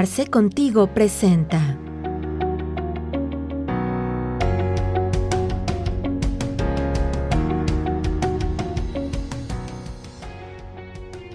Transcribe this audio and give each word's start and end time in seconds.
Arce 0.00 0.28
Contigo 0.28 0.94
presenta. 0.94 1.78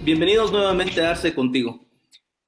Bienvenidos 0.02 0.50
nuevamente 0.50 1.00
a 1.00 1.12
Arce 1.12 1.32
Contigo. 1.32 1.86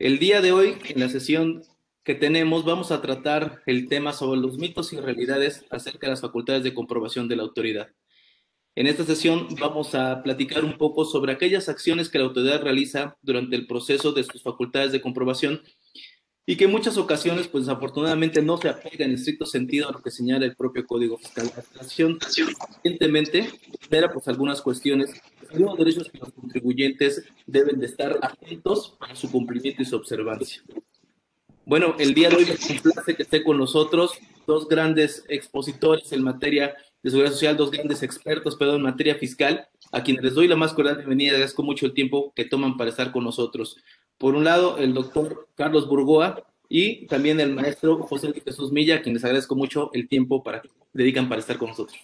El 0.01 0.19
día 0.19 0.41
de 0.41 0.51
hoy, 0.51 0.75
en 0.89 0.99
la 0.99 1.09
sesión 1.09 1.62
que 2.03 2.17
tenemos, 2.17 2.64
vamos 2.64 2.91
a 2.91 3.00
tratar 3.00 3.62
el 3.66 3.89
tema 3.89 4.12
sobre 4.12 4.41
los 4.41 4.59
mitos 4.59 4.93
y 4.93 4.98
realidades 4.98 5.66
acerca 5.71 6.09
de 6.09 6.14
las 6.14 6.21
facultades 6.23 6.64
de 6.64 6.75
comprobación 6.75 7.29
de 7.29 7.37
la 7.37 7.45
autoridad. 7.45 7.91
En 8.75 8.89
esta 8.89 9.05
sesión 9.05 9.48
vamos 9.61 9.95
a 9.95 10.23
platicar 10.25 10.64
un 10.64 10.79
poco 10.79 11.05
sobre 11.05 11.32
aquellas 11.32 11.69
acciones 11.69 12.09
que 12.09 12.19
la 12.19 12.25
autoridad 12.25 12.62
realiza 12.62 13.16
durante 13.23 13.55
el 13.55 13.69
proceso 13.69 14.11
de 14.11 14.25
sus 14.25 14.43
facultades 14.43 14.91
de 14.91 15.01
comprobación 15.01 15.62
y 16.48 16.57
que 16.57 16.65
en 16.65 16.70
muchas 16.70 16.97
ocasiones, 16.97 17.47
pues 17.47 17.66
desafortunadamente, 17.66 18.41
no 18.41 18.57
se 18.57 18.70
apega 18.70 19.05
en 19.05 19.12
estricto 19.12 19.45
sentido 19.45 19.87
a 19.87 19.93
lo 19.93 20.01
que 20.01 20.11
señala 20.11 20.47
el 20.47 20.57
propio 20.57 20.87
Código 20.87 21.19
Fiscal. 21.19 21.52
La 21.74 21.83
acción 21.83 22.19
recientemente 22.19 23.51
era 23.91 24.11
pues 24.11 24.29
algunas 24.29 24.62
cuestiones, 24.62 25.11
algunos 25.51 25.77
derechos 25.77 26.09
que 26.11 26.16
los 26.16 26.33
contribuyentes 26.33 27.23
deben 27.47 27.79
de 27.79 27.84
estar 27.84 28.19
atentos 28.23 28.97
a 28.98 29.15
su 29.15 29.30
cumplimiento 29.30 29.83
y 29.83 29.84
su 29.84 29.97
observancia. 29.97 30.62
Bueno, 31.69 31.97
el 31.99 32.15
día 32.15 32.31
de 32.31 32.37
hoy 32.37 32.47
me 32.47 32.57
complace 32.57 33.15
que 33.15 33.25
esté 33.25 33.45
con 33.45 33.59
nosotros 33.59 34.13
dos 34.47 34.69
grandes 34.69 35.27
expositores 35.29 36.11
en 36.13 36.23
materia 36.23 36.75
de 37.03 37.11
Seguridad 37.11 37.33
Social, 37.33 37.59
dos 37.59 37.71
grandes 37.71 38.03
expertos, 38.03 38.57
pero 38.59 38.75
en 38.75 38.81
materia 38.81 39.17
fiscal, 39.17 39.69
a 39.93 40.03
quienes 40.03 40.25
les 40.25 40.33
doy 40.33 40.49
la 40.49 40.57
más 40.57 40.73
cordial 40.73 40.97
bienvenida. 40.97 41.33
Agradezco 41.33 41.63
mucho 41.63 41.85
el 41.85 41.93
tiempo 41.93 42.33
que 42.35 42.47
toman 42.47 42.79
para 42.79 42.89
estar 42.89 43.13
con 43.13 43.23
nosotros. 43.23 43.77
Por 44.17 44.35
un 44.35 44.45
lado, 44.45 44.79
el 44.79 44.95
doctor 44.95 45.47
Carlos 45.57 45.87
Burgoa 45.87 46.43
y 46.71 47.07
también 47.07 47.38
el 47.38 47.52
maestro 47.52 47.99
José 47.99 48.32
Jesús 48.43 48.73
Milla, 48.73 48.97
a 48.97 49.03
quienes 49.03 49.23
agradezco 49.23 49.55
mucho 49.55 49.91
el 49.93 50.09
tiempo 50.09 50.43
para 50.43 50.63
que 50.63 50.71
dedican 50.95 51.29
para 51.29 51.43
estar 51.43 51.59
con 51.59 51.69
nosotros. 51.69 52.01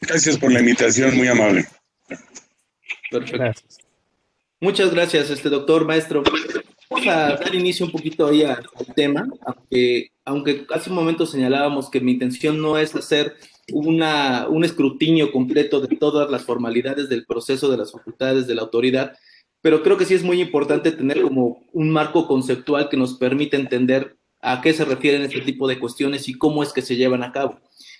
Gracias 0.00 0.38
por 0.38 0.50
la 0.50 0.60
invitación, 0.60 1.14
muy 1.14 1.28
amable. 1.28 1.66
Perfecto. 3.10 3.60
Muchas 4.60 4.94
gracias, 4.94 5.28
este 5.28 5.50
doctor, 5.50 5.84
maestro. 5.84 6.22
Vamos 6.90 7.06
a 7.06 7.36
dar 7.36 7.54
inicio 7.54 7.84
un 7.86 7.92
poquito 7.92 8.26
ahí 8.26 8.42
al, 8.42 8.66
tema, 8.94 9.28
aunque, 9.44 10.12
aunque 10.24 10.66
hace 10.70 10.90
un 10.90 10.96
momento 10.96 11.26
señalábamos 11.26 11.90
que 11.90 12.00
mi 12.00 12.12
intención 12.12 12.60
no 12.60 12.78
es 12.78 12.94
hacer 12.94 13.36
una, 13.72 14.48
un 14.48 14.64
escrutinio 14.64 15.30
completo 15.30 15.80
de 15.80 15.96
todas 15.96 16.30
las 16.30 16.44
formalidades 16.44 17.08
del 17.08 17.26
proceso 17.26 17.70
de 17.70 17.76
las 17.76 17.92
facultades 17.92 18.46
de 18.46 18.54
la 18.54 18.62
autoridad, 18.62 19.12
pero 19.60 19.82
creo 19.82 19.96
que 19.96 20.06
sí 20.06 20.14
es 20.14 20.22
muy 20.22 20.40
importante 20.40 20.92
tener 20.92 21.20
como 21.20 21.64
un 21.72 21.90
marco 21.90 22.26
conceptual 22.26 22.88
que 22.88 22.96
nos 22.96 23.14
permite 23.14 23.56
entender 23.56 24.16
a 24.40 24.60
qué 24.60 24.72
se 24.72 24.84
refieren 24.84 25.22
este 25.22 25.40
tipo 25.40 25.68
de 25.68 25.78
cuestiones 25.78 26.28
y 26.28 26.34
cómo 26.34 26.62
es 26.62 26.72
que 26.72 26.82
se 26.82 26.96
llevan 26.96 27.22
a 27.22 27.32
cabo. 27.32 27.58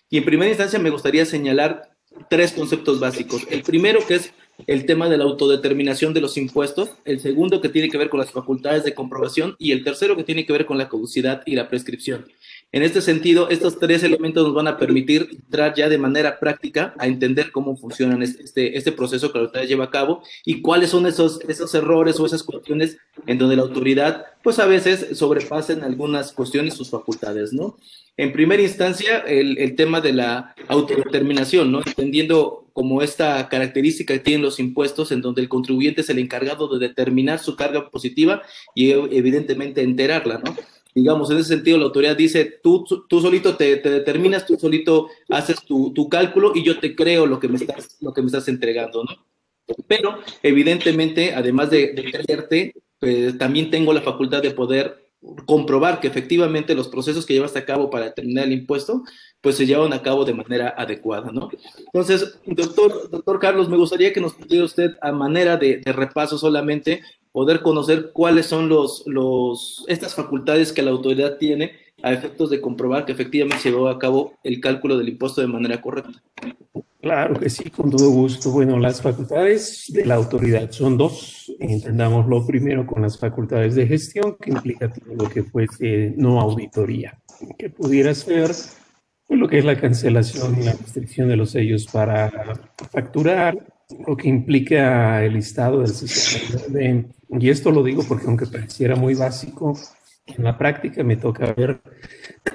Y 0.09 0.19
en 0.19 0.25
primera 0.25 0.51
instancia 0.51 0.79
me 0.79 0.91
gustaría 0.91 1.27
señalar 1.27 1.91
tres 2.31 2.53
conceptos 2.53 3.01
básicos. 3.01 3.47
El 3.51 3.63
primero 3.63 4.01
que 4.07 4.15
es 4.15 4.33
el 4.67 4.87
tema 4.87 5.09
de 5.09 5.17
la 5.17 5.25
autodeterminación 5.25 6.15
de 6.15 6.21
los 6.21 6.37
impuestos, 6.37 6.91
el 7.05 7.21
segundo 7.21 7.61
que 7.61 7.69
tiene 7.69 7.89
que 7.89 7.99
ver 7.99 8.09
con 8.09 8.21
las 8.21 8.33
facultades 8.33 8.85
de 8.85 8.95
comprobación 8.95 9.55
y 9.59 9.73
el 9.73 9.85
tercero 9.85 10.17
que 10.17 10.25
tiene 10.25 10.45
que 10.45 10.53
ver 10.53 10.67
con 10.67 10.79
la 10.79 10.89
caducidad 10.89 11.43
y 11.47 11.55
la 11.55 11.69
prescripción. 11.69 12.27
En 12.71 12.83
este 12.83 13.01
sentido, 13.01 13.49
estos 13.49 13.79
tres 13.79 14.03
elementos 14.03 14.45
nos 14.45 14.55
van 14.55 14.69
a 14.69 14.77
permitir 14.77 15.27
entrar 15.31 15.75
ya 15.75 15.89
de 15.89 15.97
manera 15.97 16.39
práctica 16.39 16.95
a 16.99 17.07
entender 17.07 17.51
cómo 17.51 17.79
funciona 17.79 18.23
este, 18.23 18.77
este 18.77 18.93
proceso 18.93 19.33
que 19.33 19.39
la 19.39 19.45
autoridad 19.45 19.67
lleva 19.67 19.85
a 19.85 19.91
cabo 19.91 20.23
y 20.45 20.61
cuáles 20.61 20.91
son 20.91 21.07
esos, 21.07 21.41
esos 21.49 21.75
errores 21.75 22.21
o 22.21 22.27
esas 22.27 22.43
cuestiones 22.43 22.99
en 23.27 23.39
donde 23.39 23.57
la 23.57 23.63
autoridad, 23.63 24.27
pues 24.43 24.59
a 24.59 24.67
veces 24.67 25.17
sobrepasen 25.17 25.83
algunas 25.83 26.33
cuestiones 26.33 26.75
sus 26.75 26.91
facultades, 26.91 27.55
¿no? 27.55 27.79
En 28.19 28.33
primera 28.33 28.63
instancia, 28.63 29.21
el, 29.21 29.57
el 29.57 29.75
tema 29.75 30.03
de 30.03 30.13
la 30.13 30.55
autodeterminación, 30.67 31.73
¿no? 31.73 31.79
Entendiendo 31.79 32.67
como 32.75 33.01
esta 33.01 33.49
característica 33.49 34.13
que 34.13 34.21
tienen 34.21 34.43
los 34.43 34.61
impuestos, 34.61 35.11
en 35.11 35.23
donde 35.23 35.41
el 35.41 35.49
contribuyente 35.49 36.03
es 36.03 36.11
el 36.11 36.19
encargado 36.19 36.69
de 36.69 36.87
determinar 36.87 37.39
su 37.39 37.57
carga 37.57 37.89
positiva 37.91 38.43
y 38.75 38.91
evidentemente 38.91 39.83
enterarla, 39.83 40.43
¿no? 40.45 40.55
Digamos, 40.99 41.31
en 41.31 41.39
ese 41.39 41.51
sentido, 41.51 41.79
la 41.79 41.85
autoridad 41.85 42.17
dice, 42.17 42.59
tú, 42.61 42.85
tú 43.09 43.21
solito 43.21 43.57
te, 43.57 43.77
te 43.77 43.89
determinas, 43.89 44.45
tú 44.45 44.57
solito 44.59 45.09
haces 45.29 45.63
tu, 45.63 45.93
tu, 45.93 46.09
cálculo 46.09 46.51
y 46.57 46.65
yo 46.65 46.81
te 46.81 46.97
creo 46.97 47.25
lo 47.25 47.39
que 47.39 47.47
me 47.47 47.57
estás, 47.57 47.99
lo 48.01 48.13
que 48.13 48.21
me 48.21 48.27
estás 48.27 48.49
entregando, 48.49 49.05
¿no? 49.05 49.11
Pero, 49.87 50.19
evidentemente, 50.43 51.35
además 51.35 51.71
de, 51.71 51.93
de 51.93 52.11
creerte, 52.11 52.75
pues, 52.99 53.39
también 53.39 53.71
tengo 53.71 53.93
la 53.93 54.03
facultad 54.03 54.43
de 54.43 54.51
poder 54.51 55.09
comprobar 55.47 56.01
que 56.01 56.09
efectivamente 56.09 56.75
los 56.75 56.89
procesos 56.89 57.27
que 57.27 57.35
llevas 57.35 57.55
a 57.55 57.65
cabo 57.65 57.91
para 57.91 58.07
determinar 58.07 58.47
el 58.47 58.53
impuesto, 58.53 59.05
pues 59.41 59.57
se 59.57 59.67
llevan 59.67 59.93
a 59.93 60.03
cabo 60.03 60.25
de 60.25 60.35
manera 60.35 60.75
adecuada, 60.77 61.31
¿no? 61.31 61.49
Entonces, 61.79 62.39
doctor, 62.45 63.09
doctor 63.09 63.39
Carlos, 63.39 63.69
me 63.69 63.77
gustaría 63.77 64.13
que 64.13 64.21
nos 64.21 64.35
pudiera 64.35 64.65
usted, 64.65 64.97
a 65.01 65.13
manera 65.13 65.57
de, 65.57 65.79
de 65.79 65.93
repaso 65.93 66.39
solamente, 66.39 67.03
poder 67.39 67.63
conocer 67.63 68.11
cuáles 68.13 68.47
son 68.47 68.69
los, 68.69 69.05
los, 69.07 69.85
estas 69.87 70.13
facultades 70.13 70.73
que 70.73 70.83
la 70.83 70.91
autoridad 70.91 71.37
tiene 71.37 71.71
a 72.03 72.13
efectos 72.13 72.51
de 72.51 72.61
comprobar 72.61 73.07
que 73.07 73.13
efectivamente 73.13 73.63
se 73.63 73.71
llevó 73.71 73.87
a 73.87 73.97
cabo 73.97 74.33
el 74.43 74.61
cálculo 74.61 74.99
del 74.99 75.11
impuesto 75.11 75.41
de 75.41 75.47
manera 75.47 75.81
correcta. 75.81 76.21
Claro 77.01 77.39
que 77.39 77.49
sí, 77.49 77.71
con 77.71 77.93
todo 77.93 78.11
gusto. 78.11 78.51
Bueno, 78.51 78.77
las 78.81 79.01
facultades 79.01 79.85
de 79.87 80.05
la 80.05 80.17
autoridad 80.17 80.69
son 80.73 80.99
dos. 80.99 81.53
Entendámoslo 81.61 82.45
primero 82.45 82.85
con 82.85 83.03
las 83.03 83.17
facultades 83.17 83.77
de 83.77 83.87
gestión, 83.87 84.37
que 84.41 84.51
implica 84.51 84.93
todo 84.93 85.15
lo 85.15 85.31
que 85.31 85.45
fuese 85.45 86.15
no 86.17 86.41
auditoría, 86.41 87.21
que 87.57 87.71
pudiera 87.71 88.13
ser 88.17 88.51
pues, 89.29 89.39
lo 89.39 89.49
que 89.49 89.59
es 89.59 89.65
la 89.65 89.81
cancelación 89.81 90.61
y 90.61 90.65
la 90.65 90.73
restricción 90.73 91.29
de 91.29 91.37
los 91.37 91.53
sellos 91.53 91.87
para 91.87 92.33
facturar, 92.91 93.78
lo 94.07 94.17
que 94.17 94.29
implica 94.29 95.25
el 95.25 95.35
listado 95.35 95.81
del 95.81 95.89
sistema 95.89 96.63
de, 96.69 97.07
y 97.31 97.51
esto 97.51 97.71
lo 97.71 97.83
digo 97.83 98.05
porque 98.07 98.27
aunque 98.27 98.47
pareciera 98.47 98.97
muy 98.97 99.15
básico, 99.15 99.79
en 100.27 100.45
la 100.45 100.59
práctica 100.59 101.03
me 101.03 101.17
toca 101.17 101.53
ver 101.55 101.81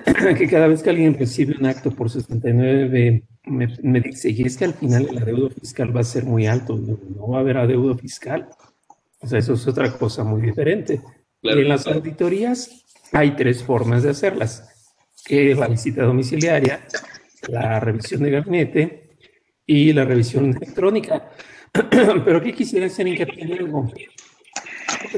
que 0.37 0.47
cada 0.47 0.67
vez 0.67 0.83
que 0.83 0.91
alguien 0.91 1.17
recibe 1.17 1.55
un 1.59 1.65
acto 1.65 1.91
por 1.91 2.09
69 2.09 3.23
me, 3.45 3.67
me, 3.81 4.01
dice, 4.01 4.29
y 4.29 4.43
es 4.43 4.57
que 4.57 4.65
al 4.65 4.73
final 4.73 5.07
el 5.09 5.17
adeudo 5.17 5.49
fiscal 5.49 5.95
va 5.95 6.01
a 6.01 6.05
ser 6.05 6.23
muy 6.23 6.47
alto, 6.47 6.77
no, 6.77 6.99
no 7.15 7.27
va 7.27 7.37
a 7.39 7.41
haber 7.41 7.57
adeudo 7.57 7.97
fiscal. 7.97 8.47
O 9.19 9.27
sea, 9.27 9.39
eso 9.39 9.53
es 9.53 9.67
otra 9.67 9.91
cosa 9.91 10.23
muy 10.23 10.41
diferente. 10.41 11.01
Claro, 11.41 11.59
y 11.59 11.63
en 11.63 11.69
las 11.69 11.87
auditorías 11.87 12.85
hay 13.11 13.35
tres 13.35 13.63
formas 13.63 14.03
de 14.03 14.11
hacerlas, 14.11 14.93
que 15.25 15.51
es 15.51 15.57
la 15.57 15.67
visita 15.67 16.03
domiciliaria, 16.03 16.85
la 17.49 17.79
revisión 17.79 18.23
de 18.23 18.31
gabinete 18.31 19.02
y 19.65 19.93
la 19.93 20.05
revisión 20.05 20.55
electrónica. 20.55 21.29
Pero 22.25 22.41
¿qué 22.41 22.53
quisiera 22.53 22.85
hacer 22.85 23.07
hincapié 23.07 23.43
en 23.43 23.53
algo? 23.53 23.91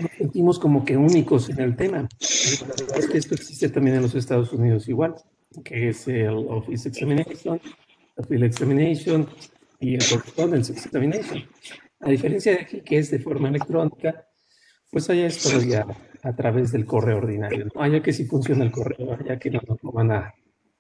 nos 0.02 0.12
sentimos 0.18 0.60
como 0.60 0.84
que 0.84 0.98
únicos 0.98 1.50
en 1.50 1.60
el 1.60 1.76
tema. 1.76 1.98
La 1.98 2.68
verdad 2.68 2.98
es 2.98 3.08
que 3.08 3.18
esto 3.18 3.36
existe 3.36 3.70
también 3.70 3.98
en 3.98 4.02
los 4.02 4.16
Estados 4.16 4.52
Unidos 4.52 4.88
igual, 4.90 5.16
que 5.64 5.90
es 5.90 6.08
el 6.08 6.36
Office 6.50 6.90
Examination, 6.90 7.62
la 8.16 8.24
Field 8.26 8.44
Examination 8.44 9.28
y 9.80 9.96
el 9.96 10.02
Correspondence 10.08 10.74
Examination. 10.74 11.44
A 12.02 12.10
diferencia 12.10 12.54
de 12.54 12.62
aquí, 12.62 12.82
que 12.82 12.98
es 12.98 13.12
de 13.12 13.20
forma 13.20 13.50
electrónica, 13.50 14.28
pues 14.92 15.10
allá 15.10 15.28
es 15.28 15.42
todavía 15.42 15.86
a 16.24 16.36
través 16.36 16.72
del 16.72 16.86
correo 16.86 17.18
ordinario. 17.18 17.68
¿no? 17.74 17.82
Allá 17.82 18.02
que 18.02 18.14
sí 18.14 18.26
funciona 18.26 18.64
el 18.64 18.72
correo, 18.72 19.14
allá 19.14 19.38
que 19.40 19.50
no 19.50 19.62
nos 19.68 19.82
lo 19.84 19.92
van 19.92 20.12
a, 20.12 20.34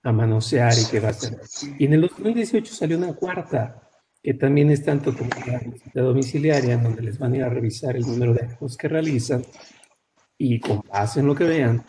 a 0.09 0.13
manosear 0.13 0.73
y 0.77 0.89
que 0.89 0.99
va 0.99 1.09
a 1.09 1.13
ser. 1.13 1.39
Y 1.77 1.85
en 1.85 1.93
el 1.93 2.01
2018 2.01 2.73
salió 2.73 2.97
una 2.97 3.13
cuarta, 3.13 3.81
que 4.21 4.33
también 4.33 4.71
es 4.71 4.83
tanto 4.83 5.15
como 5.15 5.29
la 5.47 5.59
visita 5.59 6.01
domiciliaria, 6.01 6.77
donde 6.77 7.01
les 7.01 7.17
van 7.17 7.33
a 7.33 7.37
ir 7.37 7.43
a 7.43 7.49
revisar 7.49 7.95
el 7.95 8.03
número 8.03 8.33
de 8.33 8.41
actos 8.41 8.77
que 8.77 8.87
realizan 8.87 9.43
y 10.37 10.59
con 10.59 10.81
base 10.81 11.19
en 11.19 11.27
lo 11.27 11.35
que 11.35 11.45
vean, 11.45 11.83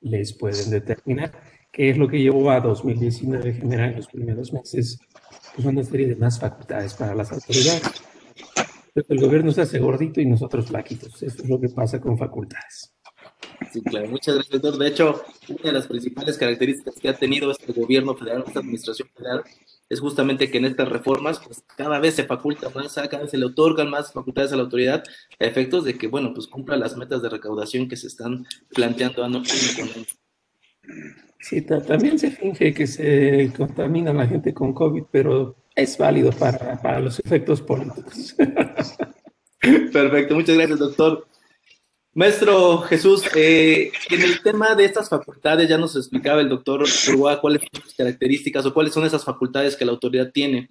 les 0.00 0.32
pueden 0.32 0.70
determinar 0.70 1.32
qué 1.72 1.90
es 1.90 1.98
lo 1.98 2.08
que 2.08 2.20
llevó 2.20 2.50
a 2.50 2.60
2019 2.60 3.54
generar 3.54 3.90
en 3.90 3.96
los 3.96 4.06
primeros 4.06 4.52
meses 4.52 4.98
pues 5.54 5.66
una 5.66 5.82
serie 5.82 6.06
de 6.06 6.16
más 6.16 6.38
facultades 6.38 6.94
para 6.94 7.14
las 7.14 7.32
autoridades. 7.32 7.82
Pero 8.92 9.06
el 9.10 9.20
gobierno 9.20 9.52
se 9.52 9.62
hace 9.62 9.78
gordito 9.78 10.20
y 10.20 10.26
nosotros 10.26 10.66
flaquitos. 10.66 11.22
Eso 11.22 11.42
es 11.42 11.48
lo 11.48 11.60
que 11.60 11.68
pasa 11.68 12.00
con 12.00 12.16
facultades. 12.16 12.95
Sí, 13.72 13.80
claro, 13.82 14.08
muchas 14.08 14.34
gracias, 14.34 14.60
doctor. 14.60 14.78
De 14.78 14.88
hecho, 14.88 15.24
una 15.48 15.62
de 15.62 15.72
las 15.72 15.86
principales 15.86 16.38
características 16.38 16.94
que 16.96 17.08
ha 17.08 17.16
tenido 17.16 17.50
este 17.50 17.72
gobierno 17.72 18.14
federal, 18.14 18.44
esta 18.46 18.60
administración 18.60 19.08
federal, 19.14 19.42
es 19.88 20.00
justamente 20.00 20.50
que 20.50 20.58
en 20.58 20.64
estas 20.64 20.88
reformas, 20.88 21.40
pues 21.44 21.62
cada 21.76 21.98
vez 21.98 22.14
se 22.14 22.24
faculta 22.24 22.70
más, 22.70 22.94
cada 22.94 23.22
vez 23.22 23.30
se 23.30 23.38
le 23.38 23.46
otorgan 23.46 23.88
más 23.88 24.12
facultades 24.12 24.52
a 24.52 24.56
la 24.56 24.62
autoridad 24.62 25.04
a 25.38 25.44
efectos 25.44 25.84
de 25.84 25.96
que, 25.96 26.08
bueno, 26.08 26.32
pues 26.34 26.46
cumpla 26.48 26.76
las 26.76 26.96
metas 26.96 27.22
de 27.22 27.28
recaudación 27.28 27.88
que 27.88 27.96
se 27.96 28.08
están 28.08 28.46
planteando 28.74 29.24
año. 29.24 29.42
Sí, 31.40 31.62
también 31.62 32.18
se 32.18 32.30
finge 32.30 32.74
que 32.74 32.86
se 32.86 33.52
contamina 33.56 34.12
la 34.12 34.26
gente 34.26 34.52
con 34.52 34.72
COVID, 34.72 35.04
pero 35.10 35.54
es 35.76 35.96
válido 35.96 36.32
para, 36.32 36.80
para 36.80 37.00
los 37.00 37.20
efectos 37.20 37.60
políticos. 37.60 38.34
Perfecto, 39.92 40.34
muchas 40.34 40.56
gracias, 40.56 40.78
doctor. 40.78 41.26
Maestro 42.16 42.78
Jesús, 42.78 43.24
eh, 43.34 43.92
en 44.08 44.22
el 44.22 44.40
tema 44.40 44.74
de 44.74 44.86
estas 44.86 45.10
facultades 45.10 45.68
ya 45.68 45.76
nos 45.76 45.94
explicaba 45.96 46.40
el 46.40 46.48
doctor 46.48 46.82
Uruguay 47.08 47.36
cuáles 47.42 47.60
son 47.60 47.82
sus 47.82 47.92
características 47.92 48.64
o 48.64 48.72
cuáles 48.72 48.94
son 48.94 49.04
esas 49.04 49.22
facultades 49.22 49.76
que 49.76 49.84
la 49.84 49.92
autoridad 49.92 50.32
tiene, 50.32 50.70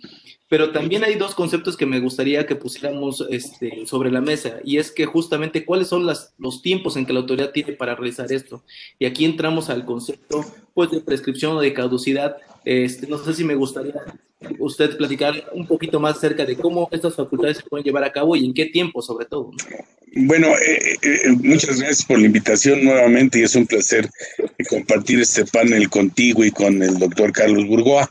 pero 0.49 0.71
también 0.71 1.03
hay 1.03 1.13
dos 1.13 1.35
conceptos 1.35 1.77
que 1.77 1.85
me 1.85 1.99
gustaría 1.99 2.47
que 2.47 2.55
pusiéramos 2.55 3.23
este, 3.29 3.85
sobre 3.85 4.09
la 4.09 4.21
mesa 4.21 4.55
y 4.63 4.79
es 4.79 4.91
que 4.91 5.05
justamente 5.05 5.65
cuáles 5.65 5.87
son 5.87 6.07
las, 6.07 6.33
los 6.39 6.63
tiempos 6.63 6.97
en 6.97 7.05
que 7.05 7.13
la 7.13 7.19
autoridad 7.19 7.51
tiene 7.51 7.73
para 7.73 7.93
realizar 7.93 8.31
esto. 8.31 8.63
Y 8.97 9.05
aquí 9.05 9.23
entramos 9.23 9.69
al 9.69 9.85
concepto 9.85 10.43
pues, 10.75 10.91
de 10.91 11.01
prescripción 11.01 11.57
o 11.57 11.61
de 11.61 11.73
caducidad. 11.73 12.37
Este, 12.63 13.07
no 13.07 13.17
sé 13.17 13.33
si 13.33 13.43
me 13.43 13.55
gustaría 13.55 13.95
usted 14.59 14.97
platicar 14.97 15.49
un 15.53 15.65
poquito 15.65 15.99
más 15.99 16.17
acerca 16.17 16.45
de 16.45 16.55
cómo 16.55 16.87
estas 16.91 17.15
facultades 17.15 17.57
se 17.57 17.63
pueden 17.63 17.83
llevar 17.83 18.03
a 18.03 18.11
cabo 18.11 18.35
y 18.35 18.45
en 18.45 18.53
qué 18.53 18.65
tiempo 18.65 19.01
sobre 19.01 19.25
todo. 19.25 19.51
Bueno, 20.17 20.47
eh, 20.55 20.97
eh, 21.01 21.19
eh, 21.25 21.29
muchas 21.29 21.79
gracias 21.79 22.05
por 22.05 22.19
la 22.19 22.25
invitación 22.25 22.83
nuevamente 22.83 23.39
y 23.39 23.43
es 23.43 23.55
un 23.55 23.65
placer 23.65 24.09
compartir 24.69 25.19
este 25.19 25.45
panel 25.45 25.89
contigo 25.89 26.43
y 26.45 26.51
con 26.51 26.81
el 26.81 26.97
doctor 26.99 27.31
Carlos 27.31 27.67
Burgoa. 27.67 28.09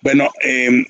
Bueno, 0.00 0.30
em, 0.42 0.84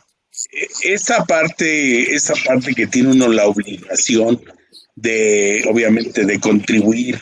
esta 0.83 1.25
parte, 1.25 2.15
esta 2.15 2.35
parte 2.45 2.75
que 2.75 2.87
tiene 2.87 3.11
uno 3.11 3.29
la 3.29 3.47
obligación 3.47 4.41
de, 4.97 5.65
obviamente, 5.69 6.25
de 6.25 6.41
contribuir 6.41 7.21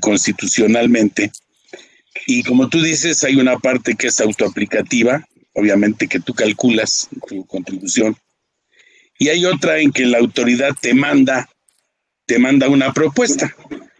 constitucionalmente. 0.00 1.30
Y 2.32 2.44
como 2.44 2.68
tú 2.68 2.80
dices, 2.80 3.24
hay 3.24 3.34
una 3.36 3.58
parte 3.58 3.96
que 3.96 4.06
es 4.06 4.20
autoaplicativa, 4.20 5.26
obviamente 5.52 6.06
que 6.06 6.20
tú 6.20 6.32
calculas 6.32 7.08
tu 7.26 7.44
contribución. 7.46 8.16
Y 9.18 9.30
hay 9.30 9.44
otra 9.44 9.80
en 9.80 9.90
que 9.90 10.06
la 10.06 10.18
autoridad 10.18 10.76
te 10.80 10.94
manda 10.94 11.48
te 12.26 12.38
manda 12.38 12.68
una 12.68 12.92
propuesta, 12.92 13.52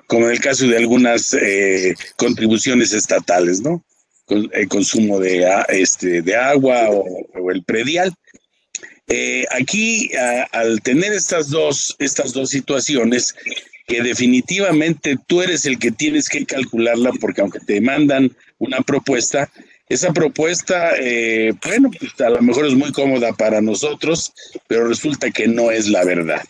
como 0.07 0.27
en 0.27 0.31
el 0.31 0.41
caso 0.41 0.69
de 0.69 0.77
algunas 0.77 1.35
eh, 1.35 1.97
contribuciones 2.17 2.93
estatales, 2.93 3.61
¿no? 3.63 3.85
el 4.29 4.69
consumo 4.69 5.19
de, 5.19 5.45
este, 5.71 6.23
de 6.23 6.37
agua 6.37 6.89
o, 6.91 7.51
el 7.51 7.65
predial. 7.65 8.15
Eh, 9.09 9.45
aquí, 9.51 10.13
al 10.53 10.81
tener 10.83 11.13
estas 11.13 11.49
dos, 11.49 11.97
estas 11.99 12.33
dos 12.33 12.51
situaciones, 12.51 13.35
que 13.91 14.03
definitivamente 14.03 15.17
tú 15.27 15.43
eres 15.43 15.67
el 15.67 15.77
que 15.77 15.91
tienes 15.91 16.29
que 16.29 16.47
calcularla, 16.47 17.11
porque 17.21 17.41
aunque 17.41 17.59
te 17.59 17.81
mandan 17.81 18.31
una 18.59 18.83
propuesta, 18.83 19.51
esa 19.89 20.13
propuesta, 20.13 20.93
eh, 20.97 21.53
bueno, 21.65 21.91
pues, 21.99 22.13
a 22.21 22.31
lo 22.31 22.41
mejor 22.41 22.67
es 22.67 22.75
muy 22.75 22.93
cómoda 22.93 23.33
para 23.33 23.61
nosotros, 23.61 24.33
pero 24.69 24.87
resulta 24.87 25.33
que 25.33 25.49
no 25.49 25.73
es 25.73 25.89
la 25.89 26.05
verdad. 26.05 26.45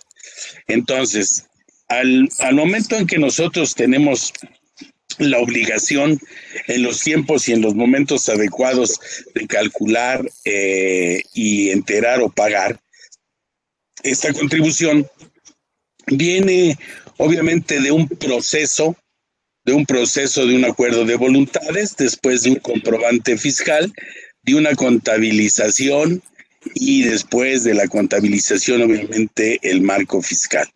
Entonces, 0.67 1.47
al, 1.89 2.29
momento 2.53 2.97
en 2.97 3.07
que 3.07 3.19
nosotros 3.19 3.75
tenemos 3.75 4.35
la 5.17 5.39
obligación 5.39 6.21
en 6.67 6.83
los 6.83 7.01
tiempos 7.01 7.49
y 7.49 7.53
en 7.53 7.63
los 7.63 7.75
momentos 7.75 8.29
adecuados 8.29 9.01
de 9.35 9.47
calcular 9.47 10.29
eh, 10.45 11.23
y 11.33 11.71
enterar 11.71 12.21
o 12.21 12.29
pagar, 12.29 12.79
esta 14.03 14.31
contribución 14.35 15.07
viene 16.11 16.79
obviamente 17.21 17.81
de 17.81 17.93
un 17.93 18.09
proceso, 18.09 18.97
de 19.67 19.75
un 19.75 19.85
proceso 19.85 20.47
de 20.47 20.57
un 20.57 20.65
acuerdo 20.65 21.05
de 21.05 21.17
voluntades, 21.17 21.95
después 21.95 22.43
de 22.43 22.51
un 22.51 22.57
comprobante 22.57 23.37
fiscal, 23.37 23.93
de 24.43 24.55
una 24.55 24.75
contabilización 24.75 26.23
y 26.75 27.03
después 27.03 27.63
de 27.65 27.75
la 27.75 27.89
contabilización 27.89 28.83
obviamente 28.83 29.59
el 29.63 29.83
marco 29.83 30.23
fiscal. 30.23 30.67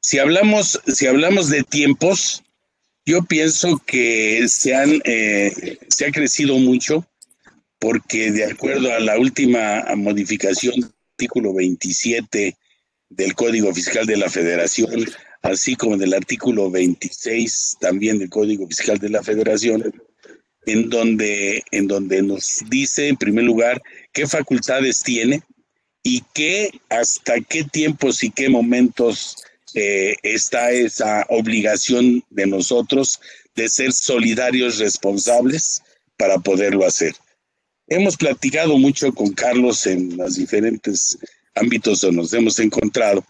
Si 0.00 0.18
hablamos, 0.18 0.80
si 0.86 1.06
hablamos 1.06 1.50
de 1.50 1.62
tiempos, 1.64 2.42
yo 3.04 3.22
pienso 3.22 3.80
que 3.84 4.46
se, 4.48 4.74
han, 4.74 5.02
eh, 5.04 5.78
se 5.88 6.06
ha 6.06 6.12
crecido 6.12 6.56
mucho 6.58 7.06
porque 7.78 8.32
de 8.32 8.46
acuerdo 8.46 8.90
a 8.90 9.00
la 9.00 9.18
última 9.18 9.84
modificación 9.96 10.80
del 10.80 10.90
artículo 11.10 11.52
27 11.52 12.56
del 13.10 13.34
Código 13.34 13.74
Fiscal 13.74 14.06
de 14.06 14.16
la 14.16 14.30
Federación, 14.30 15.04
así 15.42 15.76
como 15.76 15.96
del 15.96 16.14
artículo 16.14 16.70
26 16.70 17.76
también 17.80 18.18
del 18.18 18.30
Código 18.30 18.66
Fiscal 18.66 18.98
de 18.98 19.10
la 19.10 19.22
Federación, 19.22 19.92
en 20.66 20.88
donde, 20.88 21.62
en 21.72 21.88
donde 21.88 22.22
nos 22.22 22.60
dice, 22.70 23.08
en 23.08 23.16
primer 23.16 23.44
lugar, 23.44 23.82
qué 24.12 24.26
facultades 24.26 25.02
tiene 25.02 25.42
y 26.02 26.22
qué, 26.32 26.70
hasta 26.88 27.40
qué 27.40 27.64
tiempos 27.64 28.22
y 28.22 28.30
qué 28.30 28.48
momentos 28.48 29.36
eh, 29.74 30.14
está 30.22 30.70
esa 30.70 31.26
obligación 31.28 32.22
de 32.30 32.46
nosotros 32.46 33.20
de 33.54 33.68
ser 33.68 33.92
solidarios 33.92 34.78
responsables 34.78 35.82
para 36.16 36.38
poderlo 36.38 36.86
hacer. 36.86 37.14
Hemos 37.88 38.16
platicado 38.16 38.78
mucho 38.78 39.12
con 39.12 39.32
Carlos 39.32 39.86
en 39.86 40.16
los 40.16 40.36
diferentes 40.36 41.18
ámbitos 41.54 42.00
donde 42.00 42.22
nos 42.22 42.32
hemos 42.32 42.58
encontrado, 42.58 43.24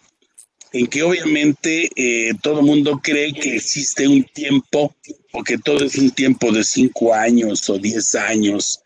en 0.72 0.86
que 0.86 1.02
obviamente 1.02 1.90
eh, 1.96 2.32
todo 2.42 2.62
mundo 2.62 3.00
cree 3.02 3.32
que 3.32 3.56
existe 3.56 4.08
un 4.08 4.24
tiempo 4.24 4.94
o 5.32 5.42
que 5.42 5.58
todo 5.58 5.84
es 5.84 5.96
un 5.96 6.10
tiempo 6.10 6.50
de 6.52 6.64
cinco 6.64 7.14
años 7.14 7.68
o 7.68 7.78
diez 7.78 8.14
años 8.14 8.80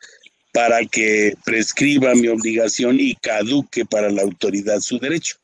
para 0.52 0.84
que 0.86 1.34
prescriba 1.44 2.14
mi 2.14 2.28
obligación 2.28 2.98
y 2.98 3.14
caduque 3.16 3.84
para 3.84 4.10
la 4.10 4.22
autoridad 4.22 4.80
su 4.80 4.98
derecho. 4.98 5.36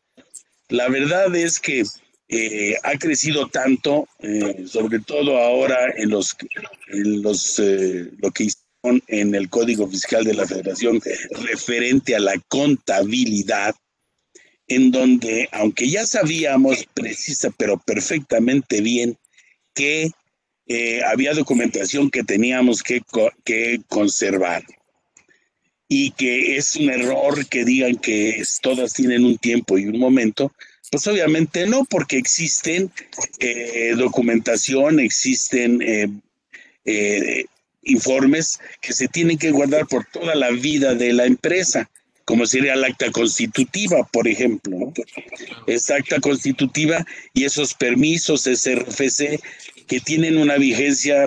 La 0.69 0.89
verdad 0.89 1.35
es 1.37 1.61
que 1.61 1.85
eh, 2.35 2.79
ha 2.83 2.97
crecido 2.97 3.47
tanto, 3.49 4.09
eh, 4.21 4.65
sobre 4.67 5.01
todo 5.01 5.37
ahora 5.37 5.93
en 5.99 6.09
los, 6.09 6.35
los 6.89 7.59
eh, 7.59 8.09
lo 8.23 8.31
que 8.31 8.45
hicieron 8.45 9.03
en 9.07 9.35
el 9.35 9.51
Código 9.51 9.87
Fiscal 9.87 10.25
de 10.25 10.33
la 10.33 10.47
Federación 10.47 10.99
referente 11.43 12.17
a 12.17 12.21
la 12.21 12.39
contabilidad, 12.49 13.75
en 14.75 14.91
donde, 14.91 15.49
aunque 15.53 15.89
ya 15.89 16.07
sabíamos 16.07 16.87
precisa, 16.95 17.51
pero 17.57 17.79
perfectamente 17.79 18.81
bien, 18.81 19.17
que 19.75 20.11
había 21.07 21.35
documentación 21.35 22.11
que 22.11 22.25
teníamos 22.25 22.83
que, 22.83 23.03
que 23.45 23.81
conservar. 23.89 24.65
Y 25.89 26.13
que 26.13 26.57
es 26.57 26.77
un 26.77 26.89
error 26.89 27.47
que 27.47 27.67
digan 27.67 27.97
que 27.97 28.43
todas 28.63 28.95
tienen 28.95 29.27
un 29.27 29.37
tiempo 29.37 29.77
y 29.77 29.87
un 29.87 29.99
momento, 29.99 30.51
pues 30.93 31.07
obviamente 31.07 31.67
no, 31.67 31.87
porque 31.87 32.19
existen 32.19 32.93
eh, 33.39 33.95
documentación, 33.97 35.01
existen 35.01 35.81
eh, 35.81 36.07
eh, 36.85 37.47
informes 37.83 38.61
que 38.83 38.93
se 38.93 39.09
tienen 39.09 39.39
que 39.39 39.53
guardar 39.53 39.87
por 39.87 40.05
toda 40.05 40.35
la 40.35 40.51
vida 40.51 40.95
de 40.95 41.15
la 41.15 41.25
empresa, 41.25 41.91
como 42.25 42.47
sería 42.47 42.75
el 42.75 42.85
acta 42.85 43.11
constitutiva, 43.11 44.09
por 44.13 44.29
ejemplo. 44.29 44.79
¿no? 44.79 44.93
Acta 45.95 46.21
constitutiva 46.21 47.05
y 47.35 47.45
esos 47.45 47.75
permisos, 47.75 48.47
ese 48.47 48.77
RFC, 48.77 49.41
que 49.87 50.01
tienen 50.01 50.39
una 50.39 50.57
vigencia 50.57 51.27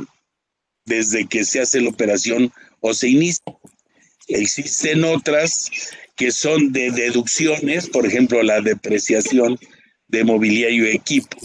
desde 0.86 1.28
que 1.28 1.44
se 1.44 1.60
hace 1.60 1.82
la 1.82 1.90
operación 1.90 2.52
o 2.80 2.94
se 2.94 3.10
inicia. 3.10 3.44
Existen 4.28 5.04
otras 5.04 5.70
que 6.16 6.32
son 6.32 6.72
de 6.72 6.92
deducciones, 6.92 7.90
por 7.90 8.06
ejemplo, 8.06 8.42
la 8.42 8.62
depreciación 8.62 9.60
de 10.08 10.24
mobiliario 10.24 10.88
y 10.88 10.96
equipo, 10.96 11.38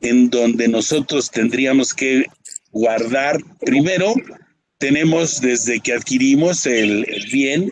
en 0.00 0.28
donde 0.28 0.68
nosotros 0.68 1.30
tendríamos 1.30 1.94
que 1.94 2.26
guardar, 2.70 3.38
primero, 3.60 4.14
tenemos 4.78 5.40
desde 5.40 5.80
que 5.80 5.92
adquirimos 5.92 6.66
el, 6.66 7.06
bien, 7.30 7.70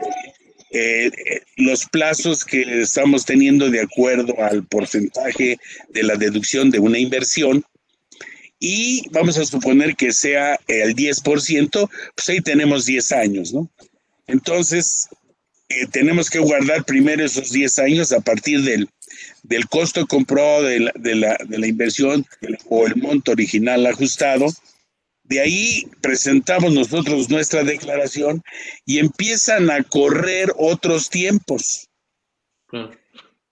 eh, 0.70 1.10
los 1.56 1.86
plazos 1.86 2.44
que 2.44 2.80
estamos 2.80 3.24
teniendo 3.24 3.70
de 3.70 3.80
acuerdo 3.80 4.34
al 4.42 4.64
porcentaje 4.64 5.58
de 5.88 6.02
la 6.02 6.16
deducción 6.16 6.70
de 6.70 6.78
una 6.78 6.98
inversión, 6.98 7.64
y 8.60 9.08
vamos 9.10 9.38
a 9.38 9.46
suponer 9.46 9.96
que 9.96 10.12
sea 10.12 10.60
el 10.68 10.94
10%, 10.94 11.90
pues 12.14 12.28
ahí 12.28 12.40
tenemos 12.42 12.84
10 12.84 13.12
años, 13.12 13.54
¿no? 13.54 13.70
Entonces, 14.26 15.08
eh, 15.70 15.86
tenemos 15.90 16.28
que 16.28 16.40
guardar 16.40 16.84
primero 16.84 17.24
esos 17.24 17.50
10 17.50 17.78
años 17.78 18.12
a 18.12 18.20
partir 18.20 18.62
del, 18.62 18.88
del 19.42 19.66
costo 19.66 20.06
comprobado 20.06 20.64
de 20.64 20.80
la, 20.80 20.92
de, 20.94 21.14
la, 21.14 21.38
de 21.48 21.58
la 21.58 21.66
inversión 21.66 22.26
o 22.68 22.86
el 22.86 22.96
monto 22.96 23.32
original 23.32 23.86
ajustado. 23.86 24.46
De 25.30 25.38
ahí 25.38 25.86
presentamos 26.00 26.72
nosotros 26.72 27.30
nuestra 27.30 27.62
declaración 27.62 28.42
y 28.84 28.98
empiezan 28.98 29.70
a 29.70 29.84
correr 29.84 30.52
otros 30.58 31.08
tiempos. 31.08 31.88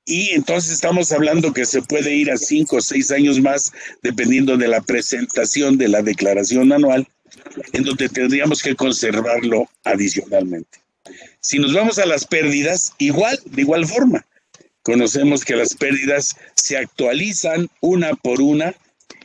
Y 0.04 0.30
entonces 0.30 0.73
estamos 0.73 1.12
hablando 1.12 1.52
que 1.52 1.64
se 1.64 1.80
puede 1.80 2.12
ir 2.16 2.32
a 2.32 2.37
cinco 2.37 2.78
o 2.78 2.80
seis 2.80 3.12
años 3.12 3.40
más, 3.40 3.70
dependiendo 4.02 4.56
de 4.56 4.66
la 4.66 4.80
presentación 4.80 5.78
de 5.78 5.87
la 5.87 6.02
declaración 6.02 6.73
anual, 6.73 7.06
en 7.73 7.85
donde 7.85 8.08
tendríamos 8.08 8.61
que 8.61 8.75
conservarlo 8.75 9.70
adicionalmente. 9.85 10.80
Si 11.40 11.61
nos 11.61 11.73
vamos 11.73 12.00
a 12.00 12.06
las 12.06 12.26
pérdidas, 12.26 12.92
igual, 12.99 13.38
de 13.44 13.62
igual 13.62 13.87
forma. 13.87 14.26
Conocemos 14.82 15.44
que 15.44 15.54
las 15.54 15.75
pérdidas 15.75 16.35
se 16.56 16.76
actualizan 16.76 17.68
una 17.80 18.14
por 18.16 18.40
una 18.42 18.75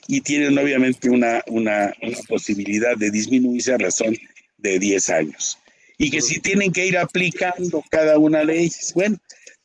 y 0.07 0.21
tienen 0.21 0.57
obviamente 0.57 1.09
una, 1.09 1.41
una, 1.47 1.93
posibilidad 2.27 2.97
de 2.97 3.11
disminuirse 3.11 3.73
a 3.73 3.77
razón 3.77 4.17
de 4.57 4.79
10 4.79 5.09
años. 5.09 5.57
Y 5.97 6.09
que 6.09 6.21
si 6.21 6.39
tienen 6.39 6.71
que 6.71 6.85
ir 6.85 6.97
aplicando 6.97 7.83
cada 7.89 8.17
una 8.17 8.43
de 8.45 8.59
ellas, 8.59 8.91
bueno, 8.93 9.17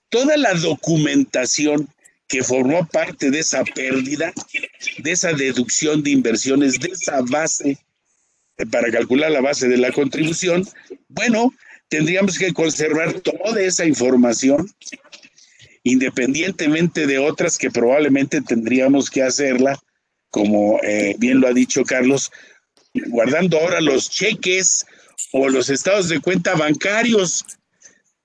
toda 0.08 0.36
la 0.36 0.54
documentación 0.54 1.88
que 2.28 2.44
formó 2.44 2.86
parte 2.86 3.30
de 3.30 3.40
esa 3.40 3.64
pérdida, 3.64 4.32
de 4.98 5.10
esa 5.10 5.32
deducción 5.32 6.02
de 6.02 6.10
inversiones, 6.10 6.78
de 6.78 6.88
esa 6.88 7.22
base 7.22 7.78
eh, 8.58 8.66
para 8.66 8.90
calcular 8.90 9.30
la 9.30 9.40
base 9.40 9.66
de 9.66 9.78
la 9.78 9.90
contribución, 9.92 10.68
bueno, 11.08 11.54
tendríamos 11.88 12.38
que 12.38 12.52
conservar 12.52 13.20
toda 13.20 13.60
esa 13.60 13.86
información, 13.86 14.70
independientemente 15.84 17.06
de 17.06 17.18
otras 17.18 17.56
que 17.56 17.70
probablemente 17.70 18.42
tendríamos 18.42 19.08
que 19.08 19.22
hacerla, 19.22 19.80
como 20.30 20.78
eh, 20.82 21.14
bien 21.18 21.40
lo 21.40 21.48
ha 21.48 21.52
dicho 21.52 21.84
Carlos, 21.84 22.30
guardando 23.08 23.58
ahora 23.58 23.80
los 23.80 24.10
cheques 24.10 24.86
o 25.32 25.48
los 25.48 25.70
estados 25.70 26.08
de 26.08 26.20
cuenta 26.20 26.54
bancarios. 26.54 27.44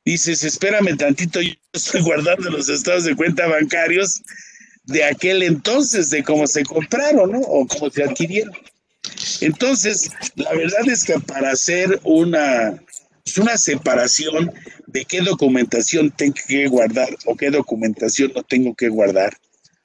Dices, 0.05 0.43
espérame 0.43 0.97
tantito, 0.97 1.41
yo 1.41 1.53
estoy 1.71 2.01
guardando 2.01 2.49
los 2.49 2.69
estados 2.69 3.05
de 3.05 3.15
cuenta 3.15 3.47
bancarios 3.47 4.21
de 4.85 5.03
aquel 5.05 5.43
entonces, 5.43 6.09
de 6.09 6.23
cómo 6.23 6.45
se 6.45 6.63
compraron, 6.63 7.31
¿no? 7.31 7.39
O 7.39 7.65
cómo 7.67 7.89
se 7.89 8.03
adquirieron. 8.03 8.53
Entonces, 9.41 10.09
la 10.35 10.53
verdad 10.53 10.87
es 10.87 11.03
que 11.03 11.19
para 11.19 11.51
hacer 11.51 11.99
una, 12.03 12.81
pues, 13.23 13.37
una 13.37 13.57
separación 13.57 14.51
de 14.87 15.05
qué 15.05 15.21
documentación 15.21 16.11
tengo 16.11 16.35
que 16.47 16.67
guardar 16.67 17.15
o 17.25 17.35
qué 17.35 17.49
documentación 17.49 18.31
no 18.35 18.43
tengo 18.43 18.75
que 18.75 18.89
guardar, 18.89 19.37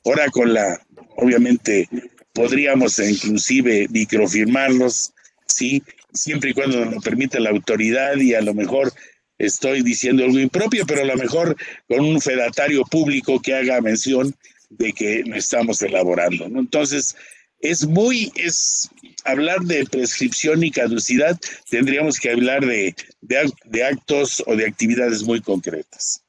ahora 0.04 0.28
con 0.30 0.52
la, 0.52 0.80
obviamente, 1.18 1.88
podríamos 2.32 2.98
inclusive 2.98 3.88
microfirmarlos, 3.90 5.12
¿sí? 5.46 5.82
Siempre 6.12 6.50
y 6.50 6.54
cuando 6.54 6.84
nos 6.84 6.94
lo 6.94 7.00
permita 7.00 7.40
la 7.40 7.50
autoridad 7.50 8.16
y 8.16 8.34
a 8.34 8.40
lo 8.40 8.54
mejor 8.54 8.92
estoy 9.38 9.82
diciendo 9.82 10.24
algo 10.24 10.38
impropio, 10.38 10.86
pero 10.86 11.02
a 11.02 11.06
lo 11.06 11.16
mejor 11.16 11.56
con 11.88 12.00
un 12.00 12.20
fedatario 12.20 12.84
público 12.84 13.40
que 13.40 13.54
haga 13.54 13.80
mención 13.80 14.34
de 14.70 14.92
que 14.92 15.22
lo 15.24 15.36
estamos 15.36 15.82
elaborando. 15.82 16.46
Entonces, 16.46 17.16
es 17.60 17.86
muy, 17.86 18.32
es 18.36 18.88
hablar 19.24 19.60
de 19.60 19.84
prescripción 19.86 20.62
y 20.62 20.70
caducidad, 20.70 21.38
tendríamos 21.68 22.18
que 22.20 22.30
hablar 22.30 22.64
de, 22.64 22.94
de, 23.20 23.84
actos 23.84 24.42
o 24.46 24.54
de 24.54 24.66
actividades 24.66 25.22
muy 25.22 25.40
concretas. 25.40 26.22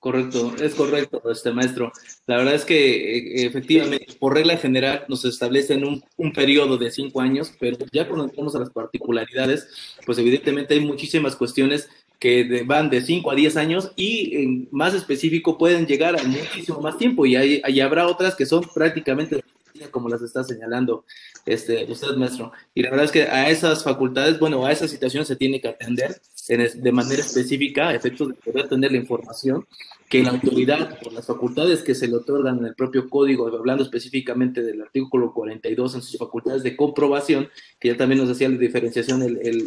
Correcto, 0.00 0.54
es 0.62 0.74
correcto, 0.76 1.20
este 1.30 1.52
maestro. 1.52 1.90
La 2.26 2.36
verdad 2.36 2.54
es 2.54 2.64
que 2.64 3.18
eh, 3.18 3.46
efectivamente, 3.46 4.06
por 4.20 4.34
regla 4.34 4.56
general, 4.56 5.04
nos 5.08 5.24
establecen 5.24 5.84
un, 5.84 6.04
un 6.16 6.32
periodo 6.32 6.78
de 6.78 6.90
cinco 6.92 7.20
años, 7.20 7.52
pero 7.58 7.78
ya 7.92 8.06
cuando 8.06 8.26
entramos 8.26 8.54
a 8.54 8.60
las 8.60 8.70
particularidades, 8.70 9.68
pues 10.06 10.18
evidentemente 10.18 10.74
hay 10.74 10.80
muchísimas 10.80 11.34
cuestiones 11.34 11.88
que 12.18 12.64
van 12.66 12.90
de 12.90 13.00
5 13.00 13.30
a 13.30 13.34
10 13.34 13.56
años 13.56 13.92
y 13.94 14.36
en 14.36 14.68
más 14.72 14.94
específico 14.94 15.56
pueden 15.56 15.86
llegar 15.86 16.18
a 16.18 16.24
muchísimo 16.24 16.80
más 16.80 16.98
tiempo 16.98 17.26
y, 17.26 17.36
hay, 17.36 17.62
y 17.66 17.80
habrá 17.80 18.08
otras 18.08 18.34
que 18.34 18.44
son 18.44 18.64
prácticamente 18.74 19.42
como 19.90 20.08
las 20.08 20.22
está 20.22 20.44
señalando 20.44 21.04
este, 21.46 21.90
usted, 21.90 22.16
maestro. 22.16 22.52
Y 22.74 22.82
la 22.82 22.90
verdad 22.90 23.06
es 23.06 23.12
que 23.12 23.22
a 23.22 23.48
esas 23.48 23.84
facultades, 23.84 24.38
bueno, 24.38 24.64
a 24.66 24.72
esa 24.72 24.88
situación 24.88 25.24
se 25.24 25.36
tiene 25.36 25.60
que 25.60 25.68
atender 25.68 26.20
de 26.48 26.92
manera 26.92 27.20
específica, 27.20 27.88
a 27.88 27.94
efectos 27.94 28.28
de 28.28 28.34
poder 28.34 28.68
tener 28.68 28.90
la 28.90 28.98
información 28.98 29.66
que 30.08 30.22
la 30.22 30.30
autoridad, 30.30 30.98
por 31.00 31.12
las 31.12 31.26
facultades 31.26 31.82
que 31.82 31.94
se 31.94 32.08
le 32.08 32.16
otorgan 32.16 32.58
en 32.58 32.66
el 32.66 32.74
propio 32.74 33.10
código, 33.10 33.46
hablando 33.46 33.84
específicamente 33.84 34.62
del 34.62 34.80
artículo 34.80 35.34
42 35.34 35.96
en 35.96 36.02
sus 36.02 36.18
facultades 36.18 36.62
de 36.62 36.76
comprobación, 36.76 37.50
que 37.78 37.88
ya 37.88 37.96
también 37.96 38.20
nos 38.20 38.30
hacía 38.30 38.48
la 38.48 38.56
diferenciación 38.56 39.22
el, 39.22 39.38
el, 39.42 39.66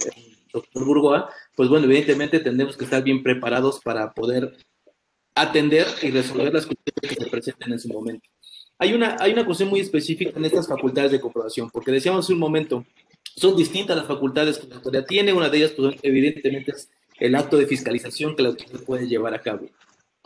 doctor 0.52 0.84
Burgoa, 0.84 1.30
pues 1.56 1.70
bueno, 1.70 1.86
evidentemente 1.86 2.40
tendremos 2.40 2.76
que 2.76 2.84
estar 2.84 3.02
bien 3.04 3.24
preparados 3.24 3.80
para 3.80 4.12
poder 4.14 4.58
atender 5.36 5.88
y 6.02 6.12
resolver 6.12 6.54
las 6.54 6.66
cuestiones 6.66 7.02
que 7.18 7.24
se 7.24 7.30
presenten 7.30 7.72
en 7.72 7.80
su 7.80 7.88
momento. 7.88 8.28
Hay 8.82 8.94
una, 8.94 9.16
hay 9.20 9.32
una 9.32 9.46
cuestión 9.46 9.70
muy 9.70 9.80
específica 9.80 10.32
en 10.36 10.44
estas 10.44 10.68
facultades 10.68 11.12
de 11.12 11.22
comprobación, 11.22 11.70
porque 11.70 11.92
decíamos 11.92 12.26
hace 12.26 12.34
un 12.34 12.40
momento, 12.40 12.84
son 13.36 13.56
distintas 13.56 13.96
las 13.96 14.08
facultades 14.08 14.58
que 14.58 14.68
la 14.68 14.78
autoridad 14.78 15.06
tiene, 15.06 15.34
una 15.34 15.50
de 15.50 15.58
ellas, 15.60 15.74
pues, 15.78 15.98
evidentemente, 16.02 16.72
es 16.72 16.90
el 17.20 17.36
acto 17.36 17.58
de 17.58 17.68
fiscalización 17.68 18.36
que 18.36 18.42
la 18.42 18.50
autoridad 18.50 18.80
puede 18.80 19.08
llevar 19.08 19.36
a 19.36 19.42
cabo, 19.44 19.68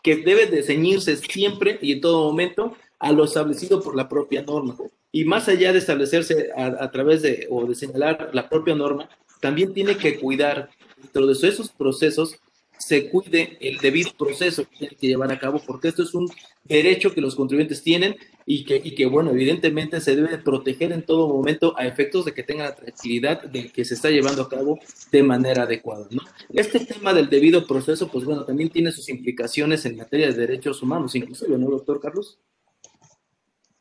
que 0.01 0.15
debe 0.15 0.45
de 0.45 0.63
ceñirse 0.63 1.17
siempre 1.17 1.79
y 1.81 1.91
en 1.91 1.99
todo 1.99 2.31
momento 2.31 2.77
a 2.97 3.11
lo 3.11 3.25
establecido 3.25 3.83
por 3.83 3.93
la 3.93 4.07
propia 4.07 4.41
norma. 4.41 4.77
Y 5.11 5.25
más 5.25 5.49
allá 5.49 5.73
de 5.73 5.79
establecerse 5.79 6.47
a, 6.55 6.81
a 6.81 6.91
través 6.91 7.23
de 7.23 7.47
o 7.49 7.65
de 7.65 7.75
señalar 7.75 8.29
la 8.31 8.47
propia 8.47 8.73
norma, 8.73 9.09
también 9.41 9.73
tiene 9.73 9.97
que 9.97 10.17
cuidar 10.17 10.69
dentro 11.01 11.27
de 11.27 11.33
esos 11.33 11.67
procesos 11.71 12.39
se 12.77 13.09
cuide 13.09 13.57
el 13.59 13.79
debido 13.79 14.11
proceso 14.17 14.63
que 14.63 14.77
tiene 14.77 14.95
que 14.95 15.07
llevar 15.07 15.31
a 15.31 15.39
cabo, 15.39 15.61
porque 15.65 15.89
esto 15.89 16.03
es 16.03 16.13
un 16.13 16.29
derecho 16.65 17.13
que 17.13 17.21
los 17.21 17.35
contribuyentes 17.35 17.81
tienen 17.81 18.15
y 18.45 18.63
que, 18.63 19.05
bueno, 19.07 19.31
evidentemente 19.31 19.99
se 20.01 20.15
debe 20.15 20.37
proteger 20.37 20.91
en 20.91 21.03
todo 21.03 21.27
momento 21.27 21.73
a 21.77 21.87
efectos 21.87 22.25
de 22.25 22.33
que 22.33 22.43
tengan 22.43 22.67
la 22.67 22.75
tranquilidad 22.75 23.43
de 23.43 23.69
que 23.69 23.85
se 23.85 23.95
está 23.95 24.09
llevando 24.09 24.43
a 24.43 24.49
cabo 24.49 24.79
de 25.11 25.23
manera 25.23 25.63
adecuada. 25.63 26.07
Este 26.53 26.79
tema 26.79 27.13
del 27.13 27.29
debido 27.29 27.65
proceso, 27.65 28.07
pues 28.07 28.23
bueno, 28.25 28.43
también 28.43 28.69
tiene 28.69 28.91
sus 28.91 29.09
implicaciones 29.09 29.85
en 29.85 29.97
materia 29.97 30.27
de 30.27 30.33
derechos 30.33 30.83
humanos, 30.83 31.15
inclusive, 31.15 31.57
¿no, 31.57 31.69
doctor 31.69 31.99
Carlos? 31.99 32.37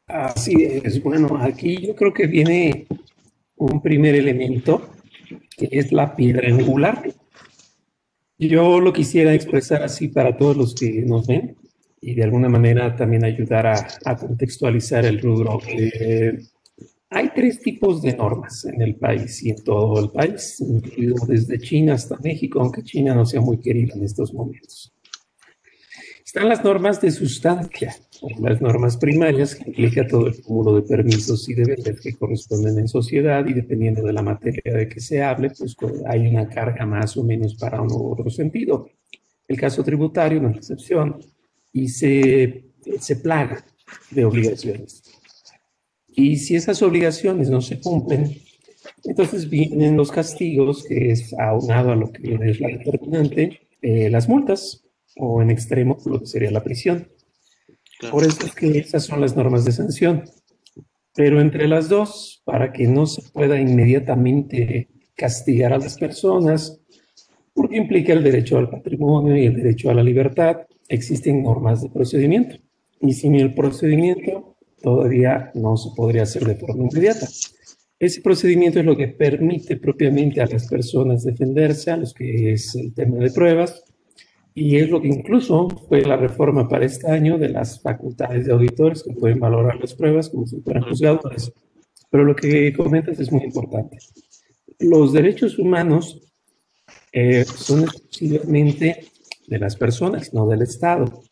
Así 0.07 0.55
es. 0.62 1.03
Bueno, 1.03 1.37
aquí 1.41 1.87
yo 1.87 1.95
creo 1.95 2.12
que 2.12 2.26
viene 2.26 2.87
un 3.57 3.83
primer 3.83 4.14
elemento, 4.14 4.91
que 5.57 5.69
es 5.73 5.93
la 5.93 6.17
piedra 6.17 6.49
angular 6.49 7.03
yo 8.49 8.81
lo 8.81 8.93
quisiera 8.93 9.35
expresar 9.35 9.83
así 9.83 10.09
para 10.09 10.37
todos 10.37 10.57
los 10.57 10.75
que 10.75 11.03
nos 11.03 11.26
ven 11.26 11.57
y 12.04 12.14
de 12.14 12.23
alguna 12.23 12.50
manera 12.50 12.94
también 12.94 13.25
ayudar 13.25 13.66
a, 13.66 14.16
contextualizar 14.16 15.06
el 15.06 15.20
rubro. 15.23 15.58
hay 17.08 17.30
tres 17.34 17.61
tipos 17.61 18.02
de 18.02 18.14
normas 18.14 18.66
en 18.66 18.82
el 18.82 18.96
país 18.96 19.42
y 19.42 19.50
en 19.50 19.64
todo 19.64 19.99
el 20.00 20.11
país, 20.11 20.61
incluido 20.61 21.14
desde 21.26 21.58
China 21.58 21.94
hasta 21.94 22.18
México, 22.23 22.61
aunque 22.61 22.82
China 22.82 23.14
no 23.14 23.25
sea 23.25 23.40
muy 23.40 23.58
querida 23.58 23.94
en 23.94 24.04
estos 24.04 24.34
momentos. 24.34 24.92
Están 26.26 26.49
las 26.49 26.62
normas 26.62 27.00
de 27.00 27.11
sustancia, 27.11 27.94
las 28.40 28.61
normas 28.61 28.99
primarias 28.99 29.54
que 29.54 29.70
implica 29.70 30.06
todo 30.06 30.26
el 30.26 30.42
cúmulo 30.42 30.75
de 30.75 30.82
permisos 30.82 31.49
y 31.49 31.54
deberes 31.54 32.00
que 32.00 32.12
corresponden 32.12 32.78
en 32.78 32.88
sociedad 32.88 33.46
y 33.46 33.54
dependiendo 33.54 34.02
de 34.02 34.12
la 34.12 34.23
materia 34.23 34.75
de 34.75 34.88
que 34.88 35.00
se 35.00 35.23
hable, 35.23 35.50
pues 35.56 35.75
hay 36.06 36.26
una 36.26 36.49
carga 36.49 36.84
más 36.84 37.16
o 37.16 37.25
menos 37.25 37.54
para 37.54 37.80
uno 37.80 37.96
u 37.96 38.12
otro 38.12 38.28
sentido. 38.28 38.90
El 39.49 39.58
caso 39.58 39.82
tributario 39.82 40.40
no 40.40 40.50
es 40.50 40.56
excepción 40.56 41.18
y 41.75 41.88
se, 41.88 42.64
se 43.00 43.16
plaga 43.16 43.66
de 44.11 44.25
obligaciones. 44.25 45.02
Y 46.09 46.37
si 46.37 46.54
esas 46.54 46.81
obligaciones 46.83 47.50
no 47.50 47.61
se 47.61 47.81
cumplen, 47.81 48.40
entonces 49.02 49.50
vienen 49.50 49.97
los 49.97 50.12
castigos, 50.12 50.85
que 50.85 51.11
es 51.11 51.35
aunado 51.35 51.90
a 51.90 51.97
lo 51.97 52.12
que 52.12 52.38
es 52.40 52.61
la 52.61 52.69
determinante, 52.69 53.61
eh, 53.83 54.09
las 54.09 54.28
multas, 54.28 54.85
o 55.16 55.43
en 55.43 55.50
extremo 55.50 55.99
lo 56.07 56.21
que 56.21 56.26
sería 56.26 56.52
la 56.52 56.62
prisión. 56.62 57.09
Por 58.11 58.23
eso 58.23 58.47
es 58.47 58.54
que 58.54 58.78
esas 58.78 59.04
son 59.04 59.21
las 59.21 59.37
normas 59.37 59.64
de 59.64 59.73
sanción. 59.73 60.25
Pero 61.14 61.40
entre 61.40 61.66
las 61.66 61.88
dos, 61.88 62.43
para 62.45 62.73
que 62.73 62.87
no 62.87 63.07
se 63.07 63.23
pueda 63.31 63.61
inmediatamente 63.61 64.88
castigar 65.16 65.73
a 65.73 65.78
las 65.78 65.97
personas, 65.97 66.81
porque 67.52 67.76
implica 67.76 68.12
el 68.12 68.23
derecho 68.23 68.59
al 68.59 68.71
patrimonio 68.71 69.37
y 69.37 69.47
el 69.47 69.57
derecho 69.57 69.90
a 69.90 69.95
la 69.95 70.02
libertad, 70.02 70.66
existen 70.88 71.43
normas 71.43 71.83
de 71.83 71.91
procedimiento. 71.91 72.57
Y 73.00 73.12
sin 73.12 73.35
el 73.35 73.55
procedimiento, 73.55 74.57
todavía 74.83 75.50
no 75.55 75.76
se 75.76 75.91
podría 75.97 76.23
hacer 76.23 76.45
de 76.45 76.57
forma 76.57 76.85
inmediata. 76.85 77.26
Ese 77.99 78.21
procedimiento 78.21 78.81
es 78.81 78.87
lo 78.87 78.97
que 78.97 79.09
permite 79.09 79.76
propiamente 79.76 80.41
a 80.41 80.47
las 80.47 80.69
personas 80.69 81.25
defenderse, 81.25 81.91
a 81.91 81.97
los 81.97 82.12
que 82.12 82.53
es 82.53 82.75
el 82.75 82.93
tema 82.93 83.17
de 83.19 83.31
pruebas, 83.31 83.85
y 84.55 84.76
es 84.76 84.88
lo 84.88 85.00
que 85.00 85.09
incluso 85.09 85.69
fue 85.88 86.03
la 86.03 86.17
reforma 86.17 86.69
para 86.69 86.85
este 86.85 87.11
año 87.11 87.38
de 87.38 87.49
las 87.49 87.81
facultades 87.83 88.47
de 88.47 88.53
auditores 88.53 89.03
que 89.03 89.12
pueden 89.12 89.41
valorar 89.41 89.81
las 89.81 89.95
pruebas 89.95 90.29
como 90.29 90.47
si 90.47 90.61
fueran 90.61 90.85
juzgadores. 90.85 91.53
Pero 92.11 92.25
lo 92.25 92.37
que 92.37 92.73
comentas 92.73 93.19
es 93.19 93.33
muy 93.33 93.43
importante. 93.43 93.99
Los 94.79 95.12
derechos 95.12 95.59
humanos 95.59 96.21
eh, 97.12 97.45
son 97.45 97.83
exclusivamente 97.83 99.07
de 99.46 99.58
las 99.58 99.76
personas, 99.76 100.32
no 100.32 100.46
del 100.46 100.62
Estado. 100.62 101.22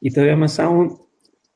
Y 0.00 0.10
todavía 0.10 0.36
más 0.36 0.58
aún, 0.60 0.98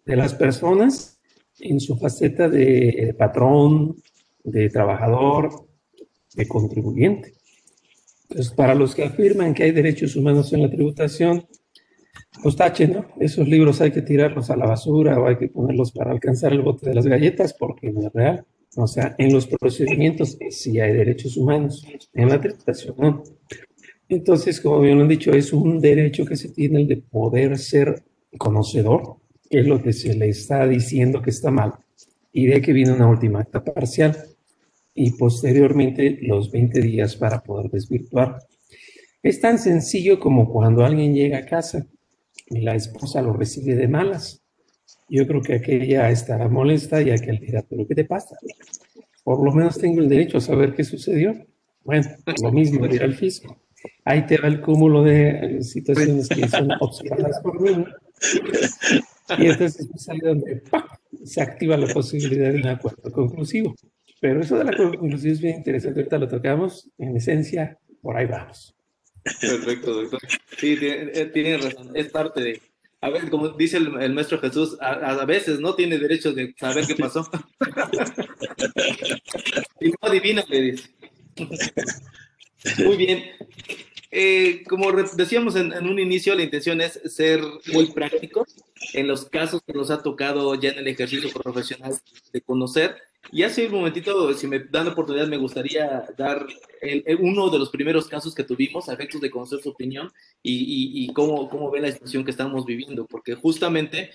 de 0.06 0.16
las 0.16 0.34
personas 0.34 1.20
en 1.58 1.78
su 1.78 1.96
faceta 1.96 2.48
de 2.48 3.14
patrón, 3.18 3.96
de 4.44 4.70
trabajador, 4.70 5.50
de 6.34 6.48
contribuyente. 6.48 7.34
Entonces, 8.28 8.52
para 8.52 8.74
los 8.74 8.94
que 8.94 9.04
afirman 9.04 9.54
que 9.54 9.64
hay 9.64 9.72
derechos 9.72 10.14
humanos 10.16 10.52
en 10.52 10.62
la 10.62 10.70
tributación, 10.70 11.46
pues 12.42 12.56
tachen, 12.56 12.92
¿no? 12.92 13.06
Esos 13.18 13.48
libros 13.48 13.80
hay 13.80 13.90
que 13.90 14.02
tirarlos 14.02 14.50
a 14.50 14.56
la 14.56 14.66
basura 14.66 15.18
o 15.18 15.26
hay 15.26 15.36
que 15.36 15.48
ponerlos 15.48 15.92
para 15.92 16.12
alcanzar 16.12 16.52
el 16.52 16.62
bote 16.62 16.88
de 16.88 16.94
las 16.94 17.06
galletas 17.06 17.54
porque 17.54 17.90
no 17.90 18.06
es 18.06 18.12
real. 18.12 18.44
O 18.76 18.86
sea, 18.86 19.16
en 19.18 19.32
los 19.32 19.48
procedimientos 19.48 20.38
sí 20.50 20.78
hay 20.78 20.92
derechos 20.92 21.36
humanos, 21.36 21.84
en 22.14 22.28
la 22.28 22.40
tributación 22.40 22.94
no. 22.98 23.22
Entonces, 24.10 24.60
como 24.60 24.80
bien 24.80 24.96
lo 24.96 25.02
han 25.02 25.08
dicho, 25.08 25.30
es 25.30 25.52
un 25.52 25.80
derecho 25.80 26.24
que 26.24 26.34
se 26.34 26.48
tiene 26.48 26.80
el 26.80 26.88
de 26.88 26.96
poder 26.96 27.56
ser 27.56 28.02
conocedor, 28.38 29.18
que 29.48 29.60
es 29.60 29.66
lo 29.68 29.80
que 29.80 29.92
se 29.92 30.14
le 30.14 30.28
está 30.28 30.66
diciendo 30.66 31.22
que 31.22 31.30
está 31.30 31.52
mal, 31.52 31.74
y 32.32 32.46
de 32.46 32.60
que 32.60 32.72
viene 32.72 32.92
una 32.92 33.06
última 33.06 33.38
acta 33.38 33.62
parcial 33.62 34.16
y 34.94 35.12
posteriormente 35.12 36.18
los 36.22 36.50
20 36.50 36.80
días 36.80 37.14
para 37.14 37.40
poder 37.40 37.70
desvirtuar. 37.70 38.38
Es 39.22 39.40
tan 39.40 39.60
sencillo 39.60 40.18
como 40.18 40.50
cuando 40.50 40.84
alguien 40.84 41.14
llega 41.14 41.38
a 41.38 41.46
casa 41.46 41.86
y 42.48 42.62
la 42.62 42.74
esposa 42.74 43.22
lo 43.22 43.32
recibe 43.32 43.76
de 43.76 43.86
malas. 43.86 44.42
Yo 45.08 45.24
creo 45.24 45.40
que 45.40 45.54
aquella 45.54 46.10
estará 46.10 46.48
molesta 46.48 47.00
y 47.00 47.10
aquel 47.10 47.38
dirá, 47.38 47.64
pero 47.68 47.86
¿qué 47.86 47.94
te 47.94 48.04
pasa? 48.04 48.36
Por 49.22 49.44
lo 49.44 49.52
menos 49.52 49.78
tengo 49.78 50.00
el 50.00 50.08
derecho 50.08 50.38
a 50.38 50.40
saber 50.40 50.74
qué 50.74 50.82
sucedió. 50.82 51.46
Bueno, 51.84 52.08
lo 52.42 52.50
mismo 52.50 52.88
dirá 52.88 53.04
el 53.04 53.14
fisco. 53.14 53.56
Ahí 54.04 54.26
te 54.26 54.38
va 54.38 54.48
el 54.48 54.60
cúmulo 54.60 55.02
de 55.02 55.28
eh, 55.28 55.62
situaciones 55.62 56.28
que 56.28 56.48
son 56.48 56.70
observadas 56.80 57.40
por 57.40 57.60
mí. 57.60 57.84
Y 59.38 59.46
entonces 59.46 59.88
es 59.94 60.08
ahí 60.08 60.18
donde 60.18 60.62
se 61.24 61.40
activa 61.40 61.76
la 61.76 61.92
posibilidad 61.92 62.52
de 62.52 62.58
un 62.58 62.66
acuerdo 62.66 63.10
conclusivo. 63.12 63.74
Pero 64.20 64.40
eso 64.40 64.58
de 64.58 64.64
la 64.64 64.76
conclusión 64.76 65.32
es 65.32 65.40
bien 65.40 65.58
interesante. 65.58 66.00
Ahorita 66.00 66.18
lo 66.18 66.28
tocamos. 66.28 66.90
En 66.98 67.16
esencia, 67.16 67.78
por 68.02 68.16
ahí 68.16 68.26
vamos. 68.26 68.74
Perfecto, 69.40 69.94
doctor. 69.94 70.20
Sí, 70.58 70.76
tiene, 70.76 71.26
tiene 71.26 71.58
razón. 71.58 71.90
Es 71.94 72.08
parte 72.08 72.40
de. 72.40 72.60
A 73.02 73.08
ver, 73.08 73.30
como 73.30 73.48
dice 73.50 73.78
el, 73.78 73.98
el 74.00 74.12
maestro 74.12 74.38
Jesús, 74.40 74.76
a, 74.78 74.90
a, 74.90 75.24
veces 75.24 75.58
no 75.58 75.74
tiene 75.74 75.98
derecho 75.98 76.34
de 76.34 76.54
saber 76.58 76.86
qué 76.86 76.96
pasó. 76.96 77.26
y 79.80 79.88
no 79.88 79.96
adivina, 80.02 80.44
le 80.48 80.60
dice. 80.60 80.90
Muy 82.84 82.96
bien. 82.96 83.24
Eh, 84.12 84.64
como 84.68 84.90
decíamos 84.92 85.54
en, 85.54 85.72
en, 85.72 85.86
un 85.86 85.98
inicio, 85.98 86.34
la 86.34 86.42
intención 86.42 86.80
es 86.80 87.00
ser 87.06 87.40
muy 87.72 87.86
práctico 87.92 88.44
en 88.92 89.06
los 89.06 89.26
casos 89.26 89.62
que 89.64 89.72
nos 89.72 89.90
ha 89.90 90.02
tocado 90.02 90.54
ya 90.56 90.70
en 90.70 90.78
el 90.78 90.88
ejercicio 90.88 91.30
profesional 91.30 91.94
de 92.32 92.40
conocer. 92.40 92.96
Y 93.30 93.44
hace 93.44 93.66
un 93.66 93.74
momentito, 93.74 94.32
si 94.34 94.46
me 94.48 94.58
dan 94.58 94.86
la 94.86 94.92
oportunidad, 94.92 95.28
me 95.28 95.36
gustaría 95.36 96.04
dar 96.16 96.44
el, 96.80 97.04
el, 97.06 97.18
uno 97.20 97.50
de 97.50 97.58
los 97.58 97.70
primeros 97.70 98.08
casos 98.08 98.34
que 98.34 98.42
tuvimos, 98.42 98.88
a 98.88 98.94
efectos 98.94 99.20
de 99.20 99.30
conocer 99.30 99.60
su 99.62 99.68
opinión 99.68 100.10
y, 100.42 100.54
y, 100.54 101.04
y 101.04 101.12
cómo, 101.12 101.48
cómo 101.48 101.70
ve 101.70 101.80
la 101.80 101.92
situación 101.92 102.24
que 102.24 102.30
estamos 102.32 102.64
viviendo, 102.64 103.06
porque 103.06 103.34
justamente 103.34 104.10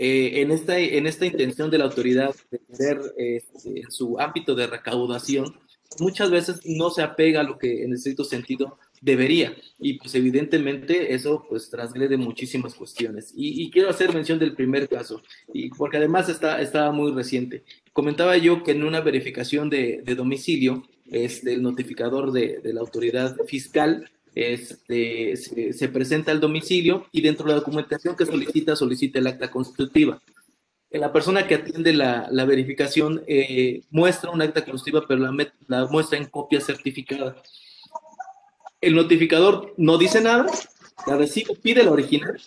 eh, 0.00 0.42
en, 0.42 0.50
esta, 0.50 0.78
en 0.78 1.06
esta 1.06 1.26
intención 1.26 1.70
de 1.70 1.78
la 1.78 1.84
autoridad 1.84 2.34
de 2.50 2.58
tener 2.58 3.00
eh, 3.18 3.42
en 3.64 3.90
su 3.90 4.18
ámbito 4.20 4.54
de 4.54 4.66
recaudación, 4.66 5.58
muchas 5.98 6.30
veces 6.30 6.60
no 6.64 6.90
se 6.90 7.02
apega 7.02 7.40
a 7.40 7.44
lo 7.44 7.58
que 7.58 7.84
en 7.84 7.92
estricto 7.92 8.24
sentido 8.24 8.78
debería. 9.00 9.56
Y 9.78 9.94
pues 9.94 10.14
evidentemente 10.14 11.14
eso 11.14 11.44
pues 11.48 11.70
transgrede 11.70 12.16
muchísimas 12.16 12.74
cuestiones. 12.74 13.32
Y, 13.36 13.70
quiero 13.70 13.90
hacer 13.90 14.12
mención 14.12 14.38
del 14.38 14.54
primer 14.54 14.88
caso, 14.88 15.22
y 15.52 15.70
porque 15.70 15.98
además 15.98 16.28
está, 16.28 16.60
estaba 16.60 16.92
muy 16.92 17.12
reciente. 17.12 17.64
Comentaba 17.92 18.36
yo 18.36 18.62
que 18.62 18.72
en 18.72 18.84
una 18.84 19.00
verificación 19.00 19.70
de, 19.70 20.02
domicilio, 20.16 20.84
este, 21.10 21.54
el 21.54 21.62
notificador 21.62 22.32
de, 22.32 22.58
de 22.58 22.74
la 22.74 22.80
autoridad 22.80 23.36
fiscal 23.46 24.10
este, 24.34 25.36
se, 25.36 25.72
se, 25.72 25.88
presenta 25.88 26.30
al 26.30 26.40
domicilio 26.40 27.06
y 27.12 27.22
dentro 27.22 27.46
de 27.46 27.52
la 27.52 27.58
documentación 27.58 28.14
que 28.14 28.26
solicita, 28.26 28.76
solicita 28.76 29.18
el 29.18 29.26
acta 29.26 29.50
constitutiva. 29.50 30.20
La 30.90 31.12
persona 31.12 31.46
que 31.46 31.56
atiende 31.56 31.92
la, 31.92 32.28
la 32.30 32.44
verificación 32.44 33.22
eh, 33.26 33.82
muestra 33.90 34.30
un 34.30 34.40
acta 34.40 34.64
constitutiva, 34.64 35.06
pero 35.06 35.20
la, 35.68 35.86
muestra 35.86 36.18
en 36.18 36.26
copia 36.26 36.60
certificada 36.60 37.36
el 38.80 38.94
notificador 38.94 39.74
no 39.76 39.98
dice 39.98 40.20
nada, 40.20 40.46
la 41.06 41.16
recibe, 41.16 41.54
pide 41.56 41.82
la 41.82 41.90
original, 41.90 42.40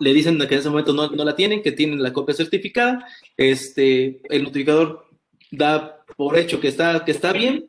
le 0.00 0.12
dicen 0.12 0.38
que 0.38 0.54
en 0.54 0.60
ese 0.60 0.70
momento 0.70 0.92
no, 0.92 1.08
no, 1.10 1.24
la 1.24 1.36
tienen, 1.36 1.62
que 1.62 1.72
tienen 1.72 2.02
la 2.02 2.12
copia 2.12 2.34
certificada, 2.34 3.06
este, 3.36 4.20
el 4.30 4.44
notificador 4.44 5.06
da 5.50 6.04
por 6.16 6.36
hecho 6.36 6.60
que 6.60 6.68
está, 6.68 7.04
que 7.04 7.12
está 7.12 7.32
bien, 7.32 7.68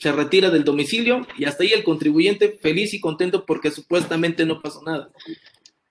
se 0.00 0.12
retira 0.12 0.50
del 0.50 0.64
domicilio 0.64 1.26
y 1.38 1.44
hasta 1.44 1.62
ahí 1.62 1.72
el 1.72 1.84
contribuyente 1.84 2.58
feliz 2.60 2.94
y 2.94 3.00
contento 3.00 3.44
porque 3.44 3.70
supuestamente 3.70 4.44
no 4.44 4.60
pasó 4.60 4.82
nada. 4.82 5.10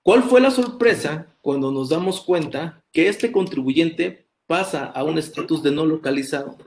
¿Cuál 0.05 0.21
fue 0.21 0.39
la 0.39 0.51
sorpresa 0.51 1.35
cuando 1.41 1.71
nos 1.71 1.89
damos 1.89 2.21
cuenta 2.21 2.83
que 2.91 3.07
este 3.07 3.31
contribuyente 3.31 4.27
pasa 4.45 4.85
a 4.85 5.03
un 5.03 5.17
estatus 5.17 5.63
de 5.63 5.71
no 5.71 5.83
localizado? 5.83 6.57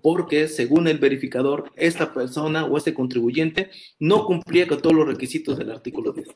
porque 0.00 0.48
según 0.48 0.86
el 0.86 0.98
verificador, 0.98 1.72
esta 1.76 2.12
persona 2.12 2.66
o 2.66 2.76
este 2.76 2.92
contribuyente 2.92 3.70
no 3.98 4.26
cumplía 4.26 4.68
con 4.68 4.82
todos 4.82 4.94
los 4.94 5.08
requisitos 5.08 5.56
del 5.56 5.70
artículo 5.70 6.12
10. 6.12 6.28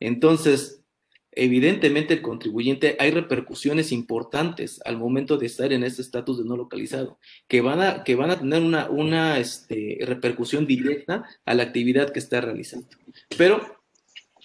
Entonces, 0.00 0.84
evidentemente 1.32 2.12
el 2.12 2.20
contribuyente 2.20 2.94
hay 3.00 3.12
repercusiones 3.12 3.90
importantes 3.90 4.82
al 4.84 4.98
momento 4.98 5.38
de 5.38 5.46
estar 5.46 5.72
en 5.72 5.82
este 5.82 6.02
estatus 6.02 6.36
de 6.36 6.44
no 6.44 6.58
localizado, 6.58 7.18
que 7.48 7.62
van 7.62 7.80
a, 7.80 8.04
que 8.04 8.16
van 8.16 8.30
a 8.30 8.38
tener 8.38 8.62
una, 8.62 8.90
una 8.90 9.38
este, 9.38 9.96
repercusión 10.02 10.66
directa 10.66 11.24
a 11.46 11.54
la 11.54 11.62
actividad 11.62 12.12
que 12.12 12.18
está 12.18 12.42
realizando. 12.42 12.88
Pero 13.38 13.75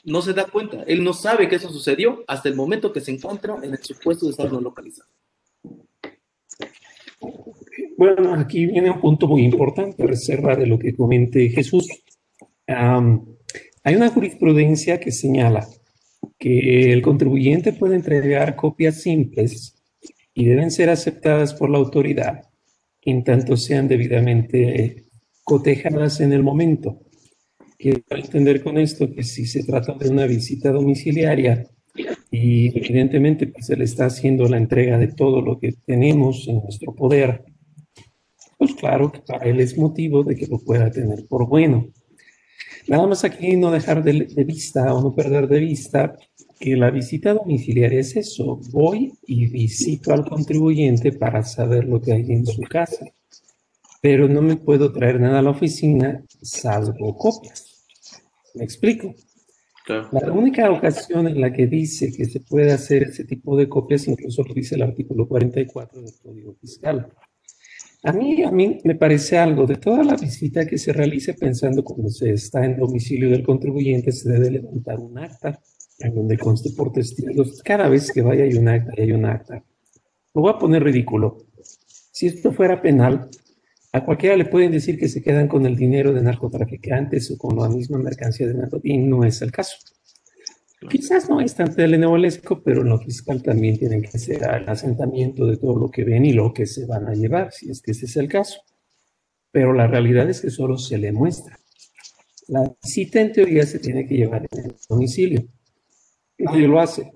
no 0.03 0.21
se 0.21 0.33
da 0.33 0.45
cuenta, 0.45 0.83
él 0.83 1.03
no 1.03 1.13
sabe 1.13 1.47
que 1.47 1.55
eso 1.55 1.71
sucedió 1.71 2.23
hasta 2.27 2.49
el 2.49 2.55
momento 2.55 2.91
que 2.91 3.01
se 3.01 3.11
encuentra 3.11 3.57
en 3.61 3.71
el 3.71 3.83
supuesto 3.83 4.25
de 4.25 4.31
estar 4.31 4.51
no 4.51 4.61
localizado. 4.61 5.09
Bueno, 7.97 8.33
aquí 8.33 8.65
viene 8.65 8.89
un 8.89 8.99
punto 8.99 9.27
muy 9.27 9.43
importante, 9.43 10.07
reserva 10.07 10.55
de 10.55 10.65
lo 10.65 10.79
que 10.79 10.95
comente 10.95 11.49
Jesús. 11.49 11.87
Hay 12.67 13.95
una 13.95 14.09
jurisprudencia 14.09 14.99
que 14.99 15.11
señala 15.11 15.67
que 16.39 16.91
el 16.93 17.01
contribuyente 17.01 17.73
puede 17.73 17.95
entregar 17.95 18.55
copias 18.55 19.01
simples 19.01 19.75
y 20.33 20.45
deben 20.45 20.71
ser 20.71 20.89
aceptadas 20.89 21.53
por 21.53 21.69
la 21.69 21.77
autoridad 21.77 22.51
en 23.03 23.23
tanto 23.23 23.57
sean 23.57 23.87
debidamente 23.87 25.05
cotejadas 25.43 26.21
en 26.21 26.33
el 26.33 26.43
momento. 26.43 27.01
Quiero 27.81 28.01
entender 28.09 28.61
con 28.61 28.77
esto 28.77 29.11
que 29.11 29.23
si 29.23 29.45
se 29.45 29.63
trata 29.63 29.93
de 29.93 30.09
una 30.09 30.27
visita 30.27 30.71
domiciliaria 30.71 31.65
y 32.29 32.67
evidentemente 32.77 33.47
pues, 33.47 33.65
se 33.65 33.75
le 33.75 33.85
está 33.85 34.05
haciendo 34.05 34.47
la 34.47 34.57
entrega 34.57 34.97
de 34.97 35.07
todo 35.07 35.41
lo 35.41 35.59
que 35.59 35.73
tenemos 35.85 36.47
en 36.47 36.61
nuestro 36.61 36.93
poder 36.93 37.43
pues 38.61 38.75
claro 38.75 39.11
que 39.11 39.21
para 39.21 39.49
él 39.49 39.59
es 39.59 39.75
motivo 39.75 40.23
de 40.23 40.35
que 40.35 40.45
lo 40.45 40.59
pueda 40.59 40.91
tener 40.91 41.25
por 41.27 41.47
bueno. 41.47 41.87
Nada 42.87 43.07
más 43.07 43.23
aquí 43.23 43.55
no 43.55 43.71
dejar 43.71 44.03
de, 44.03 44.27
de, 44.27 44.43
vista 44.43 44.93
o 44.93 45.01
no 45.01 45.15
perder 45.15 45.47
de 45.47 45.61
vista 45.61 46.15
que 46.59 46.75
la 46.75 46.91
visita 46.91 47.33
domiciliaria 47.33 48.01
es 48.01 48.15
eso. 48.15 48.59
Voy 48.69 49.13
y 49.25 49.47
visito 49.47 50.13
al 50.13 50.29
contribuyente 50.29 51.11
para 51.11 51.41
saber 51.41 51.85
lo 51.85 51.99
que 51.99 52.13
hay 52.13 52.31
en 52.31 52.45
su 52.45 52.61
casa. 52.61 53.03
Pero 53.99 54.27
no 54.27 54.43
me 54.43 54.57
puedo 54.57 54.91
traer 54.91 55.19
nada 55.19 55.39
a 55.39 55.41
la 55.41 55.49
oficina 55.49 56.23
salvo 56.43 57.17
copias. 57.17 57.70
¿Me 58.55 58.63
explico? 58.63 59.13
Claro. 59.85 60.09
La 60.11 60.31
única 60.31 60.69
ocasión 60.71 61.27
en 61.27 61.41
la 61.41 61.51
que 61.51 61.67
dice 61.67 62.11
que 62.11 62.25
se 62.25 62.39
puede 62.39 62.71
hacer 62.71 63.03
ese 63.03 63.25
tipo 63.25 63.57
de 63.57 63.67
copias, 63.67 64.07
incluso 64.07 64.43
lo 64.43 64.53
dice 64.53 64.75
el 64.75 64.83
artículo 64.83 65.27
44 65.27 66.01
del 66.01 66.13
Código 66.21 66.53
Fiscal. 66.53 67.11
A 68.03 68.11
mí, 68.13 68.41
a 68.43 68.51
mí 68.51 68.79
me 68.83 68.95
parece 68.95 69.37
algo 69.37 69.67
de 69.67 69.75
toda 69.75 70.03
la 70.03 70.15
visita 70.15 70.65
que 70.65 70.77
se 70.77 70.91
realice 70.91 71.35
pensando 71.35 71.83
cuando 71.83 72.09
se 72.09 72.31
está 72.33 72.65
en 72.65 72.77
domicilio 72.77 73.29
del 73.29 73.43
contribuyente, 73.43 74.11
se 74.11 74.29
debe 74.29 74.49
levantar 74.49 74.99
un 74.99 75.19
acta 75.19 75.59
en 75.99 76.15
donde 76.15 76.37
conste 76.37 76.71
por 76.71 76.91
testigos. 76.91 77.61
Cada 77.63 77.87
vez 77.89 78.11
que 78.11 78.23
vaya 78.23 78.43
hay 78.43 78.55
un 78.55 78.67
acta 78.67 78.93
hay 78.97 79.11
un 79.11 79.25
acta. 79.25 79.63
Lo 80.33 80.41
voy 80.41 80.51
a 80.51 80.57
poner 80.57 80.83
ridículo. 80.83 81.45
Si 82.11 82.27
esto 82.27 82.51
fuera 82.51 82.81
penal, 82.81 83.29
a 83.93 84.05
cualquiera 84.05 84.37
le 84.37 84.45
pueden 84.45 84.71
decir 84.71 84.97
que 84.97 85.09
se 85.09 85.21
quedan 85.21 85.47
con 85.47 85.65
el 85.65 85.75
dinero 85.75 86.13
de 86.13 86.21
narcotraficantes 86.21 87.31
o 87.31 87.37
con 87.37 87.57
la 87.57 87.67
misma 87.67 87.97
mercancía 87.97 88.47
de 88.47 88.53
narcotraficantes, 88.53 89.05
y 89.05 89.09
no 89.09 89.23
es 89.23 89.41
el 89.41 89.51
caso. 89.51 89.77
Quizás 90.89 91.29
no 91.29 91.41
es 91.41 91.53
tan 91.53 91.75
telenovelesco, 91.75 92.63
pero 92.63 92.81
en 92.81 92.89
lo 92.89 92.97
fiscal 92.97 93.43
también 93.43 93.77
tienen 93.77 94.01
que 94.01 94.17
ser 94.17 94.41
el 94.43 94.67
asentamiento 94.67 95.45
de 95.45 95.57
todo 95.57 95.77
lo 95.77 95.91
que 95.91 96.03
ven 96.03 96.25
y 96.25 96.33
lo 96.33 96.53
que 96.53 96.65
se 96.65 96.85
van 96.87 97.07
a 97.07 97.13
llevar, 97.13 97.51
si 97.51 97.69
es 97.69 97.81
que 97.81 97.91
ese 97.91 98.05
es 98.05 98.17
el 98.17 98.27
caso. 98.27 98.61
Pero 99.51 99.73
la 99.73 99.85
realidad 99.85 100.27
es 100.29 100.41
que 100.41 100.49
solo 100.49 100.77
se 100.77 100.97
le 100.97 101.11
muestra. 101.11 101.59
La 102.47 102.73
visita 102.81 103.21
en 103.21 103.31
teoría 103.31 103.65
se 103.65 103.77
tiene 103.77 104.07
que 104.07 104.15
llevar 104.15 104.47
en 104.51 104.65
el 104.65 104.75
domicilio. 104.89 105.43
Nadie 106.39 106.67
lo 106.67 106.79
hace, 106.79 107.11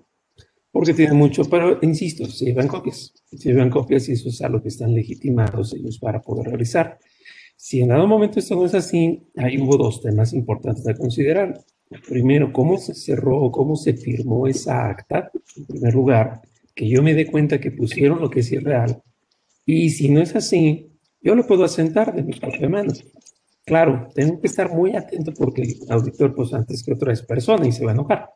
porque 0.75 0.93
tiene 0.93 1.13
mucho, 1.13 1.45
pero 1.45 1.79
insisto, 1.83 2.25
se 2.25 2.47
llevan 2.47 2.67
copias. 2.67 3.13
Se 3.31 3.47
llevan 3.47 3.69
copias 3.69 4.09
y 4.09 4.11
eso 4.11 4.27
es 4.27 4.41
algo 4.41 4.61
que 4.61 4.67
están 4.67 4.93
legitimados 4.93 5.73
ellos 5.73 5.97
para 5.99 6.19
poder 6.21 6.47
realizar. 6.47 6.99
Si 7.55 7.79
en 7.79 7.87
dado 7.87 8.05
momento 8.07 8.39
esto 8.39 8.55
no 8.55 8.65
es 8.65 8.73
así, 8.73 9.23
ahí 9.37 9.57
hubo 9.57 9.77
dos 9.77 10.01
temas 10.01 10.33
importantes 10.33 10.85
a 10.85 10.93
considerar. 10.93 11.57
Primero, 12.09 12.51
cómo 12.51 12.77
se 12.77 12.93
cerró, 12.93 13.49
cómo 13.53 13.77
se 13.77 13.93
firmó 13.93 14.47
esa 14.47 14.89
acta, 14.89 15.31
en 15.55 15.65
primer 15.65 15.93
lugar, 15.93 16.41
que 16.73 16.89
yo 16.89 17.01
me 17.01 17.13
dé 17.13 17.25
cuenta 17.25 17.61
que 17.61 17.71
pusieron 17.71 18.19
lo 18.19 18.29
que 18.29 18.41
es 18.41 18.51
irreal. 18.51 19.01
Y 19.65 19.91
si 19.91 20.09
no 20.09 20.21
es 20.21 20.35
así, 20.35 20.91
yo 21.21 21.35
lo 21.35 21.47
puedo 21.47 21.63
asentar 21.63 22.13
de 22.13 22.21
mi 22.21 22.33
propia 22.33 22.67
mano. 22.67 22.91
Claro, 23.65 24.09
tengo 24.13 24.41
que 24.41 24.47
estar 24.47 24.75
muy 24.75 24.93
atento 24.93 25.31
porque 25.33 25.61
el 25.61 25.77
auditor, 25.89 26.35
pues 26.35 26.53
antes 26.53 26.83
que 26.83 26.91
otra 26.91 27.13
es 27.13 27.21
persona 27.21 27.65
y 27.65 27.71
se 27.71 27.85
va 27.85 27.91
a 27.91 27.93
enojar. 27.93 28.29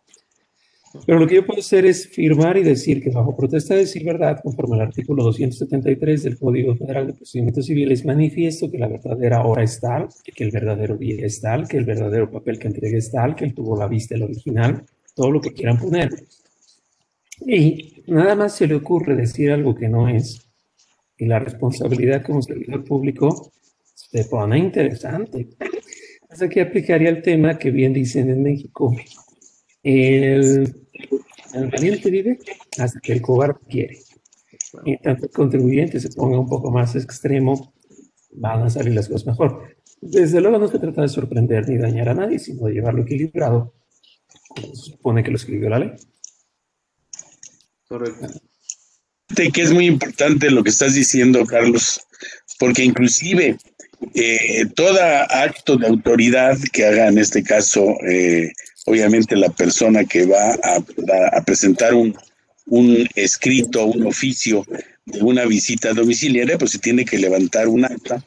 Pero 1.06 1.19
lo 1.19 1.28
que 1.28 1.36
yo 1.36 1.45
puedo 1.45 1.60
hacer 1.60 1.86
es 1.86 2.08
firmar 2.08 2.58
y 2.58 2.63
decir 2.63 3.04
que 3.04 3.12
bajo 3.12 3.36
protesta 3.36 3.75
de 3.75 3.82
decir 3.82 4.04
verdad, 4.04 4.39
conforme 4.41 4.75
al 4.75 4.82
artículo 4.82 5.23
273 5.23 6.23
del 6.23 6.39
Código 6.39 6.75
Federal 6.75 7.08
de 7.08 7.13
Procedimientos 7.13 7.65
Civiles, 7.65 8.06
manifiesto 8.06 8.71
que 8.71 8.80
la 8.80 8.88
verdadera 8.88 9.43
hora 9.43 9.63
es 9.63 9.80
tal, 9.80 10.08
que 10.23 10.43
el 10.43 10.52
verdadero 10.52 10.97
día 10.97 11.25
es 11.25 11.41
tal, 11.41 11.67
que 11.67 11.78
el 11.78 11.86
verdadero 11.86 12.32
papel 12.32 12.58
que 12.58 12.67
entregué 12.67 12.97
es 12.97 13.12
tal, 13.12 13.36
que 13.36 13.45
él 13.45 13.54
tuvo 13.54 13.78
la 13.78 13.88
vista 13.88 14.15
el 14.15 14.23
original, 14.23 14.84
todo 15.13 15.32
lo 15.32 15.41
que 15.41 15.54
quieran 15.54 15.78
poner. 15.78 16.10
Y 17.45 18.04
nada 18.08 18.36
más 18.36 18.56
se 18.56 18.67
le 18.67 18.75
ocurre 18.75 19.15
decir 19.15 19.52
algo 19.52 19.75
que 19.75 19.89
no 19.89 20.10
es, 20.10 20.49
y 21.17 21.25
la 21.25 21.38
responsabilidad 21.38 22.23
como 22.23 22.41
servidor 22.41 22.84
público 22.84 23.52
se 23.93 24.23
pone 24.25 24.58
interesante. 24.58 25.49
Así 26.30 26.49
que 26.49 26.62
aplicaría 26.62 27.10
el 27.10 27.21
tema 27.21 27.58
que 27.58 27.71
bien 27.71 27.93
dicen 27.93 28.30
en 28.30 28.41
México, 28.41 28.95
el, 29.84 30.88
valiente 31.72 32.10
vive 32.10 32.39
hasta 32.78 33.00
que 33.00 33.13
el 33.13 33.22
cobarde 33.22 33.60
quiere. 33.70 34.00
Y 34.86 34.98
tanto 34.98 35.26
el 35.26 35.32
contribuyente 35.32 36.00
se 36.00 36.10
ponga 36.10 36.39
un 36.39 36.48
poco 36.48 36.72
más 36.72 36.96
extremo, 36.96 37.74
van 38.32 38.63
a 38.63 38.70
salir 38.70 38.94
las 38.94 39.08
cosas 39.08 39.26
mejor. 39.26 39.76
Desde 40.02 40.42
luego 40.42 40.60
no 40.60 40.68
se 40.68 40.80
trata 40.80 41.02
de 41.02 41.08
sorprender 41.10 41.68
ni 41.68 41.78
dañar 41.78 42.10
a 42.10 42.13
nadie, 42.13 42.39
sino 42.39 42.68
de 42.68 42.74
llevarlo 42.74 43.02
equilibrado, 43.02 43.74
como 44.48 44.76
se 44.76 44.92
supone 44.92 45.24
que 45.24 45.32
lo 45.32 45.38
escribió 45.38 45.70
la 45.70 45.80
ley. 45.80 45.92
Correcto. 47.88 48.28
Que 49.36 49.62
es 49.62 49.72
muy 49.72 49.86
importante 49.86 50.52
lo 50.52 50.63
que 50.63 50.70
estás 50.70 50.96
diciendo, 50.96 51.46
Carlos, 51.46 52.02
porque 52.60 52.84
inclusive 52.84 53.58
eh, 54.14 54.66
todo 54.76 55.00
acto 55.02 55.78
de 55.78 55.88
autoridad 55.88 56.58
que 56.72 56.86
haga 56.86 57.08
en 57.08 57.18
este 57.18 57.44
caso 57.44 57.98
eh, 58.08 58.52
obviamente 58.86 59.36
la 59.36 59.50
persona 59.50 60.06
que 60.06 60.26
va 60.26 60.58
a, 60.64 61.42
presentar 61.44 61.94
un, 61.94 62.16
escrito, 63.16 63.86
un 63.86 64.08
oficio 64.08 64.66
de 65.06 65.22
una 65.22 65.46
visita 65.46 65.94
domiciliaria, 65.94 66.58
pues 66.58 66.72
se 66.72 66.80
tiene 66.80 67.06
que 67.06 67.18
levantar 67.18 67.68
un 67.68 67.86
acta, 67.86 68.24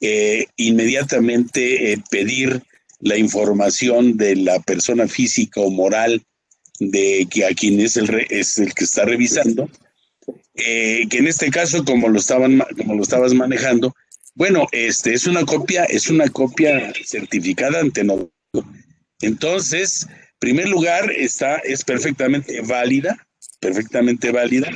eh, 0.00 0.46
inmediatamente 0.56 1.92
eh, 1.92 1.98
pedir 2.10 2.62
la 3.00 3.16
información 3.16 4.16
de 4.16 4.36
la 4.36 4.60
persona 4.60 5.08
física 5.08 5.60
o 5.60 5.70
moral 5.70 6.22
de 6.78 7.26
a 7.50 7.54
quien 7.54 7.80
es 7.80 7.96
el, 7.96 8.26
es 8.30 8.58
el 8.58 8.72
que 8.72 8.84
está 8.84 9.04
revisando, 9.04 9.68
que 10.54 11.08
en 11.10 11.26
este 11.26 11.50
caso, 11.50 11.84
como 11.84 12.08
lo 12.08 12.18
estaban, 12.18 12.62
como 12.76 12.94
lo 12.94 13.02
estabas 13.02 13.34
manejando, 13.34 13.94
bueno, 14.40 14.66
este 14.72 15.12
es 15.12 15.26
una 15.26 15.44
copia, 15.44 15.84
es 15.84 16.08
una 16.08 16.26
copia 16.28 16.94
certificada 17.04 17.78
ante 17.78 18.02
notario 18.02 18.32
entonces, 19.20 20.06
en 20.08 20.38
primer 20.38 20.68
lugar, 20.70 21.12
está, 21.12 21.56
es 21.58 21.84
perfectamente 21.84 22.62
válida, 22.62 23.26
perfectamente 23.60 24.32
válida. 24.32 24.70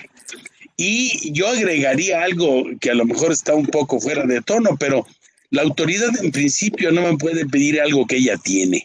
Y 0.77 1.33
yo 1.33 1.49
agregaría 1.49 2.23
algo 2.23 2.65
que 2.79 2.91
a 2.91 2.95
lo 2.95 3.07
mejor 3.07 3.33
está 3.33 3.55
un 3.55 3.67
poco 3.67 3.99
fuera 4.01 4.27
de 4.27 4.43
tono, 4.43 4.77
pero 4.79 5.07
la 5.49 5.63
autoridad 5.63 6.11
en 6.23 6.31
principio 6.31 6.93
no 6.93 7.01
me 7.01 7.17
puede 7.17 7.47
pedir 7.47 7.81
algo 7.81 8.07
que 8.07 8.17
ella 8.17 8.37
tiene. 8.37 8.85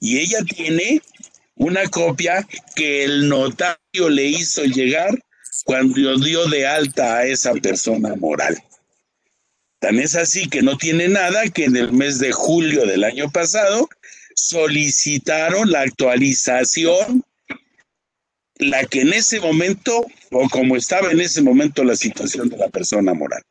Y 0.00 0.20
ella 0.20 0.38
tiene 0.42 1.02
una 1.56 1.86
copia 1.88 2.48
que 2.74 3.04
el 3.04 3.28
notario 3.28 4.08
le 4.08 4.24
hizo 4.24 4.64
llegar 4.64 5.22
cuando 5.66 6.16
dio 6.18 6.48
de 6.48 6.66
alta 6.66 7.18
a 7.18 7.26
esa 7.26 7.52
persona 7.52 8.14
moral. 8.14 8.56
Es 9.90 10.16
así 10.16 10.48
que 10.48 10.62
no 10.62 10.76
tiene 10.76 11.08
nada 11.08 11.48
que 11.48 11.64
en 11.64 11.76
el 11.76 11.92
mes 11.92 12.18
de 12.18 12.32
julio 12.32 12.86
del 12.86 13.04
año 13.04 13.30
pasado 13.30 13.88
solicitaron 14.34 15.70
la 15.70 15.82
actualización, 15.82 17.24
la 18.56 18.84
que 18.86 19.02
en 19.02 19.12
ese 19.12 19.40
momento, 19.40 20.06
o 20.32 20.48
como 20.48 20.76
estaba 20.76 21.10
en 21.10 21.20
ese 21.20 21.40
momento 21.40 21.84
la 21.84 21.96
situación 21.96 22.48
de 22.48 22.56
la 22.56 22.68
persona 22.68 23.14
moral. 23.14 23.42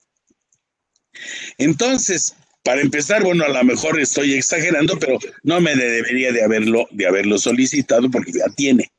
Entonces, 1.57 2.35
para 2.63 2.81
empezar, 2.81 3.23
bueno, 3.23 3.45
a 3.45 3.49
lo 3.49 3.63
mejor 3.63 3.99
estoy 3.99 4.33
exagerando, 4.33 4.99
pero 4.99 5.17
no 5.43 5.61
me 5.61 5.75
debería 5.75 6.31
de 6.31 6.43
haberlo, 6.43 6.87
de 6.91 7.07
haberlo 7.07 7.37
solicitado 7.37 8.11
porque 8.11 8.33
ya 8.33 8.49
tiene. 8.55 8.91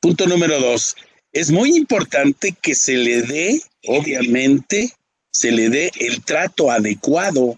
Punto 0.00 0.26
número 0.26 0.58
dos, 0.60 0.96
es 1.32 1.50
muy 1.50 1.76
importante 1.76 2.54
que 2.62 2.74
se 2.74 2.96
le 2.96 3.22
dé, 3.22 3.60
obviamente, 3.86 4.92
se 5.34 5.50
le 5.50 5.68
dé 5.68 5.90
el 5.98 6.22
trato 6.22 6.70
adecuado 6.70 7.56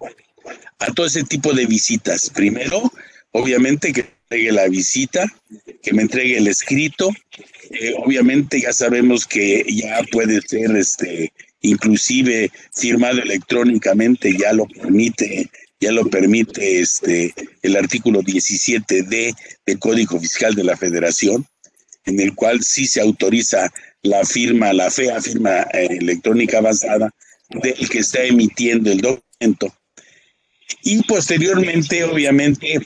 a 0.79 0.93
todo 0.95 1.07
ese 1.07 1.25
tipo 1.25 1.53
de 1.53 1.67
visitas. 1.67 2.31
Primero, 2.31 2.91
obviamente 3.33 3.93
que 3.93 4.01
entregue 4.01 4.53
la 4.53 4.67
visita, 4.67 5.27
que 5.83 5.93
me 5.93 6.03
entregue 6.03 6.39
el 6.39 6.47
escrito. 6.47 7.11
Eh, 7.71 7.93
obviamente 7.99 8.63
ya 8.63 8.73
sabemos 8.73 9.27
que 9.27 9.63
ya 9.69 10.03
puede 10.11 10.41
ser 10.41 10.75
este 10.75 11.33
inclusive 11.61 12.51
firmado 12.75 13.21
electrónicamente, 13.21 14.35
ya 14.39 14.55
lo 14.55 14.67
permite, 14.67 15.51
ya 15.79 15.93
lo 15.93 16.09
permite 16.09 16.81
este 16.81 17.35
el 17.61 17.77
artículo 17.77 18.23
17D 18.23 19.35
del 19.67 19.79
Código 19.79 20.19
Fiscal 20.19 20.55
de 20.55 20.65
la 20.65 20.79
Federación, 20.79 21.47
en 22.07 22.21
el 22.21 22.35
cual 22.35 22.63
sí 22.63 22.87
se 22.87 23.03
autoriza 23.03 23.71
la 24.01 24.25
firma, 24.25 24.73
la 24.73 24.91
fea 24.91 25.21
firma 25.21 25.67
eh, 25.75 25.89
electrónica 26.01 26.59
avanzada 26.59 27.13
del 27.51 27.89
que 27.89 27.99
está 27.99 28.23
emitiendo 28.23 28.91
el 28.91 29.01
documento. 29.01 29.75
Y 30.83 31.03
posteriormente, 31.03 32.05
obviamente, 32.05 32.81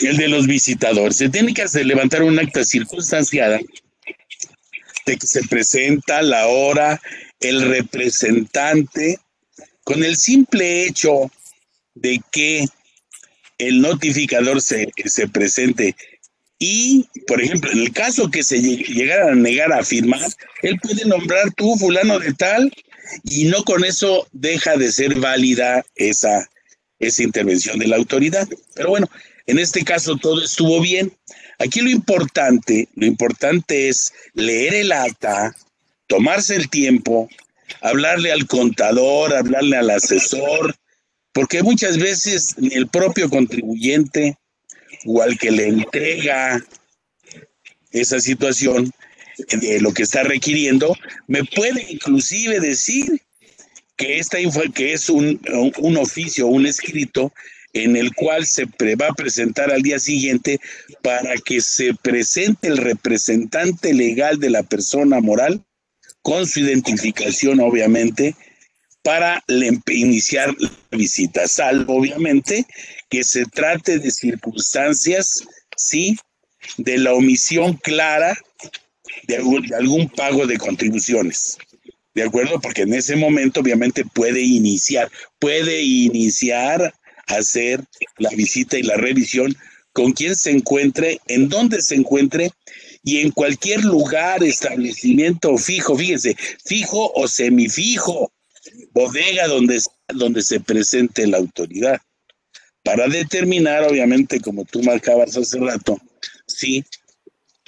el 0.00 0.16
de 0.16 0.28
los 0.28 0.46
visitadores. 0.46 1.16
Se 1.16 1.28
tiene 1.28 1.54
que 1.54 1.62
hacer 1.62 1.86
levantar 1.86 2.22
un 2.22 2.38
acta 2.38 2.64
circunstanciada 2.64 3.58
de 5.06 5.16
que 5.16 5.26
se 5.26 5.42
presenta 5.44 6.22
la 6.22 6.46
hora, 6.46 7.00
el 7.40 7.62
representante, 7.68 9.18
con 9.84 10.04
el 10.04 10.16
simple 10.16 10.84
hecho 10.84 11.30
de 11.94 12.20
que 12.30 12.66
el 13.58 13.80
notificador 13.80 14.60
se, 14.60 14.92
se 15.06 15.28
presente 15.28 15.96
y, 16.58 17.08
por 17.26 17.40
ejemplo, 17.40 17.70
en 17.70 17.78
el 17.78 17.92
caso 17.92 18.30
que 18.30 18.42
se 18.42 18.60
llegara 18.60 19.32
a 19.32 19.34
negar 19.34 19.72
a 19.72 19.84
firmar, 19.84 20.28
él 20.62 20.78
puede 20.80 21.04
nombrar 21.04 21.52
tú 21.54 21.76
fulano 21.76 22.18
de 22.18 22.34
tal 22.34 22.72
y 23.24 23.44
no 23.44 23.64
con 23.64 23.84
eso 23.84 24.26
deja 24.32 24.76
de 24.76 24.92
ser 24.92 25.14
válida 25.16 25.84
esa, 25.96 26.48
esa 26.98 27.22
intervención 27.22 27.78
de 27.78 27.88
la 27.88 27.96
autoridad. 27.96 28.48
Pero 28.74 28.90
bueno, 28.90 29.08
en 29.46 29.58
este 29.58 29.84
caso 29.84 30.16
todo 30.16 30.42
estuvo 30.42 30.80
bien. 30.80 31.12
Aquí 31.58 31.80
lo 31.80 31.90
importante, 31.90 32.88
lo 32.94 33.06
importante 33.06 33.88
es 33.88 34.12
leer 34.34 34.74
el 34.74 34.92
acta, 34.92 35.54
tomarse 36.06 36.54
el 36.54 36.68
tiempo, 36.68 37.28
hablarle 37.80 38.30
al 38.32 38.46
contador, 38.46 39.34
hablarle 39.34 39.76
al 39.76 39.90
asesor, 39.90 40.76
porque 41.32 41.62
muchas 41.62 41.98
veces 41.98 42.54
el 42.70 42.88
propio 42.88 43.28
contribuyente 43.28 44.36
o 45.06 45.22
al 45.22 45.38
que 45.38 45.50
le 45.50 45.68
entrega 45.68 46.64
esa 47.90 48.20
situación 48.20 48.90
de 49.48 49.80
lo 49.80 49.92
que 49.92 50.02
está 50.02 50.22
requiriendo, 50.22 50.96
me 51.26 51.44
puede 51.44 51.86
inclusive 51.90 52.60
decir 52.60 53.22
que, 53.96 54.18
esta, 54.18 54.38
que 54.74 54.92
es 54.92 55.08
un, 55.08 55.40
un 55.78 55.96
oficio, 55.96 56.46
un 56.46 56.66
escrito 56.66 57.32
en 57.72 57.96
el 57.96 58.14
cual 58.14 58.46
se 58.46 58.64
va 58.64 59.08
a 59.08 59.14
presentar 59.14 59.70
al 59.70 59.82
día 59.82 59.98
siguiente 59.98 60.60
para 61.02 61.36
que 61.36 61.60
se 61.60 61.94
presente 61.94 62.68
el 62.68 62.78
representante 62.78 63.92
legal 63.92 64.38
de 64.38 64.50
la 64.50 64.62
persona 64.62 65.20
moral 65.20 65.62
con 66.22 66.46
su 66.46 66.60
identificación, 66.60 67.60
obviamente, 67.60 68.34
para 69.02 69.42
iniciar 69.86 70.54
la 70.58 70.70
visita, 70.90 71.46
salvo, 71.46 71.96
obviamente, 71.96 72.66
que 73.08 73.24
se 73.24 73.44
trate 73.46 73.98
de 73.98 74.10
circunstancias, 74.10 75.44
sí, 75.76 76.18
de 76.76 76.98
la 76.98 77.14
omisión 77.14 77.74
clara 77.74 78.36
de 79.28 79.36
algún, 79.76 80.08
pago 80.08 80.46
de 80.46 80.58
contribuciones. 80.58 81.58
¿De 82.14 82.22
acuerdo? 82.22 82.60
Porque 82.60 82.82
en 82.82 82.94
ese 82.94 83.14
momento, 83.14 83.60
obviamente, 83.60 84.04
puede 84.04 84.40
iniciar, 84.40 85.10
puede 85.38 85.82
iniciar 85.82 86.94
hacer 87.26 87.84
la 88.16 88.30
visita 88.30 88.78
y 88.78 88.82
la 88.82 88.96
revisión 88.96 89.54
con 89.92 90.12
quien 90.12 90.34
se 90.34 90.50
encuentre, 90.50 91.20
en 91.28 91.48
dónde 91.48 91.82
se 91.82 91.94
encuentre 91.94 92.50
y 93.04 93.18
en 93.18 93.30
cualquier 93.30 93.84
lugar, 93.84 94.42
establecimiento 94.42 95.56
fijo, 95.58 95.96
fíjense, 95.96 96.36
fijo 96.64 97.12
o 97.14 97.28
semifijo, 97.28 98.32
bodega 98.92 99.46
donde, 99.46 99.80
donde 100.08 100.42
se 100.42 100.60
presente 100.60 101.26
la 101.26 101.38
autoridad. 101.38 102.00
para 102.84 103.06
determinar, 103.06 103.84
obviamente, 103.84 104.40
como 104.40 104.64
tú 104.64 104.82
marcabas 104.82 105.36
hace 105.36 105.58
rato, 105.58 105.98
sí, 106.46 106.84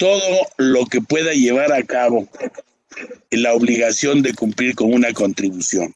todo 0.01 0.47
lo 0.57 0.87
que 0.87 0.99
pueda 0.99 1.31
llevar 1.31 1.71
a 1.71 1.83
cabo 1.83 2.27
la 3.29 3.53
obligación 3.53 4.23
de 4.23 4.33
cumplir 4.33 4.73
con 4.73 4.91
una 4.91 5.13
contribución. 5.13 5.93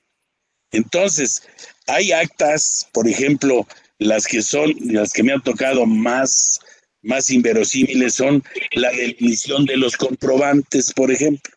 Entonces, 0.71 1.41
hay 1.87 2.11
actas, 2.11 2.87
por 2.93 3.07
ejemplo, 3.07 3.67
las 3.97 4.27
que 4.27 4.43
son, 4.43 4.75
las 4.79 5.11
que 5.11 5.23
me 5.23 5.33
han 5.33 5.41
tocado 5.41 5.87
más, 5.87 6.59
más 7.01 7.31
inverosímiles 7.31 8.13
son 8.13 8.43
la 8.73 8.91
emisión 8.91 9.65
de 9.65 9.77
los 9.77 9.97
comprobantes, 9.97 10.93
por 10.93 11.11
ejemplo, 11.11 11.51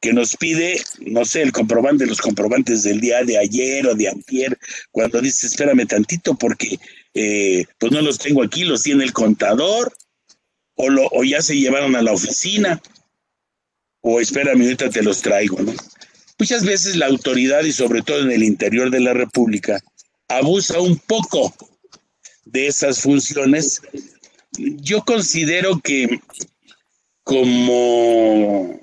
que 0.00 0.14
nos 0.14 0.38
pide, 0.38 0.80
no 1.00 1.26
sé, 1.26 1.42
el 1.42 1.52
comprobante, 1.52 2.06
los 2.06 2.22
comprobantes 2.22 2.84
del 2.84 3.02
día 3.02 3.22
de 3.22 3.36
ayer 3.36 3.86
o 3.86 3.94
de 3.94 4.08
antier, 4.08 4.58
cuando 4.92 5.20
dice, 5.20 5.46
espérame 5.46 5.86
tantito 5.86 6.34
porque 6.36 6.78
eh, 7.12 7.66
pues 7.76 7.92
no 7.92 8.00
los 8.00 8.18
tengo 8.18 8.42
aquí, 8.42 8.64
los 8.64 8.82
tiene 8.82 9.04
el 9.04 9.12
contador, 9.12 9.92
o, 10.80 10.88
lo, 10.88 11.10
ya 11.24 11.42
se 11.42 11.56
llevaron 11.56 11.94
a 11.94 12.02
la 12.02 12.12
oficina, 12.12 12.80
o 14.02 14.20
espérame, 14.20 14.62
ahorita 14.62 14.88
te 14.90 15.02
los 15.02 15.20
traigo, 15.20 15.60
¿no? 15.60 15.74
Muchas 16.38 16.64
veces 16.64 16.96
la 16.96 17.06
autoridad, 17.06 17.64
y 17.64 17.72
sobre 17.72 18.00
todo 18.02 18.20
en 18.20 18.30
el 18.30 18.42
interior 18.42 18.90
de 18.90 19.00
la 19.00 19.12
República, 19.12 19.78
abusa 20.28 20.80
un 20.80 20.96
poco 20.98 21.54
de 22.46 22.66
esas 22.66 23.00
funciones. 23.00 23.82
Yo 24.56 25.02
considero 25.04 25.80
que 25.80 26.20
como, 27.24 28.80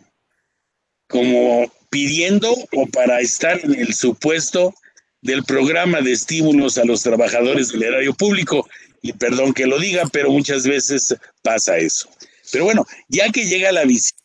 como 1.08 1.72
pidiendo 1.90 2.54
o 2.74 2.86
para 2.88 3.22
estar 3.22 3.60
en 3.64 3.74
el 3.74 3.96
supuesto 3.96 4.76
del 5.22 5.44
programa 5.44 6.02
de 6.02 6.12
estímulos 6.12 6.78
a 6.78 6.86
los 6.86 7.02
trabajadores 7.02 7.70
del 7.70 7.84
erario 7.84 8.14
público, 8.14 8.68
y 9.02 9.14
perdón 9.14 9.54
que 9.54 9.68
lo 9.68 9.80
diga, 9.80 10.04
pero 10.12 10.32
muchas 10.32 10.66
veces 10.66 11.16
pasa 11.42 11.78
eso. 11.78 12.10
Pero 12.52 12.66
bueno, 12.66 12.86
ya 13.08 13.30
que 13.30 13.46
llega 13.46 13.72
la 13.72 13.86
visita, 13.86 14.22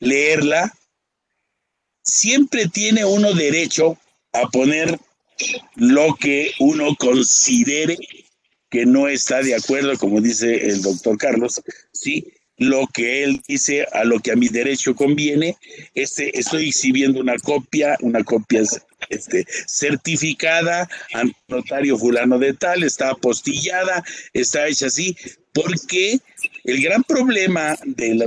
leerla, 0.00 0.72
siempre 2.02 2.68
tiene 2.68 3.04
uno 3.04 3.32
derecho 3.32 3.98
a 4.32 4.48
poner 4.48 4.98
lo 5.74 6.14
que 6.16 6.52
uno 6.58 6.94
considere 6.96 7.96
que 8.70 8.84
no 8.86 9.08
está 9.08 9.42
de 9.42 9.54
acuerdo, 9.54 9.96
como 9.98 10.20
dice 10.20 10.68
el 10.68 10.82
doctor 10.82 11.16
Carlos, 11.18 11.62
sí, 11.92 12.32
lo 12.58 12.86
que 12.86 13.22
él 13.22 13.42
dice 13.46 13.86
a 13.92 14.04
lo 14.04 14.18
que 14.20 14.32
a 14.32 14.36
mi 14.36 14.48
derecho 14.48 14.94
conviene. 14.94 15.56
Este, 15.94 16.38
estoy 16.38 16.68
exhibiendo 16.68 17.20
una 17.20 17.38
copia, 17.38 17.96
una 18.00 18.24
copia 18.24 18.62
este, 19.08 19.46
certificada 19.66 20.88
ante 21.12 21.36
notario 21.48 21.98
fulano 21.98 22.38
de 22.38 22.54
tal, 22.54 22.82
está 22.82 23.10
apostillada, 23.10 24.02
está 24.32 24.66
hecha 24.68 24.86
así, 24.86 25.16
porque 25.52 26.18
el 26.64 26.82
gran 26.82 27.02
problema 27.04 27.76
del 27.84 28.24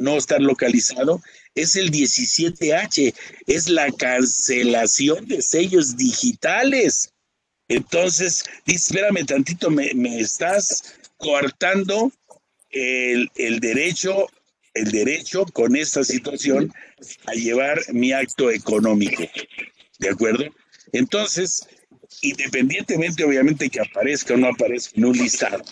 no 0.00 0.16
estar 0.16 0.40
localizado 0.40 1.20
es 1.54 1.76
el 1.76 1.90
17H, 1.90 3.14
es 3.46 3.68
la 3.68 3.90
cancelación 3.92 5.26
de 5.26 5.42
sellos 5.42 5.96
digitales. 5.96 7.12
Entonces, 7.68 8.44
espérame 8.66 9.24
tantito, 9.24 9.70
me, 9.70 9.92
me 9.94 10.20
estás 10.20 10.94
coartando 11.16 12.12
el, 12.70 13.30
el, 13.36 13.60
derecho, 13.60 14.26
el 14.74 14.90
derecho 14.90 15.46
con 15.46 15.76
esta 15.76 16.02
situación 16.04 16.72
a 17.26 17.32
llevar 17.32 17.80
mi 17.92 18.12
acto 18.12 18.50
económico. 18.50 19.22
¿De 19.98 20.10
acuerdo? 20.10 20.44
Entonces, 20.92 21.66
independientemente 22.22 23.24
obviamente 23.24 23.70
que 23.70 23.80
aparezca 23.80 24.34
o 24.34 24.36
no 24.36 24.48
aparezca 24.48 24.92
en 24.96 25.04
un 25.04 25.16
listado, 25.16 25.62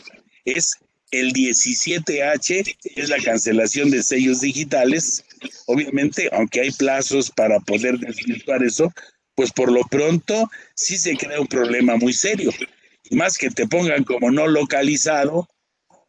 es 0.44 0.76
el 1.10 1.32
17H, 1.32 2.76
es 2.96 3.08
la 3.08 3.18
cancelación 3.18 3.90
de 3.90 4.02
sellos 4.02 4.40
digitales. 4.40 5.24
Obviamente, 5.66 6.28
aunque 6.32 6.62
hay 6.62 6.70
plazos 6.70 7.30
para 7.30 7.60
poder 7.60 7.98
desvirtuar 7.98 8.62
eso, 8.62 8.92
pues 9.34 9.52
por 9.52 9.70
lo 9.70 9.82
pronto 9.84 10.50
sí 10.74 10.96
se 10.96 11.16
crea 11.16 11.40
un 11.40 11.46
problema 11.46 11.96
muy 11.96 12.12
serio. 12.12 12.50
Y 13.04 13.16
más 13.16 13.36
que 13.36 13.50
te 13.50 13.66
pongan 13.66 14.04
como 14.04 14.30
no 14.30 14.46
localizado, 14.46 15.48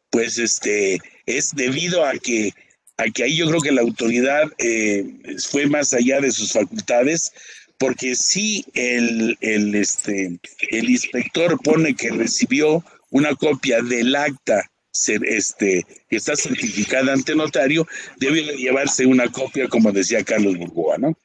pues 0.09 0.37
este 0.37 0.99
es 1.25 1.51
debido 1.53 2.05
a 2.05 2.13
que 2.13 2.53
a 2.97 3.05
que 3.05 3.23
ahí 3.23 3.35
yo 3.35 3.47
creo 3.47 3.59
que 3.59 3.71
la 3.71 3.81
autoridad 3.81 4.43
eh, 4.59 5.03
fue 5.49 5.65
más 5.65 5.93
allá 5.93 6.21
de 6.21 6.31
sus 6.31 6.51
facultades, 6.51 7.31
porque 7.77 8.15
si 8.15 8.65
el, 8.73 9.37
el, 9.41 9.75
este, 9.75 10.39
el 10.71 10.89
inspector 10.89 11.59
pone 11.61 11.95
que 11.95 12.11
recibió 12.11 12.83
una 13.09 13.35
copia 13.35 13.81
del 13.81 14.15
acta 14.15 14.69
este, 15.07 15.85
que 16.09 16.15
está 16.15 16.35
certificada 16.35 17.13
ante 17.13 17.35
notario, 17.35 17.87
debe 18.17 18.43
llevarse 18.57 19.05
una 19.05 19.31
copia, 19.31 19.67
como 19.67 19.91
decía 19.91 20.23
Carlos 20.23 20.57
Burgoa, 20.57 20.97
¿no? 20.97 21.17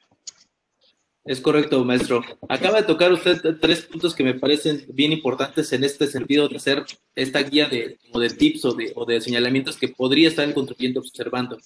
Es 1.25 1.41
correcto, 1.41 1.85
maestro. 1.85 2.23
Acaba 2.47 2.81
de 2.81 2.87
tocar 2.87 3.11
usted 3.11 3.39
tres 3.61 3.81
puntos 3.81 4.15
que 4.15 4.23
me 4.23 4.33
parecen 4.33 4.83
bien 4.89 5.11
importantes 5.11 5.71
en 5.73 5.83
este 5.83 6.07
sentido 6.07 6.47
de 6.47 6.55
hacer 6.55 6.83
esta 7.13 7.43
guía 7.43 7.67
de, 7.69 7.99
de 8.11 8.29
tips 8.29 8.65
o 8.65 8.73
de, 8.73 8.91
o 8.95 9.05
de 9.05 9.21
señalamientos 9.21 9.77
que 9.77 9.89
podría 9.89 10.29
estar 10.29 10.47
el 10.47 10.55
contribuyente 10.55 10.97
observando. 10.97 11.59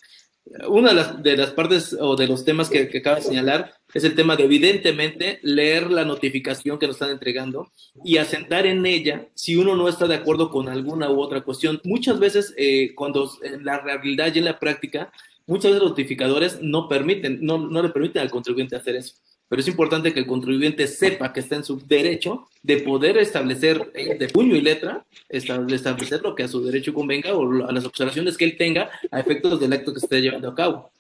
Una 0.68 0.90
de 1.18 1.38
las, 1.38 1.52
partes 1.52 1.96
o 2.00 2.16
de 2.16 2.28
los 2.28 2.44
temas 2.44 2.70
que, 2.70 2.90
que, 2.90 2.98
acaba 2.98 3.16
de 3.16 3.24
señalar 3.24 3.74
es 3.94 4.04
el 4.04 4.14
tema 4.14 4.36
de, 4.36 4.44
evidentemente, 4.44 5.40
leer 5.42 5.90
la 5.90 6.04
notificación 6.04 6.78
que 6.78 6.86
nos 6.86 6.98
están 6.98 7.12
entregando 7.12 7.72
y 8.04 8.18
asentar 8.18 8.66
en 8.66 8.86
ella 8.86 9.30
si 9.34 9.56
uno 9.56 9.76
no 9.76 9.88
está 9.88 10.06
de 10.06 10.16
acuerdo 10.16 10.50
con 10.50 10.68
alguna 10.68 11.10
u 11.10 11.22
otra 11.22 11.42
cuestión. 11.42 11.80
Muchas 11.86 12.20
veces, 12.20 12.54
eh, 12.58 12.94
cuando 12.94 13.32
en 13.42 13.64
la 13.64 13.80
realidad 13.80 14.32
y 14.36 14.40
en 14.40 14.46
la 14.46 14.60
práctica, 14.60 15.12
muchas 15.48 15.72
veces 15.72 15.82
los 15.82 15.92
notificadores 15.92 16.62
no 16.62 16.90
permiten, 16.90 17.40
no, 17.42 17.58
no 17.58 17.82
le 17.82 17.90
permiten 17.90 18.22
al 18.22 18.30
contribuyente 18.30 18.76
hacer 18.76 18.98
eso 18.98 19.16
pero 19.54 19.62
es 19.62 19.68
importante 19.68 20.12
que 20.12 20.20
el 20.20 20.26
contribuyente 20.26 20.88
sepa 20.88 21.32
que 21.32 21.42
está 21.42 21.58
en 21.58 21.64
su 21.64 21.80
derecho 21.86 22.50
de 22.64 22.78
poder 22.78 23.20
establecer 23.20 23.92
eh, 23.94 24.18
de 24.18 24.28
puño 24.28 24.56
y 24.56 24.62
letra, 24.62 25.06
establecer 25.30 26.22
lo 26.24 26.34
que 26.34 26.42
a 26.42 26.48
su 26.48 26.66
derecho 26.66 26.92
convenga 26.92 27.36
o 27.36 27.68
a 27.68 27.72
las 27.72 27.86
observaciones 27.86 28.36
que 28.36 28.46
él 28.46 28.58
tenga 28.58 28.90
a 29.12 29.20
efectos 29.20 29.60
del 29.60 29.74
acto 29.74 29.94
que 29.94 30.00
esté 30.00 30.22
llevando 30.22 30.50
a 30.50 30.56
cabo. 30.56 30.92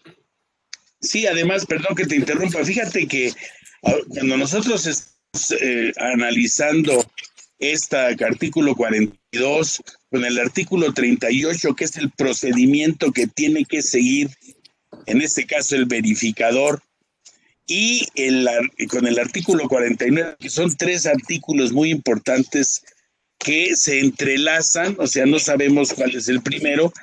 Sí, 1.02 1.26
además, 1.26 1.66
perdón 1.66 1.96
que 1.96 2.06
te 2.06 2.16
interrumpa, 2.16 2.63
fíjate 2.63 3.08
que 3.08 3.34
cuando 4.10 4.38
nosotros 4.38 4.86
estamos 4.86 5.60
eh, 5.60 5.92
analizando 5.98 7.04
este 7.58 7.98
artículo 7.98 8.76
42 8.76 9.82
con 10.12 10.26
el 10.26 10.38
artículo 10.38 10.94
38, 10.94 11.74
que 11.74 11.86
es 11.86 11.98
el 11.98 12.12
procedimiento 12.12 13.12
que 13.12 13.26
tiene 13.26 13.66
que 13.66 13.82
seguir, 13.82 14.30
en 15.08 15.24
este 15.24 15.48
caso 15.48 15.76
el 15.76 15.86
verificador, 15.86 16.84
y 17.65 18.08
el, 18.15 18.47
con 18.89 19.08
el 19.08 19.19
artículo 19.19 19.67
49, 19.67 20.36
que 20.39 20.49
son 20.49 20.76
tres 20.76 21.06
artículos 21.06 21.71
muy 21.71 21.91
importantes 21.91 22.84
que 23.38 23.76
se 23.76 23.99
entrelazan, 23.99 24.95
o 24.99 25.08
sea, 25.08 25.26
no 25.26 25.39
sabemos 25.39 25.93
cuál 25.93 26.15
es 26.15 26.28
el 26.28 26.41
primero. 26.41 26.93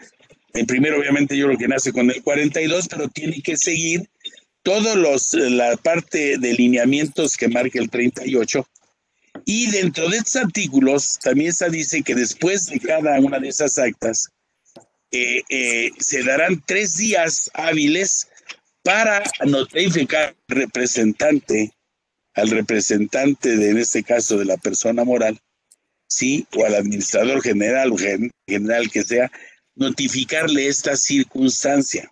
El 0.52 0.66
primero, 0.66 0.98
obviamente, 0.98 1.36
yo 1.36 1.46
lo 1.46 1.56
que 1.56 1.68
nace 1.68 1.92
con 1.92 2.10
el 2.10 2.22
42, 2.22 2.88
pero 2.88 3.08
tiene 3.08 3.40
que 3.42 3.56
seguir 3.56 4.08
todos 4.62 4.96
los, 4.96 5.34
la 5.34 5.76
parte 5.76 6.38
de 6.38 6.52
lineamientos 6.54 7.36
que 7.36 7.48
marca 7.48 7.78
el 7.78 7.90
38. 7.90 8.66
Y 9.46 9.70
dentro 9.70 10.08
de 10.08 10.18
estos 10.18 10.36
artículos 10.36 11.18
también 11.22 11.52
se 11.52 11.70
dice 11.70 12.02
que 12.02 12.14
después 12.14 12.66
de 12.66 12.80
cada 12.80 13.18
una 13.20 13.38
de 13.38 13.48
esas 13.48 13.78
actas, 13.78 14.28
eh, 15.12 15.42
eh, 15.48 15.90
se 15.98 16.22
darán 16.22 16.62
tres 16.66 16.96
días 16.96 17.50
hábiles 17.54 18.28
para 18.82 19.22
notificar 19.46 20.34
al 20.48 20.56
representante, 20.56 21.72
al 22.34 22.50
representante 22.50 23.56
de, 23.56 23.70
en 23.70 23.78
este 23.78 24.02
caso, 24.02 24.38
de 24.38 24.44
la 24.44 24.56
persona 24.56 25.04
moral, 25.04 25.38
sí, 26.08 26.46
o 26.56 26.64
al 26.64 26.74
administrador 26.74 27.42
general 27.42 27.92
general 28.46 28.90
que 28.90 29.02
sea, 29.02 29.30
notificarle 29.74 30.66
esta 30.66 30.96
circunstancia. 30.96 32.10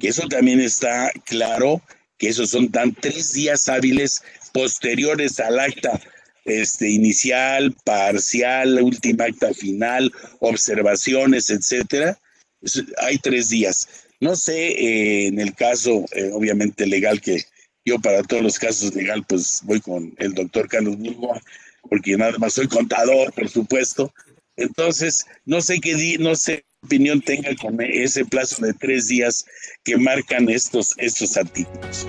Que 0.00 0.08
eso 0.08 0.26
también 0.28 0.60
está 0.60 1.10
claro, 1.26 1.82
que 2.18 2.28
esos 2.28 2.50
son 2.50 2.70
tan 2.70 2.94
tres 2.94 3.32
días 3.32 3.68
hábiles 3.68 4.22
posteriores 4.52 5.40
al 5.40 5.58
acta 5.58 6.00
este, 6.44 6.90
inicial, 6.90 7.74
parcial, 7.84 8.80
última 8.82 9.24
acta 9.24 9.52
final, 9.52 10.12
observaciones, 10.40 11.50
etcétera. 11.50 12.18
hay 12.98 13.18
tres 13.18 13.48
días. 13.48 13.88
No 14.24 14.36
sé, 14.36 14.68
eh, 14.68 15.26
en 15.26 15.38
el 15.38 15.54
caso, 15.54 16.06
eh, 16.12 16.30
obviamente 16.32 16.86
legal, 16.86 17.20
que 17.20 17.44
yo 17.84 17.98
para 17.98 18.22
todos 18.22 18.42
los 18.42 18.58
casos 18.58 18.94
legal, 18.94 19.22
pues 19.28 19.60
voy 19.64 19.82
con 19.82 20.14
el 20.16 20.32
doctor 20.32 20.66
Carlos 20.66 20.96
Burgoa, 20.96 21.42
porque 21.90 22.16
nada 22.16 22.38
más 22.38 22.54
soy 22.54 22.66
contador, 22.66 23.34
por 23.34 23.50
supuesto. 23.50 24.14
Entonces, 24.56 25.26
no 25.44 25.60
sé 25.60 25.78
qué 25.78 26.16
no 26.18 26.36
sé 26.36 26.64
opinión 26.82 27.20
tenga 27.20 27.54
con 27.56 27.78
ese 27.82 28.24
plazo 28.24 28.64
de 28.64 28.72
tres 28.72 29.08
días 29.08 29.44
que 29.84 29.98
marcan 29.98 30.48
estos, 30.48 30.94
estos 30.96 31.36
artículos. 31.36 32.06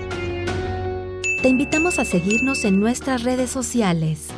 Te 1.42 1.48
invitamos 1.48 1.98
a 1.98 2.06
seguirnos 2.06 2.64
en 2.64 2.80
nuestras 2.80 3.24
redes 3.24 3.50
sociales. 3.50 4.28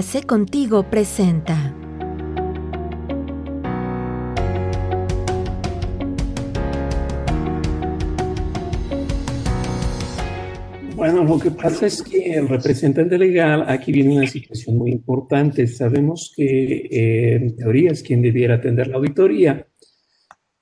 Arce 0.00 0.22
Contigo 0.22 0.82
presenta. 0.84 1.74
Bueno, 10.96 11.22
lo 11.24 11.38
que 11.38 11.50
pasa 11.50 11.84
es 11.84 12.02
que 12.02 12.32
el 12.32 12.48
representante 12.48 13.18
legal, 13.18 13.66
aquí 13.68 13.92
viene 13.92 14.16
una 14.16 14.26
situación 14.26 14.78
muy 14.78 14.90
importante. 14.90 15.66
Sabemos 15.66 16.32
que 16.34 16.88
eh, 16.90 17.34
en 17.34 17.56
teoría 17.56 17.90
es 17.90 18.02
quien 18.02 18.22
debiera 18.22 18.54
atender 18.54 18.88
la 18.88 18.96
auditoría, 18.96 19.66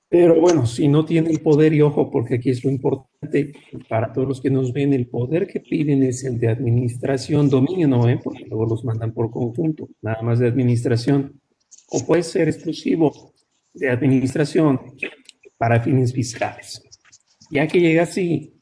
pero 0.09 0.41
bueno, 0.41 0.67
si 0.67 0.89
no 0.89 1.05
tiene 1.05 1.31
el 1.31 1.41
poder, 1.41 1.75
y 1.75 1.83
ojo, 1.83 2.11
porque 2.11 2.37
aquí 2.37 2.51
es 2.51 2.65
lo 2.65 2.71
importante 2.71 3.53
para 3.89 4.13
todos 4.13 4.27
los 4.27 4.41
que 4.41 4.51
nos 4.51 4.73
ven, 4.73 4.95
el 4.95 5.07
poder 5.07 5.47
que 5.47 5.61
piden 5.61 6.03
es 6.03 6.25
el 6.25 6.39
de 6.41 6.49
administración, 6.49 7.51
dominio, 7.51 7.89
no, 7.89 8.09
¿eh? 8.09 8.19
porque 8.23 8.47
luego 8.47 8.67
los 8.67 8.85
mandan 8.85 9.13
por 9.13 9.31
conjunto, 9.31 9.89
nada 10.01 10.23
más 10.23 10.39
de 10.39 10.49
administración, 10.49 11.39
o 11.91 12.07
puede 12.07 12.23
ser 12.23 12.49
exclusivo 12.49 13.35
de 13.75 13.91
administración 13.91 14.81
para 15.59 15.81
fines 15.81 16.15
fiscales. 16.15 16.83
Ya 17.51 17.67
que 17.67 17.81
llega 17.81 18.05
así, 18.05 18.55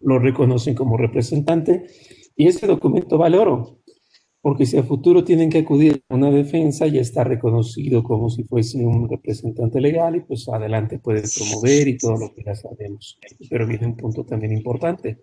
lo 0.00 0.18
reconocen 0.18 0.74
como 0.74 0.96
representante 0.96 1.86
y 2.36 2.48
ese 2.48 2.66
documento 2.66 3.18
vale 3.18 3.38
oro, 3.38 3.80
porque 4.46 4.64
si 4.64 4.76
a 4.76 4.84
futuro 4.84 5.24
tienen 5.24 5.50
que 5.50 5.58
acudir 5.58 6.04
a 6.08 6.14
una 6.14 6.30
defensa, 6.30 6.86
ya 6.86 7.00
está 7.00 7.24
reconocido 7.24 8.04
como 8.04 8.30
si 8.30 8.44
fuese 8.44 8.78
un 8.78 9.08
representante 9.08 9.80
legal 9.80 10.14
y 10.14 10.20
pues 10.20 10.48
adelante 10.48 11.00
puede 11.00 11.24
promover 11.36 11.88
y 11.88 11.98
todo 11.98 12.16
lo 12.16 12.32
que 12.32 12.44
ya 12.44 12.54
sabemos. 12.54 13.18
Pero 13.50 13.66
viene 13.66 13.88
un 13.88 13.96
punto 13.96 14.24
también 14.24 14.52
importante. 14.52 15.18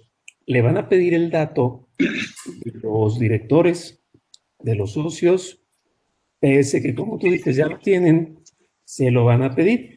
Le 0.46 0.62
van 0.62 0.76
a 0.76 0.90
pedir 0.90 1.14
el 1.14 1.32
dato 1.32 1.88
de 1.98 2.72
los 2.82 3.18
directores, 3.18 4.04
de 4.60 4.76
los 4.76 4.92
socios, 4.92 5.64
ese 6.42 6.82
que 6.82 6.94
como 6.94 7.18
tú 7.18 7.28
dices 7.28 7.56
ya 7.56 7.68
lo 7.68 7.80
tienen, 7.80 8.40
se 8.84 9.10
lo 9.10 9.24
van 9.24 9.44
a 9.44 9.56
pedir. 9.56 9.93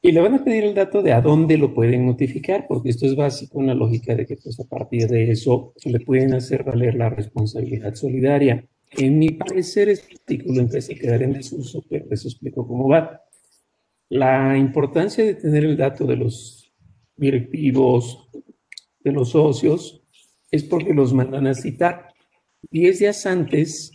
Y 0.00 0.12
le 0.12 0.20
van 0.20 0.34
a 0.34 0.44
pedir 0.44 0.64
el 0.64 0.74
dato 0.74 1.02
de 1.02 1.12
a 1.12 1.20
dónde 1.20 1.58
lo 1.58 1.74
pueden 1.74 2.06
notificar, 2.06 2.66
porque 2.68 2.90
esto 2.90 3.04
es 3.06 3.16
básico 3.16 3.60
en 3.60 3.66
la 3.66 3.74
lógica 3.74 4.14
de 4.14 4.26
que 4.26 4.36
pues, 4.36 4.58
a 4.60 4.64
partir 4.64 5.08
de 5.08 5.30
eso 5.32 5.74
le 5.84 5.98
pueden 6.00 6.34
hacer 6.34 6.62
valer 6.62 6.94
la 6.94 7.10
responsabilidad 7.10 7.94
solidaria. 7.94 8.64
En 8.92 9.18
mi 9.18 9.30
parecer, 9.30 9.88
este 9.88 10.14
artículo 10.14 10.60
empieza 10.60 10.92
a 10.92 10.96
quedar 10.96 11.22
en 11.22 11.32
desuso, 11.32 11.84
pero 11.88 12.06
eso 12.10 12.28
explico 12.28 12.66
cómo 12.66 12.88
va. 12.88 13.22
La 14.08 14.56
importancia 14.56 15.24
de 15.24 15.34
tener 15.34 15.64
el 15.64 15.76
dato 15.76 16.06
de 16.06 16.16
los 16.16 16.72
directivos, 17.16 18.30
de 19.00 19.12
los 19.12 19.30
socios, 19.30 20.02
es 20.50 20.62
porque 20.62 20.94
los 20.94 21.12
mandan 21.12 21.48
a 21.48 21.54
citar 21.54 22.14
10 22.70 23.00
días 23.00 23.26
antes 23.26 23.92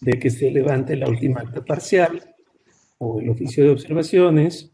de 0.00 0.18
que 0.18 0.30
se 0.30 0.50
levante 0.50 0.96
la 0.96 1.08
última 1.08 1.40
acta 1.40 1.64
parcial 1.64 2.34
o 2.98 3.20
el 3.20 3.28
oficio 3.28 3.64
de 3.64 3.70
observaciones 3.70 4.71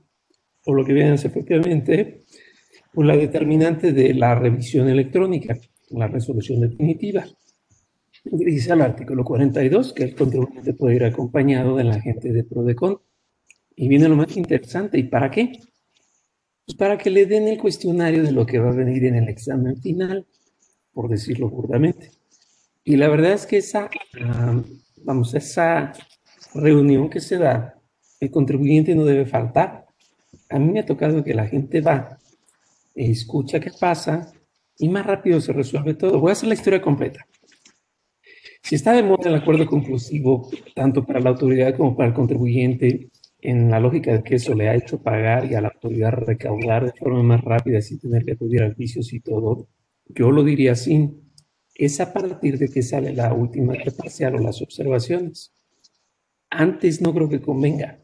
o 0.69 0.75
lo 0.75 0.85
que 0.85 0.93
viene 0.93 1.15
efectivamente, 1.15 2.25
por 2.93 3.07
la 3.07 3.17
determinante 3.17 3.91
de 3.91 4.13
la 4.13 4.35
revisión 4.35 4.87
electrónica, 4.91 5.59
la 5.89 6.09
resolución 6.09 6.61
definitiva. 6.61 7.25
Dice 8.23 8.75
el 8.75 8.83
artículo 8.83 9.25
42 9.25 9.95
que 9.95 10.03
el 10.03 10.15
contribuyente 10.15 10.75
puede 10.75 10.97
ir 10.97 11.05
acompañado 11.05 11.75
del 11.75 11.91
agente 11.91 12.31
de 12.31 12.45
PRODECON. 12.45 13.01
Y 13.77 13.89
viene 13.89 14.11
lo 14.11 14.17
más 14.17 14.37
interesante, 14.37 14.99
¿y 14.99 15.05
para 15.05 15.31
qué? 15.31 15.53
Pues 16.67 16.77
para 16.77 16.99
que 16.99 17.09
le 17.09 17.25
den 17.25 17.49
el 17.49 17.57
cuestionario 17.57 18.23
de 18.23 18.33
lo 18.33 18.45
que 18.45 18.59
va 18.59 18.69
a 18.69 18.75
venir 18.75 19.07
en 19.07 19.15
el 19.15 19.29
examen 19.31 19.81
final, 19.81 20.27
por 20.93 21.09
decirlo 21.09 21.49
burdamente. 21.49 22.11
Y 22.85 22.97
la 22.97 23.09
verdad 23.09 23.33
es 23.33 23.47
que 23.47 23.57
esa, 23.57 23.89
ah, 24.21 24.63
vamos, 25.03 25.33
esa 25.33 25.95
reunión 26.53 27.09
que 27.09 27.21
se 27.21 27.39
da, 27.39 27.81
el 28.21 28.31
contribuyente 28.31 28.95
no 28.95 29.07
debe 29.07 29.25
faltar 29.25 29.88
a 30.49 30.59
mí 30.59 30.73
me 30.73 30.81
ha 30.81 30.87
tocado 30.87 31.23
que 31.23 31.35
la 31.35 31.47
gente 31.47 31.81
va, 31.81 32.19
escucha 32.95 33.61
qué 33.61 33.71
pasa 33.79 34.33
y 34.79 34.89
más 34.89 35.07
rápido 35.07 35.41
se 35.41 35.53
resuelve 35.53 35.95
todo. 35.95 36.21
Voy 36.21 36.31
a 36.31 36.33
hacer 36.33 36.49
la 36.49 36.55
historia 36.55 36.81
completa. 36.81 37.27
Si 38.63 38.75
está 38.75 38.93
de 38.93 39.03
moda 39.03 39.31
el 39.31 39.37
acuerdo 39.37 39.67
conclusivo, 39.67 40.51
tanto 40.75 41.05
para 41.05 41.21
la 41.21 41.31
autoridad 41.31 41.77
como 41.77 41.97
para 41.97 42.09
el 42.09 42.15
contribuyente, 42.15 43.09
en 43.41 43.71
la 43.71 43.79
lógica 43.79 44.13
de 44.13 44.23
que 44.23 44.35
eso 44.35 44.55
le 44.55 44.69
ha 44.69 44.75
hecho 44.75 45.01
pagar 45.01 45.51
y 45.51 45.55
a 45.55 45.61
la 45.61 45.69
autoridad 45.69 46.11
recaudar 46.11 46.87
de 46.87 46.93
forma 46.99 47.23
más 47.23 47.41
rápida 47.43 47.81
sin 47.81 48.01
tener 48.01 48.25
que 48.25 48.33
acudir 48.33 48.63
a 48.63 48.75
juicios 48.75 49.13
y 49.13 49.21
todo, 49.21 49.69
yo 50.09 50.31
lo 50.31 50.43
diría 50.43 50.73
así, 50.73 51.11
es 51.75 52.01
a 52.01 52.13
partir 52.13 52.59
de 52.59 52.69
que 52.69 52.83
sale 52.83 53.13
la 53.13 53.33
última 53.33 53.75
parcial 53.97 54.35
o 54.35 54.39
las 54.39 54.61
observaciones. 54.61 55.53
Antes 56.51 57.01
no 57.01 57.15
creo 57.15 57.29
que 57.29 57.41
convenga, 57.41 58.01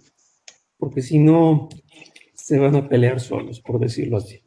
porque 0.78 1.02
si 1.02 1.18
no, 1.18 1.68
se 2.44 2.58
van 2.58 2.76
a 2.76 2.86
pelear 2.86 3.20
solos, 3.20 3.58
por 3.62 3.80
decirlo 3.80 4.18
así. 4.18 4.42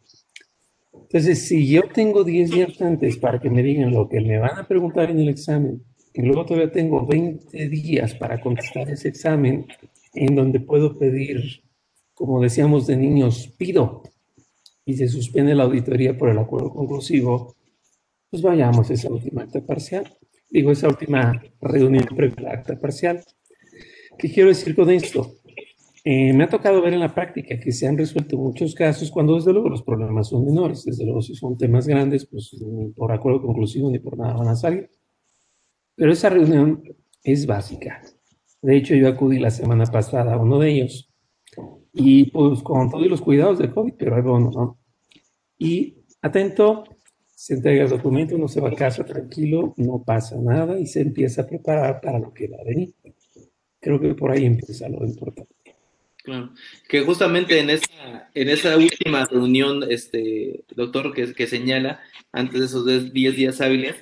Entonces, 0.94 1.48
si 1.48 1.68
yo 1.68 1.82
tengo 1.92 2.24
10 2.24 2.52
días 2.52 2.80
antes 2.80 3.18
para 3.18 3.40
que 3.40 3.50
me 3.50 3.64
digan 3.64 3.92
lo 3.92 4.08
que 4.08 4.22
me 4.22 4.38
van 4.38 4.56
a 4.60 4.68
preguntar 4.68 5.10
en 5.10 5.20
el 5.20 5.30
examen, 5.30 5.84
y 6.14 6.22
luego 6.22 6.46
todavía 6.46 6.72
tengo 6.72 7.08
20 7.08 7.70
días 7.70 8.14
para 8.14 8.40
contestar 8.40 8.88
ese 8.92 9.08
examen, 9.08 9.66
en 10.14 10.36
donde 10.36 10.60
puedo 10.60 11.00
pedir, 11.00 11.64
como 12.14 12.40
decíamos 12.40 12.86
de 12.86 12.98
niños, 12.98 13.52
pido, 13.58 14.04
y 14.86 14.94
se 14.94 15.08
suspende 15.08 15.56
la 15.56 15.64
auditoría 15.64 16.16
por 16.16 16.30
el 16.30 16.38
acuerdo 16.38 16.70
conclusivo, 16.70 17.56
pues 18.30 18.44
vayamos 18.44 18.92
a 18.92 18.94
esa 18.94 19.10
última 19.10 19.42
acta 19.42 19.66
parcial. 19.66 20.16
Digo, 20.52 20.72
esa 20.72 20.88
última 20.88 21.42
reunión 21.60 22.06
previa 22.16 22.36
a 22.38 22.42
la 22.42 22.52
acta 22.52 22.80
parcial. 22.80 23.24
¿Qué 24.20 24.32
quiero 24.32 24.50
decir 24.50 24.76
con 24.76 24.92
esto? 24.92 25.34
Eh, 26.10 26.32
me 26.32 26.46
ha 26.46 26.48
tocado 26.48 26.82
ver 26.82 26.93
en 26.93 27.02
la 27.02 27.13
práctica 27.13 27.60
que 27.60 27.74
se 27.74 27.86
han 27.86 27.98
resuelto 27.98 28.38
muchos 28.38 28.74
casos 28.74 29.12
cuando 29.12 29.36
desde 29.36 29.52
luego 29.52 29.67
los 29.67 29.84
problemas 29.84 30.30
son 30.30 30.46
menores, 30.46 30.86
desde 30.86 31.04
luego 31.04 31.22
si 31.22 31.36
son 31.36 31.58
temas 31.58 31.86
grandes, 31.86 32.26
pues 32.26 32.56
ni 32.62 32.93
por 32.93 33.12
acuerdo 33.12 33.41
conclusivo 33.41 33.91
ni 33.91 34.00
por 34.00 34.17
nada 34.17 34.36
van 34.36 34.48
a 34.48 34.56
salir. 34.56 34.89
Pero 35.96 36.13
esa 36.13 36.30
reunión 36.30 36.82
es 37.26 37.46
básica. 37.46 38.02
De 38.62 38.78
hecho, 38.78 38.96
yo 38.96 39.10
acudí 39.10 39.38
la 39.38 39.52
semana 39.52 39.84
pasada 39.86 40.36
a 40.36 40.38
uno 40.38 40.60
de 40.60 40.72
ellos 40.72 41.13
y 41.91 42.32
pues 42.32 42.63
con 42.63 42.89
todos 42.89 43.08
los 43.08 43.20
cuidados 43.20 43.60
de 43.60 43.70
COVID, 43.70 43.96
pero 44.00 44.15
algo 44.15 44.39
no. 44.39 44.80
Y 45.58 46.06
atento, 46.22 46.86
se 47.36 47.56
entrega 47.56 47.84
el 47.84 47.89
documento, 47.89 48.38
uno 48.38 48.48
se 48.48 48.62
va 48.62 48.70
a 48.70 48.76
casa 48.76 49.04
tranquilo, 49.04 49.74
no 49.76 50.02
pasa 50.06 50.38
nada 50.39 50.80
y 50.80 50.86
se 50.86 51.02
empieza 51.02 51.41
a 51.41 51.48
preparar 51.48 52.00
para 52.00 52.17
lo 52.17 52.34
que 52.34 52.48
va 52.48 52.60
a 52.62 52.63
venir. 52.63 52.96
Creo 53.82 54.00
que 54.00 54.15
por 54.15 54.32
ahí 54.32 54.46
empieza 54.46 54.88
lo 54.88 55.06
importante. 55.06 55.57
Claro. 56.28 56.50
Que 56.90 57.04
justamente 57.04 57.58
en 57.58 57.70
esa, 57.70 58.30
en 58.34 58.50
esa 58.50 58.76
última 58.76 59.26
reunión, 59.28 59.86
este 59.90 60.66
doctor, 60.76 61.13
que, 61.13 61.34
que 61.34 61.48
señala, 61.48 62.02
antes 62.34 62.60
de 62.60 62.66
esos 62.66 63.13
10 63.13 63.13
días 63.13 63.62
hábiles, 63.62 63.96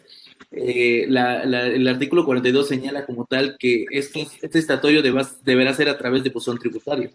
eh, 0.51 1.03
el 1.03 1.88
artículo 1.88 2.25
42 2.25 2.67
señala 2.67 3.05
como 3.05 3.27
tal 3.27 3.57
que 3.59 3.85
este, 3.91 4.27
este 4.41 4.57
estatutorio 4.57 5.03
deberá 5.03 5.73
ser 5.75 5.88
a 5.88 5.99
través 5.99 6.23
de 6.23 6.31
buzón 6.31 6.57
tributario. 6.57 7.11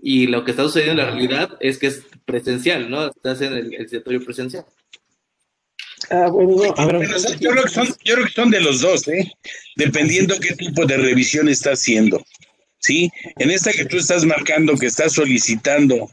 Y 0.00 0.26
lo 0.26 0.42
que 0.42 0.52
está 0.52 0.62
sucediendo 0.62 1.02
en 1.02 1.06
la 1.06 1.12
realidad 1.12 1.58
es 1.60 1.76
que 1.76 1.88
es 1.88 2.06
presencial, 2.24 2.88
¿no? 2.90 3.08
Está 3.08 3.32
en 3.44 3.52
el, 3.52 3.74
el 3.74 4.24
presencial. 4.24 4.64
Ah, 6.08 6.28
bueno, 6.28 6.64
yo, 6.64 6.72
creo 6.74 7.62
que 7.62 7.68
son, 7.68 7.88
yo 8.04 8.14
creo 8.14 8.26
que 8.26 8.32
son 8.32 8.50
de 8.50 8.60
los 8.62 8.80
dos, 8.80 9.06
¿eh? 9.08 9.30
Dependiendo 9.76 10.34
qué 10.40 10.54
tipo 10.54 10.86
de 10.86 10.96
revisión 10.96 11.46
está 11.46 11.72
haciendo. 11.72 12.24
¿Sí? 12.86 13.10
En 13.38 13.50
esta 13.50 13.72
que 13.72 13.84
tú 13.84 13.96
estás 13.96 14.24
marcando 14.24 14.76
que 14.76 14.86
estás 14.86 15.12
solicitando, 15.12 16.08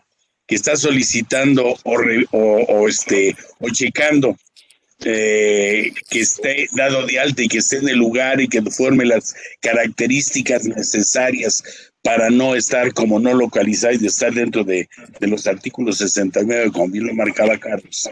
que 0.48 0.56
estás 0.56 0.82
solicitando 0.82 1.76
o, 1.84 2.88
este, 2.88 3.36
o 3.60 3.70
checando 3.70 4.36
eh, 5.06 5.92
que 6.10 6.20
esté 6.20 6.68
dado 6.76 7.06
de 7.06 7.20
alta 7.20 7.44
y 7.44 7.48
que 7.48 7.60
esté 7.60 7.78
en 7.78 7.90
el 7.90 7.98
lugar 7.98 8.42
y 8.42 8.48
que 8.48 8.62
forme 8.64 9.06
las 9.06 9.36
características 9.60 10.66
necesarias 10.66 11.64
para 12.02 12.30
no 12.30 12.56
estar 12.56 12.94
como 12.94 13.20
no 13.20 13.34
localizado 13.34 13.94
y 13.94 13.98
de 13.98 14.08
estar 14.08 14.34
dentro 14.34 14.64
de, 14.64 14.90
de 15.20 15.28
los 15.28 15.46
artículos 15.48 16.00
69, 16.00 16.72
como 16.72 16.90
bien 16.90 17.08
lo 17.08 17.14
marcaba 17.14 17.58
Carlos. 17.58 18.10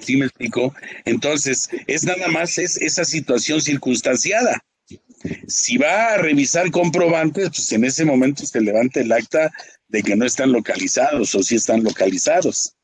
¿Sí 0.00 0.16
me 0.16 0.26
explico? 0.26 0.74
Entonces, 1.04 1.68
es 1.86 2.04
nada 2.04 2.28
más 2.28 2.58
es 2.58 2.76
esa 2.78 3.04
situación 3.04 3.60
circunstanciada. 3.60 4.63
Si 5.46 5.78
va 5.78 6.14
a 6.14 6.18
revisar 6.18 6.70
comprobantes, 6.70 7.48
pues 7.48 7.72
en 7.72 7.84
ese 7.84 8.04
momento 8.04 8.44
se 8.44 8.60
levanta 8.60 9.00
el 9.00 9.12
acta 9.12 9.52
de 9.88 10.02
que 10.02 10.16
no 10.16 10.24
están 10.24 10.52
localizados 10.52 11.34
o 11.34 11.42
si 11.42 11.56
están 11.56 11.82
localizados. 11.82 12.74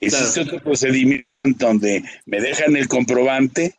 Existe 0.00 0.40
otro 0.40 0.62
procedimiento 0.62 1.26
donde 1.58 2.04
me 2.26 2.40
dejan 2.40 2.76
el 2.76 2.88
comprobante, 2.88 3.74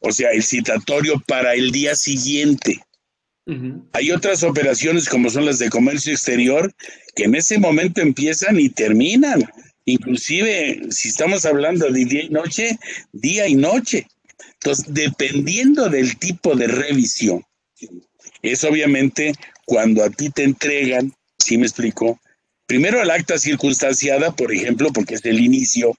o 0.00 0.12
sea, 0.12 0.30
el 0.30 0.42
citatorio 0.42 1.22
para 1.26 1.54
el 1.54 1.70
día 1.70 1.94
siguiente. 1.94 2.80
Hay 3.92 4.10
otras 4.10 4.42
operaciones 4.42 5.08
como 5.08 5.28
son 5.28 5.44
las 5.44 5.58
de 5.58 5.68
comercio 5.68 6.12
exterior 6.12 6.72
que 7.14 7.24
en 7.24 7.34
ese 7.34 7.58
momento 7.58 8.00
empiezan 8.00 8.58
y 8.58 8.70
terminan. 8.70 9.44
Inclusive, 9.84 10.80
si 10.90 11.08
estamos 11.08 11.44
hablando 11.44 11.90
de 11.90 12.04
día 12.06 12.22
y 12.22 12.30
noche, 12.30 12.78
día 13.12 13.46
y 13.46 13.54
noche. 13.54 14.06
Entonces, 14.64 14.86
dependiendo 14.94 15.90
del 15.90 16.16
tipo 16.16 16.56
de 16.56 16.66
revisión, 16.68 17.44
Es 18.40 18.64
obviamente 18.64 19.34
cuando 19.66 20.02
a 20.02 20.08
ti 20.08 20.30
te 20.30 20.42
entregan, 20.42 21.12
¿sí 21.38 21.58
me 21.58 21.66
explico? 21.66 22.18
Primero 22.66 23.02
el 23.02 23.10
acta 23.10 23.36
circunstanciada, 23.36 24.34
por 24.34 24.54
ejemplo, 24.54 24.90
porque 24.90 25.16
es 25.16 25.24
el 25.26 25.40
inicio 25.40 25.94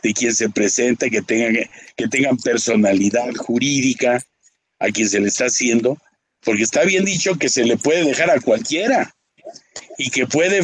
de 0.00 0.12
quien 0.12 0.32
se 0.32 0.48
presenta, 0.48 1.10
que 1.10 1.22
tengan, 1.22 1.68
que 1.96 2.06
tengan 2.06 2.36
personalidad 2.36 3.34
jurídica 3.34 4.22
a 4.78 4.88
quien 4.90 5.08
se 5.08 5.18
le 5.18 5.26
está 5.26 5.46
haciendo, 5.46 5.98
porque 6.44 6.62
está 6.62 6.84
bien 6.84 7.04
dicho 7.04 7.36
que 7.36 7.48
se 7.48 7.64
le 7.64 7.76
puede 7.76 8.04
dejar 8.04 8.30
a 8.30 8.40
cualquiera 8.40 9.12
y 9.98 10.10
que 10.10 10.26
puede 10.26 10.60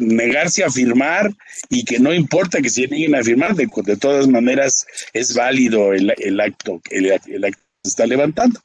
negarse 0.00 0.64
a 0.64 0.70
firmar 0.70 1.30
y 1.68 1.84
que 1.84 1.98
no 1.98 2.12
importa 2.12 2.60
que 2.60 2.70
se 2.70 2.86
nieguen 2.86 3.14
a 3.14 3.24
firmar, 3.24 3.54
de, 3.54 3.68
todas 3.96 4.28
maneras 4.28 4.86
es 5.12 5.34
válido 5.34 5.92
el, 5.92 6.40
acto, 6.40 6.80
el, 6.90 7.06
el 7.26 7.44
acto 7.44 7.62
se 7.82 7.88
está 7.88 8.06
levantando. 8.06 8.60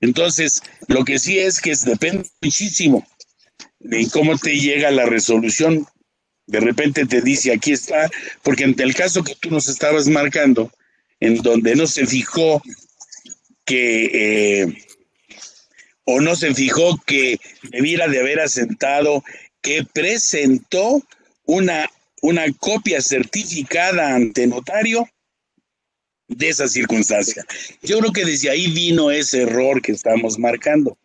Entonces, 0.00 0.60
lo 0.88 1.04
que 1.04 1.18
sí 1.18 1.38
es 1.38 1.60
que 1.60 1.74
depende 1.84 2.28
muchísimo 2.42 3.06
de 3.78 4.08
cómo 4.10 4.36
te 4.36 4.58
llega 4.58 4.90
la 4.90 5.06
resolución. 5.06 5.86
De 6.46 6.60
repente 6.60 7.06
te 7.06 7.22
dice, 7.22 7.52
aquí 7.52 7.72
está, 7.72 8.10
porque 8.42 8.64
en 8.64 8.74
el 8.78 8.94
caso 8.94 9.24
que 9.24 9.34
tú 9.34 9.50
nos 9.50 9.68
estabas 9.68 10.08
marcando, 10.08 10.70
en 11.20 11.36
donde 11.38 11.74
no 11.74 11.86
se 11.86 12.06
fijó 12.06 12.62
que, 13.64 14.10
eh, 14.62 14.78
o 16.06 16.20
no 16.20 16.34
se 16.36 16.54
fijó 16.54 16.96
que 17.04 17.38
debiera 17.70 18.08
de 18.08 18.20
haber 18.20 18.40
asentado 18.40 19.22
que 19.60 19.84
presentó 19.92 21.02
una, 21.44 21.90
una 22.22 22.44
copia 22.52 23.02
certificada 23.02 24.14
ante 24.14 24.46
notario 24.46 25.08
de 26.28 26.48
esa 26.48 26.68
circunstancia. 26.68 27.44
Yo 27.82 27.98
creo 27.98 28.12
que 28.12 28.24
desde 28.24 28.50
ahí 28.50 28.68
vino 28.68 29.10
ese 29.10 29.42
error 29.42 29.82
que 29.82 29.92
estamos 29.92 30.38
marcando, 30.38 30.96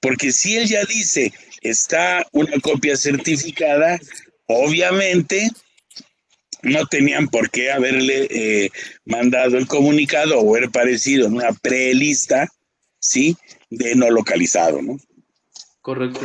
porque 0.00 0.30
si 0.30 0.56
él 0.56 0.68
ya 0.68 0.84
dice 0.84 1.32
está 1.62 2.26
una 2.32 2.58
copia 2.60 2.96
certificada, 2.96 3.98
obviamente 4.46 5.50
no 6.62 6.86
tenían 6.86 7.28
por 7.28 7.50
qué 7.50 7.70
haberle 7.70 8.26
eh, 8.30 8.70
mandado 9.06 9.56
el 9.56 9.66
comunicado 9.66 10.38
o 10.38 10.54
haber 10.54 10.70
parecido 10.70 11.26
en 11.26 11.34
una 11.34 11.52
prelista, 11.52 12.48
¿sí? 12.98 13.36
De 13.70 13.94
no 13.94 14.10
localizado, 14.10 14.82
¿no? 14.82 14.98
Correcto. 15.80 16.20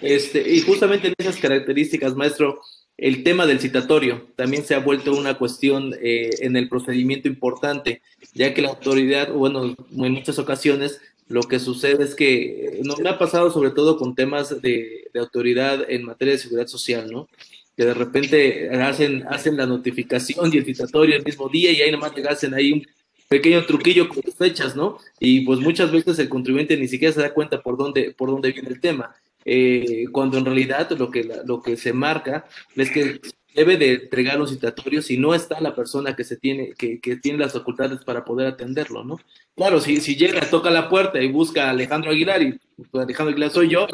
Este, 0.00 0.48
y 0.48 0.60
justamente 0.60 1.08
en 1.08 1.14
esas 1.18 1.36
características, 1.36 2.14
maestro, 2.14 2.60
el 2.96 3.24
tema 3.24 3.46
del 3.46 3.60
citatorio 3.60 4.28
también 4.36 4.64
se 4.64 4.74
ha 4.74 4.78
vuelto 4.78 5.12
una 5.14 5.36
cuestión 5.36 5.94
eh, 6.00 6.30
en 6.40 6.56
el 6.56 6.68
procedimiento 6.68 7.28
importante, 7.28 8.02
ya 8.32 8.54
que 8.54 8.62
la 8.62 8.68
autoridad, 8.68 9.32
bueno, 9.32 9.74
en 9.90 10.12
muchas 10.12 10.38
ocasiones 10.38 11.00
lo 11.26 11.42
que 11.42 11.58
sucede 11.58 12.04
es 12.04 12.14
que 12.14 12.66
eh, 12.66 12.80
no 12.84 12.96
me 12.96 13.08
ha 13.08 13.18
pasado 13.18 13.50
sobre 13.50 13.70
todo 13.70 13.96
con 13.96 14.14
temas 14.14 14.60
de, 14.60 15.08
de, 15.12 15.20
autoridad 15.20 15.84
en 15.88 16.04
materia 16.04 16.34
de 16.34 16.40
seguridad 16.40 16.66
social, 16.66 17.10
¿no? 17.10 17.28
Que 17.76 17.86
de 17.86 17.94
repente 17.94 18.70
hacen, 18.70 19.24
hacen 19.28 19.56
la 19.56 19.66
notificación 19.66 20.52
y 20.52 20.58
el 20.58 20.64
citatorio 20.64 21.16
el 21.16 21.24
mismo 21.24 21.48
día 21.48 21.72
y 21.72 21.80
ahí 21.80 21.90
nomás 21.90 22.14
te 22.14 22.26
hacen 22.28 22.54
ahí 22.54 22.72
un 22.72 22.86
pequeño 23.28 23.64
truquillo 23.64 24.08
con 24.08 24.22
fechas, 24.22 24.76
¿no? 24.76 24.98
Y 25.18 25.42
pues 25.42 25.60
muchas 25.60 25.90
veces 25.90 26.18
el 26.18 26.28
contribuyente 26.28 26.76
ni 26.76 26.88
siquiera 26.88 27.14
se 27.14 27.20
da 27.20 27.34
cuenta 27.34 27.62
por 27.62 27.76
dónde, 27.76 28.14
por 28.16 28.30
dónde 28.30 28.52
viene 28.52 28.68
el 28.68 28.80
tema. 28.80 29.14
Eh, 29.44 30.06
cuando 30.10 30.38
en 30.38 30.44
realidad 30.44 30.90
lo 30.92 31.10
que, 31.10 31.28
lo 31.44 31.60
que 31.60 31.76
se 31.76 31.92
marca 31.92 32.46
es 32.76 32.90
que 32.90 33.20
debe 33.54 33.76
de 33.76 33.92
entregar 33.94 34.40
un 34.40 34.48
citatorio 34.48 35.00
si 35.00 35.16
no 35.16 35.34
está 35.34 35.60
la 35.60 35.74
persona 35.74 36.16
que 36.16 36.24
se 36.24 36.36
tiene, 36.36 36.72
que, 36.72 36.98
que, 36.98 37.16
tiene 37.16 37.38
las 37.38 37.52
facultades 37.52 38.02
para 38.04 38.24
poder 38.24 38.48
atenderlo, 38.48 39.04
¿no? 39.04 39.20
Claro, 39.54 39.80
si, 39.80 40.00
si 40.00 40.16
llega, 40.16 40.40
toca 40.50 40.70
la 40.70 40.88
puerta 40.88 41.22
y 41.22 41.30
busca 41.30 41.66
a 41.66 41.70
Alejandro 41.70 42.10
Aguilar 42.10 42.42
y 42.42 42.58
pues, 42.90 43.04
Alejandro 43.04 43.32
Aguilar 43.32 43.50
soy 43.50 43.68
yo, 43.68 43.86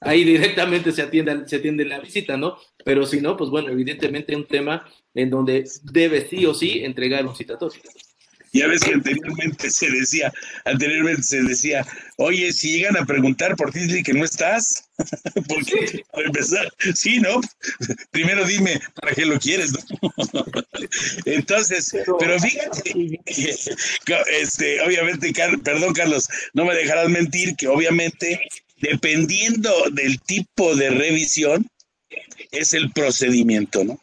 ahí 0.00 0.24
directamente 0.24 0.92
se 0.92 1.02
atiende, 1.02 1.48
se 1.48 1.56
atiende 1.56 1.86
la 1.86 2.00
visita, 2.00 2.36
¿no? 2.36 2.58
Pero 2.84 3.06
si 3.06 3.20
no, 3.22 3.36
pues 3.36 3.48
bueno, 3.48 3.70
evidentemente 3.70 4.32
es 4.32 4.38
un 4.38 4.46
tema 4.46 4.86
en 5.14 5.30
donde 5.30 5.64
debe 5.84 6.28
sí 6.28 6.44
o 6.44 6.52
sí 6.52 6.84
entregar 6.84 7.24
un 7.26 7.34
citatorio. 7.34 7.80
Ya 8.52 8.66
ves 8.66 8.82
que 8.82 8.92
anteriormente 8.92 9.70
se 9.70 9.90
decía, 9.90 10.32
anteriormente 10.66 11.22
se 11.22 11.42
decía, 11.42 11.86
oye, 12.18 12.52
si 12.52 12.72
llegan 12.72 12.98
a 12.98 13.06
preguntar 13.06 13.56
por 13.56 13.72
ti, 13.72 13.80
dile 13.80 14.02
que 14.02 14.12
no 14.12 14.24
estás. 14.24 14.84
Porque, 15.48 16.04
para 16.12 16.26
empezar, 16.26 16.68
sí, 16.94 17.18
¿no? 17.18 17.40
Primero 18.10 18.44
dime, 18.44 18.78
¿para 19.00 19.14
qué 19.14 19.24
lo 19.24 19.38
quieres? 19.38 19.72
Entonces, 21.24 21.96
pero 22.18 22.38
fíjate, 22.38 23.20
este, 24.40 24.80
obviamente, 24.82 25.32
perdón, 25.64 25.94
Carlos, 25.94 26.28
no 26.52 26.66
me 26.66 26.74
dejarás 26.74 27.08
mentir 27.08 27.56
que 27.56 27.68
obviamente, 27.68 28.38
dependiendo 28.82 29.72
del 29.92 30.20
tipo 30.20 30.76
de 30.76 30.90
revisión, 30.90 31.66
es 32.50 32.74
el 32.74 32.92
procedimiento, 32.92 33.82
¿no? 33.82 33.98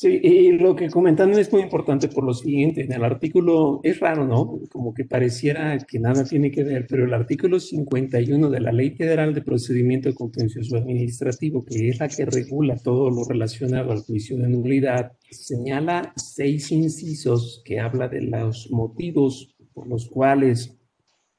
Sí, 0.00 0.18
y 0.22 0.52
lo 0.52 0.74
que 0.74 0.88
comentan 0.88 1.30
es 1.32 1.52
muy 1.52 1.60
importante 1.60 2.08
por 2.08 2.24
lo 2.24 2.32
siguiente, 2.32 2.80
en 2.80 2.92
el 2.92 3.04
artículo, 3.04 3.80
es 3.82 4.00
raro, 4.00 4.26
¿no? 4.26 4.58
Como 4.70 4.94
que 4.94 5.04
pareciera 5.04 5.76
que 5.76 5.98
nada 5.98 6.24
tiene 6.24 6.50
que 6.50 6.64
ver, 6.64 6.86
pero 6.88 7.04
el 7.04 7.12
artículo 7.12 7.60
51 7.60 8.48
de 8.48 8.60
la 8.60 8.72
Ley 8.72 8.92
Federal 8.92 9.34
de 9.34 9.42
Procedimiento 9.42 10.14
Contencioso 10.14 10.78
Administrativo, 10.78 11.66
que 11.66 11.90
es 11.90 12.00
la 12.00 12.08
que 12.08 12.24
regula 12.24 12.78
todo 12.78 13.10
lo 13.10 13.24
relacionado 13.28 13.92
al 13.92 14.00
juicio 14.00 14.38
de 14.38 14.48
nulidad, 14.48 15.12
señala 15.30 16.14
seis 16.16 16.72
incisos 16.72 17.60
que 17.62 17.78
habla 17.78 18.08
de 18.08 18.22
los 18.22 18.70
motivos 18.70 19.54
por 19.74 19.86
los 19.86 20.08
cuales 20.08 20.78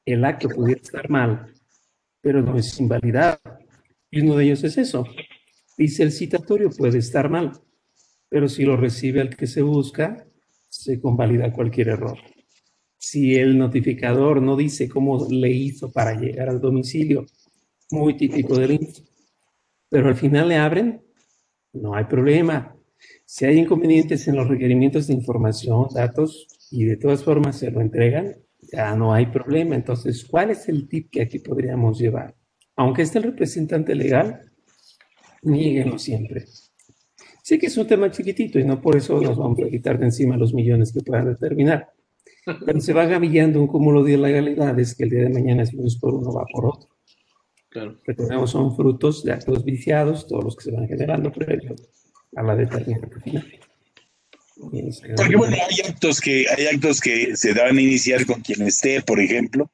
el 0.06 0.24
acto 0.24 0.48
pudiera 0.48 0.80
estar 0.80 1.10
mal, 1.10 1.52
pero 2.20 2.40
no 2.40 2.56
es 2.56 2.78
invalidado. 2.78 3.40
Y 4.08 4.20
uno 4.20 4.36
de 4.36 4.44
ellos 4.44 4.62
es 4.62 4.78
eso. 4.78 5.04
Dice 5.76 6.04
el 6.04 6.12
citatorio 6.12 6.70
puede 6.70 6.98
estar 6.98 7.28
mal 7.28 7.50
pero 8.32 8.48
si 8.48 8.64
lo 8.64 8.78
recibe 8.78 9.20
el 9.20 9.36
que 9.36 9.46
se 9.46 9.60
busca, 9.60 10.26
se 10.66 10.98
convalida 10.98 11.52
cualquier 11.52 11.88
error. 11.88 12.16
Si 12.96 13.34
el 13.34 13.58
notificador 13.58 14.40
no 14.40 14.56
dice 14.56 14.88
cómo 14.88 15.28
le 15.28 15.50
hizo 15.50 15.92
para 15.92 16.18
llegar 16.18 16.48
al 16.48 16.58
domicilio, 16.58 17.26
muy 17.90 18.16
típico 18.16 18.58
del 18.58 18.70
INSS, 18.70 19.04
pero 19.90 20.08
al 20.08 20.16
final 20.16 20.48
le 20.48 20.56
abren, 20.56 21.02
no 21.74 21.94
hay 21.94 22.04
problema. 22.04 22.74
Si 23.26 23.44
hay 23.44 23.58
inconvenientes 23.58 24.26
en 24.26 24.36
los 24.36 24.48
requerimientos 24.48 25.08
de 25.08 25.12
información, 25.12 25.88
datos, 25.94 26.46
y 26.70 26.84
de 26.86 26.96
todas 26.96 27.22
formas 27.22 27.58
se 27.58 27.70
lo 27.70 27.82
entregan, 27.82 28.38
ya 28.72 28.96
no 28.96 29.12
hay 29.12 29.26
problema. 29.26 29.74
Entonces, 29.74 30.24
¿cuál 30.24 30.52
es 30.52 30.70
el 30.70 30.88
tip 30.88 31.10
que 31.10 31.20
aquí 31.20 31.38
podríamos 31.38 31.98
llevar? 31.98 32.34
Aunque 32.76 33.02
esté 33.02 33.18
el 33.18 33.24
representante 33.24 33.94
legal, 33.94 34.50
nieguenlo 35.42 35.98
siempre. 35.98 36.46
Sí 37.42 37.58
que 37.58 37.66
es 37.66 37.76
un 37.76 37.86
tema 37.88 38.10
chiquitito 38.10 38.58
y 38.60 38.64
no 38.64 38.80
por 38.80 38.96
eso 38.96 39.20
nos 39.20 39.36
vamos 39.36 39.58
a 39.66 39.68
quitar 39.68 39.98
de 39.98 40.06
encima 40.06 40.36
los 40.36 40.54
millones 40.54 40.92
que 40.92 41.00
puedan 41.00 41.26
determinar. 41.26 41.92
Pero 42.64 42.80
se 42.80 42.92
va 42.92 43.04
gavillando 43.04 43.60
un 43.60 43.66
cúmulo 43.66 44.02
de 44.02 44.12
ilegalidades 44.12 44.94
que 44.94 45.04
el 45.04 45.10
día 45.10 45.22
de 45.22 45.28
mañana 45.28 45.62
es 45.62 45.96
por 45.96 46.14
uno 46.14 46.32
va 46.32 46.44
por 46.52 46.66
otro. 46.66 46.88
Claro. 47.68 47.98
Recordemos, 48.04 48.50
son 48.50 48.76
frutos 48.76 49.24
de 49.24 49.32
actos 49.32 49.64
viciados, 49.64 50.26
todos 50.26 50.44
los 50.44 50.56
que 50.56 50.64
se 50.64 50.72
van 50.72 50.86
generando 50.86 51.32
previo 51.32 51.74
a 52.36 52.42
la 52.42 52.54
determinación 52.54 53.22
final. 53.22 53.52
Porque 55.16 55.36
bueno, 55.36 55.56
hay 55.56 55.90
actos 55.90 56.20
que 56.20 56.46
hay 56.48 56.66
actos 56.66 57.00
que 57.00 57.36
se 57.36 57.52
van 57.54 57.76
a 57.76 57.82
iniciar 57.82 58.24
con 58.26 58.40
quien 58.40 58.62
esté, 58.62 59.02
por 59.02 59.18
ejemplo, 59.18 59.70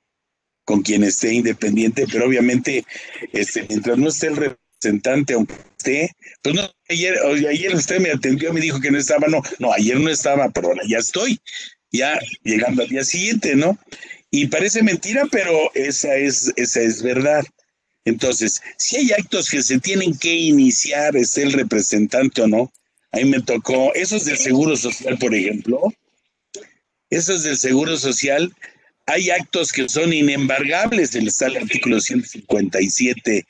con 0.64 0.82
quien 0.82 1.02
esté 1.02 1.34
independiente, 1.34 2.06
pero 2.10 2.26
obviamente 2.26 2.84
este, 3.32 3.66
mientras 3.68 3.98
no 3.98 4.08
esté 4.08 4.28
el 4.28 4.36
representante, 4.36 5.34
aunque 5.34 5.54
esté, 5.78 6.14
pues 6.42 6.56
ayer 6.88 7.74
usted 7.74 8.00
me 8.00 8.10
atendió, 8.10 8.52
me 8.52 8.60
dijo 8.60 8.80
que 8.80 8.90
no 8.90 8.98
estaba, 8.98 9.28
no, 9.28 9.42
no, 9.58 9.72
ayer 9.72 9.98
no 9.98 10.10
estaba, 10.10 10.50
pero 10.50 10.68
ahora 10.68 10.82
ya 10.86 10.98
estoy, 10.98 11.40
ya 11.92 12.18
llegando 12.42 12.82
al 12.82 12.88
día 12.88 13.04
siguiente, 13.04 13.54
¿no? 13.54 13.78
Y 14.30 14.48
parece 14.48 14.82
mentira, 14.82 15.24
pero 15.30 15.70
esa 15.74 16.14
es, 16.16 16.52
esa 16.56 16.80
es 16.80 17.02
verdad. 17.02 17.44
Entonces, 18.04 18.60
si 18.76 18.96
hay 18.96 19.12
actos 19.12 19.48
que 19.48 19.62
se 19.62 19.78
tienen 19.78 20.16
que 20.18 20.34
iniciar, 20.34 21.16
es 21.16 21.36
el 21.38 21.52
representante 21.52 22.42
o 22.42 22.48
no, 22.48 22.72
ahí 23.12 23.24
me 23.24 23.40
tocó, 23.40 23.94
esos 23.94 24.24
del 24.24 24.36
Seguro 24.36 24.76
Social, 24.76 25.16
por 25.18 25.34
ejemplo, 25.34 25.92
esos 27.10 27.42
del 27.42 27.56
Seguro 27.56 27.96
Social, 27.96 28.52
hay 29.06 29.30
actos 29.30 29.72
que 29.72 29.88
son 29.88 30.12
inembargables, 30.12 31.14
está 31.14 31.46
el 31.46 31.56
artículo 31.56 32.00
157 32.00 33.46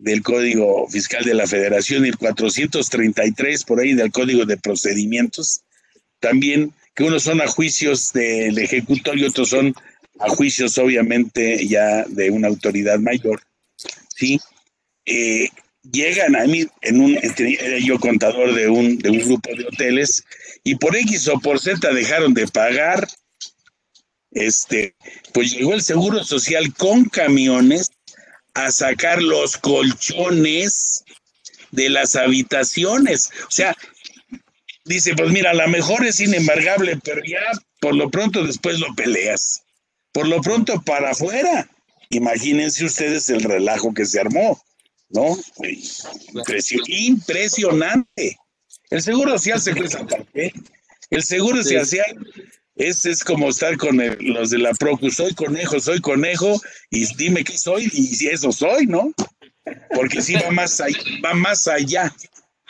del 0.00 0.22
Código 0.22 0.88
Fiscal 0.88 1.24
de 1.24 1.34
la 1.34 1.46
Federación 1.46 2.04
y 2.04 2.08
el 2.08 2.16
433 2.16 3.64
por 3.64 3.80
ahí 3.80 3.92
del 3.92 4.10
Código 4.10 4.46
de 4.46 4.56
Procedimientos. 4.56 5.60
También 6.20 6.72
que 6.94 7.04
unos 7.04 7.22
son 7.22 7.40
a 7.40 7.46
juicios 7.46 8.12
del 8.12 8.58
ejecutor 8.58 9.18
y 9.18 9.24
otros 9.24 9.50
son 9.50 9.74
a 10.18 10.28
juicios 10.28 10.76
obviamente 10.78 11.66
ya 11.66 12.04
de 12.04 12.30
una 12.30 12.48
autoridad 12.48 12.98
mayor. 12.98 13.42
¿sí? 14.16 14.40
Eh, 15.04 15.48
llegan 15.90 16.34
a 16.34 16.44
mí, 16.46 16.66
en 16.82 17.00
un, 17.00 17.18
era 17.18 17.78
yo 17.78 17.98
contador 17.98 18.54
de 18.54 18.68
un, 18.68 18.98
de 18.98 19.10
un 19.10 19.18
grupo 19.18 19.50
de 19.54 19.66
hoteles 19.66 20.24
y 20.64 20.76
por 20.76 20.96
X 20.96 21.28
o 21.28 21.38
por 21.40 21.60
Z 21.60 21.92
dejaron 21.92 22.32
de 22.34 22.46
pagar 22.48 23.06
este, 24.30 24.94
pues 25.34 25.52
llegó 25.52 25.74
el 25.74 25.82
Seguro 25.82 26.22
Social 26.24 26.72
con 26.74 27.04
camiones 27.04 27.90
a 28.54 28.70
sacar 28.70 29.22
los 29.22 29.56
colchones 29.56 31.04
de 31.70 31.88
las 31.88 32.16
habitaciones. 32.16 33.30
O 33.46 33.50
sea, 33.50 33.76
dice, 34.84 35.14
pues 35.14 35.30
mira, 35.30 35.50
a 35.50 35.54
lo 35.54 35.68
mejor 35.68 36.04
es 36.04 36.20
inembargable, 36.20 36.98
pero 37.02 37.22
ya 37.24 37.40
por 37.80 37.94
lo 37.94 38.10
pronto 38.10 38.44
después 38.44 38.78
lo 38.78 38.94
peleas. 38.94 39.62
Por 40.12 40.26
lo 40.26 40.40
pronto 40.40 40.80
para 40.82 41.10
afuera. 41.10 41.68
Imagínense 42.10 42.84
ustedes 42.84 43.30
el 43.30 43.42
relajo 43.42 43.94
que 43.94 44.04
se 44.04 44.20
armó, 44.20 44.60
¿no? 45.10 45.38
impresionante. 46.88 48.36
El 48.90 49.02
seguro 49.02 49.32
social 49.32 49.60
se 49.60 49.74
cuesta 49.74 50.00
aparte. 50.00 50.52
El 51.10 51.22
seguro 51.22 51.62
social 51.62 52.16
es, 52.80 53.04
es 53.04 53.22
como 53.22 53.50
estar 53.50 53.76
con 53.76 54.00
los 54.20 54.50
de 54.50 54.58
la 54.58 54.72
Procu, 54.72 55.10
soy 55.10 55.34
conejo, 55.34 55.78
soy 55.78 56.00
conejo, 56.00 56.60
y 56.90 57.04
dime 57.16 57.44
qué 57.44 57.56
soy, 57.58 57.84
y 57.84 58.06
si 58.06 58.28
eso 58.28 58.50
soy, 58.52 58.86
¿no? 58.86 59.12
Porque 59.94 60.22
sí 60.22 60.34
va 60.34 60.50
más 60.50 60.80
allá, 60.80 60.98
va 61.24 61.34
más 61.34 61.68
allá, 61.68 62.14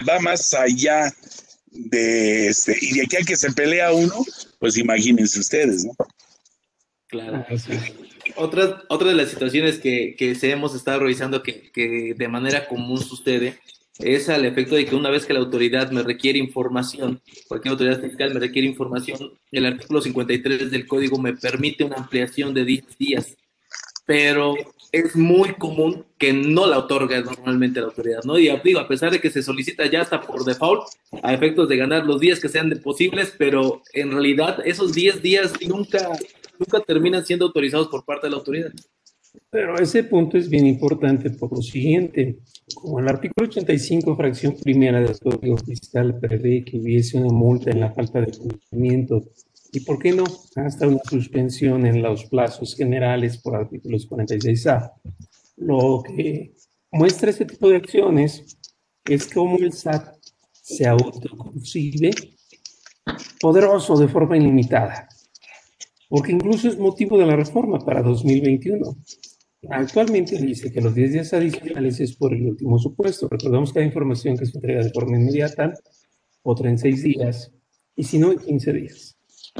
va 0.09 0.19
más 0.19 0.53
allá 0.53 1.15
de 1.71 2.49
este, 2.49 2.77
y 2.81 2.95
de 2.95 3.03
aquí 3.03 3.17
a 3.17 3.21
que 3.21 3.37
se 3.37 3.53
pelea 3.53 3.93
uno, 3.93 4.25
pues 4.59 4.77
imagínense 4.77 5.39
ustedes, 5.39 5.85
¿no? 5.85 5.93
Claro. 7.07 7.45
Ah, 7.49 7.57
otra, 8.37 8.83
otra 8.89 9.09
de 9.09 9.15
las 9.15 9.31
situaciones 9.31 9.79
que, 9.79 10.17
que 10.17 10.35
se 10.35 10.51
hemos 10.51 10.75
estado 10.75 11.01
revisando 11.01 11.43
que, 11.43 11.71
que 11.73 12.15
de 12.17 12.29
manera 12.29 12.67
común 12.67 13.01
sucede 13.03 13.61
es 13.99 14.29
al 14.29 14.45
efecto 14.45 14.75
de 14.75 14.87
que 14.87 14.95
una 14.95 15.11
vez 15.11 15.27
que 15.27 15.33
la 15.33 15.41
autoridad 15.41 15.91
me 15.91 16.03
requiere 16.03 16.39
información, 16.39 17.21
cualquier 17.49 17.73
autoridad 17.73 18.01
fiscal 18.01 18.33
me 18.33 18.41
requiere 18.41 18.69
información, 18.69 19.33
el 19.51 19.67
artículo 19.67 20.01
53 20.01 20.71
del 20.71 20.87
código 20.87 21.19
me 21.19 21.35
permite 21.35 21.85
una 21.85 21.97
ampliación 21.97 22.55
de 22.55 22.65
10 22.65 22.99
días, 22.99 23.37
pero 24.07 24.55
es 24.93 25.15
muy 25.15 25.55
común 25.55 26.05
que 26.19 26.33
no 26.33 26.67
la 26.67 26.79
otorga 26.79 27.21
normalmente 27.21 27.81
la 27.81 27.87
autoridad, 27.87 28.25
¿no? 28.25 28.39
Y 28.39 28.51
digo, 28.65 28.81
a 28.81 28.89
pesar 28.89 29.11
de 29.11 29.21
que 29.21 29.31
se 29.31 29.43
solicita 29.43 29.87
ya 29.87 30.01
hasta 30.01 30.21
por 30.21 30.45
default, 30.45 30.83
a 31.23 31.33
efectos 31.33 31.69
de 31.69 31.77
ganar 31.77 32.07
los 32.07 32.21
días 32.21 32.41
que 32.41 32.49
sean 32.49 32.71
posibles, 32.83 33.35
pero 33.39 33.83
en 33.93 34.11
realidad 34.11 34.61
esos 34.65 34.93
10 34.93 35.23
días 35.23 35.53
nunca, 35.67 36.11
nunca 36.59 36.81
terminan 36.81 37.25
siendo 37.25 37.47
autorizados 37.47 37.89
por 37.89 38.05
parte 38.05 38.27
de 38.27 38.31
la 38.33 38.39
autoridad. 38.39 38.73
Pero 39.53 39.77
ese 39.79 40.05
punto 40.05 40.39
es 40.39 40.49
bien 40.49 40.67
importante 40.67 41.31
por 41.31 41.53
lo 41.53 41.61
siguiente. 41.61 42.39
Como 42.73 43.01
el 43.01 43.09
artículo 43.09 43.49
85, 43.49 44.15
fracción 44.15 44.55
primera 44.55 45.01
del 45.01 45.19
Código 45.19 45.57
Fiscal 45.57 46.21
prevé 46.21 46.65
que 46.65 46.79
hubiese 46.79 47.19
una 47.19 47.33
multa 47.33 47.71
en 47.71 47.81
la 47.81 47.91
falta 47.93 48.21
de 48.21 48.31
cumplimiento 48.31 49.25
y, 49.73 49.81
¿por 49.81 49.99
qué 49.99 50.13
no?, 50.13 50.25
hasta 50.55 50.87
una 50.87 51.01
suspensión 51.03 51.85
en 51.85 52.01
los 52.01 52.27
plazos 52.27 52.77
generales 52.77 53.39
por 53.39 53.57
artículos 53.57 54.09
46A. 54.09 54.93
Lo 55.57 56.03
que 56.05 56.55
muestra 56.93 57.31
ese 57.31 57.45
tipo 57.45 57.69
de 57.69 57.77
acciones 57.77 58.57
es 59.05 59.27
cómo 59.33 59.59
el 59.59 59.73
SAT 59.73 60.15
se 60.53 60.87
autoconcibe 60.87 62.11
poderoso 63.41 63.97
de 63.97 64.07
forma 64.07 64.37
ilimitada, 64.37 65.09
porque 66.09 66.33
incluso 66.33 66.69
es 66.69 66.79
motivo 66.79 67.19
de 67.19 67.27
la 67.27 67.35
reforma 67.35 67.79
para 67.81 68.03
2021. 68.03 68.97
Actualmente 69.69 70.39
dice 70.39 70.73
que 70.73 70.81
los 70.81 70.95
10 70.95 71.13
días 71.13 71.33
adicionales 71.35 72.01
es 72.01 72.17
por 72.17 72.33
el 72.33 72.47
último 72.47 72.79
supuesto. 72.79 73.29
Recordemos 73.29 73.73
que 73.73 73.81
hay 73.81 73.87
información 73.87 74.37
que 74.37 74.47
se 74.47 74.57
entrega 74.57 74.83
de 74.83 74.91
forma 74.91 75.19
inmediata, 75.19 75.75
otra 76.43 76.71
en 76.71 76.79
6 76.79 77.03
días, 77.03 77.53
y 77.95 78.05
si 78.05 78.19
no, 78.19 78.33
en 78.33 78.39
15 78.39 78.73
días. 78.73 79.19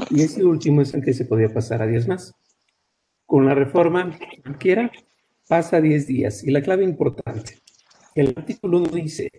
Y 0.09 0.21
ese 0.21 0.43
último 0.43 0.81
es 0.81 0.93
el 0.95 1.03
que 1.03 1.13
se 1.13 1.25
podía 1.25 1.53
pasar 1.53 1.83
a 1.83 1.87
10 1.87 2.07
más. 2.07 2.33
Con 3.27 3.45
la 3.45 3.53
reforma, 3.53 4.17
cualquiera 4.43 4.91
pasa 5.47 5.77
a 5.77 5.81
10 5.81 6.07
días. 6.07 6.43
Y 6.43 6.49
la 6.49 6.63
clave 6.63 6.83
importante, 6.83 7.59
el 8.15 8.33
artículo 8.35 8.79
1 8.79 8.91
dice 8.91 9.29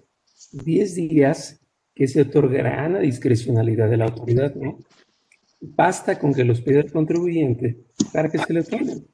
10 0.53 0.95
días 0.95 1.61
que 1.95 2.07
se 2.07 2.23
otorgarán 2.23 2.97
a 2.97 3.01
discrecionalidad 3.01 3.91
de 3.91 3.97
la 3.97 4.05
autoridad, 4.05 4.55
¿no? 4.55 4.79
Basta 5.61 6.19
con 6.19 6.33
que 6.33 6.45
los 6.45 6.61
pida 6.61 6.81
el 6.81 6.93
contribuyente 6.93 7.85
para 8.13 8.31
que 8.31 8.39
se 8.39 8.53
le 8.53 8.61
otorguen. 8.61 9.12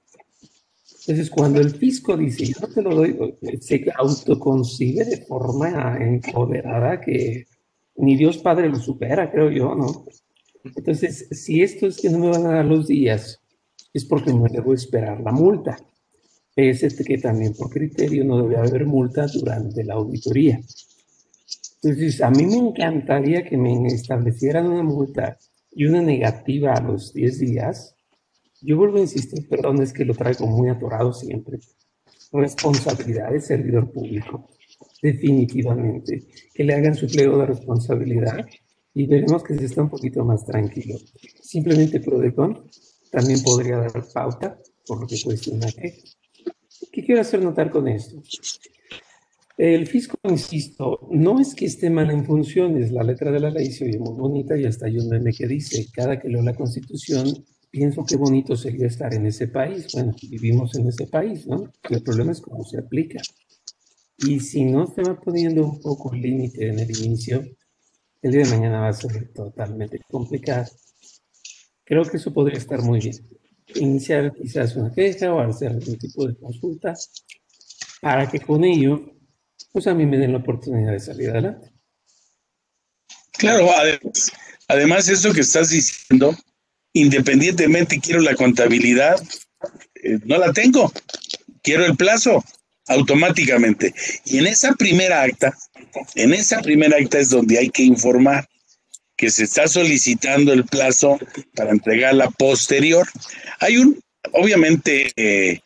Entonces, 1.08 1.30
cuando 1.30 1.58
el 1.62 1.70
fisco 1.70 2.18
dice, 2.18 2.44
yo 2.44 2.56
no 2.60 2.68
te 2.68 2.82
lo 2.82 2.94
doy, 2.94 3.16
se 3.62 3.82
autoconcibe 3.96 5.06
de 5.06 5.16
forma 5.24 5.96
empoderada 5.98 7.00
que 7.00 7.46
ni 7.96 8.14
Dios 8.14 8.36
Padre 8.36 8.68
lo 8.68 8.76
supera, 8.76 9.32
creo 9.32 9.50
yo, 9.50 9.74
¿no? 9.74 10.04
Entonces, 10.76 11.26
si 11.30 11.62
esto 11.62 11.86
es 11.86 11.96
que 11.96 12.10
no 12.10 12.18
me 12.18 12.28
van 12.28 12.44
a 12.44 12.56
dar 12.56 12.66
los 12.66 12.88
días, 12.88 13.40
es 13.94 14.04
porque 14.04 14.34
me 14.34 14.50
debo 14.50 14.74
esperar 14.74 15.22
la 15.22 15.32
multa. 15.32 15.78
Es 16.54 16.82
este 16.82 17.04
que 17.04 17.16
también 17.16 17.54
por 17.54 17.70
criterio 17.70 18.22
no 18.22 18.42
debe 18.42 18.58
haber 18.58 18.84
multa 18.84 19.26
durante 19.28 19.84
la 19.84 19.94
auditoría. 19.94 20.60
Entonces, 21.82 22.20
a 22.20 22.30
mí 22.30 22.44
me 22.44 22.56
encantaría 22.56 23.46
que 23.46 23.56
me 23.56 23.86
establecieran 23.86 24.66
una 24.66 24.82
multa 24.82 25.38
y 25.70 25.86
una 25.86 26.02
negativa 26.02 26.74
a 26.74 26.82
los 26.82 27.14
10 27.14 27.38
días, 27.38 27.94
yo 28.60 28.76
vuelvo 28.76 28.98
a 28.98 29.00
insistir, 29.00 29.48
perdón, 29.48 29.82
es 29.82 29.92
que 29.92 30.04
lo 30.04 30.14
traigo 30.14 30.46
muy 30.46 30.68
atorado 30.68 31.12
siempre. 31.12 31.58
Responsabilidad 32.32 33.32
de 33.32 33.40
servidor 33.40 33.90
público, 33.90 34.50
definitivamente. 35.02 36.26
Que 36.54 36.64
le 36.64 36.74
hagan 36.74 36.94
su 36.94 37.06
pliego 37.06 37.38
de 37.38 37.46
responsabilidad 37.46 38.46
y 38.94 39.06
veremos 39.06 39.42
que 39.44 39.54
se 39.54 39.64
está 39.64 39.82
un 39.82 39.90
poquito 39.90 40.24
más 40.24 40.44
tranquilo. 40.44 40.98
Simplemente 41.40 42.00
Prodecon 42.00 42.68
también 43.10 43.42
podría 43.42 43.78
dar 43.78 44.04
pauta 44.12 44.58
por 44.86 45.00
lo 45.00 45.06
que 45.06 45.20
cuestiona 45.22 45.70
que. 45.70 46.02
¿Qué 46.92 47.04
quiero 47.04 47.20
hacer 47.20 47.42
notar 47.42 47.70
con 47.70 47.88
esto? 47.88 48.22
El 49.56 49.86
fisco, 49.88 50.16
insisto, 50.22 51.08
no 51.10 51.40
es 51.40 51.54
que 51.54 51.66
esté 51.66 51.90
mal 51.90 52.10
en 52.10 52.24
funciones. 52.24 52.92
La 52.92 53.02
letra 53.02 53.32
de 53.32 53.40
la 53.40 53.50
ley 53.50 53.72
se 53.72 53.86
oye 53.86 53.98
muy 53.98 54.14
bonita 54.14 54.56
y 54.56 54.64
hasta 54.64 54.86
hay 54.86 54.98
un 54.98 55.08
meme 55.08 55.32
que 55.32 55.48
dice, 55.48 55.86
cada 55.92 56.18
que 56.18 56.28
leo 56.28 56.42
la 56.42 56.54
Constitución 56.54 57.26
pienso 57.70 58.04
qué 58.04 58.16
bonito 58.16 58.56
sería 58.56 58.86
estar 58.86 59.12
en 59.14 59.26
ese 59.26 59.48
país. 59.48 59.86
Bueno, 59.92 60.14
vivimos 60.22 60.74
en 60.76 60.88
ese 60.88 61.06
país, 61.06 61.46
¿no? 61.46 61.72
El 61.88 62.02
problema 62.02 62.32
es 62.32 62.40
cómo 62.40 62.64
se 62.64 62.78
aplica. 62.78 63.20
Y 64.18 64.40
si 64.40 64.64
no 64.64 64.86
se 64.86 65.02
va 65.02 65.18
poniendo 65.20 65.64
un 65.64 65.80
poco 65.80 66.12
límite 66.12 66.68
en 66.68 66.78
el 66.78 66.90
inicio, 66.90 67.44
el 68.20 68.32
día 68.32 68.42
de 68.42 68.50
mañana 68.50 68.80
va 68.80 68.88
a 68.88 68.92
ser 68.92 69.32
totalmente 69.32 70.00
complicado. 70.10 70.66
Creo 71.84 72.04
que 72.04 72.16
eso 72.16 72.32
podría 72.34 72.58
estar 72.58 72.82
muy 72.82 73.00
bien. 73.00 73.16
Iniciar 73.76 74.34
quizás 74.34 74.74
una 74.76 74.92
queja 74.92 75.32
o 75.32 75.40
hacer 75.40 75.70
algún 75.70 75.98
tipo 75.98 76.26
de 76.26 76.36
consulta 76.36 76.94
para 78.00 78.28
que 78.28 78.40
con 78.40 78.64
ello, 78.64 79.14
pues 79.72 79.86
a 79.86 79.94
mí 79.94 80.04
me 80.04 80.18
den 80.18 80.32
la 80.32 80.38
oportunidad 80.38 80.92
de 80.92 81.00
salir 81.00 81.30
adelante. 81.30 81.72
Claro, 83.32 83.68
además, 83.70 84.32
además 84.66 85.08
eso 85.08 85.32
que 85.32 85.40
estás 85.40 85.70
diciendo 85.70 86.34
independientemente 86.92 88.00
quiero 88.00 88.20
la 88.20 88.34
contabilidad, 88.34 89.20
eh, 90.02 90.18
no 90.24 90.38
la 90.38 90.52
tengo, 90.52 90.92
quiero 91.62 91.84
el 91.84 91.96
plazo 91.96 92.44
automáticamente. 92.86 93.94
Y 94.24 94.38
en 94.38 94.46
esa 94.46 94.72
primera 94.74 95.22
acta, 95.22 95.56
en 96.14 96.32
esa 96.32 96.60
primera 96.60 96.96
acta 96.96 97.18
es 97.18 97.30
donde 97.30 97.58
hay 97.58 97.70
que 97.70 97.82
informar 97.82 98.48
que 99.16 99.30
se 99.30 99.44
está 99.44 99.66
solicitando 99.66 100.52
el 100.52 100.64
plazo 100.64 101.18
para 101.54 101.72
entregarla 101.72 102.30
posterior. 102.30 103.06
Hay 103.58 103.76
un, 103.76 104.00
obviamente, 104.32 105.10
eh, 105.16 105.60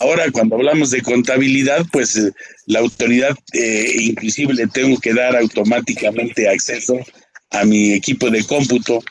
ahora 0.00 0.30
cuando 0.32 0.56
hablamos 0.56 0.90
de 0.90 1.02
contabilidad, 1.02 1.86
pues 1.92 2.16
eh, 2.16 2.32
la 2.66 2.80
autoridad, 2.80 3.36
inclusive 3.52 4.52
le 4.52 4.66
tengo 4.66 4.98
que 4.98 5.14
dar 5.14 5.36
automáticamente 5.36 6.48
acceso 6.48 6.98
a 7.50 7.64
mi 7.64 7.92
equipo 7.92 8.30
de 8.30 8.44
cómputo 8.44 9.02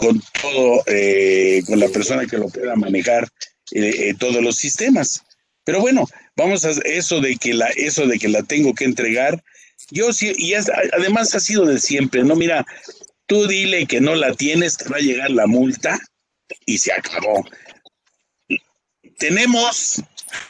con 0.00 0.22
todo, 0.40 0.82
eh, 0.86 1.62
con 1.66 1.78
la 1.78 1.88
persona 1.88 2.26
que 2.26 2.38
lo 2.38 2.48
pueda 2.48 2.74
manejar 2.74 3.28
eh, 3.72 4.08
eh, 4.08 4.14
todos 4.18 4.42
los 4.42 4.56
sistemas. 4.56 5.22
Pero 5.64 5.80
bueno, 5.80 6.08
vamos 6.36 6.64
a 6.64 6.70
eso 6.70 7.20
de 7.20 7.36
que 7.36 7.52
la, 7.52 7.66
eso 7.68 8.06
de 8.06 8.18
que 8.18 8.28
la 8.28 8.42
tengo 8.42 8.74
que 8.74 8.84
entregar. 8.84 9.42
Yo 9.90 10.12
sí, 10.12 10.32
y 10.38 10.54
además 10.54 11.34
ha 11.34 11.40
sido 11.40 11.66
de 11.66 11.78
siempre, 11.78 12.24
¿no? 12.24 12.34
Mira, 12.34 12.64
tú 13.26 13.46
dile 13.46 13.86
que 13.86 14.00
no 14.00 14.14
la 14.14 14.34
tienes, 14.34 14.78
te 14.78 14.88
va 14.88 14.96
a 14.96 15.00
llegar 15.00 15.30
la 15.30 15.46
multa 15.46 15.98
y 16.64 16.78
se 16.78 16.92
acabó. 16.92 17.44
Tenemos, 19.18 20.02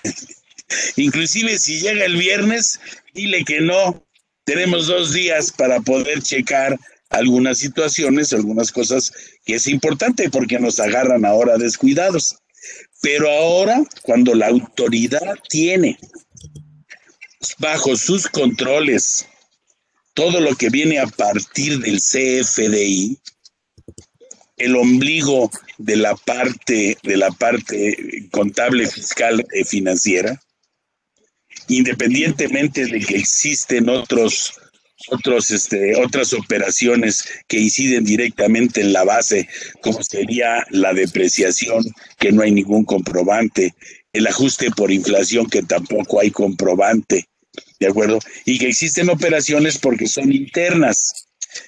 inclusive 0.96 1.58
si 1.58 1.80
llega 1.80 2.04
el 2.04 2.16
viernes, 2.16 2.80
dile 3.14 3.44
que 3.44 3.60
no, 3.60 4.06
tenemos 4.44 4.86
dos 4.86 5.12
días 5.12 5.50
para 5.50 5.80
poder 5.80 6.22
checar 6.22 6.78
algunas 7.10 7.58
situaciones, 7.58 8.32
algunas 8.32 8.72
cosas 8.72 9.12
que 9.44 9.54
es 9.54 9.66
importante 9.66 10.30
porque 10.30 10.58
nos 10.58 10.80
agarran 10.80 11.24
ahora 11.24 11.58
descuidados. 11.58 12.36
Pero 13.02 13.28
ahora, 13.30 13.82
cuando 14.02 14.34
la 14.34 14.48
autoridad 14.48 15.34
tiene 15.48 15.98
bajo 17.58 17.96
sus 17.96 18.28
controles 18.28 19.26
todo 20.14 20.40
lo 20.40 20.54
que 20.56 20.68
viene 20.68 20.98
a 20.98 21.06
partir 21.06 21.78
del 21.80 21.98
CFDI, 21.98 23.18
el 24.58 24.76
ombligo 24.76 25.50
de 25.78 25.96
la 25.96 26.14
parte 26.14 26.98
de 27.02 27.16
la 27.16 27.30
parte 27.30 28.28
contable 28.30 28.86
fiscal 28.86 29.44
y 29.54 29.64
financiera 29.64 30.38
independientemente 31.68 32.86
de 32.86 33.00
que 33.00 33.16
existen 33.16 33.88
otros 33.88 34.59
otros 35.08 35.50
este 35.50 35.96
otras 35.96 36.32
operaciones 36.32 37.24
que 37.48 37.58
inciden 37.58 38.04
directamente 38.04 38.80
en 38.80 38.92
la 38.92 39.04
base 39.04 39.48
como 39.80 40.02
sería 40.02 40.64
la 40.70 40.92
depreciación 40.92 41.84
que 42.18 42.32
no 42.32 42.42
hay 42.42 42.52
ningún 42.52 42.84
comprobante 42.84 43.74
el 44.12 44.26
ajuste 44.26 44.70
por 44.70 44.90
inflación 44.90 45.48
que 45.48 45.62
tampoco 45.62 46.20
hay 46.20 46.30
comprobante 46.30 47.28
de 47.78 47.86
acuerdo 47.86 48.18
y 48.44 48.58
que 48.58 48.68
existen 48.68 49.08
operaciones 49.08 49.78
porque 49.78 50.06
son 50.06 50.32
internas 50.32 51.26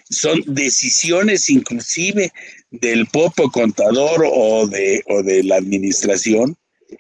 son 0.08 0.42
decisiones 0.46 1.50
inclusive 1.50 2.32
del 2.70 3.06
popo 3.06 3.50
contador 3.50 4.24
o 4.30 4.66
de, 4.66 5.02
o 5.08 5.22
de 5.22 5.42
la 5.44 5.56
administración, 5.56 6.56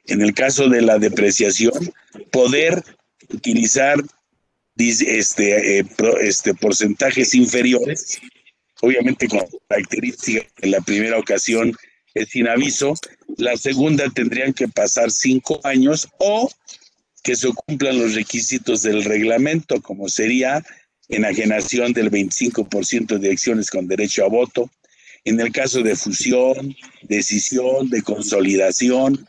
en 0.06 0.22
el 0.22 0.34
caso 0.34 0.68
de 0.68 0.82
la 0.82 0.98
depreciación, 0.98 1.92
poder 2.30 2.82
utilizar 3.32 3.96
este, 4.76 5.78
eh, 5.78 5.86
este, 6.20 6.54
porcentajes 6.54 7.34
inferiores, 7.34 8.20
obviamente 8.80 9.28
con 9.28 9.40
característica 9.68 10.46
en 10.60 10.70
la 10.70 10.80
primera 10.80 11.18
ocasión 11.18 11.76
es 12.14 12.28
sin 12.28 12.48
aviso, 12.48 12.94
la 13.38 13.56
segunda 13.56 14.08
tendrían 14.10 14.52
que 14.52 14.68
pasar 14.68 15.10
cinco 15.10 15.60
años 15.64 16.08
o 16.18 16.50
que 17.22 17.36
se 17.36 17.48
cumplan 17.52 17.98
los 17.98 18.14
requisitos 18.14 18.82
del 18.82 19.04
reglamento, 19.04 19.80
como 19.80 20.08
sería 20.08 20.62
enajenación 21.08 21.92
del 21.92 22.10
25% 22.10 23.18
de 23.18 23.30
acciones 23.30 23.70
con 23.70 23.86
derecho 23.86 24.24
a 24.24 24.28
voto, 24.28 24.70
en 25.24 25.40
el 25.40 25.52
caso 25.52 25.82
de 25.82 25.94
fusión, 25.94 26.74
decisión, 27.02 27.88
de 27.90 28.02
consolidación, 28.02 29.26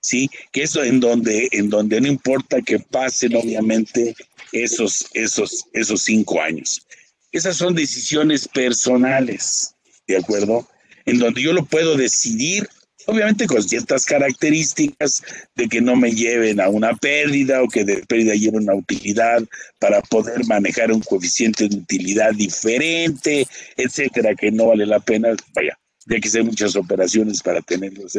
¿sí? 0.00 0.28
Que 0.52 0.62
eso 0.62 0.82
en 0.82 0.98
donde, 1.00 1.48
en 1.52 1.70
donde 1.70 2.00
no 2.00 2.08
importa 2.08 2.62
que 2.62 2.80
pasen, 2.80 3.36
obviamente, 3.36 4.14
esos, 4.52 5.06
esos, 5.14 5.66
esos 5.72 6.02
cinco 6.02 6.40
años. 6.40 6.86
Esas 7.32 7.56
son 7.56 7.74
decisiones 7.74 8.48
personales, 8.48 9.74
¿de 10.06 10.16
acuerdo? 10.16 10.66
En 11.04 11.18
donde 11.18 11.42
yo 11.42 11.52
lo 11.52 11.64
puedo 11.64 11.96
decidir 11.96 12.68
obviamente 13.06 13.46
con 13.46 13.62
ciertas 13.62 14.04
características 14.04 15.22
de 15.54 15.68
que 15.68 15.80
no 15.80 15.96
me 15.96 16.12
lleven 16.12 16.60
a 16.60 16.68
una 16.68 16.94
pérdida 16.94 17.62
o 17.62 17.68
que 17.68 17.84
de 17.84 18.04
pérdida 18.06 18.34
lleven 18.34 18.62
una 18.62 18.74
utilidad 18.74 19.42
para 19.78 20.02
poder 20.02 20.44
manejar 20.46 20.92
un 20.92 21.00
coeficiente 21.00 21.68
de 21.68 21.76
utilidad 21.76 22.32
diferente, 22.34 23.46
etcétera, 23.76 24.34
que 24.34 24.50
no 24.50 24.66
vale 24.66 24.86
la 24.86 25.00
pena, 25.00 25.34
vaya, 25.54 25.78
ya 26.06 26.20
que 26.20 26.28
hay 26.36 26.44
muchas 26.44 26.76
operaciones 26.76 27.40
para 27.42 27.62
tenerlos 27.62 28.18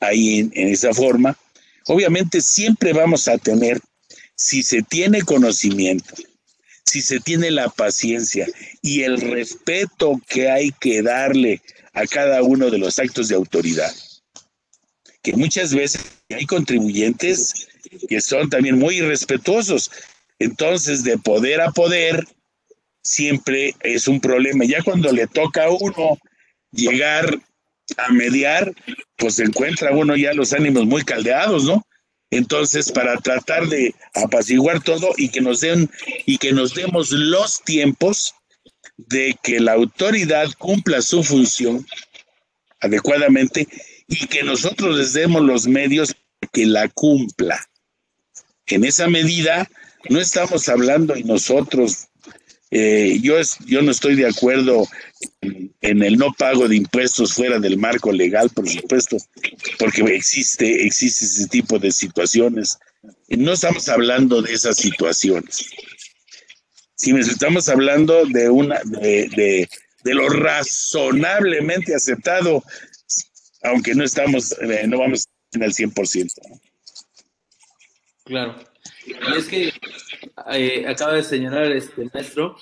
ahí 0.00 0.50
en 0.52 0.68
esa 0.68 0.94
forma. 0.94 1.36
Obviamente 1.86 2.40
siempre 2.40 2.92
vamos 2.92 3.26
a 3.28 3.38
tener, 3.38 3.80
si 4.42 4.64
se 4.64 4.82
tiene 4.82 5.22
conocimiento, 5.22 6.14
si 6.84 7.00
se 7.00 7.20
tiene 7.20 7.52
la 7.52 7.68
paciencia 7.68 8.48
y 8.82 9.02
el 9.02 9.20
respeto 9.20 10.20
que 10.28 10.50
hay 10.50 10.72
que 10.80 11.00
darle 11.00 11.62
a 11.92 12.08
cada 12.08 12.42
uno 12.42 12.68
de 12.68 12.78
los 12.78 12.98
actos 12.98 13.28
de 13.28 13.36
autoridad, 13.36 13.94
que 15.22 15.34
muchas 15.34 15.72
veces 15.72 16.02
hay 16.28 16.44
contribuyentes 16.44 17.68
que 18.08 18.20
son 18.20 18.50
también 18.50 18.80
muy 18.80 18.96
irrespetuosos. 18.96 19.92
Entonces, 20.40 21.04
de 21.04 21.18
poder 21.18 21.60
a 21.60 21.70
poder, 21.70 22.26
siempre 23.00 23.76
es 23.80 24.08
un 24.08 24.20
problema. 24.20 24.64
Ya 24.64 24.82
cuando 24.82 25.12
le 25.12 25.28
toca 25.28 25.66
a 25.66 25.70
uno 25.70 26.18
llegar 26.72 27.38
a 27.96 28.12
mediar, 28.12 28.74
pues 29.16 29.38
encuentra 29.38 29.92
uno 29.92 30.16
ya 30.16 30.32
los 30.32 30.52
ánimos 30.52 30.84
muy 30.84 31.04
caldeados, 31.04 31.62
¿no? 31.62 31.86
Entonces, 32.32 32.90
para 32.90 33.18
tratar 33.18 33.68
de 33.68 33.94
apaciguar 34.14 34.82
todo 34.82 35.12
y 35.18 35.28
que 35.28 35.42
nos 35.42 35.60
den 35.60 35.90
y 36.24 36.38
que 36.38 36.52
nos 36.52 36.74
demos 36.74 37.10
los 37.10 37.62
tiempos 37.62 38.34
de 38.96 39.36
que 39.42 39.60
la 39.60 39.74
autoridad 39.74 40.50
cumpla 40.56 41.02
su 41.02 41.22
función 41.22 41.86
adecuadamente 42.80 43.68
y 44.08 44.26
que 44.28 44.42
nosotros 44.44 44.96
les 44.96 45.12
demos 45.12 45.42
los 45.42 45.66
medios 45.66 46.16
que 46.52 46.64
la 46.64 46.88
cumpla. 46.88 47.68
En 48.64 48.86
esa 48.86 49.08
medida, 49.08 49.68
no 50.08 50.18
estamos 50.18 50.70
hablando 50.70 51.14
y 51.14 51.24
nosotros, 51.24 52.08
eh, 52.72 53.18
yo, 53.20 53.36
yo 53.66 53.82
no 53.82 53.90
estoy 53.90 54.16
de 54.16 54.26
acuerdo 54.26 54.88
en, 55.40 56.02
el 56.02 56.16
no 56.16 56.32
pago 56.32 56.66
de 56.66 56.76
impuestos 56.76 57.34
fuera 57.34 57.60
del 57.60 57.78
marco 57.78 58.10
legal, 58.10 58.50
por 58.50 58.68
supuesto, 58.68 59.18
porque 59.78 60.02
existe, 60.14 60.84
existe 60.84 61.24
ese 61.24 61.46
tipo 61.48 61.78
de 61.78 61.92
situaciones. 61.92 62.78
No 63.28 63.52
estamos 63.52 63.88
hablando 63.88 64.42
de 64.42 64.52
esas 64.52 64.76
situaciones. 64.76 65.66
Si 66.96 67.10
estamos 67.12 67.68
hablando 67.68 68.24
de 68.26 68.48
una 68.48 68.80
de, 68.84 69.28
de, 69.28 69.68
de 70.02 70.14
lo 70.14 70.28
razonablemente 70.28 71.94
aceptado 71.94 72.64
aunque 73.62 73.94
no 73.94 74.04
estamos, 74.04 74.52
eh, 74.60 74.86
no 74.86 74.98
vamos 74.98 75.28
en 75.52 75.62
el 75.62 75.72
100%. 75.72 76.30
Claro. 78.24 78.71
Y 79.06 79.36
es 79.36 79.48
que 79.48 79.72
eh, 80.52 80.84
acaba 80.86 81.14
de 81.14 81.22
señalar 81.22 81.70
este 81.72 82.08
maestro 82.12 82.56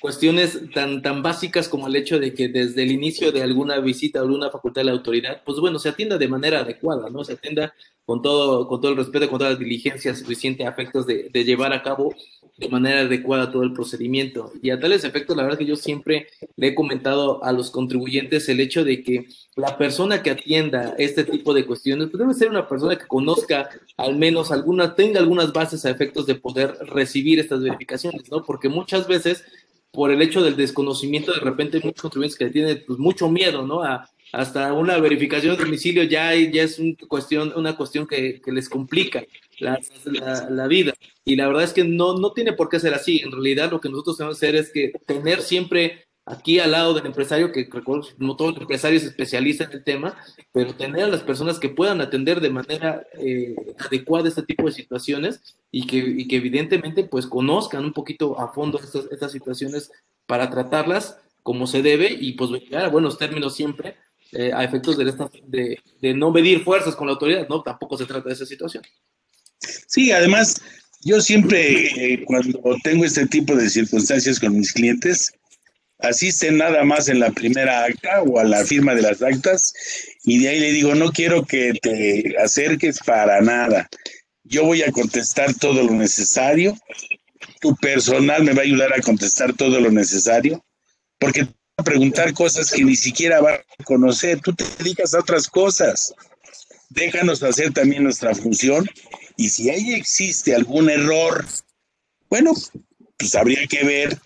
cuestiones 0.00 0.58
tan, 0.72 1.02
tan 1.02 1.22
básicas 1.22 1.68
como 1.68 1.86
el 1.86 1.96
hecho 1.96 2.18
de 2.18 2.32
que 2.32 2.48
desde 2.48 2.82
el 2.82 2.90
inicio 2.90 3.32
de 3.32 3.42
alguna 3.42 3.78
visita 3.80 4.18
a 4.18 4.22
alguna 4.22 4.50
facultad 4.50 4.80
de 4.80 4.86
la 4.86 4.92
autoridad, 4.92 5.42
pues 5.44 5.58
bueno, 5.58 5.78
se 5.78 5.90
atienda 5.90 6.16
de 6.16 6.28
manera 6.28 6.60
adecuada, 6.60 7.10
¿no? 7.10 7.22
Se 7.22 7.34
atienda 7.34 7.74
con 8.06 8.22
todo, 8.22 8.66
con 8.66 8.80
todo 8.80 8.92
el 8.92 8.96
respeto, 8.96 9.28
con 9.28 9.38
toda 9.38 9.50
la 9.50 9.56
diligencia 9.56 10.14
suficiente 10.14 10.66
a 10.66 10.74
de, 10.74 11.28
de 11.30 11.44
llevar 11.44 11.72
a 11.72 11.82
cabo 11.82 12.14
de 12.60 12.68
manera 12.68 13.00
adecuada 13.00 13.50
todo 13.50 13.62
el 13.62 13.72
procedimiento. 13.72 14.52
Y 14.60 14.68
a 14.68 14.78
tales 14.78 15.04
efectos, 15.04 15.34
la 15.34 15.44
verdad 15.44 15.58
que 15.58 15.64
yo 15.64 15.76
siempre 15.76 16.28
le 16.56 16.68
he 16.68 16.74
comentado 16.74 17.42
a 17.42 17.52
los 17.52 17.70
contribuyentes 17.70 18.48
el 18.50 18.60
hecho 18.60 18.84
de 18.84 19.02
que 19.02 19.26
la 19.56 19.78
persona 19.78 20.22
que 20.22 20.30
atienda 20.30 20.94
este 20.98 21.24
tipo 21.24 21.54
de 21.54 21.64
cuestiones 21.64 22.08
pues 22.10 22.20
debe 22.20 22.34
ser 22.34 22.50
una 22.50 22.68
persona 22.68 22.96
que 22.96 23.06
conozca 23.06 23.70
al 23.96 24.16
menos 24.16 24.52
alguna, 24.52 24.94
tenga 24.94 25.20
algunas 25.20 25.54
bases 25.54 25.86
a 25.86 25.90
efectos 25.90 26.26
de 26.26 26.34
poder 26.34 26.76
recibir 26.82 27.40
estas 27.40 27.62
verificaciones, 27.62 28.30
¿no? 28.30 28.42
Porque 28.44 28.68
muchas 28.68 29.08
veces 29.08 29.42
por 29.90 30.10
el 30.10 30.20
hecho 30.20 30.42
del 30.42 30.54
desconocimiento, 30.54 31.32
de 31.32 31.40
repente 31.40 31.78
hay 31.78 31.82
muchos 31.82 32.02
contribuyentes 32.02 32.38
que 32.38 32.50
tienen 32.50 32.84
pues, 32.86 32.98
mucho 32.98 33.30
miedo, 33.30 33.66
¿no? 33.66 33.82
A, 33.82 34.08
hasta 34.32 34.72
una 34.72 34.98
verificación 34.98 35.56
de 35.56 35.64
domicilio 35.64 36.04
ya, 36.04 36.34
ya 36.34 36.62
es 36.62 36.78
un 36.78 36.94
cuestión, 36.94 37.52
una 37.56 37.76
cuestión 37.76 38.06
que, 38.06 38.40
les 38.46 38.68
complica 38.68 39.24
la, 39.58 39.78
la, 40.48 40.66
vida. 40.66 40.94
Y 41.30 41.36
la 41.36 41.46
verdad 41.46 41.62
es 41.62 41.72
que 41.72 41.84
no, 41.84 42.18
no 42.18 42.32
tiene 42.32 42.54
por 42.54 42.68
qué 42.68 42.80
ser 42.80 42.92
así. 42.92 43.20
En 43.22 43.30
realidad 43.30 43.70
lo 43.70 43.80
que 43.80 43.88
nosotros 43.88 44.16
tenemos 44.16 44.40
que 44.40 44.46
hacer 44.46 44.56
es 44.56 44.72
que 44.72 44.90
tener 45.06 45.42
siempre 45.42 46.08
aquí 46.24 46.58
al 46.58 46.72
lado 46.72 46.92
del 46.92 47.06
empresario, 47.06 47.52
que 47.52 47.68
recuerdo, 47.70 48.08
no 48.18 48.34
todos 48.34 48.54
los 48.54 48.62
empresarios 48.62 49.02
se 49.02 49.08
especializan 49.10 49.70
en 49.70 49.78
el 49.78 49.84
tema, 49.84 50.16
pero 50.50 50.74
tener 50.74 51.04
a 51.04 51.08
las 51.08 51.20
personas 51.20 51.60
que 51.60 51.68
puedan 51.68 52.00
atender 52.00 52.40
de 52.40 52.50
manera 52.50 53.06
eh, 53.12 53.54
adecuada 53.78 54.26
este 54.28 54.42
tipo 54.42 54.66
de 54.66 54.72
situaciones 54.72 55.54
y 55.70 55.86
que, 55.86 55.98
y 55.98 56.34
evidentemente 56.34 57.04
pues 57.04 57.26
conozcan 57.26 57.84
un 57.84 57.92
poquito 57.92 58.40
a 58.40 58.52
fondo 58.52 58.80
estas, 58.82 59.06
estas 59.12 59.30
situaciones 59.30 59.92
para 60.26 60.50
tratarlas 60.50 61.16
como 61.44 61.68
se 61.68 61.80
debe 61.80 62.08
y 62.10 62.32
pues 62.32 62.50
llegar 62.50 62.86
a 62.86 62.88
buenos 62.88 63.18
términos 63.18 63.54
siempre 63.54 63.94
eh, 64.32 64.50
a 64.52 64.64
efectos 64.64 64.96
de, 64.96 65.04
de, 65.46 65.78
de, 66.00 66.14
no 66.14 66.32
medir 66.32 66.64
fuerzas 66.64 66.96
con 66.96 67.06
la 67.06 67.12
autoridad, 67.12 67.46
¿no? 67.48 67.62
Tampoco 67.62 67.96
se 67.96 68.06
trata 68.06 68.28
de 68.28 68.34
esa 68.34 68.46
situación. 68.46 68.82
Sí, 69.60 70.10
además, 70.10 70.62
yo 71.02 71.20
siempre, 71.20 72.12
eh, 72.12 72.24
cuando 72.24 72.76
tengo 72.82 73.04
este 73.04 73.26
tipo 73.26 73.54
de 73.56 73.70
circunstancias 73.70 74.38
con 74.38 74.56
mis 74.56 74.72
clientes, 74.72 75.32
asisten 75.98 76.58
nada 76.58 76.84
más 76.84 77.08
en 77.08 77.20
la 77.20 77.30
primera 77.30 77.84
acta 77.84 78.22
o 78.22 78.38
a 78.38 78.44
la 78.44 78.64
firma 78.64 78.94
de 78.94 79.02
las 79.02 79.22
actas 79.22 79.72
y 80.24 80.42
de 80.42 80.48
ahí 80.48 80.60
le 80.60 80.72
digo, 80.72 80.94
no 80.94 81.10
quiero 81.10 81.44
que 81.44 81.72
te 81.80 82.34
acerques 82.38 82.98
para 83.00 83.40
nada. 83.40 83.88
Yo 84.44 84.64
voy 84.64 84.82
a 84.82 84.92
contestar 84.92 85.54
todo 85.54 85.82
lo 85.82 85.92
necesario. 85.92 86.76
Tu 87.60 87.74
personal 87.76 88.44
me 88.44 88.52
va 88.52 88.60
a 88.60 88.64
ayudar 88.64 88.92
a 88.92 89.00
contestar 89.00 89.54
todo 89.54 89.80
lo 89.80 89.90
necesario 89.90 90.64
porque 91.18 91.46
preguntar 91.84 92.34
cosas 92.34 92.70
que 92.70 92.84
ni 92.84 92.96
siquiera 92.96 93.40
va 93.40 93.54
a 93.54 93.84
conocer. 93.84 94.40
Tú 94.40 94.54
te 94.54 94.64
dedicas 94.78 95.14
a 95.14 95.20
otras 95.20 95.48
cosas. 95.48 96.14
Déjanos 96.90 97.42
hacer 97.42 97.72
también 97.72 98.02
nuestra 98.02 98.34
función 98.34 98.86
y 99.40 99.48
si 99.48 99.70
ahí 99.70 99.94
existe 99.94 100.54
algún 100.54 100.90
error, 100.90 101.46
bueno, 102.28 102.52
pues 103.16 103.34
habría 103.34 103.66
que 103.66 103.82
ver 103.84 104.18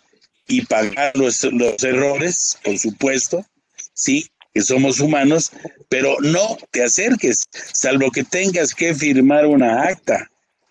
y 0.48 0.62
pagar 0.62 1.16
los, 1.16 1.44
los 1.44 1.80
errores, 1.84 2.58
por 2.64 2.76
supuesto, 2.76 3.46
sí, 3.92 4.28
que 4.52 4.60
somos 4.60 4.98
humanos, 4.98 5.52
pero 5.88 6.16
no 6.20 6.58
te 6.72 6.82
acerques, 6.82 7.44
salvo 7.72 8.10
que 8.10 8.24
tengas 8.24 8.74
que 8.74 8.92
firmar 8.92 9.46
una 9.46 9.84
acta 9.84 10.28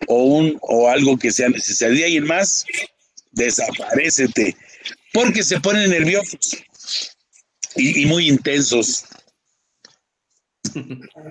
o, 0.08 0.24
un, 0.24 0.58
o 0.60 0.90
algo 0.90 1.18
que 1.18 1.32
sea 1.32 1.48
necesario. 1.48 1.96
Y 1.96 2.02
ahí 2.02 2.16
en 2.18 2.26
más, 2.26 2.66
desaparecete, 3.32 4.54
porque 5.14 5.42
se 5.42 5.58
ponen 5.58 5.88
nerviosos 5.88 6.62
y, 7.76 8.04
muy 8.04 8.28
intensos. 8.28 9.06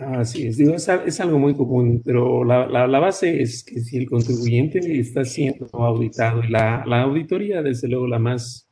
Así 0.01 0.47
es, 0.47 0.57
digo, 0.57 0.73
es, 0.75 1.19
algo 1.19 1.39
muy 1.39 1.55
común, 1.55 2.01
pero 2.03 2.43
la, 2.43 2.67
la, 2.67 2.99
base 2.99 3.41
es 3.41 3.63
que 3.63 3.81
si 3.81 3.97
el 3.97 4.09
contribuyente 4.09 4.79
está 4.99 5.25
siendo 5.25 5.67
auditado 5.73 6.43
y 6.43 6.49
la, 6.49 6.83
la 6.85 7.01
auditoría, 7.01 7.61
desde 7.61 7.87
luego, 7.87 8.07
la 8.07 8.19
más, 8.19 8.67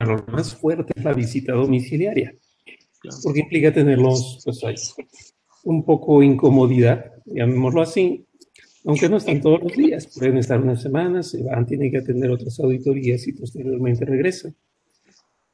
la 0.00 0.24
más 0.28 0.54
fuerte 0.54 0.92
es 0.96 1.04
la 1.04 1.12
visita 1.12 1.52
domiciliaria, 1.52 2.34
porque 3.22 3.40
implica 3.40 3.72
tenerlos, 3.72 4.40
pues 4.44 4.62
ahí, 4.64 4.74
un 5.64 5.84
poco 5.84 6.22
incomodidad, 6.22 7.12
llamémoslo 7.26 7.82
así, 7.82 8.26
aunque 8.84 9.08
no 9.08 9.16
están 9.16 9.40
todos 9.40 9.62
los 9.62 9.72
días, 9.72 10.06
pueden 10.14 10.36
estar 10.36 10.60
unas 10.60 10.82
semanas, 10.82 11.30
se 11.30 11.42
van, 11.42 11.64
tienen 11.64 11.90
que 11.90 11.98
atender 11.98 12.30
otras 12.30 12.60
auditorías 12.60 13.26
y 13.26 13.32
posteriormente 13.32 14.04
regresan. 14.04 14.54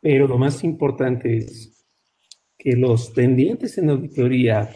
Pero 0.01 0.27
lo 0.27 0.37
más 0.37 0.65
importante 0.65 1.37
es 1.37 1.80
que 2.61 2.77
los 2.77 3.09
pendientes 3.09 3.79
en 3.79 3.89
auditoría, 3.89 4.71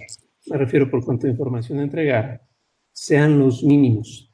me 0.47 0.57
refiero 0.57 0.91
por 0.91 1.05
cuanto 1.05 1.26
a 1.26 1.30
información 1.30 1.78
a 1.78 1.82
entregar, 1.82 2.41
sean 2.91 3.39
los 3.39 3.62
mínimos. 3.62 4.32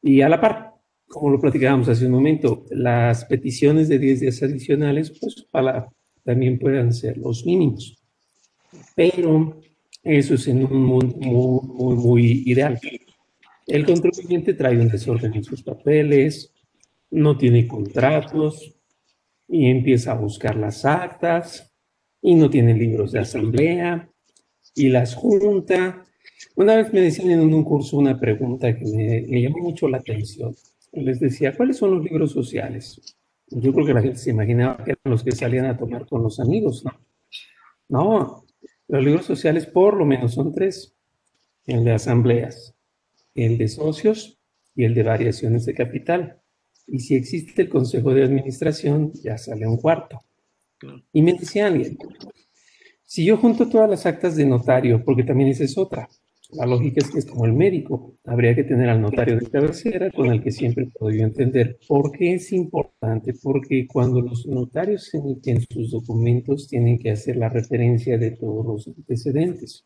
Y 0.00 0.22
a 0.22 0.30
la 0.30 0.40
par, 0.40 0.72
como 1.06 1.28
lo 1.28 1.38
platicábamos 1.38 1.90
hace 1.90 2.06
un 2.06 2.12
momento, 2.12 2.64
las 2.70 3.26
peticiones 3.26 3.88
de 3.90 3.98
10 3.98 4.20
días 4.20 4.42
adicionales, 4.42 5.12
pues 5.20 5.46
para, 5.50 5.92
también 6.24 6.58
puedan 6.58 6.94
ser 6.94 7.18
los 7.18 7.44
mínimos. 7.44 8.02
Pero 8.94 9.60
eso 10.02 10.34
es 10.34 10.48
en 10.48 10.64
un 10.64 10.84
mundo 10.84 11.16
muy, 11.18 11.60
muy, 11.62 11.96
muy 11.96 12.42
ideal. 12.46 12.80
El 13.66 13.84
contribuyente 13.84 14.54
trae 14.54 14.80
un 14.80 14.88
desorden 14.88 15.34
en 15.34 15.44
sus 15.44 15.62
papeles, 15.62 16.54
no 17.10 17.36
tiene 17.36 17.68
contratos 17.68 18.74
y 19.46 19.66
empieza 19.66 20.12
a 20.12 20.18
buscar 20.18 20.56
las 20.56 20.86
actas 20.86 21.68
y 22.20 22.34
no 22.34 22.50
tiene 22.50 22.74
libros 22.74 23.12
de 23.12 23.20
asamblea 23.20 24.08
y 24.74 24.88
las 24.88 25.14
junta. 25.14 26.04
Una 26.56 26.76
vez 26.76 26.92
me 26.92 27.00
decían 27.00 27.30
en 27.30 27.54
un 27.54 27.64
curso 27.64 27.96
una 27.96 28.18
pregunta 28.18 28.76
que 28.76 28.84
me, 28.84 29.42
llamó 29.42 29.58
mucho 29.58 29.88
la 29.88 29.98
atención. 29.98 30.54
Les 30.92 31.20
decía, 31.20 31.56
¿cuáles 31.56 31.76
son 31.76 31.92
los 31.92 32.04
libros 32.04 32.32
sociales? 32.32 33.16
Yo 33.48 33.72
creo 33.72 33.86
que 33.86 33.94
la 33.94 34.02
gente 34.02 34.18
se 34.18 34.30
imaginaba 34.30 34.76
que 34.84 34.92
eran 34.92 35.00
los 35.04 35.22
que 35.22 35.32
salían 35.32 35.66
a 35.66 35.76
tomar 35.76 36.06
con 36.06 36.22
los 36.22 36.40
amigos, 36.40 36.84
¿no? 36.84 36.92
No, 37.88 38.44
los 38.88 39.04
libros 39.04 39.24
sociales 39.24 39.66
por 39.66 39.96
lo 39.96 40.04
menos 40.04 40.34
son 40.34 40.52
tres. 40.52 40.94
El 41.66 41.84
de 41.84 41.92
asambleas, 41.92 42.74
el 43.34 43.58
de 43.58 43.68
socios 43.68 44.38
y 44.74 44.84
el 44.84 44.94
de 44.94 45.02
variaciones 45.02 45.66
de 45.66 45.74
capital. 45.74 46.40
Y 46.86 47.00
si 47.00 47.14
existe 47.14 47.62
el 47.62 47.68
consejo 47.68 48.14
de 48.14 48.24
administración, 48.24 49.12
ya 49.12 49.36
sale 49.36 49.66
un 49.66 49.76
cuarto. 49.76 50.20
Y 51.12 51.22
me 51.22 51.34
decía 51.34 51.66
alguien, 51.66 51.96
si 53.04 53.24
yo 53.24 53.36
junto 53.36 53.68
todas 53.68 53.88
las 53.88 54.06
actas 54.06 54.36
de 54.36 54.46
notario, 54.46 55.02
porque 55.04 55.24
también 55.24 55.50
esa 55.50 55.64
es 55.64 55.76
otra, 55.78 56.08
la 56.50 56.66
lógica 56.66 57.00
es 57.02 57.10
que 57.10 57.18
es 57.18 57.26
como 57.26 57.44
el 57.44 57.52
médico, 57.52 58.14
habría 58.24 58.54
que 58.54 58.64
tener 58.64 58.88
al 58.88 59.02
notario 59.02 59.38
de 59.38 59.50
cabecera 59.50 60.10
con 60.10 60.28
el 60.28 60.42
que 60.42 60.50
siempre 60.50 60.86
puedo 60.86 61.10
entender. 61.10 61.78
¿Por 61.86 62.10
qué 62.12 62.34
es 62.34 62.52
importante? 62.52 63.34
Porque 63.42 63.86
cuando 63.86 64.20
los 64.22 64.46
notarios 64.46 65.12
emiten 65.12 65.60
sus 65.70 65.90
documentos 65.90 66.68
tienen 66.68 66.98
que 66.98 67.10
hacer 67.10 67.36
la 67.36 67.48
referencia 67.50 68.16
de 68.16 68.30
todos 68.30 68.64
los 68.64 68.88
antecedentes. 68.88 69.84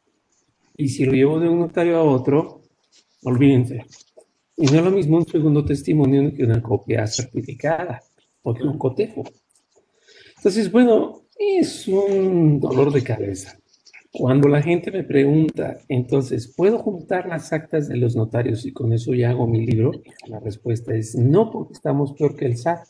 Y 0.76 0.88
si 0.88 1.04
lo 1.04 1.12
llevo 1.12 1.40
de 1.40 1.48
un 1.48 1.58
notario 1.58 1.96
a 1.96 2.02
otro, 2.04 2.62
Olvídense. 3.24 3.84
Y 4.56 4.66
no 4.66 4.78
es 4.78 4.84
lo 4.84 4.90
mismo 4.90 5.18
un 5.18 5.26
segundo 5.26 5.64
testimonio 5.64 6.34
que 6.34 6.42
una 6.42 6.60
copia 6.60 7.06
certificada 7.06 8.02
o 8.42 8.52
que 8.52 8.64
un 8.64 8.78
cotejo. 8.78 9.22
Entonces, 10.42 10.72
bueno, 10.72 11.22
es 11.38 11.86
un 11.86 12.58
dolor 12.58 12.92
de 12.92 13.04
cabeza. 13.04 13.56
Cuando 14.10 14.48
la 14.48 14.60
gente 14.60 14.90
me 14.90 15.04
pregunta, 15.04 15.78
entonces, 15.86 16.52
¿puedo 16.56 16.80
juntar 16.80 17.28
las 17.28 17.52
actas 17.52 17.86
de 17.86 17.96
los 17.96 18.16
notarios 18.16 18.66
y 18.66 18.72
con 18.72 18.92
eso 18.92 19.14
ya 19.14 19.30
hago 19.30 19.46
mi 19.46 19.64
libro? 19.64 19.92
La 20.26 20.40
respuesta 20.40 20.96
es 20.96 21.14
no, 21.14 21.48
porque 21.48 21.74
estamos 21.74 22.14
peor 22.14 22.34
que 22.34 22.46
el 22.46 22.56
SAT. 22.56 22.80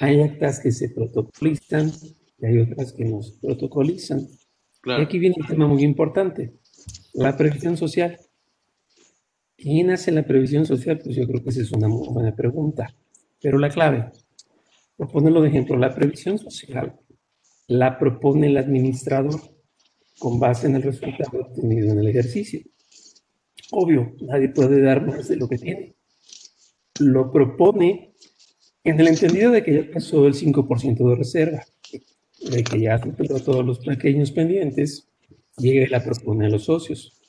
Hay 0.00 0.20
actas 0.20 0.60
que 0.60 0.72
se 0.72 0.90
protocolizan 0.90 1.90
y 2.38 2.44
hay 2.44 2.58
otras 2.58 2.92
que 2.92 3.06
no 3.06 3.22
se 3.22 3.32
protocolizan. 3.40 4.28
Y 4.84 5.00
aquí 5.00 5.18
viene 5.18 5.36
un 5.40 5.46
tema 5.46 5.66
muy 5.66 5.82
importante, 5.82 6.52
la 7.14 7.34
previsión 7.34 7.78
social. 7.78 8.18
¿Quién 9.56 9.88
hace 9.88 10.12
la 10.12 10.26
previsión 10.26 10.66
social? 10.66 11.00
Pues 11.02 11.16
yo 11.16 11.26
creo 11.26 11.42
que 11.42 11.48
esa 11.48 11.62
es 11.62 11.72
una 11.72 11.88
muy 11.88 12.08
buena 12.08 12.36
pregunta. 12.36 12.94
Pero 13.40 13.58
la 13.58 13.70
clave, 13.70 14.12
por 15.02 15.10
ponerlo 15.10 15.42
de 15.42 15.48
ejemplo, 15.48 15.76
la 15.76 15.92
previsión 15.92 16.38
social 16.38 16.96
la 17.66 17.98
propone 17.98 18.46
el 18.46 18.56
administrador 18.56 19.40
con 20.16 20.38
base 20.38 20.68
en 20.68 20.76
el 20.76 20.82
resultado 20.82 21.40
obtenido 21.40 21.90
en 21.90 21.98
el 21.98 22.06
ejercicio. 22.06 22.60
Obvio, 23.72 24.14
nadie 24.20 24.50
puede 24.50 24.80
dar 24.80 25.04
más 25.04 25.26
de 25.26 25.34
lo 25.34 25.48
que 25.48 25.58
tiene. 25.58 25.96
Lo 27.00 27.32
propone 27.32 28.14
en 28.84 29.00
el 29.00 29.08
entendido 29.08 29.50
de 29.50 29.64
que 29.64 29.74
ya 29.74 29.92
pasó 29.92 30.24
el 30.28 30.34
5% 30.34 31.08
de 31.08 31.16
reserva, 31.16 31.64
de 32.48 32.62
que 32.62 32.80
ya 32.82 33.02
superó 33.02 33.40
todos 33.40 33.66
los 33.66 33.80
pequeños 33.80 34.30
pendientes, 34.30 35.08
llega 35.58 35.82
y 35.82 35.88
la 35.88 36.04
propone 36.04 36.46
a 36.46 36.50
los 36.50 36.66
socios. 36.66 37.20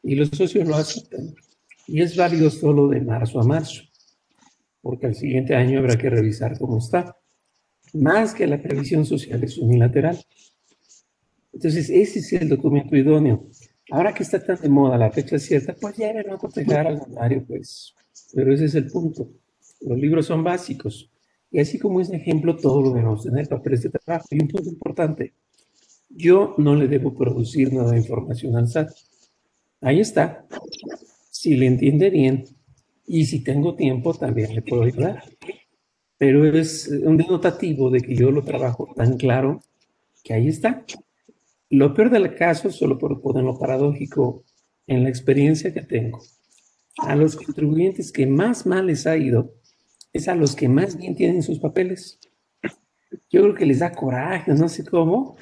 Y 0.00 0.14
los 0.14 0.28
socios 0.28 0.68
lo 0.68 0.76
aceptan 0.76 1.34
y 1.88 2.02
es 2.02 2.16
válido 2.16 2.50
solo 2.50 2.86
de 2.86 3.00
marzo 3.00 3.40
a 3.40 3.44
marzo, 3.44 3.82
porque 4.86 5.08
al 5.08 5.16
siguiente 5.16 5.52
año 5.56 5.80
habrá 5.80 5.98
que 5.98 6.08
revisar 6.08 6.56
cómo 6.56 6.78
está. 6.78 7.16
Más 7.92 8.32
que 8.32 8.46
la 8.46 8.62
previsión 8.62 9.04
social 9.04 9.42
es 9.42 9.58
unilateral. 9.58 10.16
Entonces, 11.52 11.90
ese 11.90 12.20
es 12.20 12.32
el 12.34 12.48
documento 12.48 12.94
idóneo. 12.94 13.48
Ahora 13.90 14.14
que 14.14 14.22
está 14.22 14.38
tan 14.38 14.60
de 14.60 14.68
moda 14.68 14.96
la 14.96 15.10
fecha 15.10 15.40
cierta, 15.40 15.74
pues 15.74 15.96
ya 15.96 16.10
era 16.10 16.22
no 16.22 16.38
cotejar 16.38 16.86
al 16.86 16.98
notario, 16.98 17.44
pues. 17.44 17.96
Pero 18.32 18.54
ese 18.54 18.66
es 18.66 18.76
el 18.76 18.86
punto. 18.86 19.28
Los 19.80 19.98
libros 19.98 20.26
son 20.26 20.44
básicos. 20.44 21.10
Y 21.50 21.58
así 21.58 21.80
como 21.80 22.00
es 22.00 22.10
ejemplo, 22.10 22.56
todo 22.56 22.80
lo 22.80 22.90
debemos 22.90 23.24
tener 23.24 23.48
papeles 23.48 23.82
de 23.82 23.90
trabajo. 23.90 24.26
Y 24.30 24.40
un 24.40 24.46
punto 24.46 24.70
importante, 24.70 25.34
yo 26.10 26.54
no 26.58 26.76
le 26.76 26.86
debo 26.86 27.12
producir 27.12 27.72
nada 27.72 27.90
de 27.90 27.98
información 27.98 28.54
al 28.54 28.68
SAT. 28.68 28.90
Ahí 29.80 29.98
está 29.98 30.46
si 31.28 31.56
le 31.56 31.66
entiende 31.66 32.08
bien 32.08 32.44
y 33.06 33.26
si 33.26 33.42
tengo 33.42 33.74
tiempo 33.74 34.14
también 34.14 34.54
le 34.54 34.62
puedo 34.62 34.82
ayudar. 34.82 35.22
Pero 36.18 36.44
es 36.44 36.88
un 36.88 37.16
denotativo 37.16 37.90
de 37.90 38.00
que 38.00 38.16
yo 38.16 38.30
lo 38.30 38.42
trabajo 38.42 38.92
tan 38.96 39.16
claro 39.16 39.60
que 40.24 40.34
ahí 40.34 40.48
está. 40.48 40.84
Lo 41.70 41.94
peor 41.94 42.10
del 42.10 42.34
caso, 42.34 42.70
solo 42.70 42.98
por 42.98 43.20
ponerlo 43.20 43.58
paradójico, 43.58 44.44
en 44.86 45.02
la 45.02 45.08
experiencia 45.08 45.74
que 45.74 45.82
tengo, 45.82 46.20
a 46.98 47.16
los 47.16 47.36
contribuyentes 47.36 48.12
que 48.12 48.26
más 48.26 48.66
mal 48.66 48.86
les 48.86 49.06
ha 49.06 49.16
ido 49.16 49.52
es 50.12 50.28
a 50.28 50.34
los 50.34 50.54
que 50.54 50.68
más 50.68 50.96
bien 50.96 51.14
tienen 51.14 51.42
sus 51.42 51.58
papeles. 51.58 52.18
Yo 53.28 53.42
creo 53.42 53.54
que 53.54 53.66
les 53.66 53.80
da 53.80 53.92
coraje, 53.92 54.54
no 54.54 54.68
sé 54.68 54.84
cómo, 54.84 55.36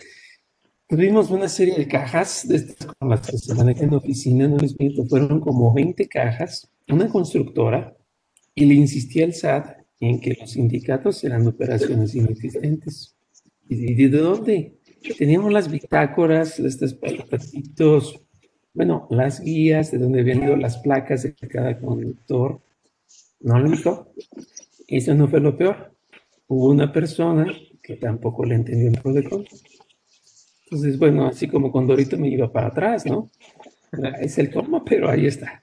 Tuvimos 0.86 1.30
una 1.30 1.48
serie 1.48 1.74
de 1.76 1.88
cajas 1.88 2.46
de 2.46 2.56
estas 2.56 2.94
con 2.98 3.08
las 3.08 3.26
que 3.26 3.38
se 3.38 3.54
manejan 3.54 3.88
en 3.88 3.94
oficina, 3.94 4.46
no 4.46 4.58
les 4.58 4.78
miento, 4.78 5.06
fueron 5.06 5.40
como 5.40 5.72
20 5.72 6.06
cajas, 6.08 6.70
una 6.88 7.08
constructora, 7.08 7.96
y 8.54 8.64
le 8.66 8.74
insistía 8.74 9.24
al 9.24 9.34
SAT 9.34 9.76
en 10.00 10.20
que 10.20 10.36
los 10.38 10.50
sindicatos 10.50 11.24
eran 11.24 11.46
operaciones 11.46 12.14
inexistentes. 12.14 13.16
¿Y 13.68 13.94
de 13.94 14.18
dónde? 14.18 14.78
Teníamos 15.18 15.52
las 15.52 15.70
bitácoras, 15.70 16.58
estos 16.60 16.94
patitos, 16.94 18.20
bueno, 18.72 19.06
las 19.10 19.40
guías 19.40 19.90
de 19.90 19.98
dónde 19.98 20.20
habían 20.20 20.44
ido 20.44 20.56
las 20.56 20.78
placas 20.78 21.22
de 21.22 21.34
cada 21.34 21.78
conductor. 21.78 22.60
No 23.40 23.58
lo 23.58 23.68
único. 23.68 24.12
Eso 24.86 25.14
no 25.14 25.28
fue 25.28 25.40
lo 25.40 25.56
peor. 25.56 25.94
Hubo 26.46 26.68
una 26.70 26.92
persona 26.92 27.46
que 27.82 27.96
tampoco 27.96 28.44
le 28.44 28.54
entendió 28.54 28.88
el 28.88 29.00
protocolo 29.00 29.44
entonces, 30.74 30.98
bueno, 30.98 31.26
así 31.26 31.46
como 31.46 31.70
con 31.70 31.86
Dorito 31.86 32.18
me 32.18 32.28
iba 32.28 32.50
para 32.50 32.68
atrás, 32.68 33.06
¿no? 33.06 33.30
Es 34.20 34.38
el 34.38 34.50
cómo, 34.50 34.84
pero 34.84 35.10
ahí 35.10 35.26
está. 35.26 35.60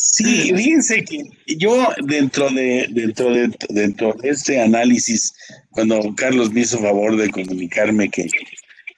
Sí, 0.00 0.52
fíjense 0.54 1.04
que 1.04 1.22
yo 1.56 1.88
dentro 2.04 2.48
de, 2.50 2.86
dentro 2.90 3.32
de, 3.32 3.50
dentro 3.68 4.14
de 4.14 4.30
este 4.30 4.60
análisis, 4.60 5.34
cuando 5.70 6.14
Carlos 6.16 6.52
me 6.52 6.60
hizo 6.60 6.78
favor 6.78 7.16
de 7.16 7.30
comunicarme 7.30 8.08
que, 8.08 8.28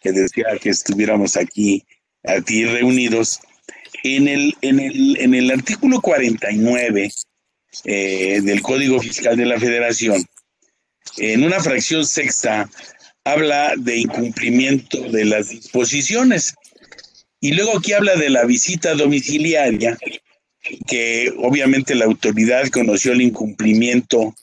que 0.01 0.13
decía 0.13 0.45
que 0.61 0.71
estuviéramos 0.71 1.37
aquí, 1.37 1.85
aquí 2.25 2.65
reunidos, 2.65 3.41
en 4.05 4.29
el, 4.29 4.55
en 4.63 4.81
el, 4.81 5.17
en 5.19 5.35
el 5.35 5.51
artículo 5.51 6.01
49 6.01 7.11
eh, 7.85 8.41
del 8.43 8.63
Código 8.63 9.01
Fiscal 9.01 9.37
de 9.37 9.47
la 9.47 9.59
Federación, 9.59 10.25
en 11.17 11.45
una 11.45 11.61
fracción 11.61 12.07
sexta, 12.07 12.71
habla 13.25 13.75
de 13.77 13.99
incumplimiento 13.99 15.01
de 15.11 15.25
las 15.25 15.49
disposiciones. 15.49 16.55
Y 17.41 17.53
luego 17.53 17.79
aquí 17.79 17.93
habla 17.93 18.17
de 18.17 18.31
la 18.31 18.45
visita 18.45 18.95
domiciliaria, 18.95 19.97
que 20.87 21.33
obviamente 21.39 21.95
la 21.95 22.05
autoridad 22.05 22.69
conoció 22.69 23.13
el 23.13 23.23
incumplimiento 23.23 24.35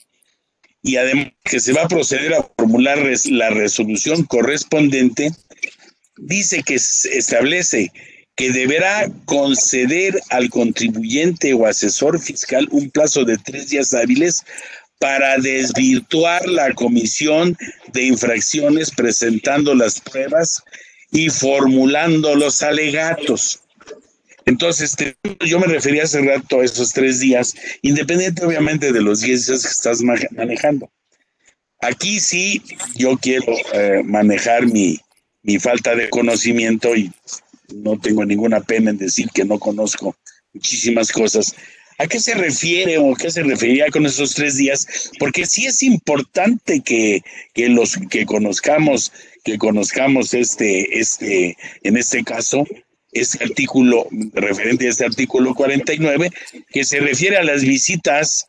y 0.81 0.95
además 0.95 1.27
que 1.43 1.59
se 1.59 1.73
va 1.73 1.83
a 1.83 1.87
proceder 1.87 2.33
a 2.33 2.49
formular 2.57 2.97
la 3.25 3.49
resolución 3.49 4.23
correspondiente, 4.23 5.31
dice 6.17 6.63
que 6.63 6.75
establece 6.75 7.91
que 8.35 8.51
deberá 8.51 9.11
conceder 9.25 10.19
al 10.29 10.49
contribuyente 10.49 11.53
o 11.53 11.65
asesor 11.65 12.19
fiscal 12.19 12.67
un 12.71 12.89
plazo 12.89 13.25
de 13.25 13.37
tres 13.37 13.69
días 13.69 13.93
hábiles 13.93 14.43
para 14.99 15.37
desvirtuar 15.37 16.47
la 16.47 16.73
comisión 16.73 17.57
de 17.93 18.03
infracciones 18.03 18.91
presentando 18.91 19.75
las 19.75 19.99
pruebas 19.99 20.63
y 21.11 21.29
formulando 21.29 22.35
los 22.35 22.61
alegatos. 22.61 23.61
Entonces, 24.45 24.95
yo 25.45 25.59
me 25.59 25.67
refería 25.67 26.03
hace 26.03 26.21
rato 26.21 26.61
a 26.61 26.65
esos 26.65 26.93
tres 26.93 27.19
días, 27.19 27.53
independiente 27.81 28.45
obviamente 28.45 28.93
de 28.93 29.01
los 29.01 29.19
diez 29.21 29.45
días 29.47 29.63
que 29.63 29.69
estás 29.69 30.01
manejando. 30.01 30.89
Aquí 31.81 32.19
sí, 32.19 32.63
yo 32.95 33.17
quiero 33.17 33.53
eh, 33.73 34.01
manejar 34.03 34.65
mi, 34.65 34.99
mi 35.43 35.59
falta 35.59 35.95
de 35.95 36.09
conocimiento 36.09 36.95
y 36.95 37.11
no 37.75 37.99
tengo 37.99 38.25
ninguna 38.25 38.61
pena 38.61 38.91
en 38.91 38.97
decir 38.97 39.29
que 39.33 39.45
no 39.45 39.59
conozco 39.59 40.15
muchísimas 40.53 41.11
cosas. 41.11 41.53
¿A 41.99 42.07
qué 42.07 42.19
se 42.19 42.35
refiere 42.35 42.99
o 42.99 43.15
qué 43.15 43.31
se 43.31 43.43
refería 43.43 43.87
con 43.91 44.05
esos 44.05 44.35
tres 44.35 44.57
días? 44.57 45.11
Porque 45.19 45.45
sí 45.45 45.65
es 45.65 45.81
importante 45.81 46.81
que, 46.81 47.23
que 47.53 47.69
los 47.69 47.97
que 48.09 48.25
conozcamos, 48.25 49.11
que 49.47 49.57
conozcamos 49.57 50.33
este, 50.33 50.99
este, 50.99 51.55
en 51.83 51.95
este 51.95 52.21
caso, 52.25 52.67
este 53.13 53.45
artículo, 53.45 54.05
referente 54.33 54.85
a 54.85 54.89
este 54.89 55.05
artículo 55.05 55.55
49, 55.55 56.29
que 56.69 56.83
se 56.83 56.99
refiere 56.99 57.37
a 57.37 57.43
las 57.43 57.61
visitas 57.61 58.45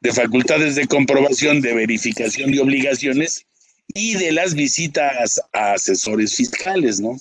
de 0.00 0.12
facultades 0.12 0.76
de 0.76 0.86
comprobación, 0.86 1.60
de 1.60 1.74
verificación 1.74 2.52
de 2.52 2.60
obligaciones 2.60 3.44
y 3.88 4.14
de 4.14 4.30
las 4.30 4.54
visitas 4.54 5.40
a 5.52 5.72
asesores 5.72 6.36
fiscales, 6.36 7.00
¿no? 7.00 7.16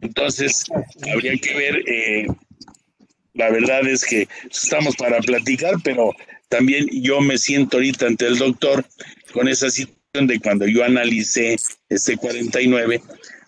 Entonces, 0.00 0.64
habría 1.12 1.38
que 1.38 1.54
ver, 1.54 1.84
eh, 1.86 2.26
la 3.34 3.48
verdad 3.48 3.86
es 3.86 4.04
que 4.04 4.26
estamos 4.50 4.96
para 4.96 5.20
platicar, 5.20 5.74
pero 5.84 6.12
también 6.48 6.88
yo 6.90 7.20
me 7.20 7.38
siento 7.38 7.76
ahorita 7.76 8.08
ante 8.08 8.26
el 8.26 8.38
doctor 8.38 8.84
con 9.32 9.46
esa 9.46 9.70
situación 9.70 9.96
de 10.24 10.40
cuando 10.40 10.66
yo 10.66 10.84
analicé 10.84 11.56
este 11.88 12.16
49, 12.16 13.02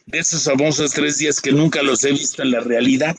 de 0.07 0.19
esos 0.19 0.45
famosos 0.45 0.93
tres 0.93 1.19
días 1.19 1.41
que 1.41 1.53
nunca 1.53 1.83
los 1.83 2.05
he 2.05 2.13
visto 2.13 2.43
en 2.43 2.51
la 2.51 2.61
realidad. 2.61 3.17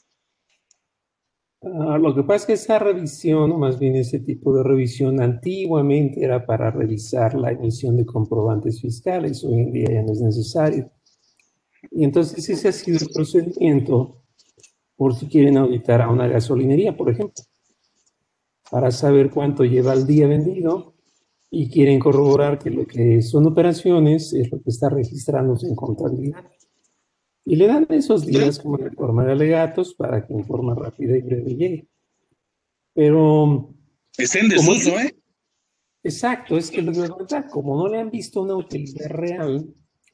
Ah, 1.62 1.97
lo 1.97 2.16
que 2.16 2.24
pasa 2.24 2.36
es 2.36 2.45
que 2.45 2.54
esa 2.54 2.80
revisión, 2.80 3.52
o 3.52 3.58
más 3.58 3.80
bien 3.80 3.95
ese 3.95 4.20
tipo 4.20 4.56
de 4.56 4.64
revisión, 4.64 5.22
antiguamente 5.22 6.24
era 6.24 6.45
para 6.45 6.72
revisar 6.72 7.34
la 7.34 7.52
emisión 7.52 7.97
de 7.97 8.06
comprobantes 8.06 8.82
fiscales, 8.82 9.43
hoy 9.43 9.60
en 9.60 9.72
día 9.72 9.88
ya 9.91 10.02
no 10.02 10.14
es 10.14 10.22
necesario. 10.22 10.91
Y 11.91 12.04
entonces 12.04 12.47
ese 12.50 12.70
ha 12.70 12.72
sido 12.72 13.00
el 13.00 13.10
procedimiento 13.14 14.24
por 14.95 15.16
si 15.16 15.28
quieren 15.28 15.58
auditar 15.58 16.02
a 16.02 16.10
una 16.10 16.28
gasolinería, 16.28 16.95
por 16.95 17.10
ejemplo, 17.10 17.43
para 18.70 18.91
saber 18.91 19.30
cuánto 19.30 19.64
lleva 19.64 19.93
el 19.93 20.06
día 20.06 20.28
vendido 20.28 20.99
y 21.52 21.70
quieren 21.70 22.00
corroborar 22.00 22.60
que 22.60 22.70
lo 22.70 22.86
que 22.86 23.22
son 23.22 23.47
operaciones 23.47 24.34
es 24.34 24.52
lo 24.52 24.62
que 24.62 24.70
está 24.70 24.89
registrándose 24.89 25.68
en 25.68 25.76
contabilidad. 25.76 26.43
Y 27.45 27.56
le 27.56 27.68
dan 27.68 27.88
esos 27.89 28.26
días 28.26 28.60
como 28.60 28.78
en 28.80 28.93
forma 28.93 29.26
de 29.26 29.32
alegatos 29.32 29.95
para 29.95 30.26
que 30.26 30.34
en 30.34 30.45
forma 30.45 30.76
rápida 30.76 31.18
y 31.18 31.22
breve 31.22 31.56
llegue. 31.56 31.88
Pero... 32.93 33.74
Está 34.18 34.39
en 34.39 34.50
desuso, 34.50 34.91
¿eh? 35.00 35.16
Exacto, 36.04 36.58
es 36.58 36.70
que 36.70 36.82
lo 36.82 36.91
que 36.91 37.10
como 37.52 37.78
no 37.78 37.89
le 37.89 38.00
han 38.00 38.12
visto 38.12 38.41
una 38.41 38.56
utilidad 38.56 39.10
real, 39.10 39.74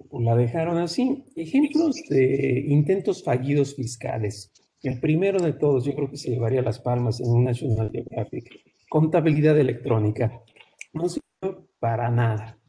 pues 0.10 0.24
la 0.24 0.36
dejaron 0.36 0.78
así. 0.78 1.26
Ejemplos 1.36 1.96
de 2.10 2.66
intentos 2.68 3.24
fallidos 3.24 3.76
fiscales. 3.76 4.52
El 4.82 5.00
primero 5.00 5.40
de 5.40 5.54
todos, 5.54 5.86
yo 5.86 5.94
creo 5.96 6.10
que 6.10 6.18
se 6.18 6.30
llevaría 6.30 6.62
las 6.62 6.80
palmas 6.80 7.20
en 7.20 7.30
un 7.30 7.44
National 7.44 7.92
Geographic. 7.92 8.50
Contabilidad 8.90 9.60
electrónica. 9.60 10.42
No 10.94 11.10
sirve 11.10 11.25
para 11.80 12.10
nada. 12.10 12.60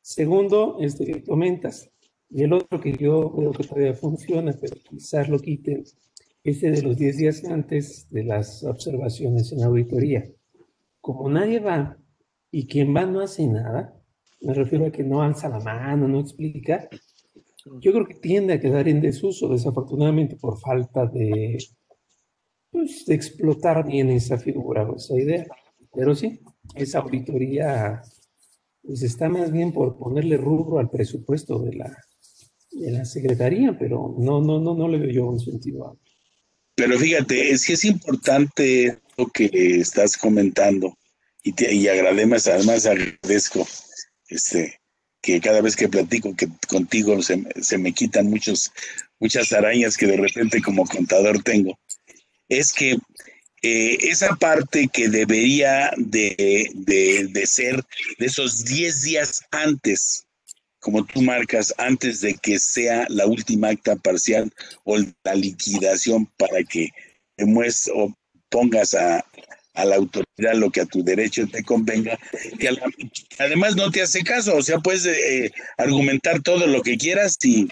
Segundo, 0.00 0.78
este 0.80 1.06
que 1.06 1.22
comentas, 1.22 1.90
y 2.30 2.42
el 2.42 2.52
otro 2.52 2.80
que 2.80 2.92
yo 2.92 3.30
veo 3.30 3.52
que 3.52 3.64
todavía 3.64 3.94
funciona, 3.94 4.52
pero 4.60 4.76
quizás 4.88 5.28
lo 5.28 5.38
quiten, 5.38 5.84
ese 6.42 6.70
de 6.70 6.82
los 6.82 6.96
10 6.96 7.16
días 7.16 7.44
antes 7.44 8.08
de 8.10 8.24
las 8.24 8.64
observaciones 8.64 9.50
en 9.52 9.62
auditoría. 9.62 10.30
Como 11.00 11.28
nadie 11.28 11.60
va 11.60 11.96
y 12.50 12.66
quien 12.66 12.94
va 12.94 13.06
no 13.06 13.20
hace 13.20 13.46
nada, 13.46 13.98
me 14.42 14.52
refiero 14.52 14.86
a 14.86 14.90
que 14.90 15.02
no 15.02 15.22
alza 15.22 15.48
la 15.48 15.60
mano, 15.60 16.06
no 16.06 16.20
explica, 16.20 16.88
yo 17.80 17.92
creo 17.92 18.06
que 18.06 18.14
tiende 18.14 18.54
a 18.54 18.60
quedar 18.60 18.88
en 18.88 19.00
desuso, 19.00 19.48
desafortunadamente, 19.48 20.36
por 20.36 20.58
falta 20.58 21.06
de, 21.06 21.56
pues, 22.70 23.06
de 23.06 23.14
explotar 23.14 23.86
bien 23.86 24.10
esa 24.10 24.36
figura 24.36 24.82
o 24.82 24.96
esa 24.96 25.18
idea. 25.18 25.46
Pero 25.94 26.14
sí, 26.14 26.40
esa 26.74 26.98
auditoría 26.98 28.02
pues 28.86 29.02
está 29.02 29.28
más 29.28 29.50
bien 29.50 29.72
por 29.72 29.96
ponerle 29.98 30.36
rubro 30.36 30.78
al 30.78 30.90
presupuesto 30.90 31.58
de 31.60 31.74
la, 31.74 31.96
de 32.70 32.90
la 32.90 33.04
Secretaría, 33.04 33.76
pero 33.78 34.14
no, 34.18 34.40
no, 34.40 34.60
no, 34.60 34.74
no 34.74 34.88
le 34.88 34.98
veo 34.98 35.10
yo 35.10 35.26
un 35.26 35.40
sentido 35.40 35.98
Pero 36.74 36.98
fíjate, 36.98 37.56
sí 37.56 37.72
es 37.72 37.84
importante 37.84 38.98
lo 39.16 39.26
que 39.28 39.48
estás 39.80 40.16
comentando 40.16 40.96
y, 41.42 41.52
te, 41.52 41.74
y 41.74 41.88
además, 41.88 42.46
además 42.46 42.86
agradezco 42.86 43.66
este, 44.28 44.80
que 45.20 45.40
cada 45.40 45.60
vez 45.60 45.76
que 45.76 45.88
platico 45.88 46.34
que 46.34 46.48
contigo 46.68 47.22
se, 47.22 47.42
se, 47.60 47.78
me 47.78 47.92
quitan 47.92 48.28
muchos, 48.28 48.72
muchas 49.18 49.52
arañas 49.52 49.96
que 49.96 50.06
de 50.06 50.16
repente 50.16 50.60
como 50.60 50.86
contador 50.86 51.42
tengo, 51.42 51.78
es 52.48 52.72
que 52.72 52.98
eh, 53.66 53.96
esa 54.10 54.36
parte 54.36 54.88
que 54.92 55.08
debería 55.08 55.90
de, 55.96 56.70
de, 56.74 57.46
ser 57.46 57.82
de 58.18 58.26
esos 58.26 58.66
10 58.66 59.00
días 59.00 59.40
antes 59.52 60.26
como 60.80 61.02
tú 61.06 61.22
marcas, 61.22 61.72
antes 61.78 62.20
de 62.20 62.34
que 62.34 62.58
sea 62.58 63.06
la 63.08 63.24
última 63.24 63.70
acta 63.70 63.96
parcial 63.96 64.52
o 64.84 64.98
la 64.98 65.34
liquidación 65.34 66.26
para 66.36 66.62
que 66.62 66.90
demuestres 67.38 67.90
o 67.96 68.14
pongas 68.50 68.92
a, 68.92 69.24
la 69.82 69.96
autoridad 69.96 70.54
lo 70.56 70.70
que 70.70 70.82
a 70.82 70.84
tu 70.84 71.02
derecho 71.02 71.46
te 71.48 71.64
convenga, 71.64 72.18
que, 72.58 72.68
además 73.38 73.76
no 73.76 73.90
te 73.90 74.02
hace 74.02 74.22
caso, 74.22 74.56
o 74.56 74.62
sea, 74.62 74.78
puedes 74.78 75.06
eh, 75.06 75.50
argumentar 75.78 76.42
todo 76.42 76.66
lo 76.66 76.82
que 76.82 76.98
quieras 76.98 77.38
y, 77.42 77.66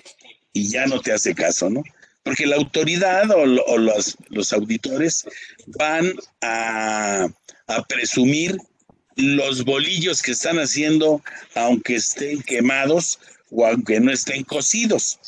ya 0.55 0.87
no 0.87 1.03
te 1.03 1.13
hace 1.13 1.35
caso, 1.35 1.69
¿no? 1.69 1.83
Porque 2.23 2.47
la 2.47 2.57
autoridad 2.57 3.31
o, 3.31 3.47
los, 3.47 4.17
los, 4.29 4.53
auditores 4.53 5.25
van 5.67 6.15
a, 6.41 7.29
a 7.67 7.83
presumir 7.85 8.57
los 9.17 9.65
bolillos 9.65 10.23
que 10.23 10.33
están 10.33 10.59
haciendo, 10.59 11.23
aunque 11.55 11.97
estén 11.97 12.43
quemados 12.43 13.19
o 13.51 13.67
aunque 13.67 14.01
no 14.01 14.13
estén 14.13 14.45
cocidos. 14.45 15.19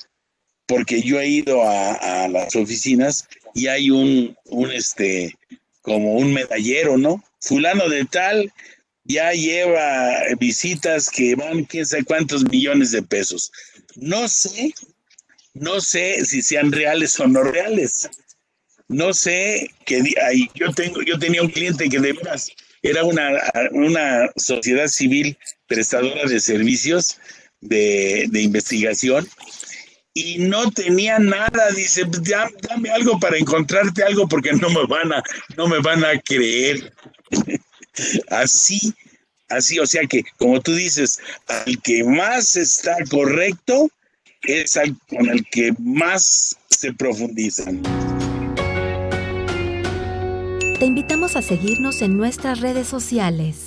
Porque 0.67 1.03
yo 1.03 1.21
he 1.21 1.29
ido 1.29 1.63
a, 1.63 2.27
las 2.29 2.57
oficinas 2.57 3.29
y 3.55 3.67
hay 3.67 3.91
un, 3.91 4.37
un, 4.47 4.71
este, 4.71 5.37
como 5.83 6.15
un 6.15 6.33
medallero, 6.33 6.97
¿no? 6.97 7.23
Fulano 7.41 7.89
de 7.89 8.05
tal 8.07 8.53
ya 9.05 9.33
lleva 9.33 10.15
visitas 10.39 11.11
que 11.11 11.35
van 11.35 11.65
quién 11.65 11.85
sabe 11.85 12.05
cuántos 12.05 12.45
millones 12.45 12.91
de 12.91 13.03
pesos. 13.03 13.53
No 13.97 14.27
sé, 14.29 14.73
no 15.55 15.81
sé 15.81 16.25
si 16.25 16.43
sean 16.43 16.73
reales 16.73 17.19
o 17.21 17.27
no 17.27 17.43
reales. 17.43 18.11
No 18.89 19.15
sé 19.15 19.71
que 19.87 20.03
yo 20.55 20.73
tengo, 20.73 21.01
yo 21.03 21.19
tenía 21.19 21.43
un 21.43 21.51
cliente 21.51 21.89
que 21.89 22.01
de 22.01 22.13
veras 22.13 22.51
era 22.83 23.03
una, 23.03 23.31
una 23.71 24.31
sociedad 24.37 24.89
civil 24.89 25.39
prestadora 25.67 26.27
de 26.27 26.39
servicios 26.39 27.19
de, 27.63 28.29
investigación 28.35 29.27
y 30.13 30.39
no 30.39 30.71
tenía 30.71 31.19
nada. 31.19 31.71
Dice, 31.75 32.05
pues, 32.05 32.23
dame 32.25 32.91
algo 32.91 33.19
para 33.19 33.39
encontrarte 33.39 34.03
algo 34.03 34.29
porque 34.29 34.53
no 34.53 34.69
me 34.69 34.85
van 34.87 35.15
a, 35.15 35.23
no 35.57 35.67
me 35.67 35.79
van 35.81 36.05
a 36.05 36.21
creer. 36.21 36.93
así, 38.29 38.93
así, 39.49 39.79
o 39.79 39.87
sea 39.87 40.05
que, 40.07 40.23
como 40.37 40.61
tú 40.61 40.75
dices, 40.75 41.19
al 41.47 41.81
que 41.81 42.05
más 42.05 42.55
está 42.57 42.97
correcto 43.09 43.91
es 44.47 44.77
al 44.77 44.97
con 45.09 45.29
el 45.29 45.45
que 45.51 45.73
más 45.79 46.57
se 46.71 46.93
profundizan. 46.93 47.83
Te 50.79 50.87
invitamos 50.87 51.37
a 51.37 51.43
seguirnos 51.43 52.03
en 52.03 52.17
nuestras 52.17 52.61
redes 52.61 52.87
sociales. 52.87 53.65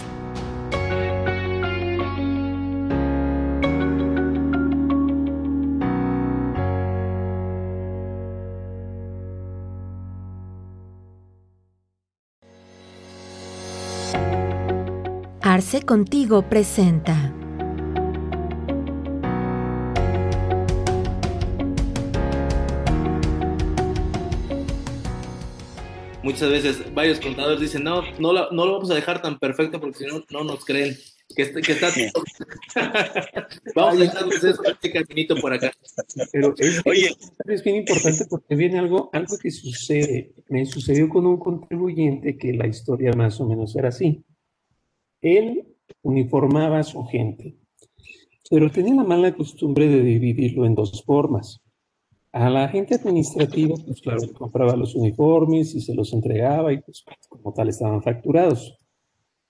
Arce 15.42 15.82
Contigo 15.82 16.48
presenta. 16.50 17.37
Muchas 26.28 26.52
veces 26.52 26.94
varios 26.94 27.22
contadores 27.22 27.62
dicen, 27.62 27.86
no, 27.86 28.02
no, 28.20 28.34
lo 28.34 28.74
vamos 28.74 28.92
a 28.92 28.96
dejar 28.96 29.22
tan 29.22 29.40
perfecto 29.40 29.80
porque 29.80 30.00
si 30.00 30.06
no, 30.08 30.22
no 30.30 30.44
nos 30.44 30.66
creen 30.66 30.94
que, 31.34 31.44
está, 31.44 31.62
que 31.62 31.72
está 31.72 31.88
Vamos 33.76 33.96
a 33.96 33.98
dejar 33.98 34.26
este 34.34 34.92
caminito 34.92 35.38
por 35.38 35.54
acá. 35.54 35.72
Pero 36.34 36.54
es, 36.58 36.82
Oye. 36.86 37.16
es 37.46 37.64
bien 37.64 37.78
importante 37.78 38.26
porque 38.30 38.56
viene 38.56 38.78
algo, 38.78 39.10
algo 39.14 39.38
que 39.38 39.50
sucede. 39.52 40.34
Me 40.50 40.66
sucedió 40.66 41.08
con 41.08 41.26
un 41.26 41.38
contribuyente 41.38 42.38
que 42.38 42.52
la 42.52 42.68
historia 42.68 43.14
más 43.14 43.40
o 43.40 43.48
menos 43.48 43.74
era 43.78 43.88
así. 43.88 44.22
Él 45.22 45.66
uniformaba 46.02 46.80
a 46.80 46.84
su 46.84 47.06
gente, 47.06 47.56
pero 48.50 48.70
tenía 48.70 48.96
la 48.96 49.06
mala 49.06 49.34
costumbre 49.34 49.88
de 49.88 50.04
dividirlo 50.04 50.66
en 50.66 50.76
dos 50.76 51.06
formas. 51.06 51.62
A 52.38 52.50
la 52.50 52.68
gente 52.70 52.96
administrativa, 52.96 53.76
pues 53.86 54.02
claro, 54.02 54.22
compraba 54.34 54.76
los 54.76 54.96
uniformes 54.96 55.74
y 55.76 55.82
se 55.82 55.94
los 55.94 56.14
entregaba 56.14 56.72
y 56.72 56.82
pues 56.82 57.04
como 57.30 57.54
tal 57.54 57.70
estaban 57.70 58.02
facturados 58.02 58.78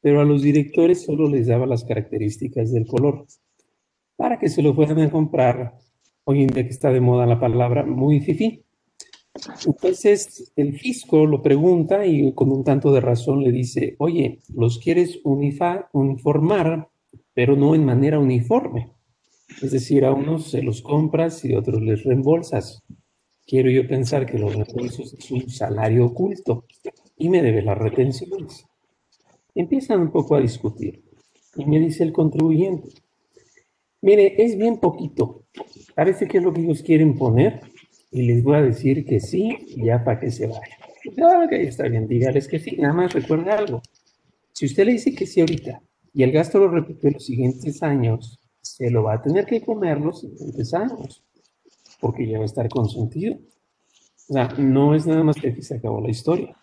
pero 0.01 0.21
a 0.21 0.25
los 0.25 0.41
directores 0.41 1.03
solo 1.03 1.27
les 1.29 1.47
daba 1.47 1.65
las 1.65 1.83
características 1.83 2.71
del 2.71 2.87
color 2.87 3.25
para 4.15 4.39
que 4.39 4.49
se 4.49 4.61
lo 4.61 4.73
fueran 4.73 4.99
a 4.99 5.11
comprar. 5.11 5.77
Hoy 6.23 6.43
en 6.43 6.47
día 6.47 6.63
que 6.63 6.69
está 6.69 6.91
de 6.91 7.01
moda 7.01 7.25
la 7.25 7.39
palabra 7.39 7.85
muy 7.85 8.19
fifí. 8.19 8.63
Entonces 9.65 10.51
el 10.55 10.79
fisco 10.79 11.25
lo 11.25 11.41
pregunta 11.41 12.05
y 12.05 12.33
con 12.33 12.51
un 12.51 12.63
tanto 12.63 12.91
de 12.91 13.01
razón 13.01 13.43
le 13.43 13.51
dice, 13.51 13.95
oye, 13.99 14.39
los 14.53 14.79
quieres 14.79 15.19
uniformar, 15.23 16.89
pero 17.33 17.55
no 17.55 17.75
en 17.75 17.85
manera 17.85 18.19
uniforme. 18.19 18.91
Es 19.61 19.71
decir, 19.71 20.05
a 20.05 20.13
unos 20.13 20.51
se 20.51 20.61
los 20.61 20.81
compras 20.81 21.43
y 21.45 21.53
a 21.53 21.59
otros 21.59 21.81
les 21.81 22.03
reembolsas. 22.03 22.83
Quiero 23.45 23.71
yo 23.71 23.87
pensar 23.87 24.25
que 24.25 24.37
los 24.37 24.53
reembolsos 24.53 25.13
es 25.13 25.31
un 25.31 25.49
salario 25.49 26.05
oculto 26.05 26.65
y 27.17 27.29
me 27.29 27.41
debe 27.41 27.61
las 27.61 27.77
retenciones. 27.77 28.65
Empiezan 29.55 30.01
un 30.01 30.11
poco 30.11 30.35
a 30.35 30.41
discutir. 30.41 31.01
Y 31.55 31.65
me 31.65 31.79
dice 31.79 32.03
el 32.03 32.13
contribuyente, 32.13 32.89
mire, 34.01 34.35
es 34.43 34.57
bien 34.57 34.77
poquito. 34.77 35.45
Parece 35.95 36.27
que 36.27 36.37
es 36.37 36.43
lo 36.43 36.53
que 36.53 36.61
ellos 36.61 36.83
quieren 36.83 37.17
poner. 37.17 37.61
Y 38.11 38.21
les 38.23 38.43
voy 38.43 38.57
a 38.57 38.61
decir 38.61 39.05
que 39.05 39.19
sí, 39.19 39.57
ya 39.75 40.03
para 40.03 40.19
que 40.19 40.29
se 40.29 40.47
vaya. 40.47 40.77
Ah, 41.21 41.43
ok, 41.45 41.53
está 41.53 41.87
bien, 41.87 42.07
dígales 42.07 42.47
que 42.47 42.59
sí. 42.59 42.75
Nada 42.77 42.93
más 42.93 43.13
recuerde 43.13 43.51
algo. 43.51 43.81
Si 44.51 44.65
usted 44.65 44.85
le 44.85 44.93
dice 44.93 45.13
que 45.15 45.25
sí 45.25 45.39
ahorita 45.39 45.81
y 46.13 46.23
el 46.23 46.31
gasto 46.31 46.59
lo 46.59 46.69
repite 46.69 47.11
los 47.11 47.25
siguientes 47.25 47.81
años, 47.81 48.39
se 48.75 48.89
lo 48.89 49.03
va 49.03 49.15
a 49.15 49.21
tener 49.21 49.45
que 49.45 49.61
comer 49.61 49.99
los 49.99 50.21
siguientes 50.21 50.73
años, 50.73 51.23
porque 51.99 52.27
ya 52.27 52.37
va 52.37 52.43
a 52.43 52.47
estar 52.47 52.67
consentido. 52.69 53.37
O 54.29 54.33
sea, 54.33 54.49
no 54.57 54.93
es 54.93 55.07
nada 55.07 55.23
más 55.23 55.37
que 55.37 55.49
aquí 55.49 55.61
se 55.61 55.75
acabó 55.75 56.01
la 56.01 56.09
historia. 56.09 56.55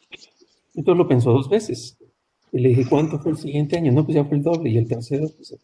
Entonces 0.74 0.98
lo 0.98 1.08
pensó 1.08 1.32
dos 1.32 1.48
veces. 1.48 1.96
Y 2.52 2.60
le 2.60 2.68
dije, 2.70 2.86
¿cuánto 2.88 3.18
fue 3.18 3.32
el 3.32 3.38
siguiente 3.38 3.76
año? 3.76 3.90
No, 3.90 4.04
pues 4.04 4.16
ya 4.16 4.24
fue 4.24 4.36
el 4.36 4.42
doble. 4.42 4.70
Y 4.70 4.78
el 4.78 4.86
tercero, 4.86 5.28
pues. 5.34 5.56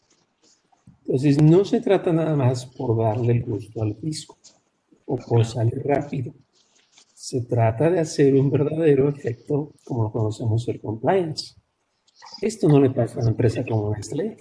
Entonces, 1.02 1.42
no 1.42 1.64
se 1.64 1.80
trata 1.80 2.12
nada 2.12 2.36
más 2.36 2.66
por 2.66 2.96
darle 2.96 3.32
el 3.32 3.42
gusto 3.42 3.82
al 3.82 3.96
fisco 3.96 4.38
o 5.06 5.16
por 5.16 5.44
salir 5.44 5.82
rápido. 5.84 6.32
Se 7.14 7.42
trata 7.42 7.90
de 7.90 8.00
hacer 8.00 8.34
un 8.34 8.50
verdadero 8.50 9.08
efecto, 9.08 9.72
como 9.84 10.04
lo 10.04 10.12
conocemos 10.12 10.66
el 10.68 10.80
compliance. 10.80 11.54
Esto 12.40 12.68
no 12.68 12.80
le 12.80 12.90
pasa 12.90 13.18
a 13.18 13.22
una 13.22 13.30
empresa 13.30 13.64
como 13.64 13.92
Nestlé. 13.94 14.36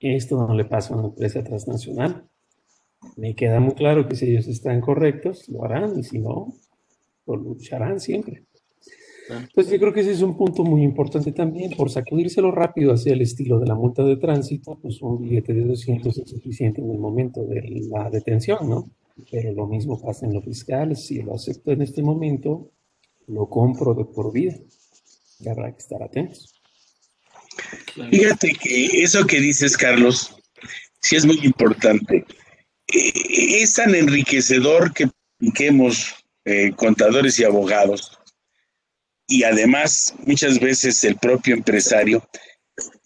Esto 0.00 0.36
no 0.38 0.54
le 0.54 0.64
pasa 0.64 0.94
a 0.94 0.96
una 0.96 1.08
empresa 1.08 1.44
transnacional. 1.44 2.24
Me 3.16 3.34
queda 3.34 3.60
muy 3.60 3.74
claro 3.74 4.08
que 4.08 4.16
si 4.16 4.30
ellos 4.30 4.48
están 4.48 4.80
correctos, 4.80 5.48
lo 5.48 5.64
harán, 5.64 5.98
y 5.98 6.02
si 6.02 6.18
no, 6.18 6.54
lo 7.26 7.36
lucharán 7.36 8.00
siempre. 8.00 8.44
Pues 9.54 9.70
yo 9.70 9.78
creo 9.78 9.92
que 9.92 10.00
ese 10.00 10.12
es 10.12 10.22
un 10.22 10.36
punto 10.36 10.64
muy 10.64 10.82
importante 10.82 11.32
también, 11.32 11.72
por 11.76 11.90
sacudírselo 11.90 12.50
rápido 12.50 12.92
hacia 12.92 13.12
el 13.12 13.20
estilo 13.20 13.60
de 13.60 13.66
la 13.66 13.74
multa 13.74 14.02
de 14.02 14.16
tránsito, 14.16 14.78
pues 14.80 15.00
un 15.02 15.22
billete 15.22 15.54
de 15.54 15.64
200 15.64 16.18
es 16.18 16.30
suficiente 16.30 16.80
en 16.80 16.90
el 16.90 16.98
momento 16.98 17.44
de 17.44 17.62
la 17.88 18.10
detención, 18.10 18.68
¿no? 18.68 18.90
Pero 19.30 19.52
lo 19.52 19.66
mismo 19.66 20.00
pasa 20.00 20.26
en 20.26 20.32
lo 20.32 20.42
fiscal, 20.42 20.96
si 20.96 21.22
lo 21.22 21.34
acepto 21.34 21.70
en 21.72 21.82
este 21.82 22.02
momento, 22.02 22.70
lo 23.26 23.48
compro 23.48 23.94
de 23.94 24.04
por 24.06 24.32
vida. 24.32 24.56
Y 25.38 25.48
habrá 25.48 25.70
que 25.72 25.78
estar 25.78 26.02
atentos. 26.02 26.59
Fíjate 28.10 28.52
que 28.52 29.02
eso 29.02 29.26
que 29.26 29.40
dices, 29.40 29.76
Carlos, 29.76 30.36
sí 31.00 31.16
es 31.16 31.24
muy 31.24 31.38
importante. 31.42 32.24
Eh, 32.88 33.62
es 33.62 33.74
tan 33.74 33.94
enriquecedor 33.94 34.92
que, 34.92 35.08
que 35.54 35.66
hemos, 35.66 36.14
eh, 36.44 36.72
contadores 36.76 37.38
y 37.38 37.44
abogados, 37.44 38.18
y 39.26 39.44
además 39.44 40.14
muchas 40.26 40.58
veces 40.58 41.02
el 41.04 41.16
propio 41.16 41.54
empresario, 41.54 42.26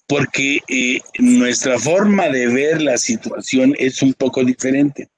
porque 0.07 0.61
eh, 0.69 1.01
nuestra 1.19 1.79
forma 1.79 2.29
de 2.29 2.47
ver 2.47 2.81
la 2.81 2.97
situación 2.97 3.75
es 3.79 4.03
un 4.03 4.15
poco 4.15 4.45
diferente. 4.45 5.09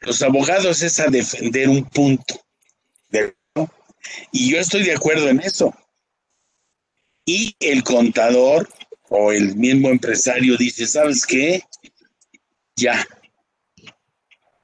Los 0.00 0.22
abogados 0.22 0.82
es 0.82 0.98
a 0.98 1.06
defender 1.08 1.68
un 1.68 1.84
punto, 1.84 2.40
y 4.32 4.50
yo 4.50 4.58
estoy 4.58 4.82
de 4.84 4.94
acuerdo 4.94 5.28
en 5.28 5.40
eso. 5.40 5.74
Y 7.24 7.54
el 7.60 7.84
contador 7.84 8.68
o 9.10 9.32
el 9.32 9.56
mismo 9.56 9.88
empresario 9.88 10.56
dice, 10.56 10.86
¿sabes 10.86 11.26
qué? 11.26 11.62
Ya. 12.76 13.06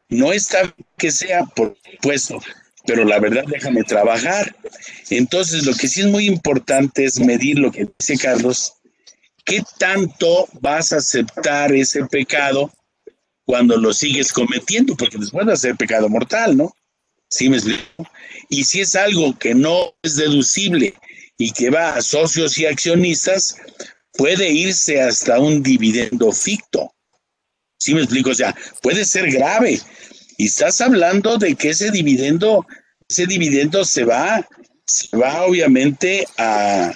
No 0.09 0.33
está 0.33 0.75
que 0.97 1.11
sea, 1.11 1.45
por 1.45 1.77
supuesto, 1.93 2.41
pero 2.87 3.05
la 3.05 3.19
verdad 3.19 3.45
déjame 3.49 3.83
trabajar. 3.83 4.55
Entonces, 5.11 5.67
lo 5.67 5.75
que 5.75 5.89
sí 5.89 6.01
es 6.01 6.07
muy 6.07 6.27
importante 6.27 7.05
es 7.05 7.19
medir 7.19 7.59
lo 7.59 7.73
que 7.73 7.89
dice 7.99 8.17
Carlos, 8.17 8.75
qué 9.45 9.63
tanto 9.79 10.49
vas 10.61 10.93
a 10.93 10.99
aceptar 10.99 11.73
ese 11.75 12.07
pecado 12.07 12.73
cuando 13.45 13.77
lo 13.77 13.93
sigues 13.93 14.33
cometiendo, 14.33 14.97
porque 14.97 15.19
después 15.19 15.47
va 15.47 15.55
a 15.55 15.57
ser 15.57 15.77
pecado 15.77 16.09
mortal, 16.09 16.57
¿no? 16.57 16.73
¿Sí 17.29 17.49
me 17.49 17.57
explico? 17.57 17.83
Y 18.49 18.63
si 18.65 18.81
es 18.81 18.95
algo 18.95 19.37
que 19.37 19.57
no 19.57 19.93
es 20.03 20.15
deducible 20.15 20.95
y 21.37 21.51
que 21.51 21.71
va 21.71 21.95
a 21.95 22.03
socios 22.03 22.57
y 22.59 22.67
accionistas, 22.67 23.57
puede 24.17 24.51
irse 24.51 25.01
hasta 25.01 25.39
un 25.39 25.63
dividendo 25.63 26.33
ficto. 26.33 26.93
¿Sí 27.79 27.95
me 27.95 28.01
explico? 28.01 28.31
O 28.31 28.35
sea, 28.35 28.55
puede 28.83 29.05
ser 29.05 29.31
grave, 29.31 29.81
y 30.39 30.47
estás 30.47 30.81
hablando 30.81 31.39
de 31.39 31.55
que 31.55 31.71
ese 31.71 31.91
dividendo, 31.91 32.67
ese 33.09 33.27
dividendo 33.27 33.85
se 33.85 34.05
va, 34.05 34.47
se 34.87 35.17
va 35.17 35.45
obviamente 35.45 36.27
a, 36.37 36.93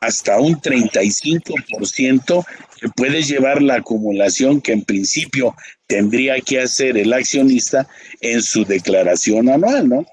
hasta 0.00 0.40
un 0.40 0.60
35% 0.60 2.44
que 2.80 2.88
puede 2.88 3.22
llevar 3.22 3.62
la 3.62 3.76
acumulación 3.76 4.60
que 4.60 4.72
en 4.72 4.82
principio 4.82 5.54
tendría 5.86 6.40
que 6.40 6.60
hacer 6.60 6.96
el 6.96 7.12
accionista 7.12 7.86
en 8.20 8.42
su 8.42 8.64
declaración 8.64 9.48
anual, 9.48 9.88
¿no? 9.88 10.06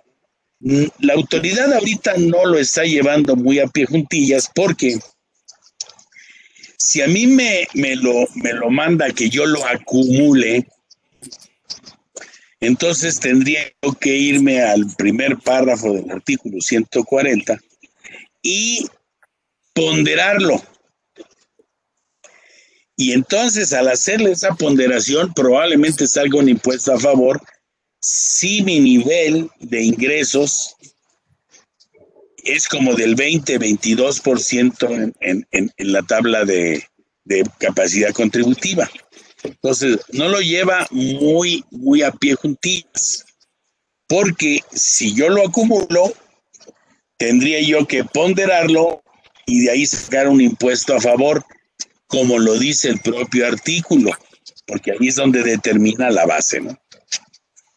La 1.00 1.14
autoridad 1.14 1.72
ahorita 1.74 2.16
no 2.18 2.46
lo 2.46 2.58
está 2.58 2.84
llevando 2.84 3.36
muy 3.36 3.60
a 3.60 3.68
pie 3.68 3.86
juntillas 3.86 4.50
porque 4.54 4.98
si 6.86 7.02
a 7.02 7.08
mí 7.08 7.26
me, 7.26 7.68
me, 7.74 7.96
lo, 7.96 8.28
me 8.36 8.54
lo 8.54 8.70
manda 8.70 9.10
que 9.10 9.28
yo 9.28 9.48
lo 9.48 9.66
acumule, 9.66 10.68
entonces 12.60 13.20
tendría 13.20 13.62
que 14.00 14.16
irme 14.16 14.62
al 14.62 14.86
primer 14.96 15.40
párrafo 15.40 15.94
del 15.94 16.12
artículo 16.12 16.62
140 16.62 17.60
y 18.44 18.86
ponderarlo. 19.74 20.64
Y 22.96 23.14
entonces 23.14 23.74
al 23.74 23.88
hacerle 23.88 24.34
esa 24.34 24.54
ponderación 24.54 25.34
probablemente 25.34 26.06
salga 26.06 26.38
un 26.38 26.50
impuesto 26.50 26.94
a 26.94 27.00
favor 27.00 27.42
si 28.00 28.62
mi 28.62 28.80
nivel 28.80 29.50
de 29.60 29.82
ingresos 29.82 30.76
es 32.46 32.68
como 32.68 32.96
del 32.96 33.16
20-22% 33.16 35.14
en, 35.20 35.46
en, 35.52 35.72
en, 35.78 35.92
la 35.92 36.02
tabla 36.04 36.46
de 36.46 36.84
capacidad 37.60 38.12
contributiva. 38.14 38.90
Entonces, 39.46 40.00
no 40.12 40.30
lo 40.30 40.42
lleva 40.42 40.88
muy, 40.92 41.64
muy 41.72 42.02
a 42.02 42.12
pie 42.12 42.36
juntillas, 42.36 43.26
porque 44.08 44.62
si 44.72 45.14
yo 45.14 45.30
lo 45.30 45.48
acumulo, 45.48 46.14
tendría 47.18 47.62
yo 47.62 47.86
que 47.86 48.04
ponderarlo 48.04 49.04
y 49.46 49.62
de 49.62 49.72
ahí 49.72 49.86
sacar 49.86 50.28
un 50.28 50.42
impuesto 50.42 50.96
a 50.96 51.02
favor, 51.02 51.46
como 52.08 52.40
lo 52.40 52.58
dice 52.58 52.90
el 52.90 53.00
propio 53.00 53.48
artículo, 53.48 54.12
porque 54.66 54.92
ahí 54.92 55.08
es 55.08 55.16
donde 55.16 55.44
determina 55.44 56.10
la 56.10 56.26
base, 56.26 56.62
¿no? 56.62 56.78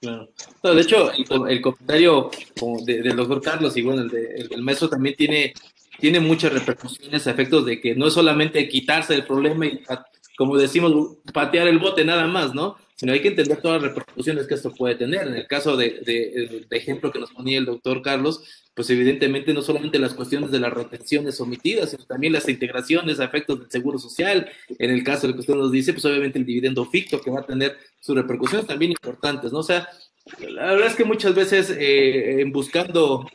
Claro. 0.00 0.28
de 0.62 0.80
hecho, 0.80 1.10
el, 1.12 1.60
comentario 1.60 2.30
del 2.84 3.16
doctor 3.16 3.42
Carlos 3.42 3.76
y 3.76 3.82
bueno, 3.82 4.02
el, 4.02 4.48
del 4.48 4.62
maestro 4.62 4.88
también 4.88 5.16
tiene 5.16 5.52
tiene 5.98 6.20
muchas 6.20 6.52
repercusiones 6.52 7.26
a 7.26 7.32
efectos 7.32 7.66
de 7.66 7.80
que 7.80 7.94
no 7.94 8.06
es 8.06 8.14
solamente 8.14 8.68
quitarse 8.68 9.14
el 9.14 9.26
problema 9.26 9.66
y, 9.66 9.82
como 10.36 10.56
decimos, 10.56 11.16
patear 11.32 11.66
el 11.66 11.78
bote 11.78 12.04
nada 12.04 12.26
más, 12.26 12.54
¿no? 12.54 12.76
Sino 12.94 13.12
hay 13.12 13.20
que 13.20 13.28
entender 13.28 13.60
todas 13.60 13.82
las 13.82 13.90
repercusiones 13.90 14.46
que 14.46 14.54
esto 14.54 14.72
puede 14.72 14.94
tener. 14.94 15.26
En 15.26 15.34
el 15.34 15.46
caso 15.46 15.76
de, 15.76 16.00
de, 16.04 16.66
de 16.68 16.76
ejemplo 16.76 17.10
que 17.10 17.18
nos 17.18 17.32
ponía 17.32 17.58
el 17.58 17.64
doctor 17.64 18.02
Carlos, 18.02 18.42
pues 18.78 18.90
evidentemente 18.90 19.52
no 19.52 19.60
solamente 19.60 19.98
las 19.98 20.14
cuestiones 20.14 20.52
de 20.52 20.60
las 20.60 20.72
retenciones 20.72 21.40
omitidas, 21.40 21.90
sino 21.90 22.04
también 22.04 22.32
las 22.32 22.48
integraciones 22.48 23.18
a 23.18 23.24
efectos 23.24 23.58
del 23.58 23.68
seguro 23.72 23.98
social. 23.98 24.48
En 24.78 24.92
el 24.92 25.02
caso 25.02 25.22
de 25.22 25.30
lo 25.30 25.34
que 25.34 25.40
usted 25.40 25.56
nos 25.56 25.72
dice, 25.72 25.92
pues 25.92 26.04
obviamente 26.04 26.38
el 26.38 26.46
dividendo 26.46 26.84
ficto 26.84 27.20
que 27.20 27.28
va 27.28 27.40
a 27.40 27.44
tener 27.44 27.76
sus 27.98 28.14
repercusiones 28.14 28.68
también 28.68 28.92
importantes, 28.92 29.50
¿no? 29.50 29.58
O 29.58 29.62
sea, 29.64 29.88
la 30.48 30.74
verdad 30.74 30.86
es 30.86 30.94
que 30.94 31.04
muchas 31.04 31.34
veces 31.34 31.74
eh, 31.76 32.44
buscando 32.52 33.26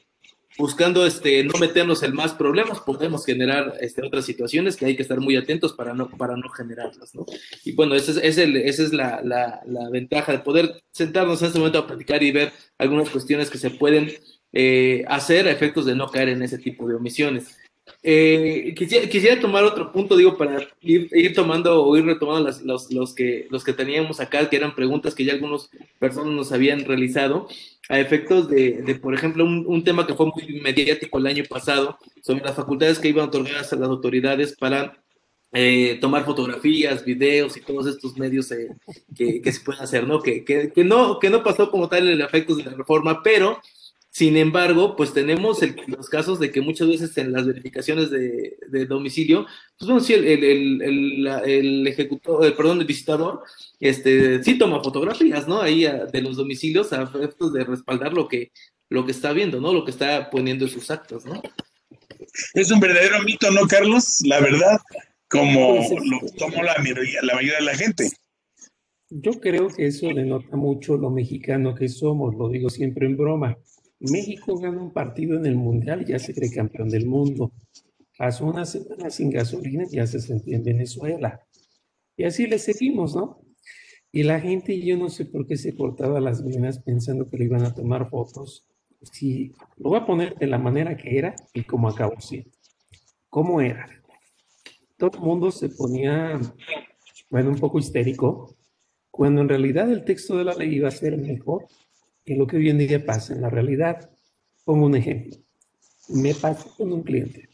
buscando 0.57 1.05
este, 1.05 1.43
no 1.43 1.57
meternos 1.59 2.03
en 2.03 2.13
más 2.13 2.33
problemas, 2.33 2.79
podemos 2.79 3.25
generar 3.25 3.73
este, 3.81 4.05
otras 4.05 4.25
situaciones 4.25 4.77
que 4.77 4.85
hay 4.85 4.95
que 4.95 5.01
estar 5.01 5.19
muy 5.19 5.35
atentos 5.35 5.73
para 5.73 5.93
no, 5.93 6.09
para 6.09 6.37
no 6.37 6.47
generarlas. 6.49 7.15
¿no? 7.15 7.25
Y 7.63 7.73
bueno, 7.73 7.95
esa 7.95 8.11
es, 8.11 8.37
esa 8.37 8.83
es 8.83 8.93
la, 8.93 9.21
la, 9.23 9.61
la, 9.65 9.89
ventaja 9.89 10.31
de 10.31 10.39
poder 10.39 10.81
sentarnos 10.91 11.41
en 11.41 11.47
este 11.47 11.59
momento 11.59 11.79
a 11.79 11.87
platicar 11.87 12.21
y 12.23 12.31
ver 12.31 12.51
algunas 12.77 13.09
cuestiones 13.09 13.49
que 13.49 13.57
se 13.57 13.71
pueden 13.71 14.11
eh, 14.53 15.03
hacer 15.07 15.47
a 15.47 15.51
efectos 15.51 15.85
de 15.85 15.95
no 15.95 16.09
caer 16.09 16.29
en 16.29 16.43
ese 16.43 16.57
tipo 16.57 16.87
de 16.87 16.95
omisiones. 16.95 17.57
Eh, 18.01 18.73
quisiera, 18.77 19.09
quisiera, 19.09 19.41
tomar 19.41 19.63
otro 19.63 19.91
punto, 19.91 20.15
digo, 20.15 20.37
para 20.37 20.67
ir, 20.81 21.09
ir 21.11 21.33
tomando 21.33 21.83
o 21.83 21.97
ir 21.97 22.05
retomando 22.05 22.45
las, 22.45 22.61
los, 22.61 22.91
los, 22.91 23.13
que, 23.13 23.47
los 23.49 23.63
que 23.63 23.73
teníamos 23.73 24.19
acá, 24.19 24.49
que 24.49 24.55
eran 24.55 24.75
preguntas 24.75 25.15
que 25.15 25.25
ya 25.25 25.33
algunas 25.33 25.69
personas 25.99 26.33
nos 26.33 26.51
habían 26.51 26.85
realizado, 26.85 27.47
a 27.89 27.99
efectos 27.99 28.49
de, 28.49 28.81
de 28.81 28.95
por 28.95 29.13
ejemplo, 29.13 29.43
un, 29.43 29.65
un, 29.67 29.83
tema 29.83 30.07
que 30.07 30.13
fue 30.13 30.27
muy 30.27 30.61
mediático 30.61 31.17
el 31.17 31.27
año 31.27 31.43
pasado, 31.49 31.97
sobre 32.21 32.43
las 32.43 32.55
facultades 32.55 32.99
que 32.99 33.09
iban 33.09 33.27
otorgadas 33.27 33.73
a 33.73 33.75
las 33.75 33.89
autoridades 33.89 34.55
para 34.55 34.97
eh, 35.51 35.97
tomar 36.01 36.25
fotografías, 36.25 37.05
videos 37.05 37.55
y 37.57 37.61
todos 37.61 37.85
estos 37.85 38.17
medios 38.17 38.51
eh, 38.51 38.69
que, 39.15 39.41
que, 39.41 39.51
se 39.51 39.61
pueden 39.61 39.83
hacer, 39.83 40.07
¿no? 40.07 40.21
Que, 40.21 40.43
que, 40.43 40.71
que, 40.71 40.83
no? 40.83 41.19
que 41.19 41.29
no 41.29 41.43
pasó 41.43 41.69
como 41.69 41.87
tal 41.87 42.07
el 42.07 42.21
efectos 42.21 42.57
de 42.57 42.63
la 42.63 42.71
reforma, 42.71 43.21
pero 43.21 43.61
sin 44.13 44.37
embargo, 44.37 44.95
pues 44.95 45.11
tenemos 45.11 45.57
los 45.87 46.07
casos 46.07 46.39
de 46.39 46.51
que 46.51 46.61
muchas 46.61 46.87
veces 46.87 47.17
en 47.17 47.31
las 47.31 47.47
verificaciones 47.47 48.11
de, 48.11 48.85
domicilio, 48.87 49.47
pues 49.75 49.89
bueno, 49.89 49.99
sí, 50.01 50.13
el, 50.13 50.25
el, 50.27 50.81
el, 50.83 51.27
el 51.27 51.87
ejecutor, 51.87 52.45
el, 52.45 52.53
perdón, 52.53 52.79
el 52.79 52.85
visitador, 52.85 53.41
este, 53.79 54.43
sí 54.43 54.59
toma 54.59 54.83
fotografías, 54.83 55.47
¿no? 55.47 55.59
Ahí 55.59 55.87
de 56.11 56.21
los 56.21 56.37
domicilios 56.37 56.93
a 56.93 57.01
efectos 57.01 57.53
de 57.53 57.63
respaldar 57.63 58.13
lo 58.13 58.27
que, 58.27 58.51
lo 58.87 59.03
que 59.03 59.13
está 59.13 59.33
viendo, 59.33 59.59
¿no? 59.59 59.73
Lo 59.73 59.83
que 59.83 59.89
está 59.89 60.29
poniendo 60.29 60.65
en 60.65 60.71
sus 60.71 60.91
actos, 60.91 61.25
¿no? 61.25 61.41
Es 62.53 62.69
un 62.69 62.79
verdadero 62.79 63.19
mito, 63.23 63.49
¿no, 63.49 63.61
Carlos? 63.65 64.21
La 64.27 64.39
verdad, 64.39 64.79
como 65.27 65.77
pues 65.77 65.89
lo 66.05 66.19
tomó 66.37 66.61
la 66.61 66.75
mayoría, 66.77 67.19
la 67.23 67.33
mayoría 67.33 67.57
de 67.57 67.65
la 67.65 67.75
gente. 67.75 68.11
Yo 69.09 69.31
creo 69.39 69.69
que 69.69 69.87
eso 69.87 70.05
denota 70.13 70.55
mucho 70.55 70.97
lo 70.97 71.09
mexicano 71.09 71.73
que 71.73 71.89
somos, 71.89 72.35
lo 72.35 72.49
digo 72.49 72.69
siempre 72.69 73.07
en 73.07 73.17
broma. 73.17 73.57
México 74.11 74.57
gana 74.57 74.81
un 74.81 74.91
partido 74.91 75.37
en 75.37 75.45
el 75.45 75.55
Mundial 75.55 76.01
y 76.01 76.11
ya 76.11 76.19
se 76.19 76.33
cree 76.33 76.51
campeón 76.51 76.89
del 76.89 77.05
mundo. 77.05 77.53
Pasó 78.17 78.45
una 78.45 78.65
semana 78.65 79.09
sin 79.09 79.29
gasolina 79.29 79.85
y 79.89 79.95
ya 79.95 80.07
se 80.07 80.19
sentía 80.19 80.57
en 80.57 80.63
Venezuela. 80.63 81.41
Y 82.17 82.25
así 82.25 82.45
le 82.45 82.59
seguimos, 82.59 83.15
¿no? 83.15 83.41
Y 84.11 84.23
la 84.23 84.39
gente, 84.39 84.79
yo 84.79 84.97
no 84.97 85.09
sé 85.09 85.25
por 85.25 85.47
qué 85.47 85.57
se 85.57 85.75
cortaba 85.75 86.19
las 86.19 86.43
venas 86.43 86.79
pensando 86.79 87.29
que 87.29 87.37
le 87.37 87.45
iban 87.45 87.63
a 87.63 87.73
tomar 87.73 88.09
fotos. 88.09 88.67
Si 89.01 89.51
lo 89.77 89.89
voy 89.89 89.99
a 89.99 90.05
poner 90.05 90.35
de 90.35 90.47
la 90.47 90.59
manera 90.59 90.95
que 90.95 91.17
era 91.17 91.35
y 91.53 91.63
como 91.63 91.89
acabó 91.89 92.19
siendo. 92.19 92.51
¿Cómo 93.29 93.61
era? 93.61 93.87
Todo 94.97 95.11
el 95.15 95.23
mundo 95.23 95.49
se 95.49 95.69
ponía, 95.69 96.39
bueno, 97.29 97.49
un 97.49 97.57
poco 97.57 97.79
histérico, 97.79 98.55
cuando 99.09 99.41
en 99.41 99.49
realidad 99.49 99.89
el 99.89 100.03
texto 100.03 100.37
de 100.37 100.43
la 100.43 100.53
ley 100.53 100.75
iba 100.75 100.89
a 100.89 100.91
ser 100.91 101.17
mejor 101.17 101.65
que 102.25 102.35
lo 102.35 102.47
que 102.47 102.57
hoy 102.57 102.69
en 102.69 102.77
día 102.77 103.05
pasa 103.05 103.33
en 103.33 103.41
la 103.41 103.49
realidad. 103.49 104.09
Pongo 104.63 104.85
un 104.85 104.95
ejemplo. 104.95 105.37
Me 106.09 106.33
pasó 106.33 106.73
con 106.75 106.91
un 106.93 107.03
cliente 107.03 107.49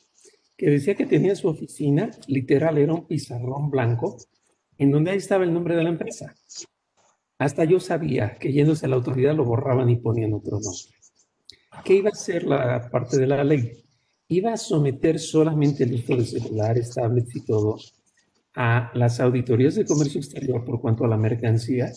que 0.60 0.70
decía 0.70 0.96
que 0.96 1.06
tenía 1.06 1.36
su 1.36 1.48
oficina, 1.48 2.12
literal, 2.28 2.78
era 2.78 2.94
un 2.94 3.08
pizarrón 3.08 3.70
blanco, 3.70 4.18
en 4.78 4.92
donde 4.92 5.12
ahí 5.12 5.18
estaba 5.18 5.46
el 5.46 5.54
nombre 5.54 5.76
de 5.76 5.84
la 5.84 5.90
empresa. 5.90 6.36
Hasta 7.38 7.64
yo 7.64 7.80
sabía 7.80 8.36
que 8.36 8.52
yéndose 8.52 8.86
a 8.86 8.90
la 8.90 8.98
autoridad 8.98 9.34
lo 9.34 9.46
borraban 9.46 9.90
y 9.90 9.96
ponían 9.96 10.34
otro 10.34 10.60
nombre. 10.60 10.96
¿Qué 11.86 11.96
iba 11.96 12.10
a 12.10 12.16
ser 12.16 12.44
la 12.44 12.90
parte 12.92 13.18
de 13.18 13.28
la 13.28 13.44
ley? 13.46 13.86
Iba 14.28 14.52
a 14.52 14.58
someter 14.58 15.18
solamente 15.18 15.86
el 15.86 15.94
uso 15.94 16.18
de 16.18 16.26
celulares, 16.26 16.94
tablets 16.94 17.36
y 17.38 17.46
todo 17.46 17.78
a 18.56 18.92
las 18.94 19.22
auditorías 19.22 19.76
de 19.76 19.86
comercio 19.86 20.20
exterior 20.20 20.66
por 20.66 20.82
cuanto 20.82 21.06
a 21.06 21.08
la 21.08 21.16
mercancía 21.16 21.90